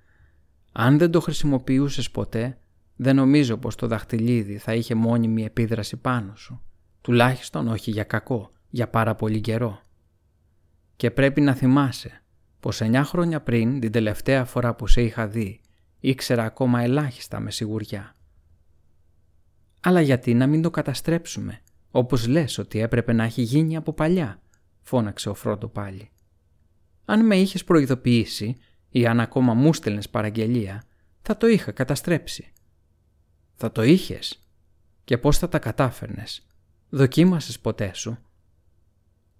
Αν 0.73 0.99
δεν 0.99 1.11
το 1.11 1.21
χρησιμοποιούσες 1.21 2.11
ποτέ, 2.11 2.59
δεν 2.97 3.17
νομίζω 3.17 3.57
πως 3.57 3.75
το 3.75 3.87
δαχτυλίδι 3.87 4.57
θα 4.57 4.75
είχε 4.75 4.95
μόνιμη 4.95 5.45
επίδραση 5.45 5.97
πάνω 5.97 6.35
σου. 6.37 6.61
Τουλάχιστον 7.01 7.69
όχι 7.69 7.91
για 7.91 8.05
κακό, 8.05 8.51
για 8.71 8.89
πάρα 8.89 9.15
πολύ 9.15 9.41
καιρό. 9.41 9.83
Και 11.01 11.11
πρέπει 11.11 11.41
να 11.41 11.55
θυμάσαι 11.55 12.23
πως 12.61 12.81
εννιά 12.81 13.05
χρόνια 13.05 13.41
πριν 13.41 13.81
την 13.81 13.93
τελευταία 13.93 14.45
φορά 14.45 14.75
που 14.75 14.87
σε 14.87 15.03
είχα 15.03 15.29
δει 15.29 15.61
ήξερα 16.01 16.45
ακόμα 16.45 16.83
ελάχιστα 16.83 17.41
με 17.41 17.51
σιγουριά. 17.51 18.17
Αλλά 19.81 20.01
γιατί 20.01 20.35
να 20.35 20.47
μην 20.47 20.63
το 20.63 20.71
καταστρέψουμε, 20.71 21.61
όπως 21.91 22.27
λες 22.27 22.59
ότι 22.59 22.81
έπρεπε 22.81 23.13
να 23.13 23.25
έχει 23.25 23.43
γίνει 23.43 23.77
από 23.77 23.93
παλιά, 23.93 24.43
φώναξε 24.81 25.29
ο 25.29 25.35
Φρόντο 25.35 25.69
πάλι. 25.69 26.11
Αν 27.05 27.27
με 27.27 27.37
είχες 27.37 27.65
προειδοποιήσει 27.65 28.57
ή 28.89 29.07
αν 29.07 29.21
ακόμα 29.21 29.55
μου 29.55 29.75
στέλνες 29.75 30.09
παραγγελία, 30.09 30.83
θα 31.23 31.37
το 31.37 31.47
είχα 31.47 31.73
καταστρέψει. 31.73 32.53
Θα 33.55 33.73
το 33.73 33.83
είχες. 33.83 34.43
Και 35.05 35.19
πώς 35.19 35.39
θα 35.39 35.49
τα 35.49 35.59
κατάφερνες. 35.59 36.47
Δοκίμασες 36.89 37.61
ποτέ 37.61 37.95
σου. 37.95 38.19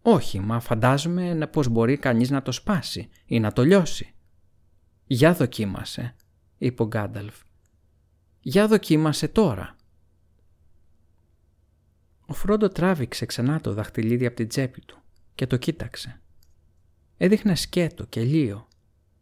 Όχι, 0.03 0.41
μα 0.41 0.61
φαντάζομαι 0.61 1.47
πως 1.47 1.69
μπορεί 1.69 1.97
κανείς 1.97 2.31
να 2.31 2.43
το 2.43 2.53
σπάσει 2.53 3.09
ή 3.27 3.41
να 3.41 3.53
το 3.53 3.65
λιώσει. 3.65 4.15
Για 5.07 5.35
δοκίμασε, 5.35 6.15
είπε 6.59 6.83
ο 6.83 6.87
Γκάνταλφ. 6.87 7.35
Για 8.41 8.69
δοκίμασε 8.69 9.29
τώρα. 9.29 9.77
Ο 12.27 12.33
Φρόντο 12.33 12.69
τράβηξε 12.69 13.27
ξανά 13.27 13.61
το 13.61 13.73
δαχτυλίδι 13.73 14.27
από 14.27 14.37
την 14.37 14.49
τσέπη 14.49 14.81
του 14.81 14.99
και 15.35 15.47
το 15.47 15.57
κοίταξε. 15.57 16.21
Έδειχνε 17.17 17.55
σκέτο 17.55 18.05
και 18.05 18.23
λίο, 18.23 18.69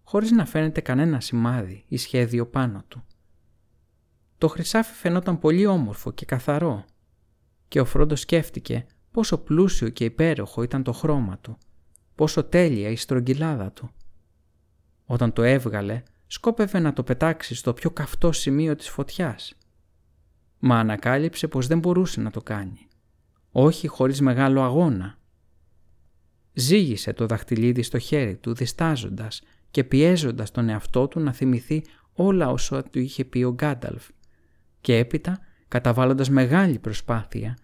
χωρίς 0.02 0.30
να 0.30 0.44
φαίνεται 0.44 0.80
κανένα 0.80 1.20
σημάδι 1.20 1.84
ή 1.88 1.96
σχέδιο 1.96 2.46
πάνω 2.46 2.84
του. 2.88 3.04
Το 4.38 4.48
χρυσάφι 4.48 4.94
φαινόταν 4.94 5.38
πολύ 5.38 5.66
όμορφο 5.66 6.12
και 6.12 6.24
καθαρό 6.24 6.84
και 7.68 7.80
ο 7.80 7.84
Φρόντο 7.84 8.16
σκέφτηκε 8.16 8.86
πόσο 9.18 9.38
πλούσιο 9.38 9.88
και 9.88 10.04
υπέροχο 10.04 10.62
ήταν 10.62 10.82
το 10.82 10.92
χρώμα 10.92 11.38
του, 11.38 11.58
πόσο 12.14 12.44
τέλεια 12.44 12.88
η 12.88 12.96
στρογγυλάδα 12.96 13.72
του. 13.72 13.90
Όταν 15.04 15.32
το 15.32 15.42
έβγαλε, 15.42 16.02
σκόπευε 16.26 16.78
να 16.78 16.92
το 16.92 17.02
πετάξει 17.02 17.54
στο 17.54 17.72
πιο 17.72 17.90
καυτό 17.90 18.32
σημείο 18.32 18.76
της 18.76 18.88
φωτιάς. 18.88 19.54
Μα 20.58 20.78
ανακάλυψε 20.78 21.48
πως 21.48 21.66
δεν 21.66 21.78
μπορούσε 21.78 22.20
να 22.20 22.30
το 22.30 22.42
κάνει. 22.42 22.88
Όχι 23.50 23.86
χωρίς 23.86 24.20
μεγάλο 24.20 24.62
αγώνα. 24.62 25.18
Ζήγησε 26.52 27.12
το 27.12 27.26
δαχτυλίδι 27.26 27.82
στο 27.82 27.98
χέρι 27.98 28.36
του 28.36 28.54
διστάζοντας 28.54 29.42
και 29.70 29.84
πιέζοντας 29.84 30.50
τον 30.50 30.68
εαυτό 30.68 31.08
του 31.08 31.20
να 31.20 31.32
θυμηθεί 31.32 31.84
όλα 32.12 32.50
όσα 32.50 32.82
του 32.82 32.98
είχε 32.98 33.24
πει 33.24 33.42
ο 33.42 33.52
Γκάνταλφ 33.52 34.08
και 34.80 34.96
έπειτα, 34.96 35.38
καταβάλλοντας 35.68 36.30
μεγάλη 36.30 36.78
προσπάθεια, 36.78 37.56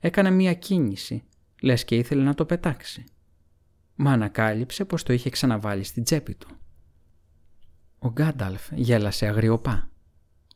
έκανε 0.00 0.30
μία 0.30 0.54
κίνηση, 0.54 1.22
λες 1.60 1.84
και 1.84 1.96
ήθελε 1.96 2.22
να 2.22 2.34
το 2.34 2.44
πετάξει. 2.44 3.04
Μα 3.94 4.12
ανακάλυψε 4.12 4.84
πως 4.84 5.02
το 5.02 5.12
είχε 5.12 5.30
ξαναβάλει 5.30 5.84
στην 5.84 6.04
τσέπη 6.04 6.34
του. 6.34 6.48
Ο 7.98 8.08
Γκάνταλφ 8.08 8.68
γέλασε 8.72 9.26
αγριοπά. 9.26 9.88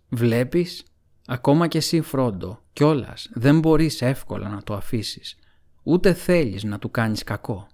«Βλέπεις, 0.09 0.85
ακόμα 1.27 1.69
και 1.69 1.79
εσύ 1.79 2.01
Φρόντο, 2.01 2.63
κιόλας 2.73 3.31
δεν 3.33 3.59
μπορείς 3.59 4.03
εύκολα 4.03 4.49
να 4.49 4.63
το 4.63 4.75
αφήσεις, 4.75 5.37
ούτε 5.83 6.15
θέλεις 6.15 6.65
να 6.65 6.79
του 6.79 6.91
κάνεις 6.91 7.25
κακό. 7.25 7.67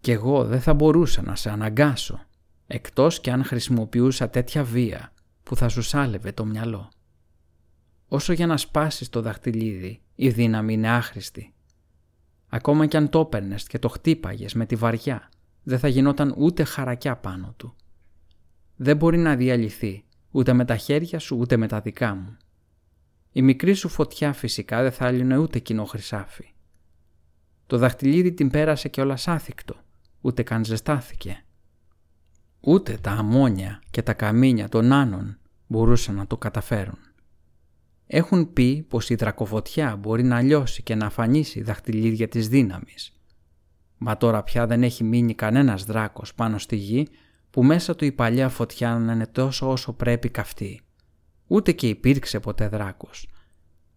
Κι 0.00 0.10
εγώ 0.10 0.44
δεν 0.44 0.60
θα 0.60 0.74
μπορούσα 0.74 1.22
να 1.22 1.36
σε 1.36 1.50
αναγκάσω, 1.50 2.20
εκτός 2.66 3.20
κι 3.20 3.30
αν 3.30 3.44
χρησιμοποιούσα 3.44 4.30
τέτοια 4.30 4.64
βία 4.64 5.12
που 5.42 5.56
θα 5.56 5.68
σου 5.68 5.82
σάλευε 5.82 6.32
το 6.32 6.44
μυαλό. 6.44 6.88
Όσο 8.14 8.32
για 8.32 8.46
να 8.46 8.56
σπάσεις 8.56 9.08
το 9.08 9.22
δαχτυλίδι, 9.22 10.00
η 10.14 10.28
δύναμη 10.30 10.72
είναι 10.72 10.88
άχρηστη. 10.88 11.52
Ακόμα 12.48 12.86
κι 12.86 12.96
αν 12.96 13.08
το 13.08 13.20
έπαιρνες 13.20 13.66
και 13.66 13.78
το 13.78 13.88
χτύπαγες 13.88 14.54
με 14.54 14.66
τη 14.66 14.76
βαριά, 14.76 15.28
δεν 15.62 15.78
θα 15.78 15.88
γινόταν 15.88 16.34
ούτε 16.36 16.64
χαρακιά 16.64 17.16
πάνω 17.16 17.54
του. 17.56 17.74
Δεν 18.76 18.96
μπορεί 18.96 19.18
να 19.18 19.36
διαλυθεί 19.36 20.04
ούτε 20.30 20.52
με 20.52 20.64
τα 20.64 20.76
χέρια 20.76 21.18
σου 21.18 21.36
ούτε 21.38 21.56
με 21.56 21.66
τα 21.68 21.80
δικά 21.80 22.14
μου. 22.14 22.36
Η 23.32 23.42
μικρή 23.42 23.74
σου 23.74 23.88
φωτιά 23.88 24.32
φυσικά 24.32 24.82
δεν 24.82 24.92
θα 24.92 25.06
έλυνε 25.06 25.36
ούτε 25.36 25.58
κοινό 25.58 25.84
χρυσάφι. 25.84 26.54
Το 27.66 27.78
δαχτυλίδι 27.78 28.32
την 28.32 28.50
πέρασε 28.50 28.88
και 28.88 29.00
όλα 29.00 29.18
άθικτο, 29.24 29.76
ούτε 30.20 30.42
καν 30.42 30.64
ζεστάθηκε. 30.64 31.44
Ούτε 32.60 32.98
τα 33.00 33.10
αμόνια 33.10 33.82
και 33.90 34.02
τα 34.02 34.12
καμίνια 34.12 34.68
των 34.68 34.92
άνων 34.92 35.38
μπορούσαν 35.66 36.14
να 36.14 36.26
το 36.26 36.36
καταφέρουν. 36.36 37.03
Έχουν 38.06 38.52
πει 38.52 38.82
πως 38.88 39.10
η 39.10 39.14
δρακοφωτιά 39.14 39.96
μπορεί 39.96 40.22
να 40.22 40.40
λιώσει 40.40 40.82
και 40.82 40.94
να 40.94 41.06
αφανίσει 41.06 41.62
δαχτυλίδια 41.62 42.28
της 42.28 42.48
δύναμης. 42.48 43.12
Μα 43.98 44.16
τώρα 44.16 44.42
πια 44.42 44.66
δεν 44.66 44.82
έχει 44.82 45.04
μείνει 45.04 45.34
κανένας 45.34 45.84
δράκος 45.84 46.34
πάνω 46.34 46.58
στη 46.58 46.76
γη 46.76 47.08
που 47.50 47.64
μέσα 47.64 47.96
του 47.96 48.04
η 48.04 48.12
παλιά 48.12 48.48
φωτιά 48.48 48.98
να 48.98 49.12
είναι 49.12 49.26
τόσο 49.26 49.70
όσο 49.70 49.92
πρέπει 49.92 50.28
καυτή. 50.28 50.80
Ούτε 51.46 51.72
και 51.72 51.88
υπήρξε 51.88 52.40
ποτέ 52.40 52.68
δράκος. 52.68 53.28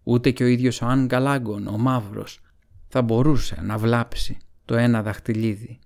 Ούτε 0.03 0.31
και 0.31 0.43
ο 0.43 0.47
ίδιος 0.47 0.81
ο 0.81 0.85
Αν 0.85 1.05
Γκαλάγκον, 1.05 1.67
ο 1.67 1.77
μαύρος, 1.77 2.39
θα 2.87 3.01
μπορούσε 3.01 3.61
να 3.61 3.77
βλάψει 3.77 4.37
το 4.65 4.75
ένα 4.75 5.01
δαχτυλίδι, 5.01 5.79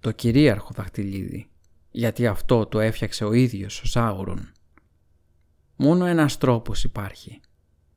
το 0.00 0.10
κυρίαρχο 0.10 0.70
δαχτυλίδι, 0.74 1.48
γιατί 1.90 2.26
αυτό 2.26 2.66
το 2.66 2.80
έφτιαξε 2.80 3.24
ο 3.24 3.32
ίδιος 3.32 3.82
ο 3.82 3.86
Σάουρον. 3.86 4.52
Μόνο 5.76 6.04
ένας 6.04 6.38
τρόπος 6.38 6.84
υπάρχει– 6.84 7.40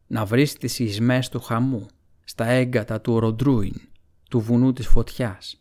να 0.08 0.26
βρεις 0.26 0.54
τις 0.54 0.80
ισμές 0.80 1.30
του 1.30 1.40
χαμού 1.40 1.86
στα 2.24 2.46
έγκατα 2.46 3.02
του 3.02 3.20
Ροντρούιν, 3.20 3.82
του 4.30 4.40
βουνού 4.40 4.74
της 4.74 4.88
φωτιάς 4.88 5.60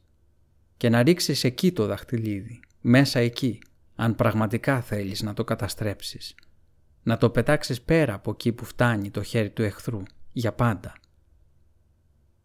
και 0.77 0.89
να 0.89 1.03
ρίξεις 1.03 1.45
εκεί 1.45 1.73
το 1.73 1.87
δαχτυλίδι, 1.87 2.61
μέσα 2.81 3.19
εκεί, 3.19 3.59
αν 3.95 4.15
πραγματικά 4.15 4.81
θέλεις 4.81 5.23
να 5.23 5.35
το 5.35 5.45
καταστρέψεις. 5.45 6.35
Να 7.03 7.17
το 7.17 7.31
πετάξεις 7.31 7.83
πέρα 7.83 8.15
από 8.15 8.31
εκεί 8.31 8.53
που 8.53 8.65
φτάνει 8.65 9.11
το 9.11 9.23
χέρι 9.23 9.51
του 9.51 9.63
εχθρού, 9.63 10.03
για 10.33 10.53
πάντα. 10.53 10.93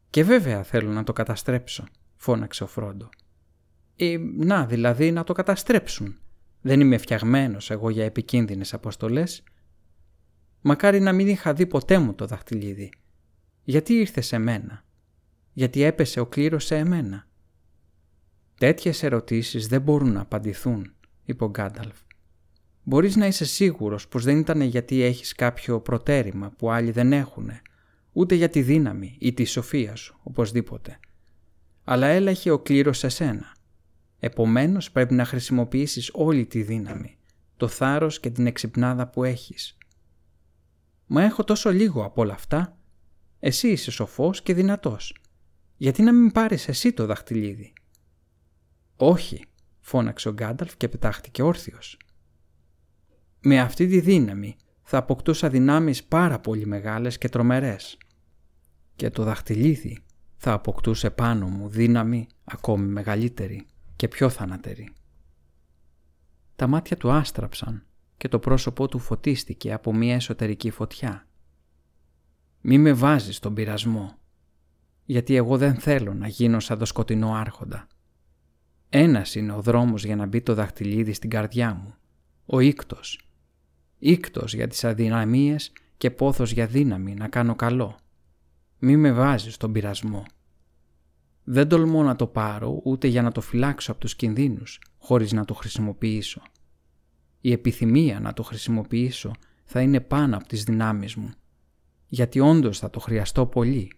«Και 0.09 0.23
βέβαια 0.23 0.63
θέλω 0.63 0.91
να 0.91 1.03
το 1.03 1.13
καταστρέψω», 1.13 1.84
φώναξε 2.15 2.63
ο 2.63 2.67
Φρόντο. 2.67 3.09
«Ε, 3.95 4.17
να, 4.38 4.65
δηλαδή 4.65 5.11
να 5.11 5.23
το 5.23 5.34
καταστρέψουν. 5.34 6.17
Δεν 6.61 6.80
είμαι 6.80 6.97
φτιαγμένος 6.97 7.71
εγώ 7.71 7.89
για 7.89 8.05
επικίνδυνες 8.05 8.73
αποστολές 8.73 9.43
Μακάρι 10.61 10.99
να 10.99 11.14
μην 11.14 11.27
είχα 11.27 11.53
δει 11.53 11.65
ποτέ 11.65 11.99
μου 11.99 12.14
το 12.14 12.26
δαχτυλίδι. 12.26 12.91
Γιατί 13.64 13.94
ήρθε 13.94 14.22
σε 14.22 14.38
μένα; 14.38 14.84
Γιατί 15.53 15.81
έπεσε 15.81 16.19
ο 16.19 16.26
κλήρος 16.26 16.65
σε 16.65 16.76
εμένα; 16.76 17.27
Τέτοιες 18.57 19.03
ερωτήσεις 19.03 19.68
δεν 19.68 19.81
μπορούν 19.81 20.11
να 20.11 20.22
απαντηθούν, 20.22 20.94
είπε 21.26 21.44
ο 21.44 21.49
Γκάνταλφ. 21.49 21.98
Μπορείς 22.84 23.15
να 23.15 23.27
είσαι 23.27 23.45
σίγουρος 23.45 24.07
πως 24.07 24.23
δεν 24.23 24.38
ήταν 24.38 24.61
γιατί 24.61 25.02
έχεις 25.02 25.34
κάποιο 25.34 25.80
προτέρημα 25.80 26.49
που 26.57 26.72
άλλοι 26.72 26.91
δεν 26.91 27.14
έχουν, 27.14 27.49
ούτε 28.14 28.36
για 28.36 28.49
τη 28.49 28.61
δύναμη 28.61 29.15
ή 29.19 29.34
τη 29.34 29.45
σοφία 29.45 29.95
σου, 29.95 30.19
οπωσδήποτε. 30.23 30.99
Αλλά 31.84 32.07
έλαχε 32.07 32.52
ο 32.52 32.60
κλήρος 32.60 32.98
σε 32.98 33.10
σένα. 33.10 33.56
Επομένως 34.19 34.91
πρέπει 34.91 35.14
να 35.14 35.26
χρησιμοποιήσεις 35.26 36.10
όλη 36.14 36.45
τη 36.45 36.61
δύναμη, 36.61 37.18
το 37.57 37.68
θάρρος 37.68 38.19
και 38.19 38.30
την 38.30 38.48
εξυπνάδα 38.48 39.07
που 39.07 39.23
έχεις. 39.23 39.77
Μα 41.11 41.23
έχω 41.23 41.44
τόσο 41.44 41.72
λίγο 41.72 42.03
από 42.03 42.22
όλα 42.22 42.34
αυτά. 42.34 42.77
Εσύ 43.40 43.68
είσαι 43.68 43.91
σοφός 43.91 44.41
και 44.41 44.53
δυνατός. 44.53 45.15
Γιατί 45.77 46.02
να 46.02 46.14
μην 46.14 46.31
πάρεις 46.31 46.68
εσύ 46.68 46.94
το 46.94 47.06
δαχτυλίδι; 47.06 47.73
Όχι, 48.95 49.45
φώναξε 49.80 50.30
ο 50.30 50.34
Γκάνταλφ 50.34 50.77
και 50.77 50.90
πετάχτηκε 50.90 51.41
όρθιος. 51.44 51.98
Με 53.41 53.60
αυτή 53.60 53.88
τη 53.88 53.99
δύναμη 53.99 54.56
θα 54.81 54.98
αποκτούσα 54.98 55.49
δυνάμεις 55.49 56.03
πάρα 56.03 56.40
πολύ 56.40 56.65
μεγάλες 56.65 57.18
και 57.18 57.30
τρομερές. 57.30 57.98
Και 58.95 59.10
το 59.10 59.23
δαχτυλίδι 59.23 60.03
θα 60.36 60.53
αποκτούσε 60.53 61.10
πάνω 61.10 61.48
μου 61.48 61.69
δύναμη 61.69 62.27
ακόμη 62.44 62.86
μεγαλύτερη 62.86 63.65
και 63.95 64.07
πιο 64.07 64.30
θανατερή. 64.30 64.94
Τα 66.56 66.68
μάτια 66.68 66.98
του 66.98 67.11
άστραψαν 67.11 67.89
και 68.20 68.28
το 68.28 68.40
πρόσωπό 68.40 68.88
του 68.88 69.00
φωτίστηκε 69.00 69.74
από 69.74 69.94
μια 69.94 70.16
εσωτερική 70.16 70.70
φωτιά. 70.70 71.28
«Μη 72.62 72.78
με 72.78 72.94
βάζεις 72.94 73.36
στον 73.36 73.54
πειρασμό, 73.54 74.18
γιατί 75.06 75.36
εγώ 75.36 75.58
δεν 75.58 75.76
θέλω 75.76 76.14
να 76.14 76.28
γίνω 76.28 76.60
σαν 76.60 76.78
το 76.78 76.86
σκοτεινό 76.86 77.34
άρχοντα. 77.34 77.88
Ένας 78.90 79.36
είναι 79.36 79.52
ο 79.52 79.62
δρόμος 79.62 80.06
για 80.06 80.16
να 80.16 80.26
μπει 80.26 80.41
το 80.41 80.54
δαχτυλίδι 80.54 81.14
στην 81.14 81.30
καρδιά 81.30 81.74
μου, 81.74 81.94
ο 82.46 82.60
ίκτος. 82.60 83.30
Ήκτος 83.98 84.54
για 84.54 84.68
τις 84.68 84.84
αδυναμίες 84.84 85.72
και 85.98 86.12
πόθος 86.12 86.52
για 86.52 86.68
δύναμη 86.68 87.14
να 87.14 87.28
κάνω 87.28 87.56
καλό. 87.56 87.98
Μη 88.80 88.98
με 88.98 89.12
βάζεις 89.12 89.54
στον 89.54 89.72
πειρασμό. 89.72 90.26
Δεν 91.44 91.68
τολμώ 91.68 92.04
να 92.04 92.16
το 92.16 92.28
πάρω 92.28 92.82
ούτε 92.84 93.08
για 93.08 93.22
να 93.22 93.32
το 93.32 93.41
φυλάξω 93.41 93.91
από 93.91 94.00
τους 94.00 94.16
κινδύνους, 94.16 94.82
χωρίς 94.98 95.32
να 95.32 95.46
το 95.46 95.54
χρησιμοποιήσω. 95.54 96.41
Η 97.41 97.52
επιθυμία 97.52 98.20
να 98.20 98.34
το 98.34 98.44
χρησιμοποιήσω 98.44 99.32
θα 99.64 99.82
είναι 99.82 99.99
πάνω 99.99 100.38
από 100.38 100.48
τις 100.48 100.64
δυνάμεις 100.64 101.16
μου, 101.16 101.30
γιατί 102.07 102.40
όντως 102.40 102.80
θα 102.80 102.90
το 102.90 102.99
χρειαστώ 102.99 103.45
πολύ. 103.45 103.91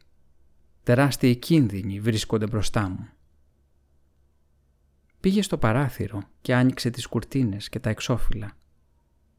Τεράστιοι 0.83 1.35
κίνδυνοι 1.35 1.99
βρίσκονται 1.99 2.47
μπροστά 2.47 2.89
μου. 2.89 3.07
Πήγε 5.19 5.41
στο 5.41 5.57
παράθυρο 5.57 6.21
και 6.41 6.55
άνοιξε 6.55 6.89
τις 6.89 7.07
κουρτίνες 7.07 7.69
και 7.69 7.79
τα 7.79 7.89
εξώφυλλα. 7.89 8.51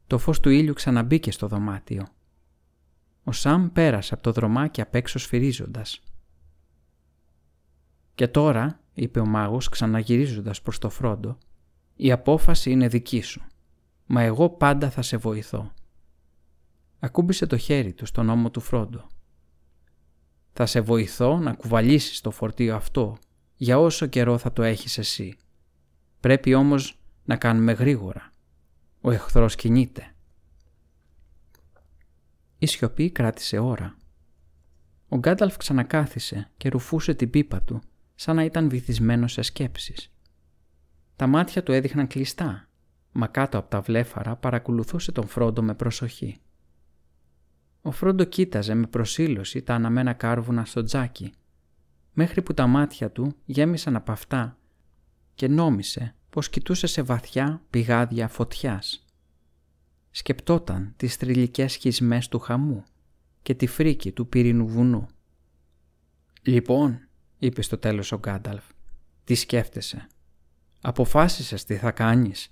Το 0.07 0.17
φως 0.17 0.39
του 0.39 0.49
ήλιου 0.49 0.73
ξαναμπήκε 0.73 1.31
στο 1.31 1.47
δωμάτιο. 1.47 2.07
Ο 3.23 3.31
Σαμ 3.31 3.71
πέρασε 3.71 4.13
από 4.13 4.23
το 4.23 4.31
δρομάκι 4.31 4.81
απ' 4.81 4.95
έξω 4.95 5.19
σφυρίζοντας. 5.19 6.01
«Και 8.15 8.27
τώρα», 8.27 8.79
είπε 8.93 9.19
ο 9.19 9.25
μάγος 9.25 9.69
ξαναγυρίζοντας 9.69 10.61
προς 10.61 10.79
το 10.79 10.89
φρόντο, 10.89 11.37
«η 11.95 12.11
απόφαση 12.11 12.71
είναι 12.71 12.87
δική 12.87 13.21
σου, 13.21 13.41
μα 14.13 14.21
εγώ 14.21 14.49
πάντα 14.49 14.89
θα 14.89 15.01
σε 15.01 15.17
βοηθώ». 15.17 15.73
Ακούμπησε 16.99 17.45
το 17.45 17.57
χέρι 17.57 17.93
του 17.93 18.05
στον 18.05 18.29
ώμο 18.29 18.51
του 18.51 18.59
φρόντο. 18.59 19.07
«Θα 20.53 20.65
σε 20.65 20.81
βοηθώ 20.81 21.37
να 21.37 21.53
κουβαλήσεις 21.53 22.21
το 22.21 22.31
φορτίο 22.31 22.75
αυτό 22.75 23.17
για 23.55 23.79
όσο 23.79 24.05
καιρό 24.05 24.37
θα 24.37 24.53
το 24.53 24.63
έχεις 24.63 24.97
εσύ. 24.97 25.37
Πρέπει 26.19 26.53
όμως 26.53 26.99
να 27.25 27.35
κάνουμε 27.35 27.71
γρήγορα. 27.71 28.31
Ο 29.01 29.11
εχθρός 29.11 29.55
κινείται». 29.55 30.15
Η 32.57 32.65
σιωπή 32.65 33.11
κράτησε 33.11 33.59
ώρα. 33.59 33.97
Ο 35.07 35.17
Γκάνταλφ 35.17 35.57
ξανακάθισε 35.57 36.51
και 36.57 36.69
ρουφούσε 36.69 37.13
την 37.13 37.29
πίπα 37.29 37.61
του 37.61 37.81
σαν 38.15 38.35
να 38.35 38.43
ήταν 38.43 38.69
βυθισμένος 38.69 39.31
σε 39.31 39.41
σκέψεις. 39.41 40.11
Τα 41.15 41.27
μάτια 41.27 41.63
του 41.63 41.71
έδειχναν 41.71 42.07
κλειστά, 42.07 42.67
μα 43.13 43.27
κάτω 43.27 43.57
από 43.57 43.69
τα 43.69 43.81
βλέφαρα 43.81 44.35
παρακολουθούσε 44.35 45.11
τον 45.11 45.27
Φρόντο 45.27 45.61
με 45.61 45.75
προσοχή. 45.75 46.37
Ο 47.81 47.91
Φρόντο 47.91 48.23
κοίταζε 48.23 48.73
με 48.73 48.87
προσήλωση 48.87 49.61
τα 49.61 49.75
αναμένα 49.75 50.13
κάρβουνα 50.13 50.65
στο 50.65 50.83
τζάκι, 50.83 51.33
μέχρι 52.13 52.41
που 52.41 52.53
τα 52.53 52.67
μάτια 52.67 53.11
του 53.11 53.35
γέμισαν 53.45 53.95
από 53.95 54.11
αυτά 54.11 54.57
και 55.35 55.47
νόμισε 55.47 56.15
πως 56.29 56.49
κοιτούσε 56.49 56.87
σε 56.87 57.01
βαθιά 57.01 57.61
πηγάδια 57.69 58.27
φωτιάς. 58.27 59.05
Σκεπτόταν 60.11 60.93
τις 60.97 61.15
θρηλυκές 61.15 61.71
σχισμές 61.71 62.27
του 62.27 62.39
χαμού 62.39 62.83
και 63.41 63.53
τη 63.53 63.67
φρίκη 63.67 64.11
του 64.11 64.27
πύρινου 64.27 64.67
βουνού. 64.67 65.07
«Λοιπόν», 66.41 67.07
είπε 67.39 67.61
στο 67.61 67.77
τέλος 67.77 68.11
ο 68.11 68.17
Γκάνταλφ. 68.17 68.63
Τι 69.23 69.35
σκέφτεσαι; 69.35 70.07
Αποφάσισες 70.81 71.63
τι 71.63 71.75
θα 71.75 71.91
κάνεις; 71.91 72.49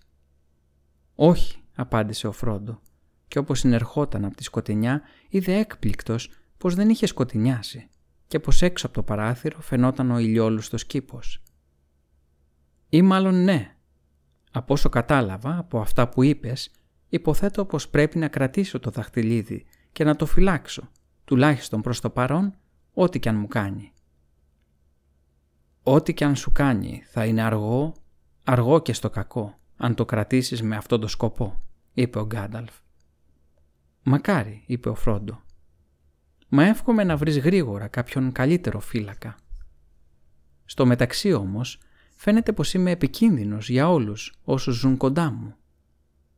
Όχι, 1.16 1.64
απάντησε 1.76 2.28
ο 2.28 2.32
Φρόντο 2.32 2.80
και 3.28 3.40
όπως 3.40 3.60
συνερχόταν 3.60 4.26
από 4.26 4.36
τη 4.36 4.44
σκοτεινιά 4.44 5.02
είδε 5.30 5.54
έκπληκτος 5.54 6.30
πως 6.58 6.76
δεν 6.76 6.90
είχε 6.90 7.06
σκοτεινιάσει 7.06 7.90
και 8.28 8.40
πως 8.40 8.62
έξω 8.62 8.86
από 8.86 8.96
το 8.96 9.04
παράθυρο 9.04 9.62
φαινόταν 9.62 10.12
ο 10.12 10.18
ηλιόλουστος 10.18 10.86
κήπος. 10.86 11.42
Ή 12.90 13.02
μάλλον 13.02 13.44
ναι. 13.44 13.76
Από 14.52 14.74
όσο 14.74 14.90
κατάλαβα 14.90 15.58
από 15.58 15.80
αυτά 15.80 16.10
που 16.10 16.24
είπες, 16.24 16.72
υποθέτω 17.10 17.66
πως 17.66 17.90
πρέπει 17.90 18.18
να 18.18 18.28
κρατήσω 18.28 18.80
το 18.80 18.90
δαχτυλίδι 18.90 19.66
και 19.92 20.04
να 20.04 20.16
το 20.16 20.26
φυλάξω, 20.26 20.90
τουλάχιστον 21.26 21.82
προς 21.82 22.00
το 22.02 22.10
παρόν, 22.10 22.56
ό,τι 22.94 23.20
κι 23.20 23.30
αν 23.30 23.36
μου 23.36 23.48
κάνει. 23.48 23.94
Ό,τι 25.84 26.14
και 26.14 26.26
αν 26.26 26.36
σου 26.36 26.52
κάνει 26.52 27.04
θα 27.06 27.26
είναι 27.26 27.42
αργό, 27.42 27.94
αργό 28.46 28.82
και 28.82 28.94
στο 28.94 29.10
κακό, 29.10 29.60
αν 29.84 29.96
το 29.96 30.06
κρατήσεις 30.06 30.62
με 30.62 30.76
αυτόν 30.76 31.00
τον 31.00 31.10
σκοπό, 31.10 31.62
είπε 31.94 32.20
ο 32.20 32.26
Γκάνταλφ. 32.26 32.74
Μακάρι, 34.04 34.64
είπε 34.66 34.90
ο 34.90 34.96
Φρόντο. 34.96 35.42
Μα 36.48 36.66
εύχομαι 36.66 37.04
να 37.04 37.18
βρεις 37.18 37.40
γρήγορα 37.40 37.88
κάποιον 37.88 38.32
καλύτερο 38.32 38.80
φύλακα. 38.80 39.36
Στο 40.66 40.86
μεταξύ 40.86 41.34
όμως, 41.34 41.80
φαίνεται 42.16 42.54
πως 42.54 42.74
είμαι 42.74 42.92
επικίνδυνος 42.92 43.70
για 43.70 43.90
όλους 43.90 44.34
όσους 44.44 44.76
ζουν 44.76 44.98
κοντά 44.98 45.32
μου. 45.32 45.56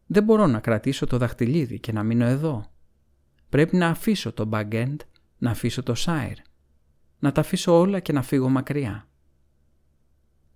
Δεν 0.05 0.23
μπορώ 0.23 0.47
να 0.47 0.59
κρατήσω 0.59 1.05
το 1.05 1.17
δαχτυλίδι 1.17 1.79
και 1.79 1.91
να 1.91 2.03
μείνω 2.03 2.25
εδώ. 2.25 2.71
Πρέπει 3.49 3.75
να 3.75 3.87
αφήσω 3.87 4.33
το 4.33 4.45
Μπαγκέντ, 4.45 5.01
να 5.37 5.51
αφήσω 5.51 5.83
το 5.83 5.95
Σάιρ, 5.95 6.37
να 7.19 7.31
τα 7.31 7.41
αφήσω 7.41 7.79
όλα 7.79 7.99
και 7.99 8.13
να 8.13 8.21
φύγω 8.21 8.49
μακριά. 8.49 9.07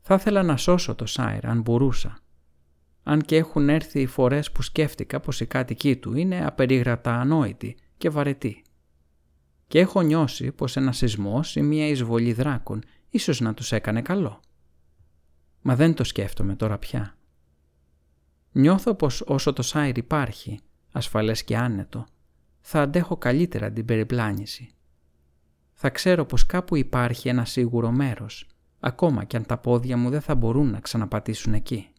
Θα 0.02 0.16
ήθελα 0.16 0.44
να 0.44 0.58
σώσω 0.58 0.96
το 0.96 1.06
Σάιρ 1.06 1.48
αν 1.48 1.62
μπορούσα. 1.62 2.22
Αν 3.10 3.22
και 3.22 3.36
έχουν 3.36 3.70
έρθει 3.70 4.02
οι 4.02 4.06
φορές 4.06 4.52
που 4.52 4.62
σκέφτηκα 4.62 5.20
πως 5.20 5.40
η 5.40 5.46
κάτοικοί 5.46 5.96
του 5.96 6.16
είναι 6.16 6.46
απερίγρατα 6.46 7.20
ανόητοι 7.20 7.78
και 7.98 8.10
βαρετοί. 8.10 8.62
Και 9.68 9.80
έχω 9.80 10.02
νιώσει 10.02 10.52
πως 10.52 10.76
ένα 10.76 10.92
σεισμός 10.92 11.56
ή 11.56 11.62
μια 11.62 11.88
εισβολή 11.88 12.34
δράκων 12.34 12.84
ίσως 13.10 13.40
να 13.40 13.54
τους 13.54 13.72
έκανε 13.72 14.02
καλό. 14.02 14.40
Μα 15.62 15.76
δεν 15.76 15.94
το 15.94 16.04
σκέφτομαι 16.04 16.56
τώρα 16.56 16.78
πια. 16.78 17.18
Νιώθω 18.52 18.96
πως 18.96 19.22
όσο 19.22 19.54
το 19.54 19.62
Σάιρ 19.62 19.98
υπάρχει, 19.98 20.60
ασφαλές 20.92 21.44
και 21.44 21.58
άνετο, 21.58 22.06
θα 22.60 22.82
αντέχω 22.82 23.18
καλύτερα 23.18 23.72
την 23.72 23.86
περιπλάνηση. 23.86 24.70
Θα 25.74 25.90
ξέρω 25.90 26.26
πως 26.26 26.46
κάπου 26.46 26.76
υπάρχει 26.76 27.30
ένα 27.30 27.46
σίγουρο 27.46 27.92
μέρος 27.92 28.48
ακόμα 28.80 29.24
και 29.24 29.38
αν 29.38 29.46
τα 29.46 29.58
πόδια 29.58 29.98
μου 29.98 30.10
δεν 30.10 30.22
θα 30.22 30.36
μπορούν 30.36 30.70
να 30.70 30.80
ξαναπατήσουν 30.80 31.54
εκεί. 31.54 31.92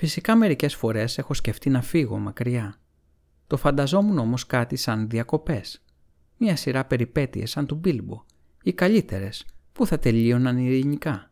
Φυσικά 0.00 0.36
μερικές 0.36 0.74
φορές 0.74 1.18
έχω 1.18 1.34
σκεφτεί 1.34 1.70
να 1.70 1.82
φύγω 1.82 2.18
μακριά. 2.18 2.74
Το 3.46 3.56
φανταζόμουν 3.56 4.18
όμως 4.18 4.46
κάτι 4.46 4.76
σαν 4.76 5.08
διακοπές. 5.08 5.84
Μια 6.36 6.56
σειρά 6.56 6.84
περιπέτειες 6.84 7.50
σαν 7.50 7.66
του 7.66 7.74
Μπίλμπο 7.74 8.24
ή 8.62 8.72
καλύτερες 8.72 9.46
που 9.72 9.86
θα 9.86 9.98
τελείωναν 9.98 10.58
ειρηνικά. 10.58 11.30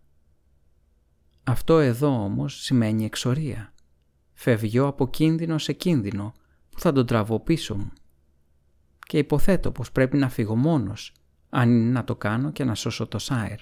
Αυτό 1.45 1.79
εδώ 1.79 2.25
όμως 2.25 2.63
σημαίνει 2.63 3.05
εξορία. 3.05 3.73
Φεύγω 4.33 4.87
από 4.87 5.09
κίνδυνο 5.09 5.59
σε 5.59 5.73
κίνδυνο 5.73 6.33
που 6.71 6.81
θα 6.81 6.93
τον 6.93 7.07
τραβώ 7.07 7.41
πίσω 7.41 7.77
μου. 7.77 7.93
Και 8.99 9.19
υποθέτω 9.19 9.71
πως 9.73 9.93
πρέπει 9.93 10.17
να 10.17 10.29
φύγω 10.29 10.57
μόνος 10.57 11.13
αν 11.49 11.71
είναι 11.71 11.91
να 11.91 12.05
το 12.05 12.17
κάνω 12.17 12.51
και 12.53 12.65
να 12.65 12.75
σώσω 12.75 13.07
το 13.07 13.19
Σάιρ. 13.19 13.61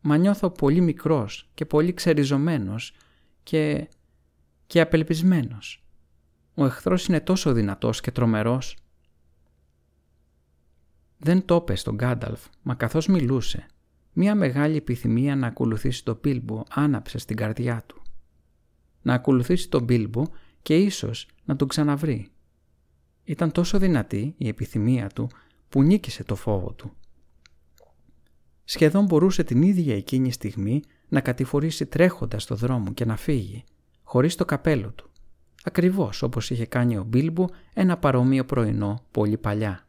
Μα 0.00 0.16
νιώθω 0.16 0.50
πολύ 0.50 0.80
μικρός 0.80 1.50
και 1.54 1.64
πολύ 1.64 1.94
ξεριζωμένος 1.94 2.94
και... 3.42 3.88
και 4.66 4.80
απελπισμένος. 4.80 5.84
Ο 6.54 6.64
εχθρός 6.64 7.06
είναι 7.06 7.20
τόσο 7.20 7.52
δυνατός 7.52 8.00
και 8.00 8.10
τρομερός. 8.10 8.76
Δεν 11.18 11.44
το 11.44 11.54
είπε 11.54 11.74
στον 11.74 11.94
Γκάνταλφ, 11.94 12.46
μα 12.62 12.74
καθώς 12.74 13.06
μιλούσε, 13.06 13.66
μία 14.12 14.34
μεγάλη 14.34 14.76
επιθυμία 14.76 15.36
να 15.36 15.46
ακολουθήσει 15.46 16.04
τον 16.04 16.18
Μπίλμπο 16.22 16.62
άναψε 16.70 17.18
στην 17.18 17.36
καρδιά 17.36 17.82
του. 17.86 18.02
Να 19.02 19.14
ακολουθήσει 19.14 19.68
τον 19.68 19.82
Μπίλμπο 19.82 20.24
και 20.62 20.76
ίσως 20.76 21.28
να 21.44 21.56
τον 21.56 21.68
ξαναβρει. 21.68 22.28
Ήταν 23.24 23.52
τόσο 23.52 23.78
δυνατή 23.78 24.34
η 24.36 24.48
επιθυμία 24.48 25.06
του 25.06 25.30
που 25.68 25.82
νίκησε 25.82 26.24
το 26.24 26.34
φόβο 26.34 26.72
του. 26.72 26.92
Σχεδόν 28.64 29.04
μπορούσε 29.04 29.44
την 29.44 29.62
ίδια 29.62 29.96
εκείνη 29.96 30.32
στιγμή 30.32 30.82
να 31.10 31.20
κατηφορήσει 31.20 31.86
τρέχοντας 31.86 32.42
στο 32.42 32.54
δρόμο 32.54 32.92
και 32.92 33.04
να 33.04 33.16
φύγει, 33.16 33.64
χωρίς 34.02 34.34
το 34.34 34.44
καπέλο 34.44 34.90
του, 34.90 35.10
ακριβώς 35.64 36.22
όπως 36.22 36.50
είχε 36.50 36.66
κάνει 36.66 36.96
ο 36.96 37.04
Μπίλμπο 37.04 37.44
ένα 37.74 37.96
παρόμοιο 37.96 38.44
πρωινό 38.44 39.04
πολύ 39.10 39.36
παλιά. 39.36 39.86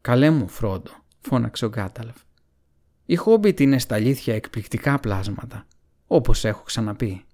«Καλέ 0.00 0.30
μου, 0.30 0.48
Φρόντο», 0.48 0.90
φώναξε 1.20 1.64
ο 1.64 1.68
Γκάταλφ. 1.68 2.16
Οι 3.06 3.16
Χόμπιτ 3.16 3.60
είναι 3.60 3.78
στα 3.78 3.94
αλήθεια 3.94 4.34
εκπληκτικά 4.34 4.98
πλάσματα, 4.98 5.66
όπως 6.06 6.44
έχω 6.44 6.62
ξαναπεί. 6.62 7.24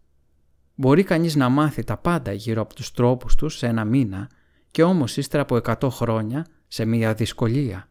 Μπορεί 0.74 1.02
κανείς 1.02 1.35
να 1.35 1.48
μάθει 1.48 1.85
τα 1.85 1.97
πάντα 1.97 2.32
γύρω 2.32 2.62
από 2.62 2.74
τους 2.74 2.93
τρόπους 2.93 3.35
τους 3.35 3.56
σε 3.56 3.66
ένα 3.66 3.85
μήνα 3.85 4.31
και 4.70 4.82
όμως 4.82 5.16
ύστερα 5.16 5.43
από 5.43 5.60
100 5.64 5.89
χρόνια, 5.90 6.47
σε 6.68 6.85
μια 6.85 7.14
δυσκολία, 7.14 7.89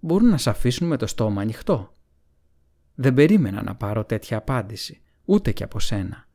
μπορούν 0.00 0.28
να 0.28 0.38
σε 0.38 0.50
αφήσουν 0.50 0.86
με 0.86 0.96
το 0.96 1.06
στόμα 1.06 1.40
ανοιχτό. 1.40 1.92
Δεν 2.98 3.14
περίμενα 3.14 3.62
να 3.62 3.74
πάρω 3.74 4.04
τέτοια 4.04 4.36
απάντηση, 4.36 5.00
ούτε 5.24 5.52
και 5.52 5.64
από 5.64 5.80
σένα. 5.80 6.26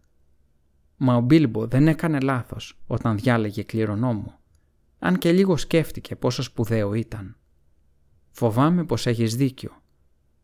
Μα 0.97 1.15
ο 1.15 1.21
Μπίλμπο 1.21 1.67
δεν 1.67 1.88
έκανε 1.88 2.19
λάθος 2.19 2.79
όταν 2.88 3.17
διάλεγε 3.17 3.63
κληρονόμο, 3.63 4.39
αν 4.99 5.17
και 5.17 5.31
λίγο 5.31 5.57
σκέφτηκε 5.57 6.15
πόσο 6.15 6.41
σπουδαίο 6.41 6.93
ήταν. 6.93 7.35
Φοβάμαι 8.31 8.83
πως 8.83 9.05
έχεις 9.07 9.35
δίκιο. 9.35 9.71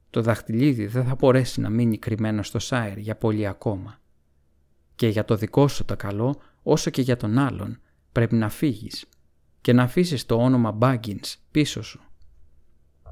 Το 0.09 0.21
δαχτυλίδι 0.21 0.87
δεν 0.87 1.05
θα 1.05 1.15
μπορέσει 1.15 1.61
να 1.61 1.69
μείνει 1.69 1.97
κρυμμένο 1.97 2.43
στο 2.43 2.59
Σάιρ 2.59 2.97
για 2.97 3.15
πολύ 3.15 3.47
ακόμα. 3.47 3.99
Και 4.95 5.07
για 5.07 5.25
το 5.25 5.35
δικό 5.35 5.67
σου 5.67 5.85
το 5.85 5.95
καλό, 5.95 6.41
όσο 6.63 6.89
και 6.89 7.01
για 7.01 7.17
τον 7.17 7.37
άλλον, 7.37 7.79
πρέπει 8.11 8.35
να 8.35 8.49
φύγεις 8.49 9.05
και 9.61 9.73
να 9.73 9.83
αφήσεις 9.83 10.25
το 10.25 10.35
όνομα 10.35 10.77
Baggins 10.81 11.35
πίσω 11.51 11.81
σου. 11.81 12.01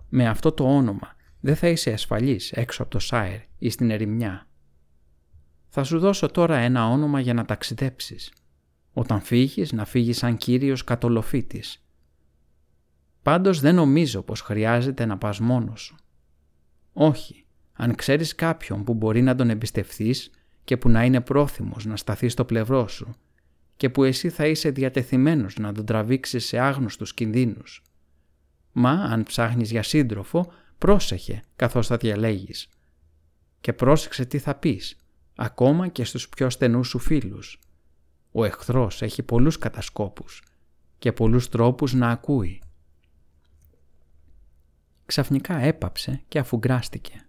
Με 0.09 0.27
αυτό 0.27 0.51
το 0.51 0.75
όνομα 0.75 1.14
δεν 1.45 1.55
θα 1.55 1.67
είσαι 1.67 1.91
ασφαλής 1.91 2.51
έξω 2.51 2.81
από 2.81 2.91
το 2.91 2.99
Σάιρ 2.99 3.39
ή 3.57 3.69
στην 3.69 3.91
ερημιά. 3.91 4.47
Θα 5.69 5.83
σου 5.83 5.99
δώσω 5.99 6.27
τώρα 6.27 6.57
ένα 6.57 6.89
όνομα 6.89 7.19
για 7.19 7.33
να 7.33 7.45
ταξιδέψεις. 7.45 8.33
Όταν 8.93 9.21
φύγεις 9.21 9.71
να 9.71 9.85
φύγεις 9.85 10.17
σαν 10.17 10.37
κύριος 10.37 10.83
κατολοφίτης. 10.83 11.85
Πάντως 13.21 13.59
δεν 13.59 13.75
νομίζω 13.75 14.21
πως 14.21 14.41
χρειάζεται 14.41 15.05
να 15.05 15.17
πας 15.17 15.39
μόνος 15.39 15.81
σου. 15.81 15.95
Όχι, 16.93 17.45
αν 17.73 17.95
ξέρεις 17.95 18.35
κάποιον 18.35 18.83
που 18.83 18.93
μπορεί 18.93 19.21
να 19.21 19.35
τον 19.35 19.49
εμπιστευθείς 19.49 20.29
και 20.63 20.77
που 20.77 20.89
να 20.89 21.03
είναι 21.03 21.21
πρόθυμος 21.21 21.85
να 21.85 21.97
σταθεί 21.97 22.29
στο 22.29 22.45
πλευρό 22.45 22.87
σου 22.87 23.15
και 23.75 23.89
που 23.89 24.03
εσύ 24.03 24.29
θα 24.29 24.47
είσαι 24.47 24.69
διατεθειμένος 24.69 25.57
να 25.57 25.73
τον 25.73 25.85
τραβήξεις 25.85 26.45
σε 26.45 26.59
άγνωστους 26.59 27.13
κινδύνους. 27.13 27.83
Μα 28.71 28.91
αν 28.91 29.23
ψάχνεις 29.23 29.71
για 29.71 29.83
σύντροφο, 29.83 30.51
πρόσεχε 30.77 31.43
καθώς 31.55 31.87
θα 31.87 31.97
διαλέγεις. 31.97 32.69
Και 33.61 33.73
πρόσεξε 33.73 34.25
τι 34.25 34.39
θα 34.39 34.55
πεις, 34.55 34.97
ακόμα 35.35 35.87
και 35.87 36.03
στους 36.03 36.29
πιο 36.29 36.49
στενούς 36.49 36.87
σου 36.87 36.99
φίλους. 36.99 37.59
Ο 38.31 38.43
εχθρός 38.43 39.01
έχει 39.01 39.23
πολλούς 39.23 39.57
κατασκόπους 39.57 40.43
και 40.97 41.11
πολλούς 41.11 41.49
τρόπους 41.49 41.93
να 41.93 42.09
ακούει. 42.09 42.61
Ξαφνικά 45.05 45.57
έπαψε 45.57 46.23
και 46.27 46.39
αφουγκράστηκε. 46.39 47.25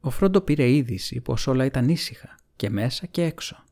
Ο 0.00 0.10
Φρόντο 0.10 0.40
πήρε 0.40 0.70
είδηση 0.70 1.20
πως 1.20 1.46
όλα 1.46 1.64
ήταν 1.64 1.88
ήσυχα 1.88 2.36
και 2.56 2.70
μέσα 2.70 3.06
και 3.06 3.22
έξω. 3.22 3.64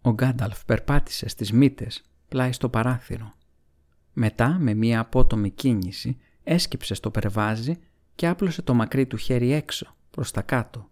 Ο 0.00 0.10
Γκάνταλφ 0.10 0.64
περπάτησε 0.64 1.28
στις 1.28 1.52
μύτες 1.52 2.02
πλάι 2.28 2.52
στο 2.52 2.68
παράθυρο. 2.68 3.32
Μετά 4.12 4.58
με 4.60 4.74
μία 4.74 5.00
απότομη 5.00 5.50
κίνηση 5.50 6.18
έσκυψε 6.42 6.94
στο 6.94 7.10
περβάζι 7.10 7.78
και 8.14 8.26
άπλωσε 8.26 8.62
το 8.62 8.74
μακρύ 8.74 9.06
του 9.06 9.16
χέρι 9.16 9.52
έξω 9.52 9.96
προς 10.10 10.30
τα 10.30 10.42
κάτω. 10.42 10.90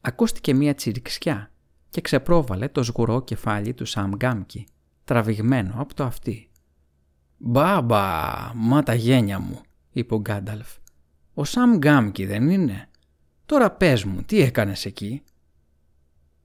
Ακούστηκε 0.00 0.54
μία 0.54 0.74
τσιριξιά 0.74 1.50
και 1.90 2.00
ξεπρόβαλε 2.00 2.68
το 2.68 2.82
σγουρό 2.82 3.22
κεφάλι 3.22 3.74
του 3.74 3.84
Σαμ 3.84 4.10
Γκάμκι, 4.14 4.66
τραβηγμένο 5.04 5.74
από 5.76 5.94
το 5.94 6.04
αυτί. 6.04 6.50
«Μπάμπα, 7.38 8.52
μα 8.54 8.82
τα 8.82 8.94
γένια 8.94 9.38
μου», 9.38 9.60
είπε 9.92 10.14
ο 10.14 10.20
Γκάνταλφ. 10.20 10.68
«Ο 11.34 11.44
Σαμ 11.44 11.76
Γκάμκι 11.76 12.26
δεν 12.26 12.50
είναι. 12.50 12.88
Τώρα 13.46 13.70
πες 13.70 14.04
μου, 14.04 14.22
τι 14.22 14.40
έκανες 14.40 14.84
εκεί». 14.84 15.22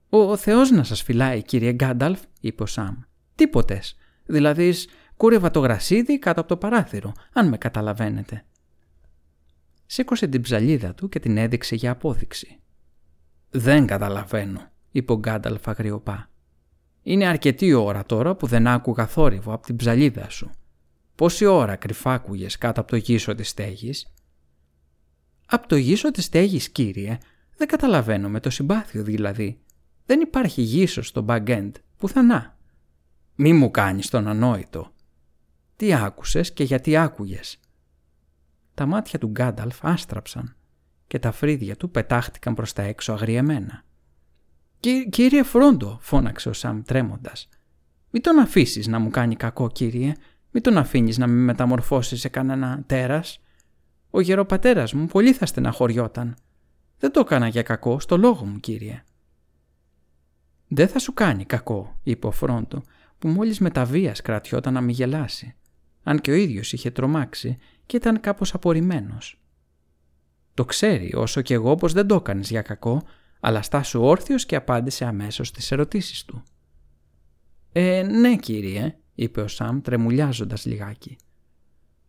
«Ο 0.08 0.36
Θεός 0.36 0.70
να 0.70 0.84
σας 0.84 1.02
φυλάει, 1.02 1.42
κύριε 1.42 1.72
Γκάνταλφ», 1.72 2.20
είπε 2.40 2.62
ο 2.62 2.66
Σαμ. 2.66 2.96
«Τίποτες. 3.34 3.96
Δηλαδή, 4.26 4.74
κούρευα 5.16 5.50
το 5.50 5.60
γρασίδι 5.60 6.18
κάτω 6.18 6.40
από 6.40 6.48
το 6.48 6.56
παράθυρο, 6.56 7.12
αν 7.32 7.48
με 7.48 7.58
καταλαβαίνετε». 7.58 8.44
Σήκωσε 9.86 10.26
την 10.26 10.40
ψαλίδα 10.40 10.94
του 10.94 11.08
και 11.08 11.20
την 11.20 11.36
έδειξε 11.36 11.74
για 11.74 11.90
απόδειξη. 11.90 12.58
«Δεν 13.50 13.86
καταλαβαίνω», 13.86 14.70
είπε 14.90 15.12
ο 15.12 15.18
Γκάνταλφ 15.18 15.68
αγριοπά. 15.68 16.30
«Είναι 17.02 17.26
αρκετή 17.26 17.72
ώρα 17.72 18.04
τώρα 18.04 18.34
που 18.34 18.46
δεν 18.46 18.66
άκουγα 18.66 19.06
θόρυβο 19.06 19.52
από 19.52 19.66
την 19.66 19.76
ψαλίδα 19.76 20.30
σου. 20.30 20.50
Πόση 21.14 21.44
ώρα 21.44 21.76
κρυφάκουγες 21.76 22.58
κάτω 22.58 22.80
από 22.80 22.90
το 22.90 22.96
γύσο 22.96 23.34
της 23.34 23.48
στέγης» 23.48 24.14
«Από 25.46 25.68
το 25.68 25.76
γύσο 25.76 26.10
της 26.10 26.24
στέγης, 26.24 26.68
κύριε, 26.70 27.18
δεν 27.56 27.68
καταλαβαίνω 27.68 28.28
με 28.28 28.40
το 28.40 28.50
συμπάθειο 28.50 29.02
δηλαδή. 29.02 29.60
Δεν 30.06 30.20
υπάρχει 30.20 30.62
γύσος 30.62 31.08
στο 31.08 31.24
back-end, 31.28 31.70
πουθενά». 31.98 32.58
«Μη 33.34 33.52
μου 33.52 33.70
κάνεις 33.70 34.08
τον 34.08 34.28
ανόητο». 34.28 34.92
«Τι 35.76 35.94
άκουσες 35.94 36.52
και 36.52 36.64
γιατί 36.64 36.96
άκουγες». 36.96 37.58
Τα 38.74 38.86
μάτια 38.86 39.18
του 39.18 39.28
Γκάνταλφ 39.28 39.84
άστραψαν 39.84 40.56
και 41.06 41.18
τα 41.18 41.32
φρύδια 41.32 41.76
του 41.76 41.90
πετάχτηκαν 41.90 42.54
προς 42.54 42.72
τα 42.72 42.82
έξω 42.82 43.12
αγριεμένα. 43.12 43.84
«Κύριε 45.10 45.42
Φρόντο», 45.42 45.98
φώναξε 46.00 46.48
ο 46.48 46.52
Σαμ 46.52 46.82
τρέμοντας. 46.82 47.48
«Μην 48.10 48.22
τον 48.22 48.38
αφήσεις 48.38 48.86
να 48.86 48.98
μου 48.98 49.10
κάνει 49.10 49.36
κακό, 49.36 49.68
κύριε. 49.68 50.12
Μην 50.50 50.62
τον 50.62 50.78
αφήνεις 50.78 51.18
να 51.18 51.26
με 51.26 51.34
μεταμορφώσεις 51.34 52.20
σε 52.20 52.28
κανένα 52.28 52.82
τέρας. 52.86 53.40
Ο 54.10 54.20
γεροπατέρας 54.20 54.92
μου 54.92 55.06
πολύ 55.06 55.32
θα 55.32 55.46
στεναχωριόταν. 55.46 56.36
Δεν 56.98 57.12
το 57.12 57.20
έκανα 57.20 57.48
για 57.48 57.62
κακό, 57.62 58.00
στο 58.00 58.16
λόγο 58.16 58.44
μου, 58.44 58.60
κύριε». 58.60 59.02
«Δεν 60.68 60.88
θα 60.88 60.98
σου 60.98 61.12
κάνει 61.12 61.44
κακό», 61.44 61.98
είπε 62.02 62.26
ο 62.26 62.30
Φρόντο, 62.30 62.82
που 63.18 63.28
μόλις 63.28 63.58
με 63.58 63.70
τα 63.70 63.84
βίας 63.84 64.22
κρατιόταν 64.22 64.72
να 64.72 64.80
μη 64.80 64.92
γελάσει, 64.92 65.54
αν 66.04 66.20
και 66.20 66.30
ο 66.30 66.34
ίδιος 66.34 66.72
είχε 66.72 66.90
τρομάξει 66.90 67.58
και 67.86 67.96
ήταν 67.96 68.20
κάπως 68.20 68.54
απορριμμένος. 68.54 69.38
Το 70.54 70.64
ξέρει 70.64 71.14
όσο 71.14 71.40
και 71.40 71.54
εγώ 71.54 71.74
πως 71.74 71.92
δεν 71.92 72.06
το 72.06 72.14
έκανες 72.14 72.50
για 72.50 72.62
κακό, 72.62 73.02
αλλά 73.40 73.62
στάσου 73.62 74.02
όρθιος 74.02 74.46
και 74.46 74.56
απάντησε 74.56 75.04
αμέσως 75.04 75.48
στις 75.48 75.72
ερωτήσεις 75.72 76.24
του. 76.24 76.42
«Ε, 77.72 78.02
ναι 78.02 78.36
κύριε», 78.36 78.96
είπε 79.14 79.40
ο 79.40 79.48
Σαμ 79.48 79.80
τρεμουλιάζοντας 79.80 80.64
λιγάκι. 80.64 81.16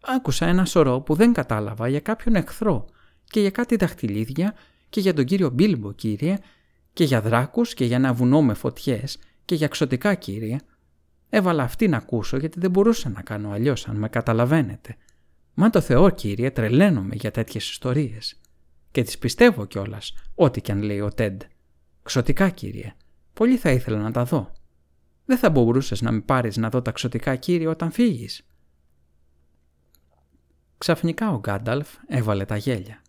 «Άκουσα 0.01 0.45
ένα 0.45 0.65
σωρό 0.65 1.01
που 1.01 1.15
δεν 1.15 1.33
κατάλαβα 1.33 1.87
για 1.87 1.99
κάποιον 1.99 2.35
εχθρό 2.35 2.85
και 3.23 3.39
για 3.39 3.51
κάτι 3.51 3.75
δαχτυλίδια 3.75 4.53
και 4.89 4.99
για 4.99 5.13
τον 5.13 5.25
κύριο 5.25 5.49
Μπίλμπο 5.49 5.91
κύριε 5.91 6.37
και 6.93 7.03
για 7.03 7.21
δράκους 7.21 7.73
και 7.73 7.85
για 7.85 7.95
ένα 7.95 8.13
βουνό 8.13 8.41
με 8.41 8.53
φωτιές 8.53 9.17
και 9.45 9.55
για 9.55 9.67
ξωτικά 9.67 10.15
κύριε. 10.15 10.57
Έβαλα 11.35 11.63
αυτή 11.63 11.87
να 11.87 11.97
ακούσω 11.97 12.37
γιατί 12.37 12.59
δεν 12.59 12.71
μπορούσα 12.71 13.09
να 13.09 13.21
κάνω 13.21 13.51
αλλιώς 13.51 13.87
αν 13.87 13.95
με 13.95 14.09
καταλαβαίνετε. 14.09 14.97
Μα 15.53 15.69
το 15.69 15.81
Θεό 15.81 16.09
κύριε 16.09 16.51
τρελαίνομαι 16.51 17.15
για 17.15 17.31
τέτοιες 17.31 17.69
ιστορίες. 17.69 18.41
Και 18.91 19.03
τις 19.03 19.17
πιστεύω 19.17 19.65
κιόλας, 19.65 20.13
ό,τι 20.35 20.61
κι 20.61 20.71
αν 20.71 20.81
λέει 20.81 20.99
ο 20.99 21.09
Τέντ. 21.09 21.41
Ξωτικά 22.03 22.49
κύριε, 22.49 22.93
πολύ 23.33 23.57
θα 23.57 23.71
ήθελα 23.71 23.97
να 23.97 24.11
τα 24.11 24.23
δω. 24.23 24.51
Δεν 25.25 25.37
θα 25.37 25.49
μπορούσες 25.49 26.01
να 26.01 26.11
με 26.11 26.21
πάρεις 26.21 26.57
να 26.57 26.69
δω 26.69 26.81
τα 26.81 26.91
ξωτικά 26.91 27.35
κύριε 27.35 27.67
όταν 27.67 27.91
φύγεις. 27.91 28.47
Ξαφνικά 30.77 31.31
ο 31.31 31.39
Γκάνταλφ 31.39 31.89
έβαλε 32.07 32.45
τα 32.45 32.57
γέλια. 32.57 33.01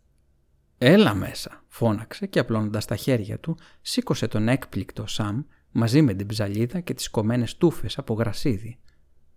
«Έλα 0.78 1.14
μέσα», 1.14 1.64
φώναξε 1.68 2.26
και 2.26 2.38
απλώνοντας 2.38 2.84
τα 2.84 2.96
χέρια 2.96 3.38
του 3.38 3.58
σήκωσε 3.80 4.28
τον 4.28 4.48
έκπληκτο 4.48 5.06
Σαμ 5.06 5.42
μαζί 5.76 6.02
με 6.02 6.14
την 6.14 6.26
ψαλίδα 6.26 6.80
και 6.80 6.94
τις 6.94 7.10
κομμένες 7.10 7.56
τούφες 7.56 7.98
από 7.98 8.14
γρασίδι. 8.14 8.78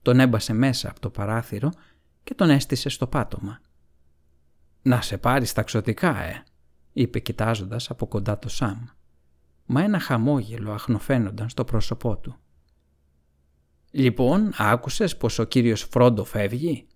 Τον 0.02 0.20
έμπασε 0.20 0.54
μέσα 0.54 0.90
από 0.90 1.00
το 1.00 1.10
παράθυρο 1.10 1.72
και 2.24 2.34
τον 2.34 2.50
έστησε 2.50 2.90
στο 2.90 3.08
πάτωμα. 3.08 3.62
«Να 4.82 5.02
σε 5.02 5.18
πάρεις 5.18 5.54
ταξωτικά, 5.54 6.24
ε», 6.24 6.44
είπε 6.94 7.20
κοιτάζοντας 7.20 7.90
από 7.90 8.08
κοντά 8.08 8.40
το 8.40 8.50
Σαμ. 8.50 8.86
Μα 9.66 9.84
ένα 9.84 10.00
χαμόγελο 10.00 10.72
αχνοφαίνονταν 10.72 11.50
στο 11.50 11.64
πρόσωπό 11.64 12.18
του. 12.18 12.36
«Λοιπόν, 13.92 14.54
άκουσες 14.58 15.18
πως 15.18 15.40
ο 15.40 15.44
κύριος 15.44 15.82
Φρόντο 15.82 16.24
φεύγει» 16.24 16.88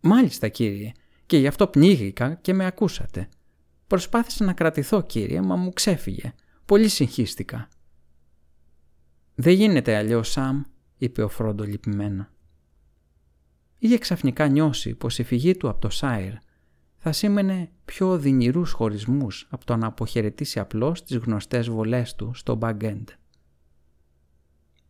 «Μάλιστα, 0.00 0.48
κύριε, 0.48 0.92
και 1.26 1.38
γι' 1.38 1.46
αυτό 1.46 1.66
πνίγηκα 1.66 2.34
και 2.34 2.54
με 2.54 2.66
ακούσατε. 2.66 3.28
Προσπάθησα 3.86 4.44
να 4.44 4.52
κρατηθώ, 4.52 5.02
κύριε, 5.02 5.42
μα 5.42 5.56
μου 5.56 5.72
ξέφυγε. 5.72 6.34
Πολύ 6.64 6.88
συγχύστηκα». 6.88 7.68
«Δεν 9.34 9.54
γίνεται 9.54 9.96
αλλιώς, 9.96 10.30
Σαμ», 10.30 10.62
είπε 10.98 11.22
ο 11.22 11.28
Φρόντο 11.28 11.64
λυπημένα 11.64 12.34
είχε 13.86 13.98
ξαφνικά 13.98 14.48
νιώσει 14.48 14.94
πως 14.94 15.18
η 15.18 15.22
φυγή 15.22 15.56
του 15.56 15.68
από 15.68 15.80
το 15.80 15.88
Σάιρ 15.88 16.32
θα 16.96 17.12
σήμαινε 17.12 17.70
πιο 17.84 18.08
οδυνηρούς 18.08 18.72
χωρισμούς 18.72 19.46
από 19.50 19.64
το 19.64 19.76
να 19.76 19.86
αποχαιρετήσει 19.86 20.58
απλώς 20.58 21.04
τις 21.04 21.16
γνωστές 21.16 21.68
βολές 21.68 22.14
του 22.14 22.30
στο 22.34 22.58
back-end. 22.62 23.04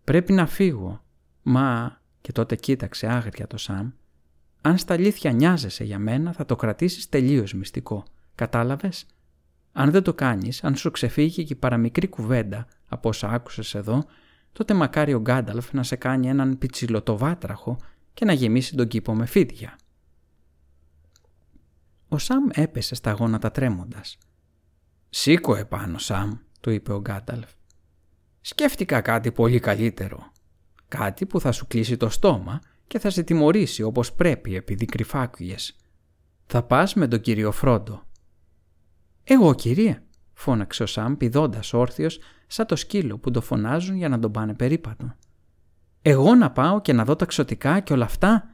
«Πρέπει 0.05 0.33
να 0.33 0.47
φύγω», 0.47 1.05
μα 1.43 2.01
και 2.21 2.33
τότε 2.33 2.57
κοίταξε 2.57 3.07
άγρια 3.07 3.47
το 3.47 3.57
Σαμ 3.57 3.91
Αν 4.61 4.79
στα 4.79 4.95
αλήθεια 4.95 5.33
νοιάζεσαι 5.33 5.85
για 5.85 5.99
μένα, 5.99 6.33
θα 6.33 6.45
το 6.45 6.57
κρατήσεις 6.57 7.09
τελείως 7.09 7.55
μυστικό. 7.55 8.05
Κατάλαβες; 8.35 9.07
Αν 9.73 9.91
δεν 9.91 10.03
το 10.03 10.15
κάνεις, 10.15 10.65
αν 10.65 10.77
σου 10.77 10.91
ξεφύγει 10.91 11.45
και 11.45 11.53
η 11.53 11.57
παραμικρή 11.57 12.09
κουβέντα 12.09 12.67
από 12.89 13.09
όσα 13.09 13.29
άκουσες 13.29 13.75
εδώ, 13.75 14.05
τότε 14.55 14.75
μακάρι 14.75 15.15
ο 15.15 15.21
Γκάνταλφ 15.21 15.73
να 15.73 15.83
σε 15.83 15.97
κάνει 15.97 16.29
έναν 16.29 16.59
πιτσιλοτοβάτραχο 16.59 17.77
και 18.15 18.25
να 18.25 18.33
γεμίσει 18.33 18.77
τον 18.77 18.89
κήπο 18.89 19.15
με 19.15 19.27
φίδια. 19.27 19.79
Ο 22.09 22.19
Σαμ 22.19 22.45
έπεσε 22.53 22.95
στα 22.95 23.13
γόνατα 23.13 23.51
τρέμοντας. 23.51 24.19
«Σήκω 25.09 25.55
επάνω, 25.55 25.99
Σαμ», 25.99 26.33
του 26.61 26.71
είπε 26.71 26.93
ο 26.93 27.01
Γκάνταλφ. 27.01 27.51
«Σκέφτηκα 28.41 29.01
κάτι 29.01 29.33
πολύ 29.33 29.59
καλύτερο. 29.59 30.33
Κάτι 30.89 31.27
που 31.27 31.41
θα 31.41 31.53
σου 31.53 31.67
κλείσει 31.67 31.97
το 31.97 32.09
στόμα 32.09 32.61
και 32.87 32.99
θα 32.99 33.11
σε 33.11 33.23
τιμωρήσει 33.23 33.83
όπως 33.83 34.13
πρέπει 34.13 34.57
επειδή 34.57 34.85
κρυφάκουγες. 34.85 35.77
Θα 36.47 36.63
πας 36.63 36.95
με 36.95 37.09
τον 37.09 37.21
κύριο 37.21 37.53
Φρόντο». 37.53 38.03
«Εγώ, 39.25 39.55
κύριε», 39.55 40.03
φώναξε 40.33 40.83
ο 40.83 40.87
Σαμ 40.87 41.17
πηδώντας 41.17 41.73
όρθιος 41.73 42.19
σαν 42.55 42.67
το 42.67 42.77
σκύλο 42.77 43.19
που 43.19 43.31
το 43.31 43.41
φωνάζουν 43.41 43.97
για 43.97 44.09
να 44.09 44.19
τον 44.19 44.33
πάνε 44.33 44.55
περίπατο. 44.55 45.17
«Εγώ 46.03 46.35
να 46.35 46.51
πάω 46.51 46.81
και 46.81 46.93
να 46.93 47.05
δω 47.05 47.17
τα 47.17 47.25
ξωτικά 47.25 47.81
και 47.81 47.93
όλα 47.93 48.05
αυτά» 48.05 48.51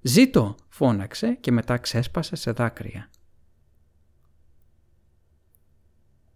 «Ζήτω» 0.00 0.54
φώναξε 0.68 1.34
και 1.40 1.52
μετά 1.52 1.78
ξέσπασε 1.78 2.36
σε 2.36 2.50
δάκρυα. 2.50 3.10